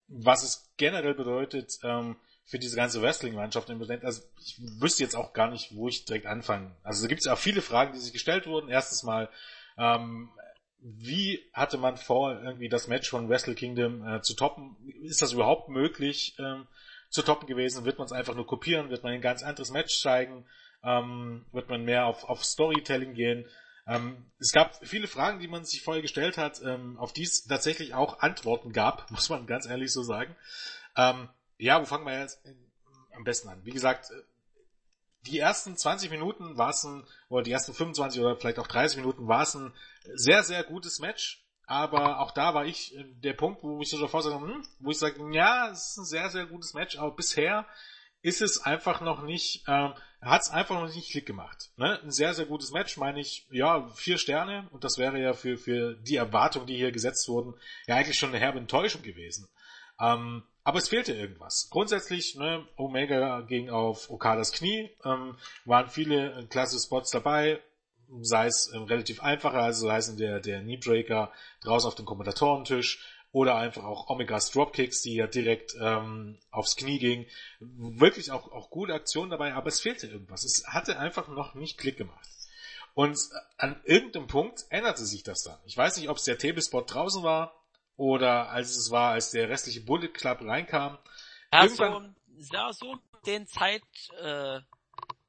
was 0.09 0.43
es 0.43 0.73
generell 0.77 1.15
bedeutet 1.15 1.79
ähm, 1.83 2.17
für 2.45 2.59
diese 2.59 2.77
ganze 2.77 3.01
Wrestling-Mannschaft 3.01 3.71
im 3.71 3.79
Moment. 3.79 4.05
Also 4.05 4.23
ich 4.39 4.61
wüsste 4.81 5.03
jetzt 5.03 5.17
auch 5.17 5.33
gar 5.33 5.51
nicht, 5.51 5.75
wo 5.75 5.89
ich 5.89 6.05
direkt 6.05 6.27
anfangen. 6.27 6.77
Also 6.83 7.03
da 7.03 7.09
gibt 7.09 7.21
es 7.21 7.27
ja 7.27 7.33
auch 7.33 7.39
viele 7.39 7.63
Fragen, 7.63 7.93
die 7.93 8.01
sich 8.01 8.13
gestellt 8.13 8.47
wurden. 8.47 8.69
Erstens 8.69 9.03
mal, 9.03 9.31
ähm, 9.79 10.31
wie 10.79 11.41
hatte 11.55 11.79
man 11.79 11.97
vor, 11.97 12.39
irgendwie 12.43 12.69
das 12.69 12.89
Match 12.89 13.09
von 13.09 13.29
Wrestle 13.31 13.55
Kingdom 13.55 14.07
äh, 14.07 14.21
zu 14.21 14.35
toppen? 14.35 14.77
Ist 15.03 15.23
das 15.23 15.33
überhaupt 15.33 15.71
möglich 15.71 16.37
ähm, 16.39 16.67
zu 17.15 17.23
toppen 17.23 17.47
gewesen? 17.47 17.85
Wird 17.85 17.99
man 17.99 18.07
es 18.07 18.13
einfach 18.13 18.35
nur 18.35 18.47
kopieren? 18.47 18.91
Wird 18.91 19.05
man 19.05 19.13
ein 19.13 19.21
ganz 19.21 19.45
anderes 19.45 19.71
Match 19.71 20.01
zeigen? 20.01 20.47
Ähm, 20.83 21.47
wird 21.53 21.69
man 21.69 21.85
mehr 21.85 22.07
auf, 22.07 22.25
auf 22.25 22.45
Storytelling 22.45 23.15
gehen? 23.15 23.47
Ähm, 23.87 24.33
es 24.41 24.51
gab 24.51 24.85
viele 24.85 25.07
Fragen, 25.07 25.39
die 25.39 25.47
man 25.47 25.65
sich 25.65 25.83
vorher 25.83 26.03
gestellt 26.03 26.37
hat, 26.37 26.61
ähm, 26.63 26.99
auf 26.99 27.13
die 27.13 27.23
es 27.23 27.45
tatsächlich 27.45 27.95
auch 27.95 28.19
Antworten 28.19 28.73
gab, 28.73 29.09
muss 29.13 29.29
man 29.29 29.47
ganz 29.47 29.67
ehrlich 29.67 29.93
so 29.93 30.03
sagen. 30.03 30.35
Ähm, 30.97 31.29
ja, 31.57 31.81
wo 31.81 31.85
fangen 31.85 32.05
wir 32.05 32.19
jetzt 32.19 32.41
am 33.15 33.23
besten 33.23 33.49
an? 33.49 33.65
Wie 33.65 33.71
gesagt, 33.71 34.11
äh, 34.11 34.15
die 35.27 35.39
ersten 35.39 35.77
20 35.77 36.11
Minuten 36.11 36.59
war 36.59 36.71
es 36.71 36.83
ein, 36.83 37.07
oder 37.29 37.45
die 37.45 37.53
ersten 37.53 37.75
25 37.75 38.21
oder 38.21 38.37
vielleicht 38.37 38.59
auch 38.59 38.67
30 38.67 38.99
Minuten 38.99 39.29
war 39.29 39.43
es 39.43 39.55
ein 39.55 39.73
sehr, 40.15 40.43
sehr 40.43 40.65
gutes 40.65 40.99
Match. 40.99 41.44
Aber 41.67 42.21
auch 42.21 42.31
da 42.31 42.55
war 42.55 42.67
ich 42.67 42.95
äh, 42.97 43.05
der 43.05 43.33
Punkt, 43.33 43.63
wo 43.63 43.81
ich 43.81 43.89
so 43.89 44.01
davor 44.01 44.23
sage, 44.23 44.37
hm, 44.37 44.63
wo 44.81 44.91
ich 44.91 44.99
sage, 44.99 45.21
ja, 45.33 45.71
es 45.71 45.91
ist 45.91 45.99
ein 45.99 46.05
sehr, 46.05 46.31
sehr 46.31 46.47
gutes 46.47 46.75
Match, 46.75 46.99
aber 46.99 47.15
bisher 47.15 47.67
ist 48.23 48.41
es 48.41 48.63
einfach 48.63 49.03
noch 49.03 49.23
nicht, 49.23 49.65
ähm, 49.69 49.93
hat 50.23 50.43
es 50.43 50.51
einfach 50.51 50.81
noch 50.81 50.93
nicht 50.93 51.11
Klick 51.11 51.27
gemacht. 51.27 51.71
Ne? 51.77 52.01
Ein 52.03 52.11
sehr, 52.11 52.33
sehr 52.33 52.47
gutes 52.47 52.71
Match, 52.71 52.97
meine 52.97 53.21
ich, 53.21 53.47
ja, 53.51 53.87
vier 53.89 54.17
Sterne 54.17 54.67
und 54.73 54.83
das 54.83 54.97
wäre 54.97 55.21
ja 55.21 55.35
für, 55.35 55.59
für 55.59 55.95
die 55.95 56.17
Erwartungen, 56.17 56.67
die 56.67 56.77
hier 56.77 56.91
gesetzt 56.91 57.29
wurden, 57.29 57.55
ja 57.87 57.97
eigentlich 57.97 58.19
schon 58.19 58.31
eine 58.31 58.39
herbe 58.39 58.59
Enttäuschung 58.59 59.03
gewesen. 59.03 59.47
Ähm, 60.01 60.43
aber 60.65 60.79
es 60.79 60.89
fehlte 60.89 61.13
irgendwas. 61.13 61.69
Grundsätzlich, 61.71 62.35
ne, 62.37 62.67
Omega 62.77 63.43
ging 63.43 63.69
auf 63.69 64.11
Okadas 64.11 64.53
Knie, 64.53 64.91
ähm, 65.05 65.37
waren 65.67 65.91
viele 65.91 66.33
äh, 66.33 66.47
klasse 66.47 66.81
Spots 66.81 67.11
dabei, 67.11 67.61
sei 68.21 68.47
es 68.47 68.71
ähm, 68.75 68.85
relativ 68.85 69.23
einfacher, 69.23 69.63
also 69.63 69.87
sei 69.87 69.97
es 69.97 70.17
der, 70.17 70.41
der 70.41 70.61
Kneebreaker 70.61 71.33
draußen 71.63 71.89
auf 71.89 71.95
dem 71.95 72.05
Kommentatorentisch, 72.05 73.03
oder 73.35 73.57
einfach 73.57 73.83
auch 73.83 74.09
Omegas 74.09 74.53
Dropkicks, 74.53 75.03
die 75.03 75.17
ja 75.17 75.27
direkt 75.27 75.75
ähm, 75.81 76.39
aufs 76.53 76.77
Knie 76.77 77.01
gingen. 77.01 77.27
Wirklich 77.59 78.31
auch, 78.31 78.53
auch 78.53 78.71
gute 78.71 78.95
Aktionen 78.95 79.29
dabei, 79.29 79.55
aber 79.55 79.67
es 79.67 79.81
fehlte 79.81 80.07
irgendwas. 80.07 80.45
Es 80.45 80.63
hatte 80.69 81.01
einfach 81.01 81.27
noch 81.27 81.57
nicht 81.57 81.77
Klick 81.77 81.97
gemacht. 81.97 82.29
Und 82.95 83.19
an 83.59 83.81
irgendeinem 83.83 84.29
Punkt 84.29 84.65
änderte 84.69 85.05
sich 85.05 85.25
das 85.25 85.43
dann. 85.43 85.59
Ich 85.65 85.77
weiß 85.77 85.97
nicht, 85.97 86.09
ob 86.11 86.19
es 86.19 86.23
der 86.23 86.39
Tablespot 86.39 86.95
draußen 86.95 87.25
war 87.25 87.61
oder 87.97 88.51
als 88.51 88.77
es 88.77 88.93
war, 88.93 89.11
als 89.11 89.33
der 89.33 89.49
restliche 89.49 89.81
Bullet 89.81 90.11
Club 90.11 90.43
reinkam. 90.43 90.97
Ja, 91.53 91.65
Irgendwann... 91.65 92.15
so, 92.39 92.55
ja, 92.55 92.73
so 92.73 92.99
den 93.27 93.49
Zeit, 93.49 93.83
äh, 94.23 94.61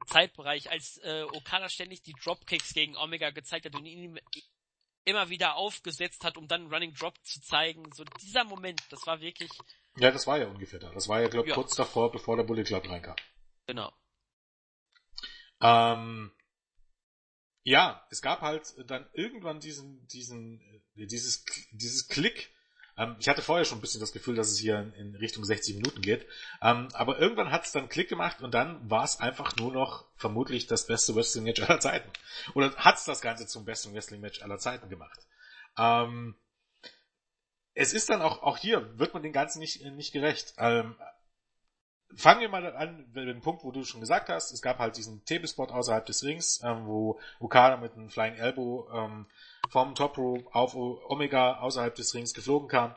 Zeitbereich, 0.05 0.69
als 0.71 0.97
äh, 0.99 1.23
Okada 1.23 1.69
ständig 1.69 2.01
die 2.03 2.13
Dropkicks 2.13 2.73
gegen 2.73 2.95
Omega 2.97 3.29
gezeigt 3.31 3.65
hat 3.65 3.75
und 3.75 3.85
ihn 3.85 4.19
immer 5.05 5.29
wieder 5.29 5.55
aufgesetzt 5.55 6.23
hat, 6.23 6.37
um 6.37 6.47
dann 6.47 6.73
Running 6.73 6.93
Drop 6.93 7.17
zu 7.23 7.41
zeigen. 7.41 7.91
So 7.93 8.03
dieser 8.21 8.43
Moment, 8.43 8.81
das 8.89 9.05
war 9.05 9.21
wirklich. 9.21 9.51
Ja, 9.97 10.11
das 10.11 10.27
war 10.27 10.39
ja 10.39 10.47
ungefähr 10.47 10.79
da. 10.79 10.91
Das 10.91 11.07
war 11.07 11.21
ja, 11.21 11.27
glaube 11.27 11.47
ich, 11.47 11.51
ja. 11.51 11.55
kurz 11.55 11.75
davor, 11.75 12.11
bevor 12.11 12.35
der 12.35 12.43
Bullet 12.43 12.63
Club 12.63 12.89
reinkam. 12.89 13.15
Genau. 13.67 13.93
Ähm, 15.61 16.31
ja, 17.63 18.05
es 18.11 18.21
gab 18.21 18.41
halt 18.41 18.73
dann 18.87 19.07
irgendwann 19.13 19.59
diesen, 19.59 20.05
diesen, 20.07 20.59
äh, 20.95 21.05
dieses, 21.05 21.45
dieses 21.71 22.07
Klick, 22.07 22.53
ähm, 22.97 23.15
ich 23.19 23.27
hatte 23.27 23.41
vorher 23.41 23.65
schon 23.65 23.79
ein 23.79 23.81
bisschen 23.81 23.99
das 23.99 24.13
Gefühl, 24.13 24.35
dass 24.35 24.51
es 24.51 24.59
hier 24.59 24.79
in, 24.79 24.93
in 24.93 25.15
Richtung 25.15 25.43
60 25.43 25.75
Minuten 25.75 26.01
geht. 26.01 26.25
Ähm, 26.61 26.87
aber 26.93 27.19
irgendwann 27.19 27.51
hat 27.51 27.65
es 27.65 27.71
dann 27.71 27.89
Klick 27.89 28.09
gemacht 28.09 28.41
und 28.41 28.53
dann 28.53 28.89
war 28.89 29.03
es 29.03 29.19
einfach 29.19 29.55
nur 29.57 29.71
noch 29.71 30.05
vermutlich 30.15 30.67
das 30.67 30.87
beste 30.87 31.15
Wrestling-Match 31.15 31.61
aller 31.63 31.79
Zeiten. 31.79 32.09
Oder 32.53 32.75
hat 32.75 32.95
es 32.95 33.05
das 33.05 33.21
Ganze 33.21 33.47
zum 33.47 33.65
besten 33.65 33.93
Wrestling-Match 33.93 34.41
aller 34.41 34.57
Zeiten 34.57 34.89
gemacht. 34.89 35.19
Ähm, 35.77 36.35
es 37.73 37.93
ist 37.93 38.09
dann 38.09 38.21
auch, 38.21 38.41
auch 38.41 38.57
hier 38.57 38.97
wird 38.97 39.13
man 39.13 39.23
den 39.23 39.33
Ganzen 39.33 39.59
nicht, 39.59 39.83
nicht 39.83 40.13
gerecht. 40.13 40.53
Ähm, 40.57 40.95
fangen 42.15 42.41
wir 42.41 42.49
mal 42.49 42.75
an 42.75 43.05
mit 43.13 43.27
dem 43.27 43.41
Punkt, 43.41 43.63
wo 43.63 43.71
du 43.71 43.83
schon 43.83 43.99
gesagt 43.99 44.29
hast. 44.29 44.51
Es 44.51 44.61
gab 44.61 44.79
halt 44.79 44.97
diesen 44.97 45.25
Tablespot 45.25 45.71
außerhalb 45.71 46.05
des 46.05 46.23
Rings, 46.23 46.61
ähm, 46.63 46.85
wo 46.85 47.19
Okada 47.39 47.77
mit 47.77 47.93
einem 47.93 48.09
Flying 48.09 48.35
Elbow 48.35 48.89
ähm, 48.93 49.27
vom 49.69 49.95
Top 49.95 50.17
Rope 50.17 50.53
auf 50.53 50.75
Omega 50.75 51.59
außerhalb 51.59 51.95
des 51.95 52.13
Rings 52.13 52.33
geflogen 52.33 52.67
kam. 52.67 52.95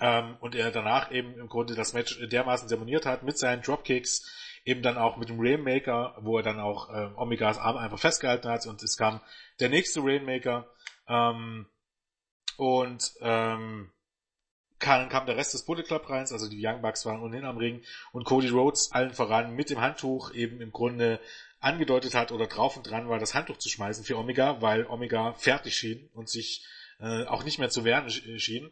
Ähm, 0.00 0.36
und 0.40 0.54
er 0.54 0.70
danach 0.70 1.10
eben 1.10 1.38
im 1.38 1.48
Grunde 1.48 1.74
das 1.74 1.92
Match 1.92 2.18
dermaßen 2.28 2.68
demoniert 2.68 3.04
hat 3.04 3.24
mit 3.24 3.36
seinen 3.36 3.62
Dropkicks, 3.62 4.60
eben 4.64 4.82
dann 4.82 4.96
auch 4.96 5.16
mit 5.16 5.28
dem 5.28 5.40
Rainmaker, 5.40 6.16
wo 6.20 6.36
er 6.36 6.44
dann 6.44 6.60
auch 6.60 6.90
äh, 6.90 7.10
Omegas 7.16 7.58
Arm 7.58 7.76
einfach 7.76 7.98
festgehalten 7.98 8.48
hat 8.48 8.66
und 8.66 8.82
es 8.82 8.96
kam 8.96 9.20
der 9.60 9.70
nächste 9.70 10.00
Rainmaker 10.04 10.68
ähm, 11.08 11.66
und 12.56 13.12
ähm, 13.20 13.90
kam, 14.78 15.08
kam 15.08 15.26
der 15.26 15.36
Rest 15.36 15.54
des 15.54 15.64
Bullet 15.64 15.82
Club 15.82 16.08
rein, 16.08 16.26
also 16.30 16.48
die 16.48 16.64
Young 16.64 16.82
Bucks 16.82 17.04
waren 17.06 17.22
ohnehin 17.22 17.44
am 17.44 17.58
Ring 17.58 17.82
und 18.12 18.24
Cody 18.24 18.48
Rhodes 18.48 18.90
allen 18.92 19.12
voran 19.12 19.54
mit 19.54 19.70
dem 19.70 19.80
Handtuch 19.80 20.32
eben 20.32 20.60
im 20.60 20.70
Grunde 20.70 21.20
angedeutet 21.60 22.14
hat 22.14 22.32
oder 22.32 22.46
drauf 22.46 22.76
und 22.76 22.88
dran 22.88 23.08
war, 23.08 23.18
das 23.18 23.34
Handtuch 23.34 23.58
zu 23.58 23.68
schmeißen 23.68 24.04
für 24.04 24.16
Omega, 24.16 24.60
weil 24.60 24.86
Omega 24.86 25.32
fertig 25.34 25.76
schien 25.76 26.08
und 26.14 26.28
sich 26.28 26.64
äh, 27.00 27.24
auch 27.24 27.44
nicht 27.44 27.58
mehr 27.58 27.70
zu 27.70 27.84
wehren 27.84 28.08
schien. 28.10 28.70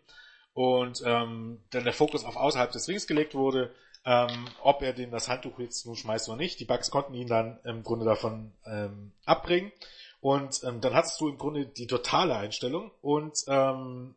Und 0.54 1.02
ähm, 1.04 1.60
dann 1.70 1.84
der 1.84 1.92
Fokus 1.92 2.24
auf 2.24 2.36
außerhalb 2.36 2.72
des 2.72 2.88
Rings 2.88 3.06
gelegt 3.06 3.34
wurde, 3.34 3.74
ähm, 4.04 4.46
ob 4.62 4.82
er 4.82 4.92
den 4.92 5.10
das 5.10 5.28
Handtuch 5.28 5.58
jetzt 5.58 5.84
nun 5.84 5.96
schmeißt 5.96 6.28
oder 6.28 6.38
nicht. 6.38 6.60
Die 6.60 6.64
Bugs 6.64 6.90
konnten 6.90 7.14
ihn 7.14 7.26
dann 7.26 7.58
im 7.64 7.82
Grunde 7.82 8.06
davon 8.06 8.52
ähm, 8.64 9.12
abbringen. 9.24 9.72
Und 10.20 10.62
ähm, 10.64 10.80
dann 10.80 10.94
hattest 10.94 11.20
du 11.20 11.28
im 11.28 11.38
Grunde 11.38 11.66
die 11.66 11.86
totale 11.86 12.36
Einstellung 12.36 12.90
und 13.02 13.44
ähm, 13.48 14.14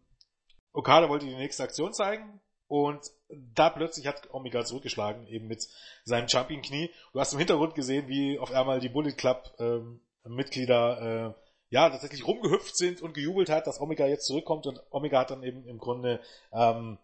Okada 0.72 1.10
wollte 1.10 1.26
die 1.26 1.36
nächste 1.36 1.64
Aktion 1.64 1.94
zeigen 1.94 2.40
und 2.70 3.02
da 3.30 3.70
plötzlich 3.70 4.08
hat 4.08 4.32
Omega 4.32 4.64
zurückgeschlagen, 4.64 5.28
eben 5.28 5.48
mit 5.48 5.68
seinem 6.06 6.28
Jumping 6.28 6.62
Knie. 6.62 6.90
Du 7.12 7.20
hast 7.20 7.34
im 7.34 7.40
Hintergrund 7.40 7.76
gesehen, 7.76 8.08
wie 8.08 8.40
auf 8.40 8.52
einmal 8.52 8.80
die 8.80 8.90
Bullet 8.90 9.14
Club 9.14 9.54
ähm, 9.60 10.00
Mitglieder 10.24 11.36
äh, 11.36 11.41
ja 11.70 11.90
tatsächlich 11.90 12.26
rumgehüpft 12.26 12.78
sind 12.78 13.02
und 13.02 13.14
gejubelt 13.14 13.50
hat, 13.50 13.68
dass 13.68 13.82
Omega 13.82 14.06
jetzt 14.06 14.28
zurückkommt 14.28 14.68
und 14.68 14.82
Omega 14.91 15.20
hat 15.20 15.32
dann 15.32 15.44
eben 15.44 15.68
im 15.68 15.80
Grunde 15.80 16.22
ähm, 16.54 17.00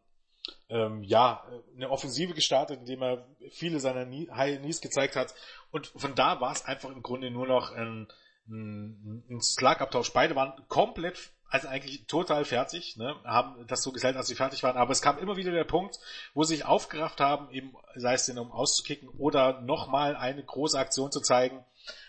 ähm, 0.70 1.04
ja, 1.04 1.44
eine 1.76 1.90
Offensive 1.90 2.34
gestartet, 2.34 2.80
indem 2.80 3.02
er 3.02 3.28
viele 3.50 3.80
seiner 3.80 4.06
High 4.36 4.60
Knees 4.60 4.82
gezeigt 4.82 5.16
hat. 5.16 5.34
Und 5.72 5.88
von 5.88 6.16
da 6.16 6.42
war 6.42 6.52
es 6.52 6.66
einfach 6.66 6.92
im 6.92 7.02
Grunde 7.02 7.32
nur 7.32 7.48
noch 7.48 7.72
ein, 7.72 8.08
ein, 8.48 9.24
ein 9.30 9.42
Schlagabtausch. 9.42 10.14
Beide 10.14 10.36
waren 10.36 10.54
komplett, 10.68 11.32
also 11.50 11.68
eigentlich 11.68 12.06
total 12.08 12.46
fertig, 12.46 12.98
ne? 12.98 13.16
haben 13.24 13.66
das 13.68 13.84
so 13.84 13.92
gesellt, 13.92 14.18
als 14.18 14.28
sie 14.28 14.36
fertig 14.36 14.64
waren. 14.64 14.78
Aber 14.78 14.92
es 14.92 15.02
kam 15.02 15.18
immer 15.20 15.38
wieder 15.38 15.52
der 15.52 15.64
Punkt, 15.64 16.00
wo 16.34 16.44
sie 16.44 16.56
sich 16.56 16.66
aufgerafft 16.66 17.22
haben, 17.22 17.50
eben 17.52 17.74
sei 17.96 18.14
es 18.14 18.26
denn 18.26 18.40
um 18.40 18.52
auszukicken 18.52 19.10
oder 19.10 19.62
nochmal 19.62 20.16
eine 20.16 20.44
große 20.44 20.78
Aktion 20.78 21.12
zu 21.12 21.22
zeigen. 21.22 21.64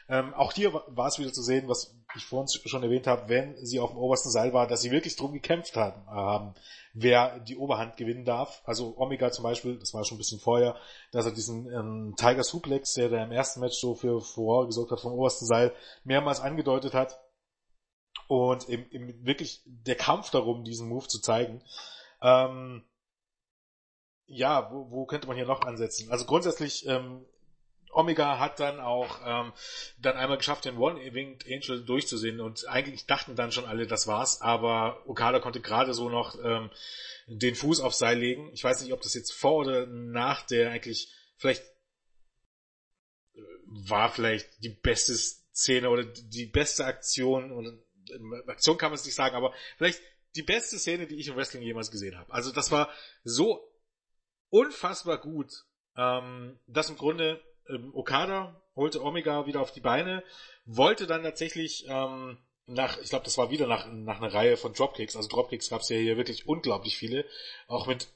Ähm, 0.09 0.35
auch 0.35 0.53
hier 0.53 0.73
war 0.73 1.09
es 1.09 1.19
wieder 1.19 1.33
zu 1.33 1.43
sehen, 1.43 1.69
was 1.69 1.95
ich 2.17 2.25
vorhin 2.25 2.49
schon 2.65 2.83
erwähnt 2.83 3.07
habe, 3.07 3.29
wenn 3.29 3.57
sie 3.65 3.81
auf 3.81 3.91
dem 3.91 3.99
obersten 3.99 4.31
Seil 4.31 4.53
war, 4.53 4.67
dass 4.67 4.81
sie 4.81 4.91
wirklich 4.91 5.17
drum 5.17 5.33
gekämpft 5.33 5.77
haben, 5.77 6.07
haben 6.07 6.55
wer 6.95 7.41
die 7.41 7.57
Oberhand 7.57 7.97
gewinnen 7.97 8.25
darf. 8.25 8.63
Also 8.65 8.95
Omega 8.97 9.31
zum 9.31 9.43
Beispiel, 9.43 9.79
das 9.79 9.93
war 9.93 10.05
schon 10.05 10.17
ein 10.17 10.19
bisschen 10.19 10.41
vorher, 10.41 10.77
dass 11.13 11.27
er 11.27 11.33
diesen 11.33 11.71
ähm, 11.71 12.15
Tiger 12.17 12.43
Suplex, 12.43 12.95
der 12.95 13.11
da 13.11 13.23
im 13.23 13.33
ersten 13.33 13.61
Match 13.61 13.79
so 13.79 13.95
für 13.95 14.21
Furore 14.21 14.67
gesorgt 14.67 14.93
hat 14.93 15.01
vom 15.01 15.13
obersten 15.13 15.45
Seil, 15.45 15.75
mehrmals 16.05 16.41
angedeutet 16.41 16.95
hat. 16.95 17.21
Und 18.29 18.69
eben, 18.69 18.91
eben 18.91 19.25
wirklich 19.25 19.63
der 19.65 19.95
Kampf 19.95 20.31
darum, 20.31 20.65
diesen 20.65 20.89
Move 20.89 21.07
zu 21.07 21.21
zeigen. 21.21 21.63
Ähm, 22.21 22.85
ja, 24.27 24.71
wo, 24.73 24.91
wo 24.91 25.07
könnte 25.07 25.29
man 25.29 25.37
hier 25.37 25.47
noch 25.47 25.63
ansetzen? 25.63 26.11
Also 26.11 26.25
grundsätzlich 26.25 26.87
ähm, 26.87 27.25
Omega 27.97 28.39
hat 28.39 28.61
dann 28.61 28.79
auch 28.79 29.21
ähm, 29.25 29.53
dann 29.99 30.17
einmal 30.17 30.37
geschafft, 30.37 30.67
den 30.67 30.77
One-Winged 30.77 31.47
Angel 31.47 31.85
durchzusehen 31.85 32.41
und 32.41 32.69
eigentlich 32.69 33.07
dachten 33.07 33.37
dann 33.37 33.53
schon 33.53 33.65
alle, 33.65 33.87
das 33.87 34.07
war's, 34.07 34.43
aber 34.43 35.03
Okada 35.07 35.41
konnte 35.41 35.61
gerade 35.61 35.95
so 35.95 36.11
noch 36.11 36.37
ähm, 36.45 36.71
den 37.27 37.55
Fuß 37.55 37.81
aufs 37.81 37.99
Seil 37.99 38.19
legen. 38.19 38.51
Ich 38.53 38.63
weiß 38.63 38.83
nicht, 38.83 38.93
ob 38.93 39.01
das 39.01 39.15
jetzt 39.15 39.33
vor 39.33 39.55
oder 39.55 39.87
nach 39.87 40.43
der 40.43 40.71
eigentlich 40.71 41.11
vielleicht 41.37 41.63
äh, 43.35 43.41
war 43.65 44.11
vielleicht 44.11 44.63
die 44.63 44.69
beste 44.69 45.15
Szene 45.15 45.89
oder 45.89 46.05
die 46.05 46.47
beste 46.47 46.85
Aktion 46.85 47.51
oder 47.51 47.73
Aktion 48.47 48.79
kann 48.79 48.91
man 48.91 48.99
es 48.99 49.05
nicht 49.05 49.15
sagen, 49.15 49.37
aber 49.37 49.53
vielleicht 49.77 50.01
die 50.35 50.43
beste 50.43 50.79
Szene, 50.79 51.07
die 51.07 51.17
ich 51.17 51.29
im 51.29 51.37
Wrestling 51.37 51.63
jemals 51.63 51.91
gesehen 51.91 52.17
habe. 52.17 52.33
Also 52.33 52.53
das 52.53 52.71
war 52.71 52.91
so 53.25 53.73
unfassbar 54.51 55.19
gut, 55.19 55.53
ähm, 55.97 56.59
dass 56.67 56.91
im 56.91 56.97
Grunde 56.97 57.41
ähm, 57.69 57.91
Okada 57.95 58.63
holte 58.75 59.03
Omega 59.03 59.47
wieder 59.47 59.61
auf 59.61 59.73
die 59.73 59.81
Beine, 59.81 60.23
wollte 60.67 61.07
dann 61.07 61.23
tatsächlich 61.23 61.87
ähm, 61.89 62.39
nach, 62.67 62.99
ich 62.99 63.09
glaube, 63.09 63.25
das 63.25 63.39
war 63.39 63.51
wieder 63.51 63.67
nach, 63.67 63.87
nach 63.91 64.21
einer 64.21 64.33
Reihe 64.33 64.57
von 64.57 64.73
Dropkicks, 64.73 65.17
also 65.17 65.29
Dropkicks 65.29 65.71
gab 65.71 65.81
es 65.81 65.89
ja 65.89 65.97
hier 65.97 66.17
wirklich 66.17 66.47
unglaublich 66.47 66.97
viele, 66.97 67.25
auch 67.69 67.87
mit, 67.87 68.09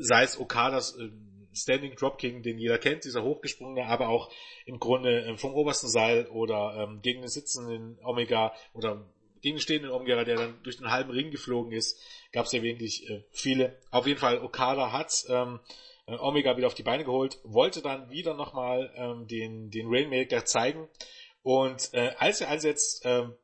sei 0.00 0.24
es 0.24 0.38
Okadas 0.38 0.96
äh, 0.96 1.10
Standing 1.54 1.94
Dropkick, 1.96 2.42
den 2.42 2.58
jeder 2.58 2.78
kennt, 2.78 3.04
dieser 3.04 3.22
hochgesprungene, 3.22 3.86
aber 3.86 4.08
auch 4.08 4.30
im 4.66 4.78
Grunde 4.78 5.24
äh, 5.24 5.36
vom 5.36 5.54
obersten 5.54 5.88
Seil 5.88 6.26
oder 6.26 6.76
ähm, 6.78 7.00
gegen 7.02 7.20
den 7.20 7.28
sitzenden 7.28 7.98
Omega 8.02 8.54
oder 8.74 9.06
gegen 9.40 9.56
den 9.56 9.60
stehenden 9.60 9.90
Omega, 9.90 10.24
der 10.24 10.36
dann 10.36 10.62
durch 10.62 10.78
den 10.78 10.90
halben 10.90 11.10
Ring 11.10 11.30
geflogen 11.30 11.72
ist, 11.72 12.00
gab 12.32 12.46
es 12.46 12.52
ja 12.52 12.62
wirklich 12.62 13.08
äh, 13.10 13.24
viele. 13.30 13.78
Auf 13.90 14.06
jeden 14.06 14.20
Fall, 14.20 14.40
Okada 14.40 14.92
hat 14.92 15.12
ähm, 15.28 15.60
äh, 16.06 16.16
Omega 16.16 16.56
wieder 16.56 16.68
auf 16.68 16.74
die 16.74 16.84
Beine 16.84 17.04
geholt, 17.04 17.38
wollte 17.44 17.82
dann 17.82 18.10
wieder 18.10 18.34
nochmal 18.34 18.92
ähm, 18.96 19.26
den, 19.26 19.70
den 19.70 19.86
Rainmaker 19.88 20.44
zeigen. 20.44 20.88
Und 21.42 21.92
äh, 21.92 22.12
als 22.18 22.40
er 22.40 22.48
einsetzt, 22.48 23.02
ähm, 23.04 23.34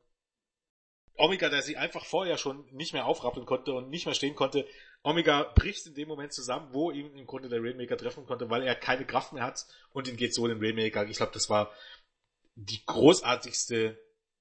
Omega, 1.17 1.49
der 1.49 1.61
sie 1.61 1.75
einfach 1.75 2.05
vorher 2.05 2.37
schon 2.37 2.65
nicht 2.71 2.93
mehr 2.93 3.05
aufrappeln 3.05 3.45
konnte 3.45 3.73
und 3.73 3.89
nicht 3.89 4.05
mehr 4.05 4.15
stehen 4.15 4.35
konnte, 4.35 4.65
Omega 5.01 5.43
bricht 5.55 5.85
in 5.85 5.93
dem 5.93 6.07
Moment 6.07 6.33
zusammen, 6.33 6.73
wo 6.73 6.91
ihm 6.91 7.15
im 7.15 7.25
Grunde 7.25 7.49
der 7.49 7.61
Rainmaker 7.61 7.97
treffen 7.97 8.25
konnte, 8.25 8.49
weil 8.49 8.63
er 8.63 8.75
keine 8.75 9.05
Kraft 9.05 9.33
mehr 9.33 9.43
hat 9.43 9.65
und 9.91 10.07
ihn 10.07 10.17
geht 10.17 10.33
so 10.33 10.45
in 10.45 10.57
den 10.57 10.63
Rainmaker. 10.63 11.07
Ich 11.07 11.17
glaube, 11.17 11.31
das 11.33 11.49
war 11.49 11.73
die 12.55 12.83
großartigste 12.85 13.97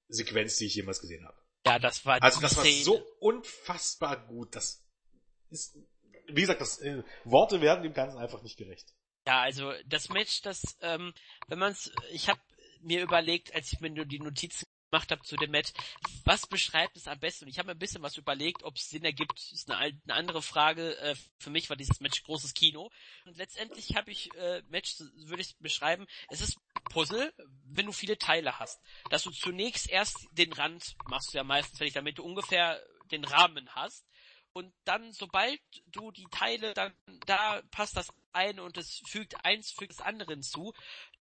Sequenz, 0.08 0.56
die 0.56 0.66
ich 0.66 0.74
jemals 0.74 1.00
gesehen 1.00 1.24
habe. 1.24 1.38
Ja, 1.66 1.78
das 1.78 2.04
war 2.04 2.20
Also 2.22 2.40
das 2.40 2.56
war 2.56 2.64
so 2.64 3.00
unfassbar 3.20 4.26
gut. 4.26 4.56
Das 4.56 4.84
ist 5.50 5.76
wie 6.28 6.42
gesagt, 6.42 6.60
das, 6.60 6.78
äh, 6.80 7.02
Worte 7.24 7.60
werden 7.60 7.82
dem 7.82 7.94
Ganzen 7.94 8.18
einfach 8.18 8.42
nicht 8.42 8.56
gerecht. 8.56 8.94
Ja, 9.26 9.40
also 9.42 9.72
das 9.86 10.08
Match, 10.08 10.42
das, 10.42 10.76
ähm, 10.80 11.12
wenn 11.48 11.58
man's, 11.58 11.90
ich 12.10 12.28
habe 12.28 12.40
mir 12.80 13.02
überlegt, 13.02 13.54
als 13.54 13.72
ich 13.72 13.80
mir 13.80 13.90
nur 13.90 14.04
die 14.04 14.20
Notizen 14.20 14.64
gemacht 14.90 15.10
habe 15.10 15.22
zu 15.22 15.36
dem 15.36 15.50
Match, 15.50 15.72
was 16.24 16.46
beschreibt 16.46 16.96
es 16.96 17.08
am 17.08 17.18
besten? 17.18 17.44
Und 17.44 17.50
ich 17.50 17.58
habe 17.58 17.66
mir 17.66 17.72
ein 17.72 17.78
bisschen 17.78 18.02
was 18.02 18.16
überlegt, 18.16 18.62
ob 18.62 18.76
es 18.76 18.88
Sinn 18.88 19.04
ergibt, 19.04 19.38
ist 19.52 19.70
eine, 19.70 19.78
eine 19.78 20.14
andere 20.14 20.42
Frage. 20.42 20.96
Äh, 20.98 21.14
für 21.38 21.50
mich 21.50 21.68
war 21.68 21.76
dieses 21.76 22.00
Match 22.00 22.22
großes 22.22 22.54
Kino. 22.54 22.90
Und 23.24 23.36
letztendlich 23.36 23.96
habe 23.96 24.10
ich 24.10 24.34
äh, 24.34 24.62
Match, 24.68 24.98
würde 25.16 25.42
ich 25.42 25.56
beschreiben, 25.58 26.06
es 26.30 26.40
ist 26.40 26.58
Puzzle, 26.90 27.32
wenn 27.64 27.86
du 27.86 27.92
viele 27.92 28.18
Teile 28.18 28.58
hast. 28.58 28.80
Dass 29.10 29.22
du 29.22 29.30
zunächst 29.30 29.88
erst 29.88 30.16
den 30.32 30.52
Rand 30.52 30.96
machst 31.06 31.32
du 31.32 31.38
ja 31.38 31.44
meistens, 31.44 31.80
wenn 31.80 31.88
ich 31.88 31.94
damit 31.94 32.18
du 32.18 32.24
ungefähr 32.24 32.80
den 33.10 33.24
Rahmen 33.24 33.74
hast 33.74 34.04
und 34.52 34.72
dann, 34.84 35.12
sobald 35.12 35.60
du 35.86 36.10
die 36.10 36.26
Teile 36.30 36.74
dann, 36.74 36.92
da 37.26 37.62
passt 37.70 37.96
das 37.96 38.08
eine 38.32 38.62
und 38.62 38.76
es 38.76 39.00
fügt 39.06 39.44
eins 39.44 39.70
fügt 39.70 39.92
das 39.92 40.00
andere 40.00 40.32
hinzu, 40.32 40.72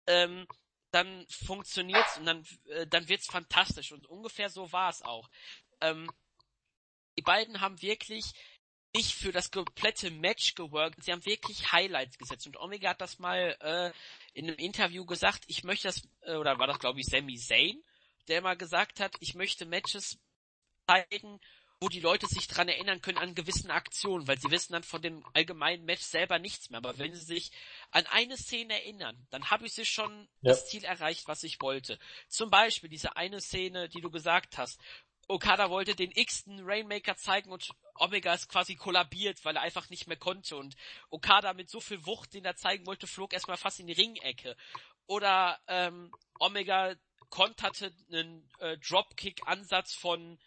ähm, 0.07 0.47
dann 0.91 1.27
funktioniert's 1.29 2.19
und 2.19 2.27
dann, 2.27 2.47
äh, 2.69 2.87
dann 2.87 3.09
wird's 3.09 3.27
fantastisch. 3.27 3.93
Und 3.93 4.07
ungefähr 4.07 4.51
so 4.51 4.73
war 4.73 4.91
es 4.91 5.03
auch. 5.03 5.29
Ähm, 5.81 6.11
die 7.17 7.23
beiden 7.23 7.61
haben 7.61 7.81
wirklich 7.83 8.33
nicht 8.95 9.15
für 9.15 9.31
das 9.31 9.51
komplette 9.51 10.11
Match 10.11 10.55
geworkt, 10.55 11.03
sie 11.03 11.13
haben 11.13 11.25
wirklich 11.25 11.71
Highlights 11.73 12.19
gesetzt. 12.19 12.47
Und 12.47 12.57
Omega 12.57 12.91
hat 12.91 13.01
das 13.01 13.19
mal 13.19 13.57
äh, 13.61 13.93
in 14.33 14.49
einem 14.49 14.57
Interview 14.57 15.05
gesagt, 15.05 15.45
ich 15.47 15.63
möchte 15.63 15.89
das, 15.89 16.03
äh, 16.23 16.35
oder 16.35 16.59
war 16.59 16.67
das 16.67 16.79
glaube 16.79 17.01
ich 17.01 17.07
Sami 17.07 17.37
Zayn, 17.37 17.83
der 18.29 18.43
mal 18.43 18.57
gesagt 18.57 19.01
hat, 19.01 19.15
ich 19.21 19.35
möchte 19.35 19.65
Matches 19.65 20.19
zeigen, 20.89 21.41
wo 21.81 21.89
die 21.89 22.01
Leute 22.01 22.27
sich 22.27 22.47
dran 22.47 22.69
erinnern 22.69 23.01
können 23.01 23.17
an 23.17 23.35
gewissen 23.35 23.71
Aktionen, 23.71 24.29
weil 24.29 24.39
sie 24.39 24.51
wissen 24.51 24.75
dann 24.75 24.83
von 24.83 25.01
dem 25.01 25.25
allgemeinen 25.33 25.87
Match 25.87 26.03
selber 26.03 26.39
nichts 26.39 26.69
mehr. 26.69 26.79
Aber 26.79 26.99
wenn 26.99 27.15
sie 27.15 27.25
sich 27.25 27.53
an 27.91 28.07
eine 28.07 28.37
Szene 28.37 28.75
erinnern, 28.75 29.27
dann 29.31 29.51
habe 29.51 29.65
ich 29.65 29.73
sie 29.73 29.87
schon 29.87 30.29
ja. 30.43 30.51
das 30.51 30.69
Ziel 30.69 30.85
erreicht, 30.85 31.27
was 31.27 31.43
ich 31.43 31.61
wollte. 31.63 31.99
Zum 32.29 32.51
Beispiel 32.51 32.91
diese 32.91 33.17
eine 33.17 33.41
Szene, 33.41 33.89
die 33.89 34.03
du 34.03 34.11
gesagt 34.11 34.59
hast. 34.59 34.79
Okada 35.27 35.71
wollte 35.71 35.95
den 35.95 36.11
x-ten 36.13 36.61
Rainmaker 36.65 37.17
zeigen 37.17 37.51
und 37.51 37.71
Omega 37.95 38.35
ist 38.35 38.49
quasi 38.49 38.75
kollabiert, 38.75 39.45
weil 39.45 39.57
er 39.57 39.63
einfach 39.63 39.89
nicht 39.89 40.07
mehr 40.07 40.17
konnte 40.17 40.57
und 40.57 40.75
Okada 41.09 41.55
mit 41.55 41.71
so 41.71 41.81
viel 41.81 42.05
Wucht, 42.05 42.35
den 42.35 42.45
er 42.45 42.57
zeigen 42.57 42.85
wollte, 42.87 43.07
flog 43.07 43.33
erstmal 43.33 43.57
fast 43.57 43.81
in 43.81 43.87
die 43.87 43.93
Ringecke. 43.93 44.57
Oder 45.07 45.61
ähm, 45.69 46.13
Omega 46.39 46.95
konterte 47.31 47.95
einen 48.13 48.51
äh, 48.59 48.77
Dropkick-Ansatz 48.79 49.95
von 49.95 50.39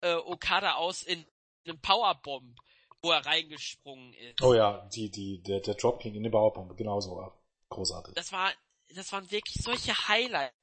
äh, 0.00 0.14
Okada 0.14 0.74
aus 0.74 1.02
in 1.02 1.24
einem 1.64 1.80
Powerbomb, 1.80 2.58
wo 3.02 3.12
er 3.12 3.24
reingesprungen 3.24 4.12
ist. 4.14 4.42
Oh 4.42 4.54
ja, 4.54 4.88
die, 4.94 5.10
die, 5.10 5.42
der, 5.42 5.60
der 5.60 5.74
Dropkick 5.74 6.14
in 6.14 6.22
den 6.22 6.32
Powerbomb, 6.32 6.76
genauso 6.76 7.16
war 7.16 7.38
großartig. 7.68 8.14
Das 8.14 8.32
war, 8.32 8.52
das 8.94 9.12
waren 9.12 9.30
wirklich 9.30 9.62
solche 9.62 9.92
Highlights. 10.08 10.54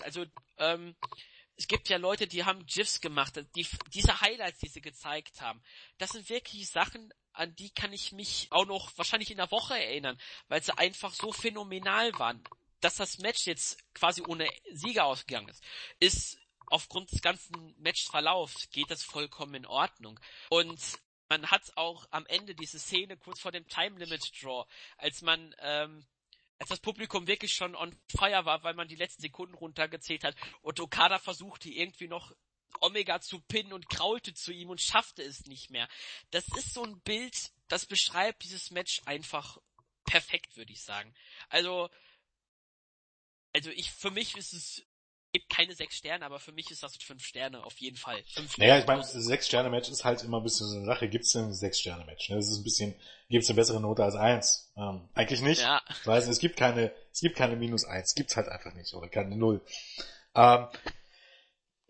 Also, 0.00 0.24
ähm, 0.58 0.94
es 1.56 1.68
gibt 1.68 1.88
ja 1.88 1.96
Leute, 1.98 2.26
die 2.26 2.44
haben 2.44 2.66
GIFs 2.66 3.00
gemacht, 3.00 3.34
die, 3.54 3.66
diese 3.92 4.20
Highlights, 4.20 4.60
die 4.60 4.68
sie 4.68 4.80
gezeigt 4.80 5.40
haben, 5.40 5.62
das 5.98 6.10
sind 6.10 6.28
wirklich 6.28 6.68
Sachen, 6.70 7.12
an 7.32 7.54
die 7.56 7.70
kann 7.70 7.92
ich 7.92 8.12
mich 8.12 8.48
auch 8.50 8.66
noch 8.66 8.96
wahrscheinlich 8.96 9.30
in 9.30 9.36
der 9.36 9.50
Woche 9.50 9.74
erinnern, 9.74 10.18
weil 10.48 10.62
sie 10.62 10.76
einfach 10.76 11.12
so 11.12 11.32
phänomenal 11.32 12.12
waren. 12.18 12.42
Dass 12.80 12.96
das 12.96 13.18
Match 13.18 13.46
jetzt 13.46 13.78
quasi 13.94 14.22
ohne 14.26 14.48
Sieger 14.72 15.04
ausgegangen 15.04 15.48
ist, 15.48 15.62
ist 16.00 16.38
aufgrund 16.72 17.12
des 17.12 17.20
ganzen 17.20 17.74
Matchverlaufs 17.78 18.70
geht 18.70 18.90
das 18.90 19.02
vollkommen 19.02 19.54
in 19.54 19.66
Ordnung. 19.66 20.18
Und 20.48 20.80
man 21.28 21.50
hat 21.50 21.76
auch 21.76 22.06
am 22.10 22.26
Ende 22.26 22.54
diese 22.54 22.78
Szene 22.78 23.16
kurz 23.16 23.40
vor 23.40 23.52
dem 23.52 23.66
Time 23.68 23.98
Limit 23.98 24.32
Draw, 24.40 24.66
als 24.96 25.22
man 25.22 25.54
ähm, 25.58 26.06
als 26.58 26.70
das 26.70 26.80
Publikum 26.80 27.26
wirklich 27.26 27.52
schon 27.52 27.74
on 27.74 27.94
fire 28.08 28.44
war, 28.44 28.62
weil 28.62 28.74
man 28.74 28.88
die 28.88 28.96
letzten 28.96 29.22
Sekunden 29.22 29.54
runtergezählt 29.54 30.24
hat 30.24 30.36
und 30.62 30.80
Okada 30.80 31.18
versuchte 31.18 31.68
irgendwie 31.68 32.08
noch 32.08 32.32
Omega 32.80 33.20
zu 33.20 33.40
pinnen 33.40 33.72
und 33.72 33.90
kraulte 33.90 34.32
zu 34.32 34.52
ihm 34.52 34.70
und 34.70 34.80
schaffte 34.80 35.22
es 35.22 35.46
nicht 35.46 35.70
mehr. 35.70 35.88
Das 36.30 36.46
ist 36.56 36.72
so 36.72 36.84
ein 36.84 37.00
Bild, 37.00 37.52
das 37.68 37.84
beschreibt 37.84 38.44
dieses 38.44 38.70
Match 38.70 39.02
einfach 39.04 39.58
perfekt, 40.04 40.56
würde 40.56 40.72
ich 40.72 40.82
sagen. 40.82 41.12
Also, 41.48 41.90
also 43.52 43.70
ich, 43.70 43.90
für 43.90 44.10
mich 44.10 44.36
ist 44.36 44.54
es 44.54 44.86
gibt 45.32 45.48
keine 45.48 45.74
sechs 45.74 45.96
Sterne, 45.96 46.24
aber 46.26 46.38
für 46.38 46.52
mich 46.52 46.70
ist 46.70 46.82
das 46.82 46.96
fünf 46.96 47.24
Sterne 47.24 47.64
auf 47.64 47.78
jeden 47.78 47.96
Fall. 47.96 48.22
Fünf 48.34 48.58
naja, 48.58 48.78
ich 48.78 48.86
meine, 48.86 49.02
sechs 49.02 49.46
Sterne 49.46 49.70
Match 49.70 49.88
ist 49.88 50.04
halt 50.04 50.22
immer 50.22 50.38
ein 50.38 50.42
bisschen 50.42 50.68
so 50.68 50.76
eine 50.76 50.84
Sache. 50.84 51.08
Gibt 51.08 51.24
es 51.24 51.32
denn 51.32 51.46
ein 51.46 51.54
sechs 51.54 51.80
Sterne 51.80 52.04
Match? 52.04 52.28
Ne? 52.28 52.36
Das 52.36 52.48
ist 52.48 52.58
ein 52.58 52.64
bisschen, 52.64 52.94
gibt 53.30 53.44
es 53.44 53.50
eine 53.50 53.56
bessere 53.56 53.80
Note 53.80 54.04
als 54.04 54.14
eins? 54.14 54.70
Ähm, 54.76 55.08
eigentlich 55.14 55.40
nicht. 55.40 55.62
Ja. 55.62 55.80
Weil 56.04 56.20
es 56.20 56.38
gibt 56.38 56.56
keine, 56.56 56.92
es 57.12 57.20
gibt 57.20 57.36
keine 57.36 57.56
minus 57.56 57.84
eins, 57.84 58.14
gibt's 58.14 58.36
halt 58.36 58.48
einfach 58.48 58.74
nicht 58.74 58.92
oder 58.92 59.08
keine 59.08 59.36
null. 59.36 59.62
Ähm, 60.34 60.66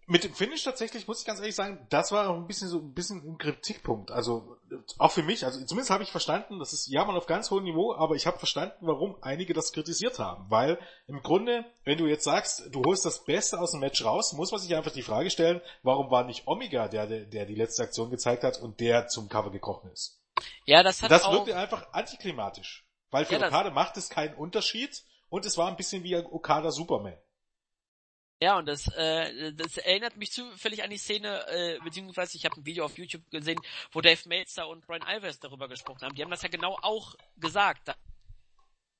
Mit 0.07 0.24
dem 0.24 0.35
Finish 0.35 0.65
tatsächlich 0.65 1.07
muss 1.07 1.20
ich 1.20 1.27
ganz 1.27 1.39
ehrlich 1.39 1.55
sagen, 1.55 1.87
das 1.89 2.11
war 2.11 2.29
auch 2.29 2.37
ein 2.37 2.47
bisschen 2.47 2.69
so 2.69 2.79
ein 2.79 2.93
bisschen 2.93 3.23
ein 3.24 3.39
Kritikpunkt. 3.39 4.11
Also 4.11 4.57
auch 4.99 5.12
für 5.12 5.23
mich, 5.23 5.45
also 5.45 5.65
zumindest 5.65 5.91
habe 5.91 6.03
ich 6.03 6.11
verstanden, 6.11 6.59
das 6.59 6.73
ist 6.73 6.89
ja 6.89 7.05
mal 7.05 7.16
auf 7.16 7.27
ganz 7.27 7.51
hohem 7.51 7.65
Niveau, 7.65 7.95
aber 7.95 8.16
ich 8.16 8.27
habe 8.27 8.39
verstanden, 8.39 8.87
warum 8.87 9.16
einige 9.23 9.55
das 9.55 9.73
kritisiert 9.73 10.19
haben. 10.19 10.51
Weil 10.51 10.79
im 11.07 11.23
Grunde, 11.23 11.65
wenn 11.85 11.99
du 11.99 12.07
jetzt 12.07 12.24
sagst, 12.24 12.69
du 12.73 12.83
holst 12.85 13.05
das 13.05 13.24
Beste 13.24 13.61
aus 13.61 13.70
dem 13.70 13.81
Match 13.81 14.05
raus, 14.05 14.33
muss 14.33 14.51
man 14.51 14.61
sich 14.61 14.74
einfach 14.74 14.93
die 14.93 15.03
Frage 15.03 15.31
stellen, 15.31 15.61
warum 15.83 16.11
war 16.11 16.24
nicht 16.24 16.47
Omega 16.47 16.89
der, 16.89 17.07
der, 17.07 17.47
die 17.47 17.55
letzte 17.55 17.85
Aktion 17.85 18.11
gezeigt 18.11 18.43
hat 18.43 18.61
und 18.61 18.81
der 18.81 19.07
zum 19.07 19.29
Cover 19.29 19.51
gekrochen 19.51 19.91
ist. 19.93 20.20
Ja, 20.65 20.83
das 20.83 21.03
hat 21.03 21.11
Das 21.11 21.31
wirkte 21.31 21.57
einfach 21.57 21.93
antiklimatisch. 21.93 22.87
Weil 23.11 23.27
für 23.27 23.37
Ja, 23.37 23.47
Okada 23.47 23.70
macht 23.70 23.97
es 23.99 24.09
keinen 24.09 24.35
Unterschied 24.35 25.05
und 25.29 25.47
es 25.47 25.57
war 25.59 25.69
ein 25.69 25.77
bisschen 25.77 26.03
wie 26.03 26.16
Okada 26.16 26.70
Superman. 26.70 27.16
Ja, 28.43 28.59
und 28.59 28.66
das, 28.66 28.89
äh, 28.97 29.52
das 29.52 29.77
erinnert 29.77 30.16
mich 30.16 30.32
zufällig 30.32 30.82
an 30.82 30.90
die 30.90 30.98
Szene, 30.98 31.47
äh, 31.47 31.78
beziehungsweise 31.85 32.36
ich 32.36 32.44
habe 32.44 32.56
ein 32.56 32.66
Video 32.66 32.85
auf 32.85 32.98
YouTube 32.98 33.23
gesehen, 33.31 33.60
wo 33.93 34.01
Dave 34.01 34.28
Meltzer 34.28 34.66
und 34.66 34.85
Brian 34.85 35.05
Alvarez 35.05 35.39
darüber 35.39 35.69
gesprochen 35.69 36.01
haben. 36.02 36.16
Die 36.16 36.23
haben 36.24 36.31
das 36.32 36.43
ja 36.43 36.48
genau 36.48 36.77
auch 36.82 37.14
gesagt. 37.36 37.86
Da 37.86 37.94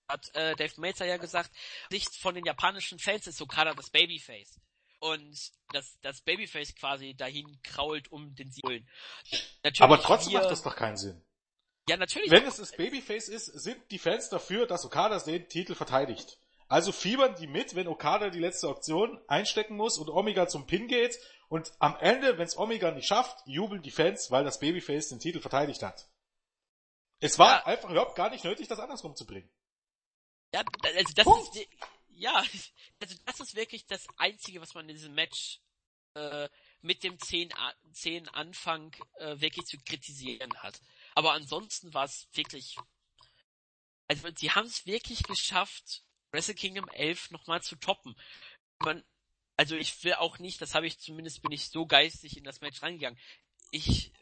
hat 0.09 0.33
äh, 0.37 0.55
Dave 0.55 0.81
Meltzer 0.81 1.07
ja 1.07 1.17
gesagt, 1.17 1.51
Sicht 1.91 2.15
von 2.15 2.37
den 2.37 2.45
japanischen 2.45 3.01
Fans 3.01 3.27
ist 3.27 3.43
Okada 3.43 3.75
das 3.75 3.91
Babyface. 3.91 4.61
Und 5.01 5.37
das, 5.73 5.99
das 6.03 6.21
Babyface 6.21 6.77
quasi 6.77 7.15
dahin 7.15 7.61
krault, 7.65 8.13
um 8.13 8.37
den 8.37 8.53
Sieg 8.53 8.63
zu 8.63 8.69
holen. 8.69 8.89
Natürlich 9.65 9.81
Aber 9.81 10.01
trotzdem 10.01 10.35
macht 10.35 10.53
das 10.53 10.63
doch 10.63 10.77
keinen 10.77 10.97
Sinn. 10.97 11.21
Ja, 11.89 11.97
natürlich. 11.97 12.31
Wenn 12.31 12.47
es 12.47 12.59
das 12.59 12.71
Babyface 12.71 13.29
ist, 13.29 13.47
sind 13.47 13.91
die 13.91 13.99
Fans 13.99 14.29
dafür, 14.29 14.69
dass 14.69 14.85
Okada 14.85 15.19
den 15.19 15.49
Titel 15.49 15.75
verteidigt. 15.75 16.39
Also 16.73 16.91
fiebern 16.91 17.35
die 17.37 17.47
mit, 17.47 17.75
wenn 17.75 17.87
Okada 17.87 18.31
die 18.31 18.39
letzte 18.39 18.67
Option 18.69 19.21
einstecken 19.29 19.77
muss 19.77 19.99
und 19.99 20.09
Omega 20.09 20.49
zum 20.49 20.67
Pin 20.67 20.89
geht 20.89 21.19
und 21.49 21.71
am 21.81 21.97
Ende, 21.97 22.39
wenn 22.39 22.47
es 22.47 22.57
Omega 22.57 22.91
nicht 22.93 23.07
schafft, 23.07 23.47
jubeln 23.47 23.83
die 23.83 23.91
Fans, 23.91 24.31
weil 24.31 24.43
das 24.43 24.59
Babyface 24.59 25.11
den 25.11 25.21
Titel 25.21 25.41
verteidigt 25.41 25.83
hat. 25.83 26.09
Es 27.21 27.39
war 27.39 27.59
Ja. 27.59 27.67
einfach 27.67 27.91
überhaupt 27.91 28.17
gar 28.17 28.31
nicht 28.31 28.45
nötig, 28.45 28.69
das 28.69 28.79
andersrum 28.79 29.15
zu 29.15 29.27
bringen. 29.27 29.51
Ja, 30.55 30.63
also 30.83 31.13
das 31.15 31.25
Punkt. 31.27 31.57
ist 31.57 31.69
ja, 32.09 32.43
also 33.01 33.15
das 33.27 33.41
ist 33.41 33.55
wirklich 33.55 33.85
das 33.87 34.07
Einzige, 34.17 34.63
was 34.63 34.73
man 34.75 34.89
in 34.89 34.95
diesem 34.97 35.15
Match 35.15 35.61
äh, 36.15 36.49
mit 36.81 37.05
dem 37.05 37.19
10, 37.19 37.53
A- 37.53 37.75
10 37.93 38.29
Anfang 38.31 38.95
äh, 39.19 39.39
wirklich 39.41 39.67
zu 39.67 39.77
kritisieren 39.79 40.55
hat. 40.63 40.81
Aber 41.15 41.33
ansonsten 41.33 41.93
war 41.93 42.05
es 42.05 42.29
wirklich, 42.33 42.77
also 44.09 44.27
sie 44.37 44.51
haben 44.51 44.67
es 44.67 44.87
wirklich 44.87 45.23
geschafft, 45.23 46.03
Wrestle 46.33 46.55
Kingdom 46.55 46.89
11 46.89 47.31
nochmal 47.31 47.63
zu 47.63 47.77
toppen. 47.77 48.17
Man, 48.81 49.05
also 49.57 49.77
ich 49.77 50.03
will 50.03 50.15
auch 50.15 50.39
nicht, 50.39 50.61
das 50.61 50.75
habe 50.75 50.87
ich 50.87 50.99
zumindest 50.99 51.43
bin 51.43 51.53
ich 51.53 51.69
so 51.69 51.87
geistig 51.87 52.37
in 52.37 52.45
das 52.45 52.61
Match 52.61 52.83
reingegangen. 52.83 53.19
Ich 53.71 54.13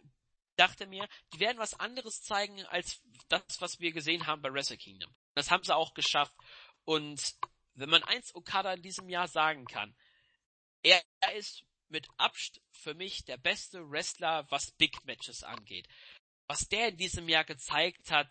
dachte 0.57 0.87
mir, 0.87 1.09
die 1.33 1.41
werden 1.41 1.59
was 1.59 1.79
anderes 1.79 2.23
zeigen 2.23 2.65
als 2.67 3.01
das, 3.29 3.61
was 3.61 3.81
wir 3.81 3.93
gesehen 3.93 4.27
haben 4.27 4.43
bei 4.43 4.53
Wrestle 4.53 4.77
Kingdom. 4.77 5.15
Das 5.35 5.51
haben 5.51 5.65
sie 5.65 5.75
auch 5.75 5.95
geschafft. 5.95 6.35
Und 6.85 7.37
wenn 7.75 7.89
man 7.89 8.03
eins 8.03 8.35
Okada 8.35 8.75
in 8.75 8.83
diesem 8.83 9.09
Jahr 9.09 9.29
sagen 9.29 9.65
kann, 9.65 9.97
er, 10.83 11.03
ist 11.35 11.65
mit 11.89 12.09
Abstand 12.17 12.65
für 12.73 12.95
mich 12.95 13.25
der 13.25 13.37
beste 13.37 13.91
Wrestler, 13.91 14.47
was 14.51 14.71
Big 14.73 15.05
Matches 15.05 15.43
angeht. 15.43 15.87
Was 16.47 16.69
der 16.69 16.89
in 16.89 16.97
diesem 16.97 17.29
Jahr 17.29 17.45
gezeigt 17.45 18.11
hat, 18.11 18.29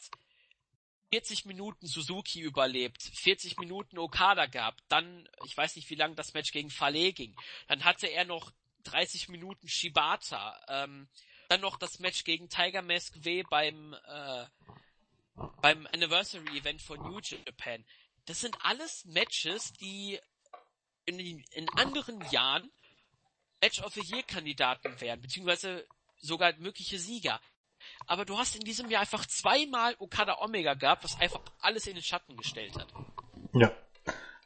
40 1.12 1.46
Minuten 1.46 1.88
Suzuki 1.88 2.42
überlebt, 2.42 3.02
40 3.02 3.58
Minuten 3.58 3.98
Okada 3.98 4.46
gehabt, 4.46 4.84
dann, 4.90 5.28
ich 5.46 5.56
weiß 5.56 5.76
nicht, 5.76 5.90
wie 5.90 5.96
lange 5.96 6.16
das 6.16 6.34
Match 6.34 6.52
gegen 6.52 6.70
Fale 6.70 7.14
ging, 7.14 7.36
dann 7.68 7.84
hatte 7.84 8.08
er 8.08 8.26
noch 8.26 8.52
30 8.84 9.30
Minuten 9.30 9.68
Shibata, 9.68 10.60
ähm, 10.68 11.08
dann 11.50 11.62
noch 11.62 11.78
das 11.78 12.00
Match 12.00 12.24
gegen 12.24 12.50
Tiger 12.50 12.82
Mask 12.82 13.14
W 13.24 13.44
beim, 13.50 13.96
äh, 14.08 14.46
beim 15.62 15.88
Anniversary 15.88 16.58
Event 16.58 16.82
von 16.82 17.00
New 17.00 17.20
Japan. 17.20 17.84
Das 18.26 18.42
sind 18.42 18.56
alles 18.64 19.06
Matches, 19.06 19.74
die 19.74 20.20
in, 21.06 21.20
in 21.20 21.70
anderen 21.70 22.22
Jahren 22.30 22.72
Match 23.62 23.82
of 23.82 23.94
the 23.94 24.02
Year 24.02 24.24
Kandidaten 24.24 25.00
wären, 25.02 25.22
beziehungsweise 25.22 25.88
sogar 26.18 26.54
mögliche 26.58 27.00
Sieger. 27.00 27.42
Aber 28.10 28.26
du 28.26 28.40
hast 28.40 28.56
in 28.56 28.62
diesem 28.62 28.90
Jahr 28.90 29.02
einfach 29.02 29.24
zweimal 29.28 29.96
Okada 30.00 30.38
Omega 30.42 30.74
gehabt, 30.74 31.04
was 31.04 31.22
einfach 31.22 31.42
alles 31.62 31.86
in 31.86 31.94
den 31.94 32.02
Schatten 32.04 32.36
gestellt 32.36 32.76
hat. 32.76 32.88
Ja. 33.54 33.72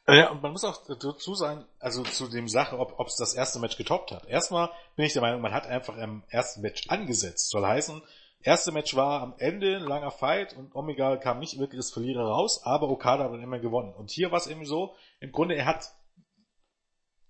Äh, 0.06 0.18
Ja, 0.18 0.30
und 0.32 0.42
man 0.42 0.52
muss 0.52 0.64
auch 0.64 0.84
dazu 0.86 1.34
sagen, 1.34 1.64
also 1.78 2.02
zu 2.02 2.28
dem 2.28 2.46
Sache, 2.46 2.78
ob 2.78 3.06
es 3.06 3.16
das 3.16 3.32
erste 3.32 3.58
Match 3.60 3.78
getoppt 3.78 4.10
hat. 4.10 4.26
Erstmal 4.26 4.70
bin 4.96 5.06
ich 5.06 5.14
der 5.14 5.22
Meinung, 5.22 5.40
man 5.40 5.54
hat 5.54 5.66
einfach 5.66 5.96
im 5.96 6.24
ersten 6.28 6.60
Match 6.60 6.90
angesetzt. 6.90 7.48
Soll 7.48 7.64
heißen, 7.64 8.02
erste 8.42 8.70
Match 8.70 8.94
war 8.96 9.22
am 9.22 9.34
Ende 9.38 9.76
ein 9.76 9.84
langer 9.84 10.10
Fight 10.10 10.54
und 10.54 10.74
Omega 10.74 11.16
kam 11.16 11.38
nicht 11.38 11.58
wirklich 11.58 11.78
als 11.78 11.90
Verlierer 11.90 12.26
raus, 12.26 12.60
aber 12.64 12.90
Okada 12.90 13.24
hat 13.24 13.32
dann 13.32 13.42
immer 13.42 13.60
gewonnen. 13.60 13.94
Und 13.94 14.10
hier 14.10 14.30
war 14.30 14.36
es 14.38 14.46
eben 14.46 14.66
so, 14.66 14.94
im 15.20 15.32
Grunde, 15.32 15.54
er 15.54 15.64
hat, 15.64 15.90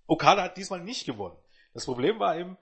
Okada 0.05 0.43
hat 0.43 0.57
diesmal 0.57 0.81
nicht 0.81 1.05
gewonnen. 1.05 1.37
Das 1.73 1.85
Problem 1.85 2.19
war 2.19 2.35
eben, 2.37 2.57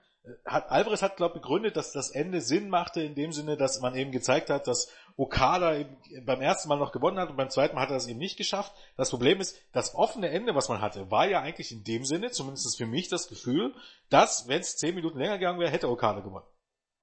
hat, 0.46 0.70
Alvarez 0.70 1.02
hat, 1.02 1.16
glaube 1.16 1.36
ich, 1.36 1.42
begründet, 1.42 1.76
dass 1.76 1.92
das 1.92 2.10
Ende 2.10 2.40
Sinn 2.40 2.68
machte, 2.68 3.02
in 3.02 3.14
dem 3.14 3.32
Sinne, 3.32 3.56
dass 3.56 3.80
man 3.80 3.94
eben 3.94 4.10
gezeigt 4.10 4.48
hat, 4.50 4.66
dass 4.66 4.90
Okada 5.16 5.76
eben 5.76 5.96
beim 6.24 6.40
ersten 6.40 6.68
Mal 6.68 6.78
noch 6.78 6.92
gewonnen 6.92 7.18
hat 7.18 7.30
und 7.30 7.36
beim 7.36 7.50
zweiten 7.50 7.74
Mal 7.74 7.82
hat 7.82 7.90
er 7.90 7.96
das 7.96 8.08
eben 8.08 8.18
nicht 8.18 8.36
geschafft. 8.36 8.72
Das 8.96 9.10
Problem 9.10 9.40
ist, 9.40 9.56
das 9.72 9.94
offene 9.94 10.30
Ende, 10.30 10.54
was 10.54 10.68
man 10.68 10.80
hatte, 10.80 11.10
war 11.10 11.26
ja 11.26 11.40
eigentlich 11.40 11.72
in 11.72 11.84
dem 11.84 12.04
Sinne, 12.04 12.30
zumindest 12.30 12.76
für 12.76 12.86
mich 12.86 13.08
das 13.08 13.28
Gefühl, 13.28 13.74
dass, 14.08 14.48
wenn 14.48 14.60
es 14.60 14.76
zehn 14.76 14.94
Minuten 14.94 15.18
länger 15.18 15.38
gegangen 15.38 15.60
wäre, 15.60 15.70
hätte 15.70 15.90
Okada 15.90 16.20
gewonnen. 16.20 16.46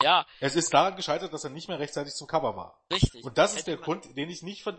Ja, 0.03 0.26
Es 0.39 0.56
ist 0.56 0.73
daran 0.73 0.95
gescheitert, 0.95 1.31
dass 1.31 1.43
er 1.43 1.52
nicht 1.52 1.68
mehr 1.68 1.77
rechtzeitig 1.77 2.14
zum 2.14 2.27
Cover 2.27 2.56
war. 2.56 2.84
richtig. 2.91 3.23
Und 3.23 3.38
das 3.38 3.56
ist 3.56 3.68
der 3.68 3.77
Grund, 3.77 4.18
den 4.18 4.30
ich 4.30 4.41
nicht 4.41 4.65
äh, 4.65 4.73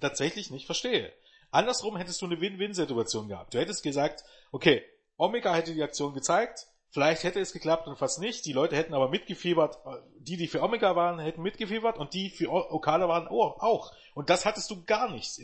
tatsächlich 0.00 0.50
nicht 0.50 0.66
verstehe. 0.66 1.12
Andersrum 1.52 1.96
hättest 1.96 2.20
du 2.20 2.26
eine 2.26 2.40
Win-Win-Situation 2.40 3.28
gehabt. 3.28 3.54
Du 3.54 3.58
hättest 3.58 3.84
gesagt, 3.84 4.24
okay, 4.50 4.82
Omega 5.16 5.54
hätte 5.54 5.74
die 5.74 5.82
Aktion 5.82 6.12
gezeigt, 6.12 6.66
vielleicht 6.98 7.22
hätte 7.22 7.38
es 7.38 7.52
geklappt 7.52 7.86
und 7.86 7.96
fast 7.96 8.18
nicht. 8.18 8.44
Die 8.44 8.52
Leute 8.52 8.74
hätten 8.74 8.92
aber 8.92 9.08
mitgefiebert, 9.08 9.78
die, 10.18 10.36
die 10.36 10.48
für 10.48 10.64
Omega 10.64 10.96
waren, 10.96 11.20
hätten 11.20 11.42
mitgefiebert 11.42 11.96
und 11.96 12.12
die 12.12 12.28
für 12.28 12.50
Okada 12.50 13.08
waren 13.08 13.28
oh, 13.30 13.54
auch. 13.60 13.94
Und 14.14 14.30
das 14.30 14.44
hattest 14.44 14.68
du 14.72 14.82
gar 14.84 15.08
nicht. 15.08 15.38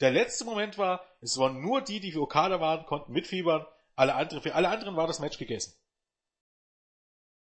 Der 0.00 0.10
letzte 0.10 0.46
Moment 0.46 0.78
war, 0.78 1.04
es 1.20 1.36
waren 1.36 1.60
nur 1.60 1.82
die, 1.82 2.00
die 2.00 2.10
für 2.10 2.22
Okada 2.22 2.58
waren, 2.62 2.86
konnten 2.86 3.12
mitfiebern. 3.12 3.66
Alle 3.96 4.14
andere, 4.14 4.40
für 4.40 4.54
alle 4.54 4.70
anderen 4.70 4.96
war 4.96 5.06
das 5.06 5.18
Match 5.18 5.36
gegessen. 5.36 5.74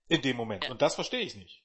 In 0.09 0.21
dem 0.21 0.35
Moment. 0.35 0.69
Und 0.69 0.81
das 0.81 0.95
verstehe 0.95 1.21
ich 1.21 1.35
nicht. 1.35 1.60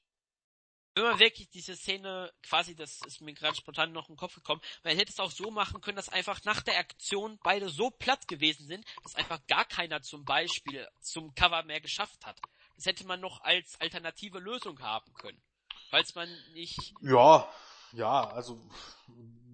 Wenn 0.96 1.04
man 1.04 1.18
wirklich 1.18 1.50
diese 1.50 1.76
Szene, 1.76 2.32
quasi, 2.42 2.74
das 2.74 3.00
ist 3.06 3.20
mir 3.20 3.34
gerade 3.34 3.54
spontan 3.54 3.92
noch 3.92 4.08
in 4.08 4.14
den 4.14 4.18
Kopf 4.18 4.34
gekommen, 4.34 4.62
man 4.82 4.96
hätte 4.96 5.12
es 5.12 5.20
auch 5.20 5.30
so 5.30 5.50
machen 5.50 5.82
können, 5.82 5.96
dass 5.96 6.08
einfach 6.08 6.42
nach 6.44 6.62
der 6.62 6.78
Aktion 6.78 7.38
beide 7.42 7.68
so 7.68 7.90
platt 7.90 8.26
gewesen 8.26 8.66
sind, 8.66 8.84
dass 9.02 9.14
einfach 9.14 9.46
gar 9.46 9.66
keiner 9.66 10.00
zum 10.00 10.24
Beispiel 10.24 10.88
zum 11.02 11.34
Cover 11.34 11.62
mehr 11.64 11.82
geschafft 11.82 12.24
hat. 12.24 12.40
Das 12.76 12.86
hätte 12.86 13.06
man 13.06 13.20
noch 13.20 13.42
als 13.42 13.78
alternative 13.78 14.38
Lösung 14.38 14.80
haben 14.80 15.12
können. 15.14 15.40
Falls 15.90 16.14
man 16.14 16.28
nicht, 16.54 16.94
Ja, 17.02 17.46
ja, 17.92 18.28
also 18.30 18.58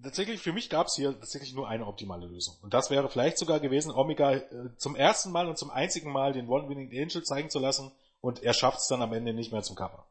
tatsächlich 0.01 0.39
für 0.39 0.53
mich 0.53 0.69
gab 0.69 0.87
es 0.87 0.95
hier 0.95 1.11
tatsächlich 1.11 1.53
nur 1.53 1.67
eine 1.67 1.87
optimale 1.87 2.25
Lösung. 2.25 2.55
Und 2.61 2.73
das 2.73 2.89
wäre 2.89 3.09
vielleicht 3.09 3.37
sogar 3.37 3.59
gewesen, 3.59 3.91
Omega 3.91 4.31
äh, 4.31 4.75
zum 4.77 4.95
ersten 4.95 5.31
Mal 5.31 5.49
und 5.49 5.57
zum 5.57 5.71
einzigen 5.71 6.11
Mal 6.11 6.31
den 6.31 6.47
One-Winning 6.47 6.89
Angel 6.89 7.23
zeigen 7.23 7.49
zu 7.49 7.59
lassen 7.59 7.91
und 8.21 8.41
er 8.41 8.53
schafft 8.53 8.79
es 8.79 8.87
dann 8.87 9.01
am 9.01 9.11
Ende 9.11 9.33
nicht 9.33 9.51
mehr 9.51 9.61
zum 9.61 9.75
Cover. 9.75 10.07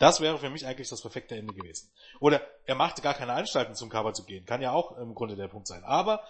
Das 0.00 0.20
wäre 0.20 0.38
für 0.38 0.48
mich 0.48 0.66
eigentlich 0.66 0.88
das 0.88 1.02
perfekte 1.02 1.36
Ende 1.36 1.52
gewesen. 1.52 1.92
Oder 2.20 2.40
er 2.64 2.74
machte 2.74 3.02
gar 3.02 3.12
keine 3.12 3.34
Anstalten 3.34 3.74
zum 3.74 3.90
Cover 3.90 4.14
zu 4.14 4.24
gehen. 4.24 4.46
Kann 4.46 4.62
ja 4.62 4.72
auch 4.72 4.96
im 4.96 5.14
Grunde 5.14 5.36
der 5.36 5.48
Punkt 5.48 5.68
sein. 5.68 5.84
Aber 5.84 6.24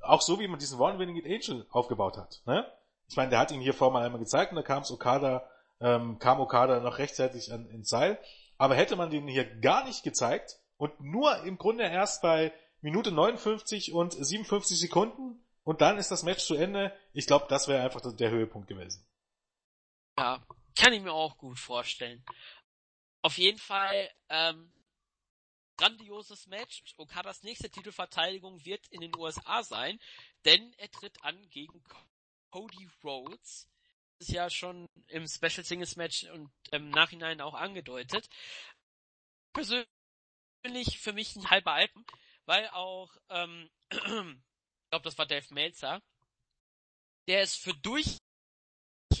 auch 0.00 0.22
so 0.22 0.38
wie 0.38 0.46
man 0.46 0.60
diesen 0.60 0.78
One-Winning 0.78 1.24
Angel 1.26 1.66
aufgebaut 1.70 2.16
hat. 2.18 2.40
Ne? 2.46 2.64
Ich 3.08 3.16
meine, 3.16 3.30
der 3.30 3.40
hat 3.40 3.50
ihn 3.50 3.60
hier 3.60 3.74
vorher 3.74 3.92
mal 3.92 4.06
einmal 4.06 4.20
gezeigt 4.20 4.52
und 4.52 4.56
da 4.56 4.62
kam 4.62 4.84
Okada, 4.88 5.44
ähm, 5.80 6.20
kam 6.20 6.38
Okada 6.38 6.78
noch 6.78 6.98
rechtzeitig 6.98 7.52
an, 7.52 7.68
ins 7.70 7.88
Seil. 7.88 8.16
Aber 8.58 8.76
hätte 8.76 8.94
man 8.94 9.10
den 9.10 9.26
hier 9.26 9.44
gar 9.58 9.84
nicht 9.84 10.04
gezeigt 10.04 10.60
und 10.76 11.00
nur 11.00 11.42
im 11.42 11.58
Grunde 11.58 11.82
erst 11.82 12.22
bei 12.22 12.52
Minute 12.80 13.10
59 13.10 13.92
und 13.92 14.12
57 14.12 14.78
Sekunden 14.78 15.44
und 15.64 15.80
dann 15.80 15.98
ist 15.98 16.12
das 16.12 16.22
Match 16.22 16.44
zu 16.44 16.54
Ende, 16.54 16.92
ich 17.12 17.26
glaube, 17.26 17.46
das 17.48 17.66
wäre 17.66 17.82
einfach 17.82 18.00
der 18.14 18.30
Höhepunkt 18.30 18.68
gewesen. 18.68 19.04
ja, 20.16 20.40
kann 20.76 20.92
ich 20.92 21.02
mir 21.02 21.12
auch 21.12 21.38
gut 21.38 21.58
vorstellen. 21.58 22.22
Auf 23.26 23.38
jeden 23.38 23.58
Fall, 23.58 24.08
ähm, 24.28 24.72
grandioses 25.76 26.46
Match. 26.46 26.84
Okadas 26.96 27.42
nächste 27.42 27.68
Titelverteidigung 27.68 28.64
wird 28.64 28.86
in 28.86 29.00
den 29.00 29.16
USA 29.16 29.64
sein, 29.64 29.98
denn 30.44 30.72
er 30.74 30.88
tritt 30.92 31.20
an 31.24 31.50
gegen 31.50 31.82
Cody 32.50 32.88
Rhodes. 33.02 33.68
Das 34.20 34.28
ist 34.28 34.32
ja 34.32 34.48
schon 34.48 34.88
im 35.08 35.26
Special 35.26 35.64
Singles 35.64 35.96
Match 35.96 36.22
und 36.22 36.52
im 36.70 36.90
Nachhinein 36.90 37.40
auch 37.40 37.54
angedeutet. 37.54 38.28
Persönlich 39.52 41.00
für 41.00 41.12
mich 41.12 41.34
ein 41.34 41.50
halber 41.50 41.72
Alpen, 41.72 42.06
weil 42.44 42.68
auch, 42.68 43.10
ähm, 43.30 43.68
ich 43.90 43.98
glaube, 44.90 45.02
das 45.02 45.18
war 45.18 45.26
Dave 45.26 45.52
Meltzer, 45.52 46.00
der 47.26 47.40
es 47.40 47.56
für 47.56 47.74
durch 47.74 48.18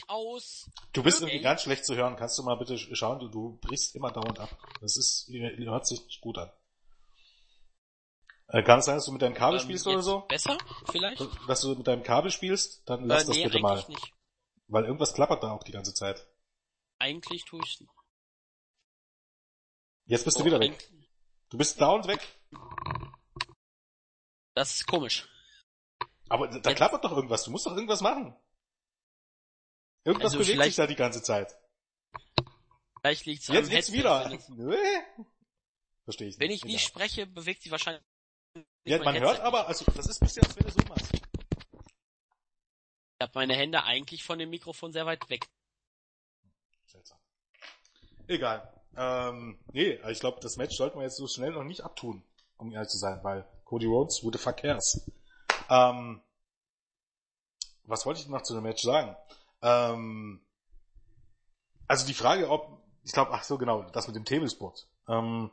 aus. 0.06 0.70
Du 0.92 1.02
bist 1.02 1.20
irgendwie 1.20 1.40
ganz 1.40 1.62
schlecht 1.62 1.84
zu 1.84 1.94
hören. 1.94 2.16
Kannst 2.16 2.38
du 2.38 2.42
mal 2.42 2.56
bitte 2.56 2.78
schauen, 2.78 3.18
du, 3.18 3.28
du 3.28 3.58
brichst 3.60 3.94
immer 3.94 4.10
dauernd 4.10 4.38
ab. 4.38 4.50
Das 4.80 4.96
ist, 4.96 5.28
hört 5.30 5.86
sich 5.86 6.04
nicht 6.04 6.20
gut 6.20 6.38
an. 6.38 6.50
Äh, 8.48 8.62
kann 8.62 8.78
es 8.78 8.84
sein, 8.84 8.96
dass 8.96 9.06
du 9.06 9.12
mit 9.12 9.22
deinem 9.22 9.34
Kabel 9.34 9.58
ähm, 9.58 9.64
spielst 9.64 9.86
oder 9.86 10.02
so? 10.02 10.20
Besser, 10.28 10.56
vielleicht? 10.90 11.20
Dass 11.48 11.60
du 11.62 11.74
mit 11.74 11.86
deinem 11.86 12.02
Kabel 12.02 12.30
spielst, 12.30 12.88
dann 12.88 13.04
lass 13.04 13.24
äh, 13.24 13.26
das 13.26 13.36
nee, 13.36 13.44
bitte 13.44 13.58
mal. 13.58 13.84
Nicht. 13.88 14.12
Weil 14.68 14.84
irgendwas 14.84 15.14
klappert 15.14 15.42
da 15.42 15.50
auch 15.50 15.64
die 15.64 15.72
ganze 15.72 15.94
Zeit. 15.94 16.26
Eigentlich 16.98 17.44
tue 17.44 17.60
ich. 17.64 17.84
Jetzt 20.06 20.24
bist 20.24 20.36
oh, 20.36 20.40
du 20.40 20.46
wieder 20.46 20.60
weg. 20.60 20.90
Du 21.50 21.58
bist 21.58 21.80
dauernd 21.80 22.06
weg. 22.06 22.20
Das 24.54 24.74
ist 24.74 24.86
komisch. 24.86 25.28
Aber 26.28 26.48
da 26.48 26.70
Jetzt. 26.70 26.76
klappert 26.76 27.04
doch 27.04 27.12
irgendwas. 27.12 27.44
Du 27.44 27.50
musst 27.50 27.66
doch 27.66 27.74
irgendwas 27.74 28.00
machen. 28.00 28.34
Irgendwas 30.06 30.34
also 30.34 30.38
bewegt 30.38 30.62
sich 30.62 30.76
da 30.76 30.86
die 30.86 30.94
ganze 30.94 31.20
Zeit. 31.20 31.58
Vielleicht 33.00 33.26
liegt 33.26 33.42
es 33.42 33.48
Jetzt 33.48 33.70
geht's 33.70 33.92
wieder. 33.92 34.30
Nö. 34.50 34.76
Verstehe 36.04 36.28
ich 36.28 36.34
nicht. 36.34 36.40
Wenn 36.40 36.52
ich 36.52 36.64
nicht 36.64 36.86
spreche, 36.86 37.26
bewegt 37.26 37.62
sie 37.62 37.72
wahrscheinlich. 37.72 38.04
Ja, 38.84 39.02
man 39.02 39.18
hört 39.18 39.40
aber, 39.40 39.66
also 39.66 39.84
das 39.96 40.06
ist 40.06 40.22
ein 40.22 40.26
bisschen, 40.26 40.44
als 40.44 40.56
wenn 40.56 40.64
du 40.64 40.70
so 40.70 40.78
machst. 40.88 41.12
Ich 41.12 41.20
habe 43.20 43.32
meine 43.34 43.56
Hände 43.56 43.82
eigentlich 43.82 44.22
von 44.22 44.38
dem 44.38 44.50
Mikrofon 44.50 44.92
sehr 44.92 45.06
weit 45.06 45.28
weg. 45.28 45.48
Seltsam. 46.84 47.18
Egal. 48.28 48.72
Ähm, 48.96 49.58
nee, 49.72 49.98
ich 50.08 50.20
glaube, 50.20 50.38
das 50.40 50.56
Match 50.56 50.76
sollten 50.76 50.98
wir 50.98 51.02
jetzt 51.02 51.16
so 51.16 51.26
schnell 51.26 51.50
noch 51.50 51.64
nicht 51.64 51.80
abtun, 51.80 52.22
um 52.58 52.72
ehrlich 52.72 52.90
zu 52.90 52.98
sein, 52.98 53.18
weil 53.24 53.44
Cody 53.64 53.86
Rhodes 53.86 54.22
wurde 54.22 54.38
verkehrs. 54.38 55.10
Ähm, 55.68 56.22
was 57.82 58.06
wollte 58.06 58.20
ich 58.20 58.28
noch 58.28 58.42
zu 58.42 58.54
dem 58.54 58.62
Match 58.62 58.82
sagen? 58.82 59.16
Ähm, 59.66 60.40
also 61.88 62.06
die 62.06 62.14
Frage, 62.14 62.48
ob, 62.48 62.82
ich 63.02 63.12
glaube, 63.12 63.32
ach 63.32 63.42
so 63.42 63.58
genau, 63.58 63.82
das 63.90 64.06
mit 64.06 64.16
dem 64.16 64.24
Tablespot. 64.24 64.86
Ähm, 65.08 65.50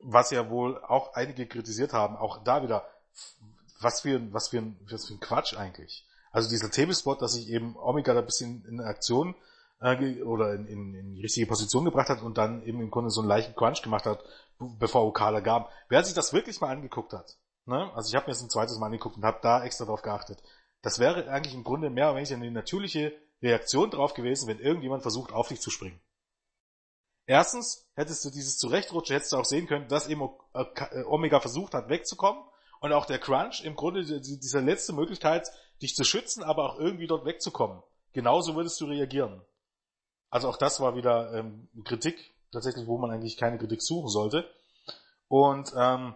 was 0.00 0.30
ja 0.30 0.50
wohl 0.50 0.82
auch 0.82 1.14
einige 1.14 1.46
kritisiert 1.46 1.92
haben, 1.92 2.16
auch 2.16 2.42
da 2.42 2.62
wieder, 2.62 2.84
was 3.80 4.00
für, 4.00 4.32
was 4.32 4.48
für, 4.48 4.58
ein, 4.58 4.80
was 4.90 5.06
für 5.06 5.14
ein 5.14 5.20
Quatsch 5.20 5.56
eigentlich. 5.56 6.06
Also 6.32 6.48
dieser 6.48 6.70
Tablespot, 6.70 7.22
dass 7.22 7.34
sich 7.34 7.48
eben 7.48 7.76
Omega 7.76 8.12
da 8.12 8.20
ein 8.20 8.26
bisschen 8.26 8.64
in 8.64 8.80
Aktion 8.80 9.34
äh, 9.80 10.22
oder 10.22 10.54
in, 10.54 10.66
in, 10.66 10.94
in 10.94 11.14
die 11.14 11.22
richtige 11.22 11.46
Position 11.46 11.84
gebracht 11.84 12.08
hat 12.08 12.22
und 12.22 12.38
dann 12.38 12.62
eben 12.64 12.80
im 12.80 12.90
Grunde 12.90 13.10
so 13.10 13.20
einen 13.20 13.28
leichten 13.28 13.54
Crunch 13.54 13.82
gemacht 13.82 14.06
hat, 14.06 14.24
bevor 14.58 15.04
Okada 15.04 15.40
gab. 15.40 15.70
Wer 15.88 16.02
sich 16.02 16.14
das 16.14 16.32
wirklich 16.32 16.60
mal 16.60 16.70
angeguckt 16.70 17.12
hat, 17.12 17.36
ne? 17.66 17.92
also 17.94 18.08
ich 18.08 18.16
habe 18.16 18.26
mir 18.26 18.32
das 18.32 18.42
ein 18.42 18.50
zweites 18.50 18.78
Mal 18.78 18.86
angeguckt 18.86 19.16
und 19.16 19.24
habe 19.24 19.38
da 19.42 19.62
extra 19.64 19.84
drauf 19.84 20.02
geachtet, 20.02 20.42
das 20.82 20.98
wäre 20.98 21.28
eigentlich 21.28 21.54
im 21.54 21.64
Grunde 21.64 21.90
mehr 21.90 22.10
oder 22.10 22.16
weniger 22.16 22.36
eine 22.36 22.50
natürliche 22.50 23.12
Reaktion 23.42 23.90
drauf 23.90 24.14
gewesen, 24.14 24.48
wenn 24.48 24.60
irgendjemand 24.60 25.02
versucht, 25.02 25.32
auf 25.32 25.48
dich 25.48 25.60
zu 25.60 25.70
springen. 25.70 26.00
Erstens 27.26 27.86
hättest 27.94 28.24
du 28.24 28.30
dieses 28.30 28.58
Zurechtrutschen, 28.58 29.14
hättest 29.14 29.32
du 29.32 29.36
auch 29.36 29.44
sehen 29.44 29.66
können, 29.66 29.88
dass 29.88 30.08
eben 30.08 30.28
äh, 30.52 31.04
Omega 31.04 31.40
versucht 31.40 31.74
hat, 31.74 31.88
wegzukommen. 31.88 32.42
Und 32.80 32.92
auch 32.92 33.06
der 33.06 33.18
Crunch, 33.18 33.62
im 33.62 33.76
Grunde 33.76 34.04
diese 34.20 34.60
letzte 34.60 34.94
Möglichkeit, 34.94 35.48
dich 35.82 35.94
zu 35.94 36.02
schützen, 36.02 36.42
aber 36.42 36.64
auch 36.64 36.78
irgendwie 36.78 37.06
dort 37.06 37.26
wegzukommen. 37.26 37.82
Genauso 38.12 38.56
würdest 38.56 38.80
du 38.80 38.86
reagieren. 38.86 39.42
Also 40.30 40.48
auch 40.48 40.56
das 40.56 40.80
war 40.80 40.96
wieder 40.96 41.32
ähm, 41.34 41.68
Kritik, 41.84 42.34
tatsächlich, 42.52 42.86
wo 42.86 42.98
man 42.98 43.10
eigentlich 43.10 43.36
keine 43.36 43.58
Kritik 43.58 43.82
suchen 43.82 44.08
sollte. 44.08 44.50
Und 45.28 45.72
ähm, 45.76 46.14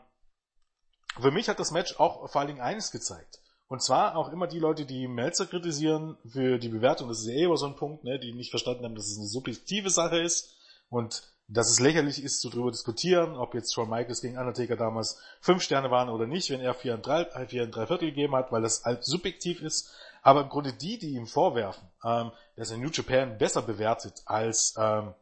für 1.20 1.30
mich 1.30 1.48
hat 1.48 1.60
das 1.60 1.70
Match 1.70 2.00
auch 2.00 2.28
vor 2.30 2.40
allen 2.40 2.48
Dingen 2.48 2.60
eines 2.60 2.90
gezeigt. 2.90 3.40
Und 3.68 3.82
zwar 3.82 4.16
auch 4.16 4.30
immer 4.30 4.46
die 4.46 4.58
Leute, 4.58 4.84
die 4.84 5.08
Melzer 5.08 5.46
kritisieren 5.46 6.16
für 6.26 6.58
die 6.58 6.68
Bewertung, 6.68 7.08
das 7.08 7.20
ist 7.20 7.26
ja 7.26 7.34
eh 7.34 7.44
immer 7.44 7.56
so 7.56 7.66
ein 7.66 7.76
Punkt, 7.76 8.04
ne, 8.04 8.18
die 8.18 8.32
nicht 8.32 8.50
verstanden 8.50 8.84
haben, 8.84 8.94
dass 8.94 9.08
es 9.08 9.18
eine 9.18 9.26
subjektive 9.26 9.90
Sache 9.90 10.18
ist 10.18 10.54
und 10.90 11.34
dass 11.46 11.70
es 11.70 11.80
lächerlich 11.80 12.22
ist, 12.22 12.40
zu 12.40 12.48
drüber 12.48 12.70
diskutieren, 12.70 13.36
ob 13.36 13.54
jetzt 13.54 13.74
Shawn 13.74 13.90
Michaels 13.90 14.22
gegen 14.22 14.38
Undertaker 14.38 14.76
damals 14.76 15.20
fünf 15.40 15.62
Sterne 15.62 15.90
waren 15.90 16.08
oder 16.08 16.26
nicht, 16.26 16.50
wenn 16.50 16.60
er 16.60 16.74
vier 16.74 16.94
und 16.94 17.06
drei, 17.06 17.22
äh, 17.22 17.46
vier 17.46 17.64
und 17.64 17.76
drei 17.76 17.86
Viertel 17.86 18.08
gegeben 18.08 18.34
hat, 18.34 18.50
weil 18.50 18.62
das 18.62 18.84
halt 18.84 19.04
subjektiv 19.04 19.60
ist. 19.60 19.90
Aber 20.22 20.42
im 20.42 20.48
Grunde 20.48 20.72
die, 20.72 20.98
die 20.98 21.14
ihm 21.14 21.26
vorwerfen, 21.26 21.86
ähm, 22.02 22.32
dass 22.56 22.70
er 22.70 22.78
New 22.78 22.88
Japan 22.90 23.36
besser 23.36 23.60
bewertet 23.60 24.22
als, 24.24 24.74
ähm, 24.78 25.12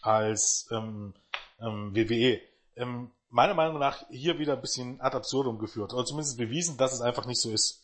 als 0.00 0.66
ähm, 0.70 1.12
ähm, 1.60 1.94
WWE, 1.94 2.40
ähm, 2.76 3.10
meiner 3.28 3.54
Meinung 3.54 3.78
nach 3.78 4.08
hier 4.08 4.38
wieder 4.38 4.54
ein 4.54 4.62
bisschen 4.62 5.00
ad 5.02 5.14
absurdum 5.14 5.58
geführt. 5.58 5.92
Oder 5.92 6.06
zumindest 6.06 6.38
bewiesen, 6.38 6.78
dass 6.78 6.94
es 6.94 7.02
einfach 7.02 7.26
nicht 7.26 7.40
so 7.40 7.50
ist. 7.50 7.82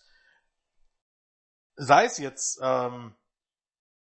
Sei 1.76 2.04
es 2.04 2.18
jetzt, 2.18 2.60
ähm, 2.62 3.14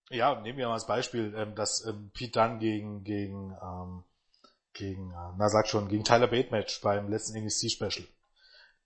ja, 0.09 0.39
nehmen 0.39 0.57
wir 0.57 0.67
mal 0.67 0.73
als 0.73 0.87
Beispiel, 0.87 1.33
ähm, 1.35 1.55
dass 1.55 1.85
ähm, 1.85 2.11
Pete 2.13 2.31
Dunne 2.31 2.59
gegen, 2.59 3.03
gegen, 3.03 3.55
ähm, 3.61 4.03
gegen, 4.73 5.11
äh, 5.11 5.33
na 5.37 5.49
sag 5.49 5.67
schon, 5.67 5.87
gegen 5.87 6.03
Tyler 6.03 6.27
Bate 6.27 6.51
Match 6.51 6.81
beim 6.81 7.09
letzten 7.09 7.37
NXT 7.43 7.71
Special. 7.71 8.07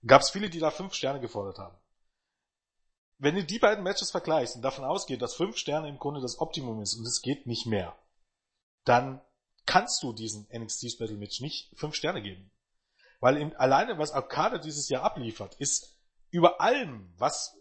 Gab 0.06 0.22
es 0.22 0.30
viele, 0.30 0.50
die 0.50 0.60
da 0.60 0.70
fünf 0.70 0.94
Sterne 0.94 1.20
gefordert 1.20 1.58
haben. 1.58 1.76
Wenn 3.18 3.34
du 3.34 3.44
die 3.44 3.58
beiden 3.58 3.82
Matches 3.82 4.10
vergleichst 4.10 4.56
und 4.56 4.62
davon 4.62 4.84
ausgeht, 4.84 5.22
dass 5.22 5.34
fünf 5.34 5.56
Sterne 5.56 5.88
im 5.88 5.98
Grunde 5.98 6.20
das 6.20 6.38
Optimum 6.38 6.82
ist 6.82 6.94
und 6.94 7.06
es 7.06 7.22
geht 7.22 7.46
nicht 7.46 7.66
mehr, 7.66 7.96
dann 8.84 9.22
kannst 9.64 10.02
du 10.02 10.12
diesen 10.12 10.46
NXT 10.52 10.92
Special 10.92 11.16
Match 11.16 11.40
nicht 11.40 11.70
fünf 11.76 11.94
Sterne 11.94 12.22
geben. 12.22 12.50
Weil 13.20 13.38
im, 13.38 13.56
alleine, 13.56 13.98
was 13.98 14.12
Arcade 14.12 14.60
dieses 14.60 14.88
Jahr 14.88 15.02
abliefert, 15.02 15.54
ist 15.56 15.96
über 16.30 16.60
allem, 16.60 17.12
was 17.16 17.56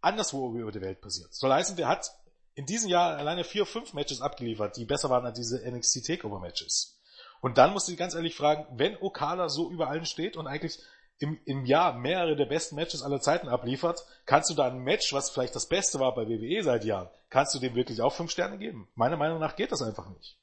anderswo 0.00 0.54
über 0.54 0.72
die 0.72 0.80
Welt 0.80 1.00
passiert. 1.00 1.32
Soll 1.34 1.52
heißen, 1.52 1.76
der 1.76 1.88
hat 1.88 2.10
in 2.54 2.66
diesem 2.66 2.90
Jahr 2.90 3.16
alleine 3.16 3.44
vier, 3.44 3.66
fünf 3.66 3.92
Matches 3.94 4.20
abgeliefert, 4.20 4.76
die 4.76 4.84
besser 4.84 5.10
waren 5.10 5.24
als 5.24 5.38
diese 5.38 5.58
NXT 5.68 6.06
Takeover 6.06 6.40
Matches. 6.40 7.00
Und 7.40 7.58
dann 7.58 7.72
musst 7.72 7.88
du 7.88 7.92
dich 7.92 7.98
ganz 7.98 8.14
ehrlich 8.14 8.36
fragen, 8.36 8.66
wenn 8.78 8.96
Okada 9.00 9.48
so 9.48 9.70
über 9.70 9.88
allen 9.88 10.04
steht 10.04 10.36
und 10.36 10.46
eigentlich 10.46 10.78
im, 11.18 11.38
im 11.44 11.64
Jahr 11.64 11.94
mehrere 11.94 12.34
der 12.34 12.46
besten 12.46 12.76
Matches 12.76 13.02
aller 13.02 13.20
Zeiten 13.20 13.48
abliefert, 13.48 14.04
kannst 14.26 14.50
du 14.50 14.54
da 14.54 14.66
ein 14.66 14.78
Match, 14.78 15.12
was 15.12 15.30
vielleicht 15.30 15.54
das 15.54 15.68
Beste 15.68 16.00
war 16.00 16.14
bei 16.14 16.26
WWE 16.28 16.62
seit 16.62 16.84
Jahren, 16.84 17.08
kannst 17.28 17.54
du 17.54 17.58
dem 17.58 17.74
wirklich 17.74 18.00
auch 18.00 18.14
fünf 18.14 18.30
Sterne 18.30 18.58
geben? 18.58 18.88
Meiner 18.94 19.16
Meinung 19.16 19.38
nach 19.38 19.56
geht 19.56 19.70
das 19.70 19.82
einfach 19.82 20.08
nicht. 20.08 20.38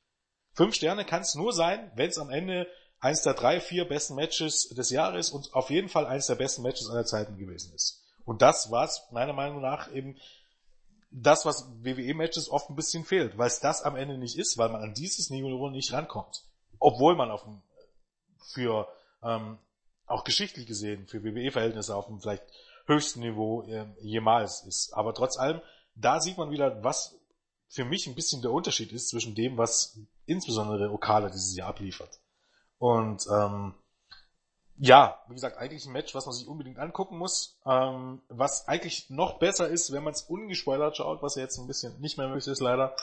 Fünf 0.53 0.75
Sterne 0.75 1.05
kann 1.05 1.21
es 1.21 1.35
nur 1.35 1.53
sein, 1.53 1.91
wenn 1.95 2.09
es 2.09 2.17
am 2.17 2.29
Ende 2.29 2.67
eins 2.99 3.21
der 3.21 3.33
drei, 3.33 3.59
vier 3.59 3.87
besten 3.87 4.15
Matches 4.15 4.69
des 4.69 4.89
Jahres 4.89 5.29
und 5.29 5.53
auf 5.53 5.69
jeden 5.69 5.89
Fall 5.89 6.05
eins 6.05 6.27
der 6.27 6.35
besten 6.35 6.61
Matches 6.63 6.89
aller 6.89 7.05
Zeiten 7.05 7.37
gewesen 7.37 7.73
ist. 7.75 8.06
Und 8.27 8.41
das 8.41 8.71
war 8.71 8.83
es 8.83 9.07
meiner 9.11 9.31
Meinung 9.31 9.61
nach 9.61 9.89
eben 9.93 10.17
das, 11.11 11.45
was 11.45 11.65
WWE-Matches 11.81 12.49
oft 12.49 12.69
ein 12.69 12.75
bisschen 12.75 13.05
fehlt, 13.05 13.37
weil 13.37 13.47
es 13.47 13.61
das 13.61 13.83
am 13.83 13.95
Ende 13.95 14.17
nicht 14.17 14.37
ist, 14.37 14.57
weil 14.57 14.67
man 14.67 14.81
an 14.81 14.93
dieses 14.93 15.29
Niveau 15.29 15.69
nicht 15.69 15.93
rankommt. 15.93 16.43
Obwohl 16.77 17.15
man 17.15 17.31
auf 17.31 17.43
dem, 17.43 17.61
für, 18.51 18.89
ähm, 19.23 19.57
auch 20.07 20.25
geschichtlich 20.25 20.67
gesehen, 20.67 21.07
für 21.07 21.23
WWE-Verhältnisse 21.23 21.95
auf 21.95 22.07
dem 22.07 22.19
vielleicht 22.19 22.43
höchsten 22.85 23.21
Niveau 23.21 23.63
äh, 23.63 23.85
jemals 24.01 24.65
ist. 24.65 24.91
Aber 24.93 25.13
trotz 25.13 25.37
allem, 25.37 25.61
da 25.95 26.19
sieht 26.19 26.37
man 26.37 26.51
wieder, 26.51 26.83
was 26.83 27.17
für 27.69 27.85
mich 27.85 28.07
ein 28.07 28.15
bisschen 28.15 28.41
der 28.41 28.51
Unterschied 28.51 28.91
ist 28.91 29.07
zwischen 29.07 29.35
dem, 29.35 29.57
was 29.57 30.01
insbesondere 30.25 30.91
Okada 30.91 31.29
dieses 31.29 31.55
Jahr 31.55 31.69
abliefert. 31.69 32.19
Und 32.77 33.25
ähm, 33.31 33.73
ja, 34.79 35.19
wie 35.27 35.33
gesagt, 35.33 35.57
eigentlich 35.57 35.85
ein 35.85 35.91
Match, 35.91 36.13
was 36.13 36.25
man 36.25 36.35
sich 36.35 36.47
unbedingt 36.47 36.77
angucken 36.77 37.17
muss. 37.17 37.57
Ähm, 37.65 38.21
was 38.29 38.67
eigentlich 38.67 39.09
noch 39.09 39.39
besser 39.39 39.67
ist, 39.67 39.91
wenn 39.91 40.03
man 40.03 40.13
es 40.13 40.21
ungespoilert 40.21 40.97
schaut, 40.97 41.21
was 41.23 41.35
ja 41.35 41.41
jetzt 41.41 41.57
ein 41.57 41.67
bisschen 41.67 41.99
nicht 41.99 42.17
mehr 42.17 42.27
möglich 42.27 42.47
ist 42.47 42.61
leider, 42.61 42.95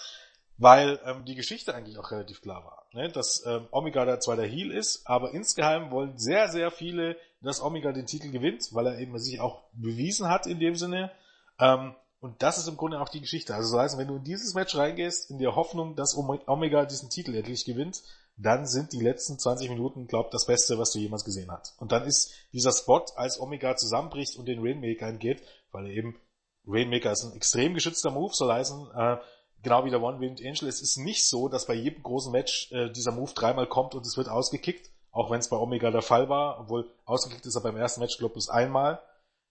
weil 0.56 1.00
ähm, 1.04 1.24
die 1.24 1.34
Geschichte 1.34 1.74
eigentlich 1.74 1.98
auch 1.98 2.12
relativ 2.12 2.40
klar 2.40 2.64
war. 2.64 2.86
Ne? 2.92 3.10
Dass 3.10 3.44
ähm, 3.46 3.66
Omega 3.72 4.04
da 4.04 4.20
zwar 4.20 4.36
der 4.36 4.46
Heel 4.46 4.70
ist, 4.70 5.06
aber 5.06 5.34
insgeheim 5.34 5.90
wollen 5.90 6.16
sehr, 6.16 6.48
sehr 6.48 6.70
viele, 6.70 7.16
dass 7.40 7.60
Omega 7.60 7.92
den 7.92 8.06
Titel 8.06 8.30
gewinnt, 8.30 8.72
weil 8.72 8.86
er 8.86 8.98
eben 8.98 9.18
sich 9.18 9.40
auch 9.40 9.64
bewiesen 9.72 10.28
hat 10.28 10.46
in 10.46 10.60
dem 10.60 10.76
Sinne. 10.76 11.10
Ähm, 11.58 11.94
und 12.20 12.42
das 12.42 12.56
ist 12.56 12.68
im 12.68 12.76
Grunde 12.76 13.00
auch 13.00 13.10
die 13.10 13.20
Geschichte. 13.20 13.54
Also 13.54 13.76
das 13.76 13.82
heißt, 13.84 13.98
wenn 13.98 14.08
du 14.08 14.16
in 14.16 14.24
dieses 14.24 14.54
Match 14.54 14.74
reingehst, 14.76 15.30
in 15.30 15.38
der 15.38 15.56
Hoffnung, 15.56 15.94
dass 15.96 16.16
Omega 16.16 16.86
diesen 16.86 17.10
Titel 17.10 17.34
endlich 17.34 17.64
gewinnt, 17.66 18.02
dann 18.36 18.66
sind 18.66 18.92
die 18.92 19.00
letzten 19.00 19.38
20 19.38 19.70
Minuten, 19.70 20.06
glaub, 20.06 20.30
das 20.30 20.46
Beste, 20.46 20.78
was 20.78 20.90
du 20.90 20.98
jemals 20.98 21.24
gesehen 21.24 21.50
hast. 21.50 21.80
Und 21.80 21.92
dann 21.92 22.04
ist 22.04 22.32
dieser 22.52 22.72
Spot, 22.72 23.04
als 23.16 23.38
Omega 23.38 23.76
zusammenbricht 23.76 24.36
und 24.36 24.46
den 24.46 24.60
Rainmaker 24.60 25.06
entgeht, 25.06 25.42
weil 25.70 25.86
er 25.86 25.92
eben, 25.92 26.20
Rainmaker 26.66 27.12
ist 27.12 27.24
ein 27.24 27.36
extrem 27.36 27.74
geschützter 27.74 28.10
Move, 28.10 28.34
soll 28.34 28.52
heißen, 28.52 28.90
äh, 28.94 29.16
genau 29.62 29.84
wie 29.84 29.90
der 29.90 30.02
One-Winged 30.02 30.44
Angel, 30.44 30.68
es 30.68 30.80
ist 30.80 30.96
nicht 30.96 31.28
so, 31.28 31.48
dass 31.48 31.66
bei 31.66 31.74
jedem 31.74 32.02
großen 32.02 32.32
Match 32.32 32.72
äh, 32.72 32.90
dieser 32.90 33.12
Move 33.12 33.32
dreimal 33.34 33.68
kommt 33.68 33.94
und 33.94 34.04
es 34.04 34.16
wird 34.16 34.28
ausgekickt, 34.28 34.90
auch 35.12 35.30
wenn 35.30 35.40
es 35.40 35.48
bei 35.48 35.56
Omega 35.56 35.90
der 35.90 36.02
Fall 36.02 36.28
war, 36.28 36.60
obwohl 36.60 36.90
ausgekickt 37.04 37.46
ist 37.46 37.54
er 37.54 37.60
beim 37.60 37.76
ersten 37.76 38.00
Match, 38.00 38.18
glaube 38.18 38.38
ich, 38.38 38.50
einmal. 38.50 39.00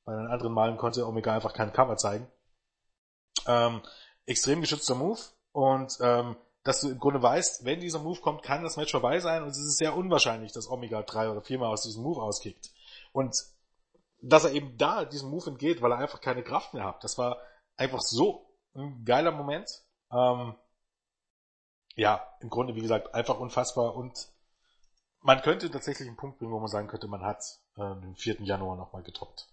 Bei 0.03 0.13
den 0.13 0.27
anderen 0.27 0.51
Malen 0.51 0.77
konnte 0.77 1.07
Omega 1.07 1.33
einfach 1.33 1.53
keinen 1.53 1.71
Cover 1.71 1.95
zeigen. 1.95 2.27
Ähm, 3.47 3.81
extrem 4.25 4.59
geschützter 4.59 4.95
Move 4.95 5.19
und 5.53 5.97
ähm, 6.01 6.35
dass 6.63 6.81
du 6.81 6.89
im 6.89 6.99
Grunde 6.99 7.21
weißt, 7.21 7.65
wenn 7.65 7.81
dieser 7.81 7.99
Move 7.99 8.21
kommt, 8.21 8.43
kann 8.43 8.63
das 8.63 8.77
Match 8.77 8.91
vorbei 8.91 9.19
sein 9.19 9.43
und 9.43 9.49
es 9.49 9.57
ist 9.57 9.77
sehr 9.77 9.95
unwahrscheinlich, 9.95 10.53
dass 10.53 10.69
Omega 10.69 11.01
drei 11.01 11.29
oder 11.29 11.41
viermal 11.41 11.69
aus 11.69 11.83
diesem 11.83 12.03
Move 12.03 12.21
auskickt. 12.21 12.71
Und 13.11 13.35
dass 14.21 14.45
er 14.45 14.53
eben 14.53 14.77
da 14.77 15.03
diesem 15.03 15.29
Move 15.29 15.49
entgeht, 15.49 15.81
weil 15.81 15.91
er 15.91 15.97
einfach 15.97 16.21
keine 16.21 16.43
Kraft 16.43 16.73
mehr 16.73 16.85
hat. 16.85 17.03
Das 17.03 17.17
war 17.17 17.37
einfach 17.75 17.99
so 17.99 18.49
ein 18.73 19.03
geiler 19.03 19.31
Moment. 19.31 19.69
Ähm, 20.11 20.55
ja, 21.95 22.25
im 22.39 22.49
Grunde, 22.49 22.75
wie 22.75 22.81
gesagt, 22.81 23.13
einfach 23.13 23.39
unfassbar 23.39 23.95
und 23.95 24.29
man 25.19 25.41
könnte 25.41 25.69
tatsächlich 25.69 26.07
einen 26.07 26.17
Punkt 26.17 26.39
bringen, 26.39 26.51
wo 26.51 26.59
man 26.59 26.67
sagen 26.67 26.87
könnte, 26.87 27.07
man 27.07 27.23
hat 27.23 27.43
äh, 27.75 27.95
den 28.01 28.15
4. 28.15 28.41
Januar 28.41 28.75
nochmal 28.77 29.03
getoppt. 29.03 29.49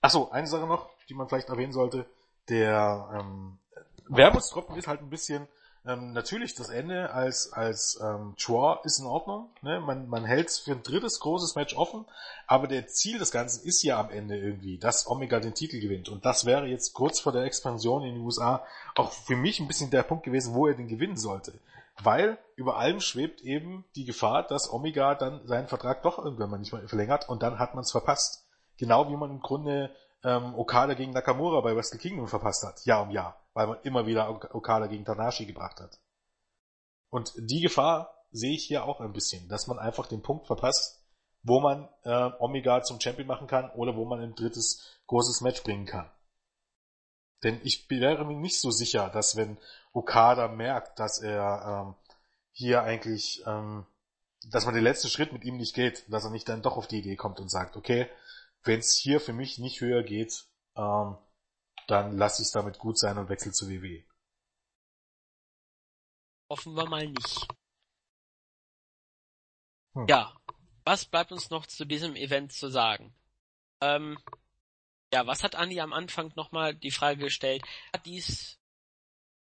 Achso, 0.00 0.30
eine 0.30 0.46
Sache 0.46 0.66
noch, 0.66 0.90
die 1.08 1.14
man 1.14 1.28
vielleicht 1.28 1.48
erwähnen 1.48 1.72
sollte. 1.72 2.06
Der 2.48 3.08
ähm, 3.14 3.58
Wermutstropfen 4.08 4.76
ist 4.76 4.88
halt 4.88 5.00
ein 5.00 5.10
bisschen, 5.10 5.48
ähm, 5.84 6.12
natürlich 6.12 6.54
das 6.54 6.68
Ende 6.68 7.10
als, 7.10 7.52
als 7.52 7.98
ähm, 8.00 8.34
Draw 8.40 8.78
ist 8.84 9.00
in 9.00 9.06
Ordnung. 9.06 9.50
Ne? 9.62 9.80
Man, 9.80 10.08
man 10.08 10.24
hält 10.24 10.48
es 10.48 10.58
für 10.58 10.72
ein 10.72 10.82
drittes 10.82 11.18
großes 11.18 11.56
Match 11.56 11.76
offen, 11.76 12.04
aber 12.46 12.68
der 12.68 12.86
Ziel 12.86 13.18
des 13.18 13.32
Ganzen 13.32 13.66
ist 13.66 13.82
ja 13.82 13.98
am 13.98 14.10
Ende 14.10 14.38
irgendwie, 14.38 14.78
dass 14.78 15.08
Omega 15.08 15.40
den 15.40 15.54
Titel 15.54 15.80
gewinnt. 15.80 16.08
Und 16.08 16.24
das 16.24 16.44
wäre 16.44 16.66
jetzt 16.66 16.92
kurz 16.92 17.20
vor 17.20 17.32
der 17.32 17.44
Expansion 17.44 18.02
in 18.02 18.14
den 18.14 18.24
USA 18.24 18.64
auch 18.94 19.10
für 19.10 19.36
mich 19.36 19.58
ein 19.58 19.66
bisschen 19.66 19.90
der 19.90 20.04
Punkt 20.04 20.24
gewesen, 20.24 20.54
wo 20.54 20.68
er 20.68 20.74
den 20.74 20.88
gewinnen 20.88 21.16
sollte. 21.16 21.52
Weil 22.00 22.38
über 22.54 22.76
allem 22.76 23.00
schwebt 23.00 23.42
eben 23.42 23.84
die 23.96 24.04
Gefahr, 24.04 24.46
dass 24.46 24.72
Omega 24.72 25.14
dann 25.14 25.46
seinen 25.46 25.68
Vertrag 25.68 26.02
doch 26.02 26.18
irgendwann 26.18 26.50
mal 26.50 26.58
nicht 26.58 26.72
mehr 26.72 26.86
verlängert 26.88 27.28
und 27.28 27.42
dann 27.42 27.58
hat 27.58 27.74
man 27.74 27.82
es 27.82 27.90
verpasst. 27.90 28.44
Genau 28.78 29.10
wie 29.10 29.16
man 29.16 29.30
im 29.30 29.40
Grunde 29.40 29.90
ähm, 30.24 30.54
Okada 30.54 30.94
gegen 30.94 31.12
Nakamura 31.12 31.60
bei 31.60 31.74
Wrestle 31.74 31.98
Kingdom 31.98 32.28
verpasst 32.28 32.64
hat, 32.64 32.84
Jahr 32.84 33.02
um 33.02 33.10
Jahr, 33.10 33.40
weil 33.54 33.66
man 33.66 33.80
immer 33.82 34.06
wieder 34.06 34.28
Okada 34.54 34.86
gegen 34.86 35.04
Tanashi 35.04 35.46
gebracht 35.46 35.80
hat. 35.80 35.98
Und 37.10 37.32
die 37.36 37.60
Gefahr 37.60 38.14
sehe 38.30 38.54
ich 38.54 38.64
hier 38.64 38.84
auch 38.84 39.00
ein 39.00 39.12
bisschen, 39.12 39.48
dass 39.48 39.66
man 39.66 39.78
einfach 39.78 40.06
den 40.06 40.22
Punkt 40.22 40.46
verpasst, 40.46 41.04
wo 41.42 41.60
man 41.60 41.88
äh, 42.04 42.30
Omega 42.38 42.82
zum 42.82 43.00
Champion 43.00 43.26
machen 43.26 43.46
kann 43.46 43.70
oder 43.72 43.96
wo 43.96 44.04
man 44.04 44.20
ein 44.20 44.34
drittes 44.34 45.00
großes 45.06 45.40
Match 45.40 45.62
bringen 45.62 45.86
kann. 45.86 46.10
Denn 47.42 47.60
ich 47.64 47.90
wäre 47.90 48.24
mir 48.24 48.36
nicht 48.36 48.60
so 48.60 48.70
sicher, 48.70 49.10
dass 49.10 49.36
wenn 49.36 49.58
Okada 49.92 50.48
merkt, 50.48 50.98
dass 51.00 51.20
er 51.20 51.86
ähm, 51.86 51.94
hier 52.52 52.82
eigentlich, 52.82 53.42
ähm, 53.46 53.84
dass 54.50 54.64
man 54.64 54.74
den 54.74 54.84
letzten 54.84 55.08
Schritt 55.08 55.32
mit 55.32 55.44
ihm 55.44 55.56
nicht 55.56 55.74
geht, 55.74 56.04
dass 56.08 56.24
er 56.24 56.30
nicht 56.30 56.48
dann 56.48 56.62
doch 56.62 56.76
auf 56.76 56.86
die 56.86 56.98
Idee 56.98 57.16
kommt 57.16 57.40
und 57.40 57.50
sagt, 57.50 57.76
okay, 57.76 58.08
wenn 58.64 58.80
es 58.80 58.96
hier 58.96 59.20
für 59.20 59.32
mich 59.32 59.58
nicht 59.58 59.80
höher 59.80 60.02
geht, 60.02 60.46
ähm, 60.76 61.16
dann 61.88 62.16
lasse 62.16 62.42
ich 62.42 62.46
es 62.46 62.52
damit 62.52 62.78
gut 62.78 62.98
sein 62.98 63.18
und 63.18 63.28
wechsle 63.28 63.52
zu 63.52 63.68
WWE. 63.68 64.04
Hoffen 66.48 66.74
wir 66.74 66.88
mal 66.88 67.08
nicht. 67.08 67.48
Hm. 69.94 70.06
Ja, 70.06 70.34
was 70.84 71.04
bleibt 71.04 71.32
uns 71.32 71.50
noch 71.50 71.66
zu 71.66 71.84
diesem 71.84 72.16
Event 72.16 72.52
zu 72.52 72.68
sagen? 72.68 73.14
Ähm, 73.80 74.18
ja, 75.12 75.26
was 75.26 75.42
hat 75.42 75.54
Andi 75.54 75.80
am 75.80 75.92
Anfang 75.92 76.32
nochmal 76.36 76.74
die 76.74 76.90
Frage 76.90 77.24
gestellt? 77.24 77.62
Hat 77.92 78.06
dies 78.06 78.58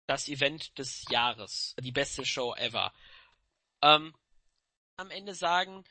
das 0.07 0.29
Event 0.29 0.79
des 0.79 1.05
Jahres, 1.11 1.75
die 1.81 1.93
beste 1.93 2.25
Show 2.25 2.55
ever? 2.55 2.93
Ähm, 3.83 4.15
am 4.97 5.11
Ende 5.11 5.35
sagen, 5.35 5.85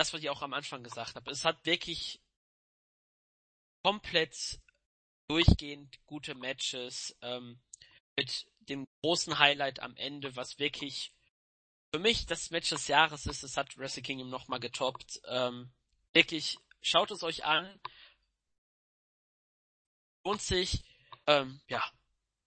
das, 0.00 0.14
was 0.14 0.22
ich 0.22 0.30
auch 0.30 0.40
am 0.40 0.54
Anfang 0.54 0.82
gesagt 0.82 1.14
habe. 1.14 1.30
Es 1.30 1.44
hat 1.44 1.66
wirklich 1.66 2.22
komplett 3.84 4.58
durchgehend 5.28 6.00
gute 6.06 6.34
Matches 6.34 7.14
ähm, 7.20 7.60
mit 8.16 8.46
dem 8.60 8.88
großen 9.02 9.38
Highlight 9.38 9.80
am 9.80 9.94
Ende, 9.96 10.34
was 10.36 10.58
wirklich 10.58 11.12
für 11.92 12.00
mich 12.00 12.24
das 12.24 12.50
Match 12.50 12.70
des 12.70 12.88
Jahres 12.88 13.26
ist. 13.26 13.42
Es 13.42 13.58
hat 13.58 13.76
Wrestle 13.76 14.02
Kingdom 14.02 14.30
nochmal 14.30 14.58
getoppt. 14.58 15.20
Ähm, 15.26 15.70
wirklich, 16.14 16.58
schaut 16.80 17.10
es 17.10 17.22
euch 17.22 17.44
an. 17.44 17.78
Lohnt 20.24 20.40
sich. 20.40 20.82
Ähm, 21.26 21.60
ja, 21.68 21.84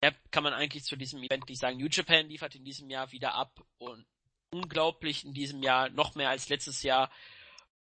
mehr 0.02 0.16
kann 0.32 0.44
man 0.44 0.54
eigentlich 0.54 0.86
zu 0.86 0.96
diesem 0.96 1.22
Event 1.22 1.48
nicht 1.48 1.60
sagen. 1.60 1.78
New 1.78 1.88
Japan 1.88 2.28
liefert 2.28 2.56
in 2.56 2.66
diesem 2.66 2.90
Jahr 2.90 3.12
wieder 3.12 3.36
ab 3.36 3.64
und 3.78 4.08
unglaublich 4.50 5.24
in 5.24 5.36
diesem 5.36 5.62
Jahr, 5.62 5.90
noch 5.90 6.16
mehr 6.16 6.30
als 6.30 6.50
letztes 6.50 6.82
Jahr. 6.82 7.12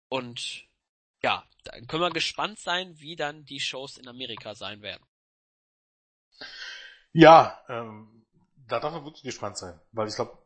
Und 0.08 0.64
ja, 1.22 1.44
dann 1.64 1.86
können 1.86 2.02
wir 2.02 2.10
gespannt 2.10 2.58
sein, 2.58 2.98
wie 2.98 3.16
dann 3.16 3.44
die 3.44 3.60
Shows 3.60 3.98
in 3.98 4.08
Amerika 4.08 4.54
sein 4.54 4.82
werden. 4.82 5.04
Ja, 7.12 7.58
ähm, 7.68 8.26
da 8.68 8.80
darf 8.80 8.92
man 8.92 9.04
wirklich 9.04 9.24
gespannt 9.24 9.58
sein, 9.58 9.78
weil 9.92 10.08
ich 10.08 10.14
glaube, 10.14 10.38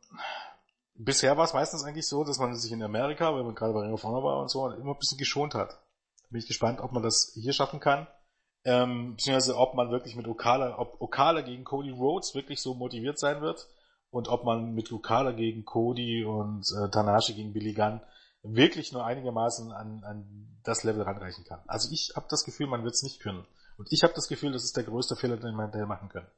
bisher 0.95 1.37
war 1.37 1.45
es 1.45 1.53
meistens 1.53 1.85
eigentlich 1.85 2.07
so, 2.07 2.25
dass 2.25 2.39
man 2.39 2.55
sich 2.57 2.73
in 2.73 2.83
Amerika, 2.83 3.35
wenn 3.35 3.45
man 3.45 3.55
gerade 3.55 3.73
bei 3.73 3.81
Ring 3.81 3.93
of 3.93 4.05
Honor 4.05 4.23
war 4.23 4.41
und 4.41 4.51
so, 4.51 4.69
immer 4.71 4.93
ein 4.93 4.99
bisschen 4.99 5.19
geschont 5.19 5.55
hat. 5.55 5.79
Bin 6.31 6.41
ich 6.41 6.47
gespannt, 6.47 6.81
ob 6.81 6.93
man 6.93 7.03
das 7.03 7.33
hier 7.35 7.53
schaffen 7.53 7.81
kann. 7.81 8.07
Ähm, 8.65 9.17
beziehungsweise 9.17 9.57
ob 9.57 9.75
man 9.75 9.91
wirklich 9.91 10.15
mit 10.15 10.29
Okada, 10.29 10.79
ob 10.79 11.01
Okada 11.01 11.41
gegen 11.41 11.65
Cody 11.65 11.91
Rhodes 11.91 12.35
wirklich 12.35 12.63
so 12.63 12.75
motiviert 12.75 13.19
sein 13.19 13.43
wird 13.43 13.69
und 14.11 14.29
ob 14.29 14.45
man 14.45 14.73
mit 14.73 14.93
Okada 14.93 15.33
gegen 15.33 15.65
Cody 15.65 16.25
und 16.25 16.65
äh, 16.71 16.89
Tanashi 16.89 17.35
gegen 17.35 17.53
Billy 17.53 17.75
Gunn 17.75 18.01
wirklich 18.43 18.93
nur 18.93 19.05
einigermaßen 19.05 19.73
an, 19.73 20.03
an 20.05 20.61
das 20.63 20.85
Level 20.85 21.03
ranreichen 21.03 21.45
kann. 21.45 21.61
Also 21.67 21.91
ich 21.93 22.13
habe 22.17 22.27
das 22.29 22.45
Gefühl, 22.45 22.67
man 22.67 22.85
wird 22.85 22.95
es 22.95 23.03
nicht 23.03 23.21
können. 23.21 23.47
Und 23.79 23.89
ich 23.91 24.03
habe 24.03 24.15
das 24.15 24.29
Gefühl, 24.29 24.53
das 24.53 24.65
ist 24.65 24.77
der 24.77 24.85
größte 24.85 25.17
Fehler, 25.17 25.37
den 25.37 25.55
man 25.55 25.73
hätte 25.73 25.87
machen 25.87 26.09
können. 26.09 26.31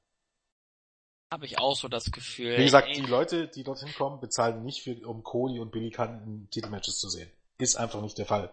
Habe 1.32 1.46
ich 1.46 1.58
auch 1.58 1.74
so 1.74 1.88
das 1.88 2.10
Gefühl. 2.10 2.58
Wie 2.58 2.64
gesagt, 2.64 2.88
ey. 2.88 2.94
die 2.94 3.06
Leute, 3.06 3.48
die 3.48 3.64
dorthin 3.64 3.92
kommen, 3.94 4.20
bezahlen 4.20 4.62
nicht 4.62 4.82
für, 4.82 4.94
um 5.06 5.22
Cody 5.22 5.58
und 5.58 5.72
Billy 5.72 5.90
Khan 5.90 6.22
in 6.24 6.50
Titelmatches 6.50 7.00
zu 7.00 7.08
sehen. 7.08 7.30
Ist 7.58 7.76
einfach 7.76 8.00
nicht 8.02 8.18
der 8.18 8.26
Fall. 8.26 8.52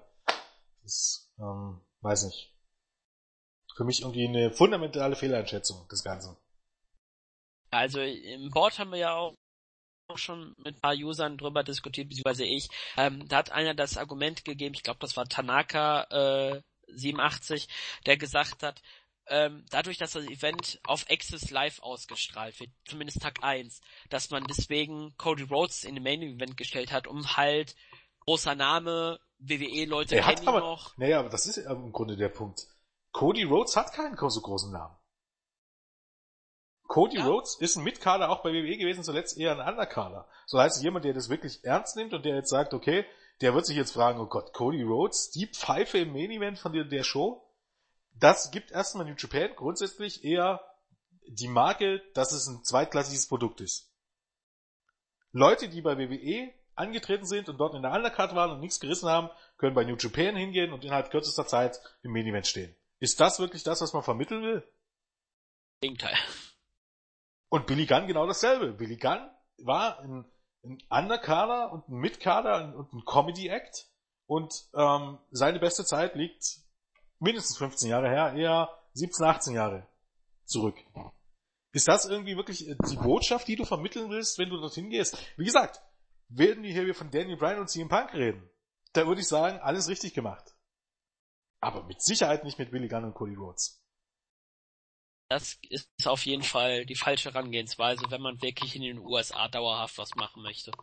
Das, 0.83 1.31
ähm, 1.37 1.79
weiß 2.01 2.23
nicht. 2.25 2.53
Für 3.75 3.83
mich 3.83 4.01
irgendwie 4.01 4.27
eine 4.27 4.51
fundamentale 4.51 5.15
Fehleinschätzung 5.15 5.87
des 5.89 6.03
Ganzen. 6.03 6.35
Also 7.69 8.01
im 8.01 8.49
Board 8.49 8.79
haben 8.79 8.91
wir 8.91 8.97
ja 8.97 9.15
auch 9.15 9.33
schon 10.17 10.55
mit 10.57 10.75
ein 10.75 10.81
paar 10.81 10.95
Usern 10.95 11.37
drüber 11.37 11.63
diskutiert, 11.63 12.09
beziehungsweise 12.09 12.45
ich. 12.45 12.69
Ähm, 12.97 13.27
da 13.27 13.37
hat 13.37 13.51
einer 13.51 13.73
das 13.73 13.97
Argument 13.97 14.45
gegeben, 14.45 14.75
ich 14.75 14.83
glaube, 14.83 14.99
das 14.99 15.17
war 15.17 15.25
Tanaka 15.25 16.03
äh, 16.55 16.61
87, 16.87 17.67
der 18.05 18.17
gesagt 18.17 18.63
hat, 18.63 18.81
ähm, 19.27 19.65
dadurch, 19.69 19.97
dass 19.97 20.11
das 20.11 20.25
Event 20.25 20.79
auf 20.83 21.05
Access 21.09 21.51
Live 21.51 21.79
ausgestrahlt 21.81 22.59
wird, 22.59 22.71
zumindest 22.85 23.21
Tag 23.21 23.43
1, 23.43 23.81
dass 24.09 24.29
man 24.29 24.43
deswegen 24.43 25.15
Cody 25.17 25.43
Rhodes 25.43 25.83
in 25.83 25.95
den 25.95 26.03
Main 26.03 26.21
Event 26.21 26.57
gestellt 26.57 26.91
hat, 26.91 27.07
um 27.07 27.37
halt 27.37 27.75
großer 28.25 28.55
Name, 28.55 29.19
WWE-Leute 29.39 30.19
kennen 30.19 30.43
ihn 30.43 30.47
aber, 30.47 30.59
noch. 30.59 30.97
Naja, 30.97 31.19
aber 31.19 31.29
das 31.29 31.45
ist 31.45 31.57
im 31.57 31.91
Grunde 31.91 32.17
der 32.17 32.29
Punkt. 32.29 32.67
Cody 33.11 33.43
Rhodes 33.43 33.75
hat 33.75 33.93
keinen 33.93 34.17
so 34.17 34.41
großen 34.41 34.71
Namen. 34.71 34.95
Cody 36.91 37.19
ja. 37.19 37.25
Rhodes 37.25 37.55
ist 37.55 37.77
ein 37.77 37.85
Mitkader 37.85 38.29
auch 38.29 38.43
bei 38.43 38.49
WWE 38.49 38.77
gewesen, 38.77 39.05
zuletzt 39.05 39.37
eher 39.37 39.57
ein 39.57 39.65
Underkader. 39.65 40.27
So 40.45 40.59
heißt 40.59 40.83
jemand, 40.83 41.05
der 41.05 41.13
das 41.13 41.29
wirklich 41.29 41.63
ernst 41.63 41.95
nimmt 41.95 42.13
und 42.13 42.25
der 42.25 42.35
jetzt 42.35 42.49
sagt, 42.49 42.73
okay, 42.73 43.05
der 43.39 43.53
wird 43.53 43.65
sich 43.65 43.77
jetzt 43.77 43.93
fragen, 43.93 44.19
oh 44.19 44.25
Gott, 44.25 44.51
Cody 44.51 44.83
Rhodes, 44.83 45.31
die 45.31 45.47
Pfeife 45.47 45.99
im 45.99 46.11
Main 46.11 46.31
Event 46.31 46.59
von 46.59 46.73
der, 46.73 46.83
der 46.83 47.05
Show, 47.05 47.49
das 48.19 48.51
gibt 48.51 48.71
erstmal 48.71 49.05
New 49.05 49.15
Japan 49.17 49.55
grundsätzlich 49.55 50.25
eher 50.25 50.59
die 51.29 51.47
Marke, 51.47 52.01
dass 52.13 52.33
es 52.33 52.47
ein 52.47 52.61
zweitklassiges 52.65 53.29
Produkt 53.29 53.61
ist. 53.61 53.89
Leute, 55.31 55.69
die 55.69 55.81
bei 55.81 55.97
WWE 55.97 56.53
angetreten 56.75 57.25
sind 57.25 57.47
und 57.47 57.57
dort 57.57 57.73
in 57.73 57.83
der 57.83 57.93
Undercard 57.93 58.35
waren 58.35 58.51
und 58.51 58.59
nichts 58.59 58.81
gerissen 58.81 59.07
haben, 59.07 59.29
können 59.57 59.75
bei 59.75 59.85
New 59.85 59.95
Japan 59.95 60.35
hingehen 60.35 60.73
und 60.73 60.83
innerhalb 60.83 61.09
kürzester 61.09 61.47
Zeit 61.47 61.79
im 62.03 62.11
Main 62.11 62.27
Event 62.27 62.47
stehen. 62.47 62.75
Ist 62.99 63.21
das 63.21 63.39
wirklich 63.39 63.63
das, 63.63 63.79
was 63.79 63.93
man 63.93 64.03
vermitteln 64.03 64.43
will? 64.43 64.67
Gegenteil. 65.79 66.17
Und 67.51 67.67
Billy 67.67 67.85
Gunn 67.85 68.07
genau 68.07 68.25
dasselbe. 68.25 68.71
Billy 68.71 68.95
Gunn 68.95 69.29
war 69.57 69.99
ein, 69.99 70.25
ein 70.63 70.77
Underkader 70.89 71.73
und 71.73 71.89
ein 71.89 71.97
Midkader 71.97 72.73
und 72.73 72.93
ein 72.93 73.03
Comedy-Act 73.05 73.89
und 74.25 74.69
ähm, 74.73 75.19
seine 75.31 75.59
beste 75.59 75.83
Zeit 75.83 76.15
liegt 76.15 76.61
mindestens 77.19 77.57
15 77.57 77.89
Jahre 77.89 78.07
her, 78.07 78.33
eher 78.33 78.69
17, 78.93 79.25
18 79.25 79.53
Jahre 79.53 79.85
zurück. 80.45 80.77
Ist 81.73 81.89
das 81.89 82.05
irgendwie 82.05 82.37
wirklich 82.37 82.69
äh, 82.69 82.77
die 82.89 82.95
Botschaft, 82.95 83.49
die 83.49 83.57
du 83.57 83.65
vermitteln 83.65 84.09
willst, 84.09 84.37
wenn 84.37 84.49
du 84.49 84.55
dorthin 84.55 84.89
gehst? 84.89 85.17
Wie 85.35 85.43
gesagt, 85.43 85.81
werden 86.29 86.63
wir 86.63 86.71
hier 86.71 86.95
von 86.95 87.11
Danny 87.11 87.35
Bryan 87.35 87.59
und 87.59 87.69
CM 87.69 87.89
Punk 87.89 88.13
reden, 88.13 88.49
da 88.93 89.05
würde 89.07 89.19
ich 89.19 89.27
sagen, 89.27 89.59
alles 89.59 89.89
richtig 89.89 90.13
gemacht. 90.13 90.55
Aber 91.59 91.83
mit 91.83 92.01
Sicherheit 92.01 92.45
nicht 92.45 92.59
mit 92.59 92.71
Billy 92.71 92.87
Gunn 92.87 93.03
und 93.03 93.13
Cody 93.13 93.35
Rhodes 93.35 93.80
das 95.31 95.57
ist 95.69 95.87
auf 96.05 96.25
jeden 96.25 96.43
Fall 96.43 96.85
die 96.85 96.95
falsche 96.95 97.33
Herangehensweise, 97.33 98.03
wenn 98.09 98.21
man 98.21 98.41
wirklich 98.41 98.75
in 98.75 98.81
den 98.81 98.99
USA 98.99 99.47
dauerhaft 99.47 99.97
was 99.97 100.13
machen 100.15 100.43
möchte. 100.43 100.73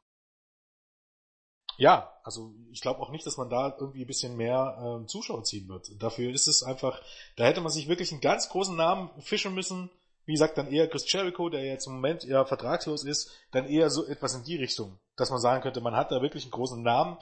Ja, 1.77 2.15
also 2.25 2.55
ich 2.73 2.81
glaube 2.81 3.01
auch 3.01 3.11
nicht, 3.11 3.27
dass 3.27 3.37
man 3.37 3.51
da 3.51 3.77
irgendwie 3.79 4.05
ein 4.05 4.07
bisschen 4.07 4.37
mehr 4.37 4.79
ähm, 4.83 5.07
Zuschauer 5.07 5.45
ziehen 5.45 5.69
wird. 5.69 5.91
Dafür 6.03 6.33
ist 6.33 6.49
es 6.49 6.63
einfach, 6.63 7.03
da 7.37 7.45
hätte 7.45 7.61
man 7.61 7.71
sich 7.71 7.89
wirklich 7.89 8.11
einen 8.11 8.23
ganz 8.23 8.49
großen 8.49 8.75
Namen 8.75 9.11
fischen 9.21 9.55
müssen. 9.55 9.91
Wie 10.25 10.33
gesagt, 10.33 10.57
dann 10.57 10.73
eher 10.73 10.89
Chris 10.89 11.13
Jericho, 11.13 11.51
der 11.51 11.65
jetzt 11.65 11.87
im 11.87 11.93
Moment 11.93 12.25
eher 12.25 12.47
vertragslos 12.47 13.05
ist, 13.05 13.31
dann 13.53 13.67
eher 13.67 13.91
so 13.91 14.07
etwas 14.07 14.35
in 14.35 14.45
die 14.45 14.57
Richtung, 14.57 14.99
dass 15.17 15.31
man 15.31 15.41
sagen 15.41 15.63
könnte, 15.63 15.83
man 15.83 15.95
hat 15.95 16.11
da 16.11 16.23
wirklich 16.23 16.45
einen 16.45 16.53
großen 16.53 16.83
Namen. 16.83 17.19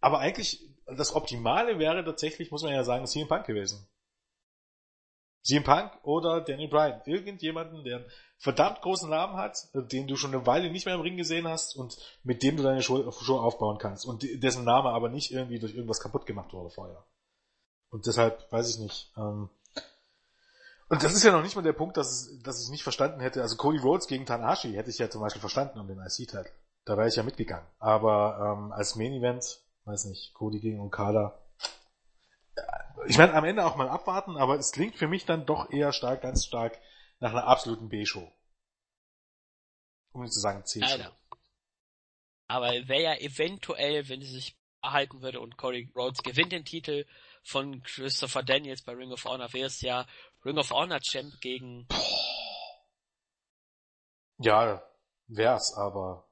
Aber 0.00 0.20
eigentlich, 0.20 0.66
das 0.86 1.14
Optimale 1.14 1.78
wäre 1.78 2.02
tatsächlich, 2.02 2.50
muss 2.50 2.62
man 2.62 2.72
ja 2.72 2.82
sagen, 2.82 3.06
CM 3.06 3.28
Punk 3.28 3.44
gewesen. 3.44 3.86
CM 5.42 5.64
Punk 5.64 5.90
oder 6.02 6.40
Danny 6.40 6.68
Bryan. 6.68 7.02
Irgendjemanden, 7.04 7.84
der 7.84 7.98
einen 7.98 8.06
verdammt 8.38 8.80
großen 8.80 9.10
Namen 9.10 9.36
hat, 9.36 9.68
den 9.74 10.06
du 10.06 10.16
schon 10.16 10.34
eine 10.34 10.46
Weile 10.46 10.70
nicht 10.70 10.86
mehr 10.86 10.94
im 10.94 11.00
Ring 11.00 11.16
gesehen 11.16 11.48
hast 11.48 11.76
und 11.76 11.96
mit 12.22 12.42
dem 12.42 12.56
du 12.56 12.62
deine 12.62 12.82
Show, 12.82 13.10
Show 13.10 13.38
aufbauen 13.38 13.78
kannst 13.78 14.06
und 14.06 14.24
dessen 14.42 14.64
Name 14.64 14.90
aber 14.90 15.08
nicht 15.08 15.32
irgendwie 15.32 15.58
durch 15.58 15.74
irgendwas 15.74 16.00
kaputt 16.00 16.26
gemacht 16.26 16.52
wurde 16.52 16.70
vorher. 16.70 17.04
Und 17.90 18.06
deshalb 18.06 18.50
weiß 18.50 18.70
ich 18.70 18.78
nicht. 18.78 19.12
Ähm, 19.16 19.50
und 20.88 21.02
das 21.02 21.14
ist 21.14 21.24
ja 21.24 21.32
noch 21.32 21.42
nicht 21.42 21.56
mal 21.56 21.62
der 21.62 21.72
Punkt, 21.72 21.96
dass, 21.96 22.10
es, 22.10 22.42
dass 22.42 22.62
ich 22.62 22.70
nicht 22.70 22.82
verstanden 22.82 23.20
hätte. 23.20 23.42
Also 23.42 23.56
Cody 23.56 23.78
Rhodes 23.78 24.06
gegen 24.06 24.26
Tanahashi 24.26 24.72
hätte 24.72 24.90
ich 24.90 24.98
ja 24.98 25.08
zum 25.08 25.20
Beispiel 25.20 25.40
verstanden 25.40 25.78
um 25.78 25.88
den 25.88 25.98
IC-Titel. 25.98 26.44
Da 26.84 26.96
wäre 26.96 27.08
ich 27.08 27.16
ja 27.16 27.22
mitgegangen. 27.22 27.66
Aber 27.78 28.56
ähm, 28.58 28.72
als 28.72 28.96
Main 28.96 29.12
Event, 29.12 29.62
weiß 29.84 30.06
nicht, 30.06 30.34
Cody 30.34 30.60
gegen 30.60 30.80
Okada, 30.80 31.38
ich 33.06 33.18
werde 33.18 33.34
am 33.34 33.44
Ende 33.44 33.64
auch 33.64 33.76
mal 33.76 33.88
abwarten, 33.88 34.36
aber 34.36 34.58
es 34.58 34.72
klingt 34.72 34.96
für 34.96 35.08
mich 35.08 35.24
dann 35.24 35.46
doch 35.46 35.70
eher 35.70 35.92
stark, 35.92 36.22
ganz 36.22 36.44
stark 36.44 36.80
nach 37.20 37.30
einer 37.30 37.46
absoluten 37.46 37.88
B-Show. 37.88 38.32
Um 40.12 40.22
nicht 40.22 40.34
zu 40.34 40.40
sagen 40.40 40.64
C-Show. 40.64 41.10
Aber 42.48 42.70
wäre 42.88 43.02
ja 43.02 43.14
eventuell, 43.14 44.08
wenn 44.08 44.20
sie 44.20 44.32
sich 44.32 44.58
erhalten 44.82 45.22
würde 45.22 45.40
und 45.40 45.56
Corey 45.56 45.90
Rhodes 45.94 46.22
gewinnt 46.22 46.52
den 46.52 46.64
Titel 46.64 47.06
von 47.42 47.82
Christopher 47.82 48.42
Daniels 48.42 48.82
bei 48.82 48.92
Ring 48.92 49.12
of 49.12 49.24
Honor, 49.24 49.52
wäre 49.52 49.66
es 49.66 49.80
ja 49.80 50.06
Ring 50.44 50.58
of 50.58 50.70
Honor 50.70 51.00
Champ 51.00 51.40
gegen... 51.40 51.86
Ja, 54.38 54.82
wär's, 55.28 55.72
aber... 55.74 56.28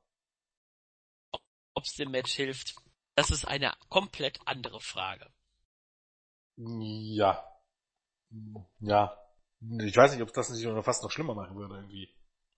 Ob 1.75 1.85
es 1.85 1.95
dem 1.95 2.11
Match 2.11 2.33
hilft, 2.33 2.75
das 3.15 3.31
ist 3.31 3.47
eine 3.47 3.73
komplett 3.89 4.41
andere 4.47 4.81
Frage. 4.81 5.33
Ja. 6.61 7.45
Ja. 8.81 9.17
Ich 9.61 9.97
weiß 9.97 10.13
nicht, 10.13 10.23
ob 10.23 10.33
das 10.33 10.51
nicht 10.51 10.67
fast 10.85 11.03
noch 11.03 11.11
schlimmer 11.11 11.35
machen 11.35 11.57
würde, 11.57 11.75
irgendwie. 11.75 12.09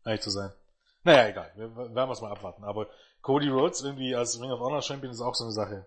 Ehrlich 0.05 0.21
zu 0.21 0.31
sein. 0.31 0.53
Naja, 1.05 1.29
egal. 1.29 1.53
Wir 1.57 1.95
werden 1.95 2.11
es 2.11 2.21
mal 2.21 2.33
abwarten. 2.33 2.65
Aber 2.65 2.89
Cody 3.21 3.49
Rhodes 3.49 3.83
irgendwie 3.83 4.15
als 4.15 4.41
Ring 4.41 4.51
of 4.51 4.61
Honor 4.61 4.83
Champion 4.83 5.13
ist 5.13 5.21
auch 5.21 5.35
so 5.35 5.45
eine 5.45 5.53
Sache. 5.53 5.87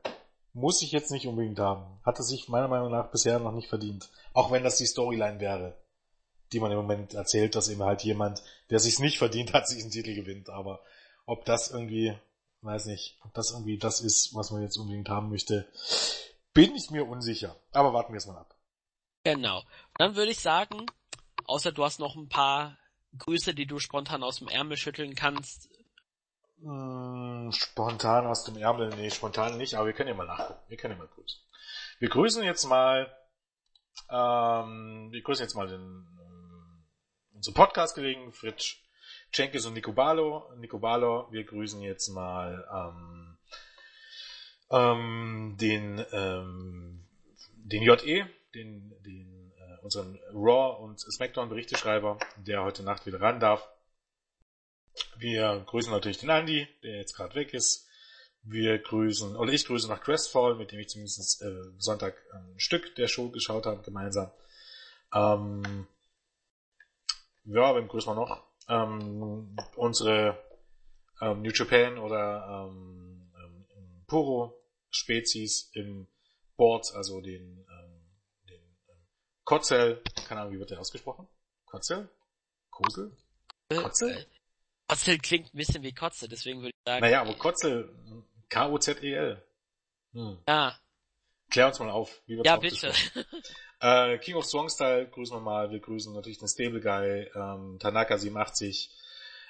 Muss 0.54 0.82
ich 0.82 0.92
jetzt 0.92 1.12
nicht 1.12 1.28
unbedingt 1.28 1.60
haben. 1.60 2.00
Hat 2.04 2.18
er 2.18 2.24
sich 2.24 2.48
meiner 2.48 2.68
Meinung 2.68 2.92
nach 2.92 3.12
bisher 3.12 3.40
noch 3.40 3.52
nicht 3.52 3.68
verdient. 3.68 4.10
Auch 4.34 4.52
wenn 4.52 4.64
das 4.64 4.78
die 4.78 4.86
Storyline 4.86 5.40
wäre, 5.40 5.78
die 6.54 6.60
man 6.60 6.72
im 6.72 6.78
Moment 6.78 7.14
erzählt, 7.14 7.56
dass 7.56 7.70
eben 7.70 7.84
halt 7.84 8.04
jemand, 8.04 8.42
der 8.70 8.80
sich's 8.80 9.00
nicht 9.00 9.18
verdient 9.18 9.54
hat, 9.54 9.68
sich 9.68 9.82
einen 9.82 9.92
Titel 9.92 10.16
gewinnt. 10.16 10.50
Aber 10.50 10.80
ob 11.26 11.44
das 11.46 11.72
irgendwie, 11.72 12.18
weiß 12.62 12.86
nicht, 12.86 13.20
ob 13.26 13.34
das 13.34 13.52
irgendwie 13.52 13.78
das 13.78 14.00
ist, 14.00 14.34
was 14.34 14.52
man 14.52 14.62
jetzt 14.62 14.78
unbedingt 14.78 15.10
haben 15.10 15.30
möchte, 15.30 15.68
bin 16.56 16.76
ich 16.76 16.90
mir 16.90 17.06
unsicher. 17.06 17.56
Aber 17.72 17.94
warten 17.94 18.14
wir 18.14 18.18
es 18.18 18.26
mal 18.26 18.38
ab. 18.38 18.56
Genau. 19.23 19.61
Dann 19.99 20.15
würde 20.15 20.32
ich 20.32 20.40
sagen, 20.40 20.88
außer 21.45 21.72
du 21.72 21.84
hast 21.84 21.99
noch 21.99 22.15
ein 22.15 22.30
paar 22.30 22.80
Grüße, 23.19 23.53
die 23.53 23.68
du 23.68 23.77
spontan 23.77 24.23
aus 24.23 24.40
dem 24.40 24.48
Ärmel 24.48 24.77
schütteln 24.77 25.14
kannst. 25.14 25.69
Hm, 26.61 27.52
spontan 27.52 28.26
aus 28.26 28.44
dem 28.45 28.57
Ärmel, 28.57 28.90
nee, 28.95 29.11
spontan 29.11 29.57
nicht, 29.57 29.76
aber 29.76 29.88
wir 29.88 29.94
können 29.94 30.10
ja 30.10 30.15
mal 30.15 30.26
nachgucken. 30.26 30.60
Wir 30.68 30.77
können 30.77 30.94
ja 30.94 30.99
mal 30.99 31.07
grüßen. 31.07 31.40
Wir 31.99 32.10
grüßen 32.10 32.44
jetzt 32.44 32.65
mal, 32.65 33.14
ähm, 34.10 35.10
wir 35.11 35.22
grüßen 35.22 35.44
jetzt 35.44 35.56
mal 35.56 35.68
den, 35.68 36.07
äh, 36.19 37.36
unsere 37.36 37.53
Podcast-Kollegen 37.53 38.32
Fritsch 38.32 38.82
Cenkis 39.34 39.65
und 39.65 39.73
Nico 39.73 39.91
Balo. 39.91 40.49
Nico 40.57 40.80
Balo, 40.80 41.27
wir 41.32 41.44
grüßen 41.44 41.82
jetzt 41.82 42.07
mal, 42.10 42.65
ähm, 42.73 43.25
ähm, 44.72 45.56
den, 45.60 46.04
ähm, 46.12 47.06
den 47.58 47.84
JE, 47.84 48.26
den, 48.54 48.96
den 49.06 49.52
äh, 49.58 49.84
unseren 49.84 50.20
Raw 50.34 50.84
und 50.84 51.00
SmackDown 51.00 51.50
Berichteschreiber, 51.50 52.18
der 52.38 52.64
heute 52.64 52.84
Nacht 52.84 53.06
wieder 53.06 53.22
ran 53.22 53.40
darf. 53.40 53.68
Wir 55.18 55.64
grüßen 55.66 55.92
natürlich 55.92 56.20
den 56.20 56.30
Andy, 56.30 56.68
der 56.84 56.98
jetzt 56.98 57.16
gerade 57.16 57.36
weg 57.36 57.54
ist. 57.54 57.88
Wir 58.44 58.78
grüßen, 58.78 59.36
oder 59.36 59.52
ich 59.52 59.66
grüße 59.66 59.88
nach 59.88 60.02
Crestfall, 60.02 60.56
mit 60.56 60.72
dem 60.72 60.80
ich 60.80 60.90
zumindest 60.90 61.42
äh, 61.42 61.52
Sonntag 61.80 62.16
ein 62.32 62.54
Stück 62.60 62.96
der 62.96 63.08
Show 63.08 63.30
geschaut 63.30 63.66
habe, 63.66 63.82
gemeinsam. 63.82 64.32
Ähm, 65.14 65.88
ja, 67.46 67.76
wem 67.76 67.88
grüßen 67.88 68.12
wir 68.12 68.16
noch? 68.16 68.44
Ähm, 68.68 69.56
unsere 69.76 70.38
ähm, 71.22 71.42
New 71.42 71.52
Japan 71.52 71.98
oder 71.98 72.70
ähm, 72.70 73.05
ähm, 74.06 74.07
Puro 74.07 74.61
Spezies 74.90 75.69
im 75.73 76.07
Board, 76.56 76.94
also 76.95 77.22
den, 77.22 77.65
ähm, 77.69 78.18
den 78.49 78.77
ähm, 78.90 79.07
Kotzel, 79.44 80.02
keine 80.27 80.41
Ahnung, 80.41 80.53
wie 80.53 80.60
wird 80.60 80.72
der 80.72 80.80
ausgesprochen? 80.80 81.27
Kotzel? 81.65 82.10
Kosel? 82.69 83.15
Äh, 83.69 83.76
Kotzel? 83.76 84.11
Äh, 84.11 84.26
Kotzel 84.88 85.18
klingt 85.18 85.53
ein 85.53 85.57
bisschen 85.57 85.84
wie 85.84 85.94
Kotze, 85.94 86.27
deswegen 86.27 86.60
würde 86.60 86.69
ich 86.69 86.84
sagen. 86.86 87.02
Naja, 87.02 87.22
aber 87.22 87.34
Kotzel, 87.36 87.94
K-O-Z-E-L. 88.49 89.44
Hm. 90.14 90.40
Ja. 90.48 90.80
Klär 91.49 91.68
uns 91.68 91.80
mal 91.80 91.90
auf, 91.90 92.22
wie 92.26 92.38
wird 92.38 92.45
Ja, 92.45 92.57
bitte. 92.57 92.91
äh, 93.80 94.18
King 94.19 94.36
of 94.36 94.45
Strong 94.45 94.69
Style 94.69 95.10
grüßen 95.10 95.36
wir 95.36 95.41
mal, 95.41 95.72
wir 95.72 95.80
grüßen 95.80 96.14
natürlich 96.14 96.40
den 96.40 96.48
Stable 96.48 96.82
Guy, 96.82 97.30
ähm, 97.36 97.77
Tanaka 97.80 98.18
87, 98.18 98.90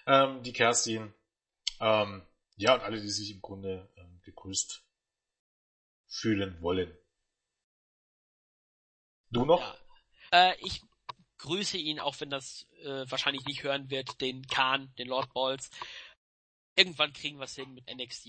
ähm, 0.08 0.44
die 0.44 0.54
Kerstin, 0.54 1.14
ähm, 1.80 2.26
ja, 2.56 2.76
und 2.76 2.82
alle, 2.82 3.02
die 3.02 3.10
sich 3.10 3.32
im 3.32 3.42
Grunde 3.42 3.92
ähm, 3.98 4.22
gegrüßt 4.24 4.84
fühlen 6.08 6.62
wollen. 6.62 6.96
Du 9.32 9.46
noch? 9.46 9.60
Ja. 10.32 10.52
Äh, 10.52 10.56
ich 10.62 10.82
grüße 11.40 11.78
ihn, 11.78 12.00
auch 12.00 12.20
wenn 12.20 12.30
das 12.30 12.68
äh, 12.84 13.10
wahrscheinlich 13.10 13.46
nicht 13.46 13.64
hören 13.64 13.90
wird, 13.90 14.22
den 14.22 14.48
Khan, 14.48 14.94
den 14.98 15.08
Lord 15.08 15.34
Balls. 15.34 15.70
Irgendwann 16.76 17.14
kriegen 17.14 17.38
wir 17.38 17.46
es 17.46 17.56
hin 17.56 17.74
mit 17.74 17.88
NXT. 17.94 18.28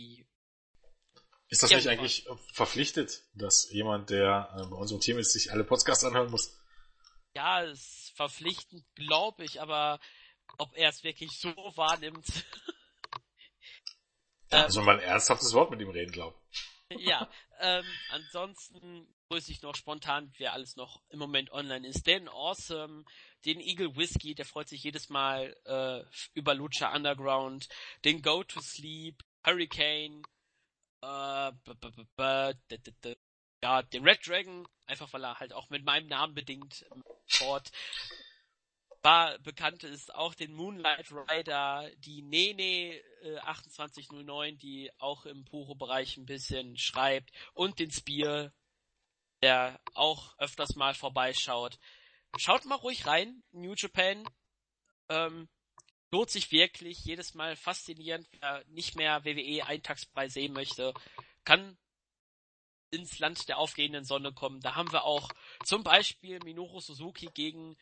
Ist 1.48 1.62
das 1.62 1.70
Irgendwann. 1.70 2.04
nicht 2.04 2.26
eigentlich 2.26 2.28
verpflichtet, 2.52 3.24
dass 3.34 3.70
jemand, 3.70 4.10
der 4.10 4.50
äh, 4.56 4.66
bei 4.66 4.76
unserem 4.76 5.00
Team 5.00 5.18
ist, 5.18 5.32
sich 5.32 5.52
alle 5.52 5.64
Podcasts 5.64 6.04
anhören 6.04 6.30
muss? 6.30 6.58
Ja, 7.34 7.62
es 7.62 7.80
ist 7.80 8.12
verpflichtend, 8.16 8.84
glaube 8.94 9.44
ich, 9.44 9.60
aber 9.60 10.00
ob 10.58 10.74
er 10.76 10.88
es 10.88 11.04
wirklich 11.04 11.38
so 11.38 11.54
wahrnimmt. 11.76 12.26
also 14.51 14.82
mal 14.82 14.98
ein 14.98 15.01
ernsthaftes 15.01 15.52
Wort 15.52 15.70
mit 15.70 15.81
ihm 15.81 15.90
reden, 15.90 16.12
glaube 16.12 16.36
ja, 16.98 17.28
ähm, 17.60 17.85
ansonsten 18.10 19.09
grüße 19.28 19.51
ich 19.51 19.62
noch 19.62 19.74
spontan, 19.74 20.32
wer 20.39 20.52
alles 20.52 20.77
noch 20.77 21.02
im 21.09 21.18
Moment 21.18 21.51
online 21.51 21.86
ist. 21.89 22.06
Den 22.06 22.28
Awesome, 22.28 23.05
den 23.44 23.60
Eagle 23.60 23.97
Whiskey, 23.97 24.35
der 24.35 24.44
freut 24.44 24.68
sich 24.68 24.85
jedes 24.85 25.09
Mal 25.09 25.56
äh, 25.64 26.05
über 26.35 26.55
Lucha 26.55 26.94
Underground, 26.94 27.68
den 28.05 28.23
Go 28.23 28.44
to 28.44 28.60
Sleep, 28.60 29.23
Hurricane, 29.44 30.23
äh, 31.02 31.52
ja, 33.62 33.82
den 33.82 34.05
Red 34.05 34.27
Dragon, 34.27 34.68
einfach 34.86 35.12
weil 35.12 35.24
er 35.24 35.40
halt 35.40 35.52
auch 35.52 35.70
mit 35.70 35.85
meinem 35.85 36.06
Namen 36.06 36.35
bedingt 36.35 36.85
fort 37.27 37.73
war 39.06 39.38
bekannt 39.38 39.84
ist 39.84 40.12
auch 40.12 40.34
den 40.34 40.52
Moonlight 40.52 41.12
Rider, 41.12 41.88
die 41.98 42.22
Nene 42.22 42.96
äh, 43.22 43.36
2809, 43.68 44.58
die 44.58 44.90
auch 44.98 45.26
im 45.26 45.44
Puro-Bereich 45.44 46.16
ein 46.16 46.26
bisschen 46.26 46.76
schreibt 46.76 47.30
und 47.54 47.78
den 47.78 47.92
Spear, 47.92 48.52
der 49.42 49.80
auch 49.94 50.36
öfters 50.38 50.74
mal 50.74 50.92
vorbeischaut. 50.92 51.78
Schaut 52.36 52.64
mal 52.64 52.74
ruhig 52.74 53.06
rein, 53.06 53.44
New 53.52 53.74
Japan. 53.74 54.28
Ähm, 55.08 55.48
lohnt 56.10 56.30
sich 56.30 56.50
wirklich, 56.50 57.04
jedes 57.04 57.34
Mal 57.34 57.54
faszinierend, 57.54 58.26
wer 58.40 58.64
nicht 58.66 58.96
mehr 58.96 59.24
WWE 59.24 59.66
Eintagspreis 59.66 60.34
sehen 60.34 60.52
möchte, 60.52 60.92
kann 61.44 61.78
ins 62.90 63.20
Land 63.20 63.48
der 63.48 63.58
aufgehenden 63.58 64.04
Sonne 64.04 64.32
kommen. 64.32 64.60
Da 64.60 64.74
haben 64.74 64.90
wir 64.90 65.04
auch 65.04 65.30
zum 65.64 65.84
Beispiel 65.84 66.40
Minoru 66.42 66.80
Suzuki 66.80 67.28
gegen 67.32 67.76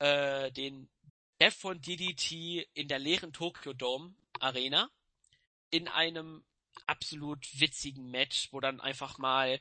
äh, 0.00 0.50
den 0.52 0.88
Chef 1.40 1.54
von 1.56 1.80
DDT 1.80 2.68
in 2.74 2.88
der 2.88 2.98
leeren 2.98 3.32
Tokyo 3.32 3.72
Dome 3.72 4.14
Arena 4.40 4.90
in 5.70 5.88
einem 5.88 6.44
absolut 6.86 7.46
witzigen 7.60 8.10
Match, 8.10 8.48
wo 8.52 8.60
dann 8.60 8.80
einfach 8.80 9.18
mal 9.18 9.60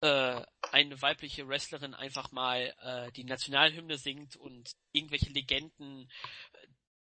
äh, 0.00 0.42
eine 0.70 1.02
weibliche 1.02 1.46
Wrestlerin 1.48 1.94
einfach 1.94 2.32
mal 2.32 2.74
äh, 2.82 3.12
die 3.12 3.24
Nationalhymne 3.24 3.98
singt 3.98 4.36
und 4.36 4.72
irgendwelche 4.92 5.30
Legenden 5.30 6.10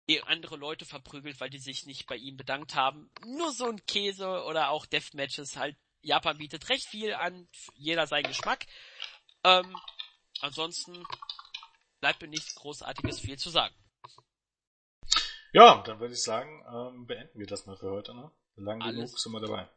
äh, 0.06 0.20
andere 0.22 0.56
Leute 0.56 0.84
verprügelt, 0.84 1.40
weil 1.40 1.50
die 1.50 1.58
sich 1.58 1.86
nicht 1.86 2.06
bei 2.06 2.16
ihm 2.16 2.36
bedankt 2.36 2.74
haben. 2.74 3.10
Nur 3.26 3.52
so 3.52 3.66
ein 3.66 3.84
Käse 3.86 4.44
oder 4.44 4.70
auch 4.70 4.86
Deathmatches 4.86 5.56
halt. 5.56 5.76
Japan 6.02 6.36
bietet 6.36 6.68
recht 6.68 6.86
viel 6.86 7.14
an, 7.14 7.48
jeder 7.74 8.06
sein 8.06 8.24
Geschmack. 8.24 8.66
Ähm, 9.44 9.74
ansonsten 10.40 11.02
bleibt 12.04 12.20
mir 12.20 12.28
nichts 12.28 12.54
Großartiges 12.56 13.18
viel 13.18 13.38
zu 13.38 13.48
sagen. 13.48 13.74
Ja, 15.54 15.82
dann 15.86 16.00
würde 16.00 16.12
ich 16.12 16.22
sagen, 16.22 16.62
ähm, 16.68 17.06
beenden 17.06 17.38
wir 17.38 17.46
das 17.46 17.64
mal 17.64 17.78
für 17.78 17.90
heute. 17.90 18.14
Ne? 18.14 18.30
Lang 18.56 18.82
Alles. 18.82 18.96
genug 18.96 19.18
sind 19.18 19.32
wir 19.32 19.40
dabei. 19.40 19.70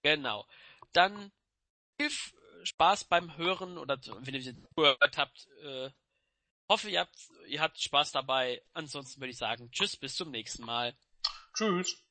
Genau. 0.00 0.46
Dann 0.94 1.32
viel 2.00 2.08
Spaß 2.62 3.04
beim 3.04 3.36
Hören 3.36 3.76
oder 3.76 4.00
wenn 4.20 4.34
ihr 4.34 4.54
gehört 4.74 5.18
habt, 5.18 5.48
äh, 5.64 5.90
Hoffe, 6.66 6.88
ihr 6.88 7.00
habt, 7.00 7.16
ihr 7.46 7.60
habt 7.60 7.78
Spaß 7.78 8.10
dabei. 8.12 8.62
Ansonsten 8.72 9.20
würde 9.20 9.32
ich 9.32 9.38
sagen, 9.38 9.70
tschüss, 9.70 9.98
bis 9.98 10.16
zum 10.16 10.30
nächsten 10.30 10.64
Mal. 10.64 10.96
Tschüss. 11.54 12.02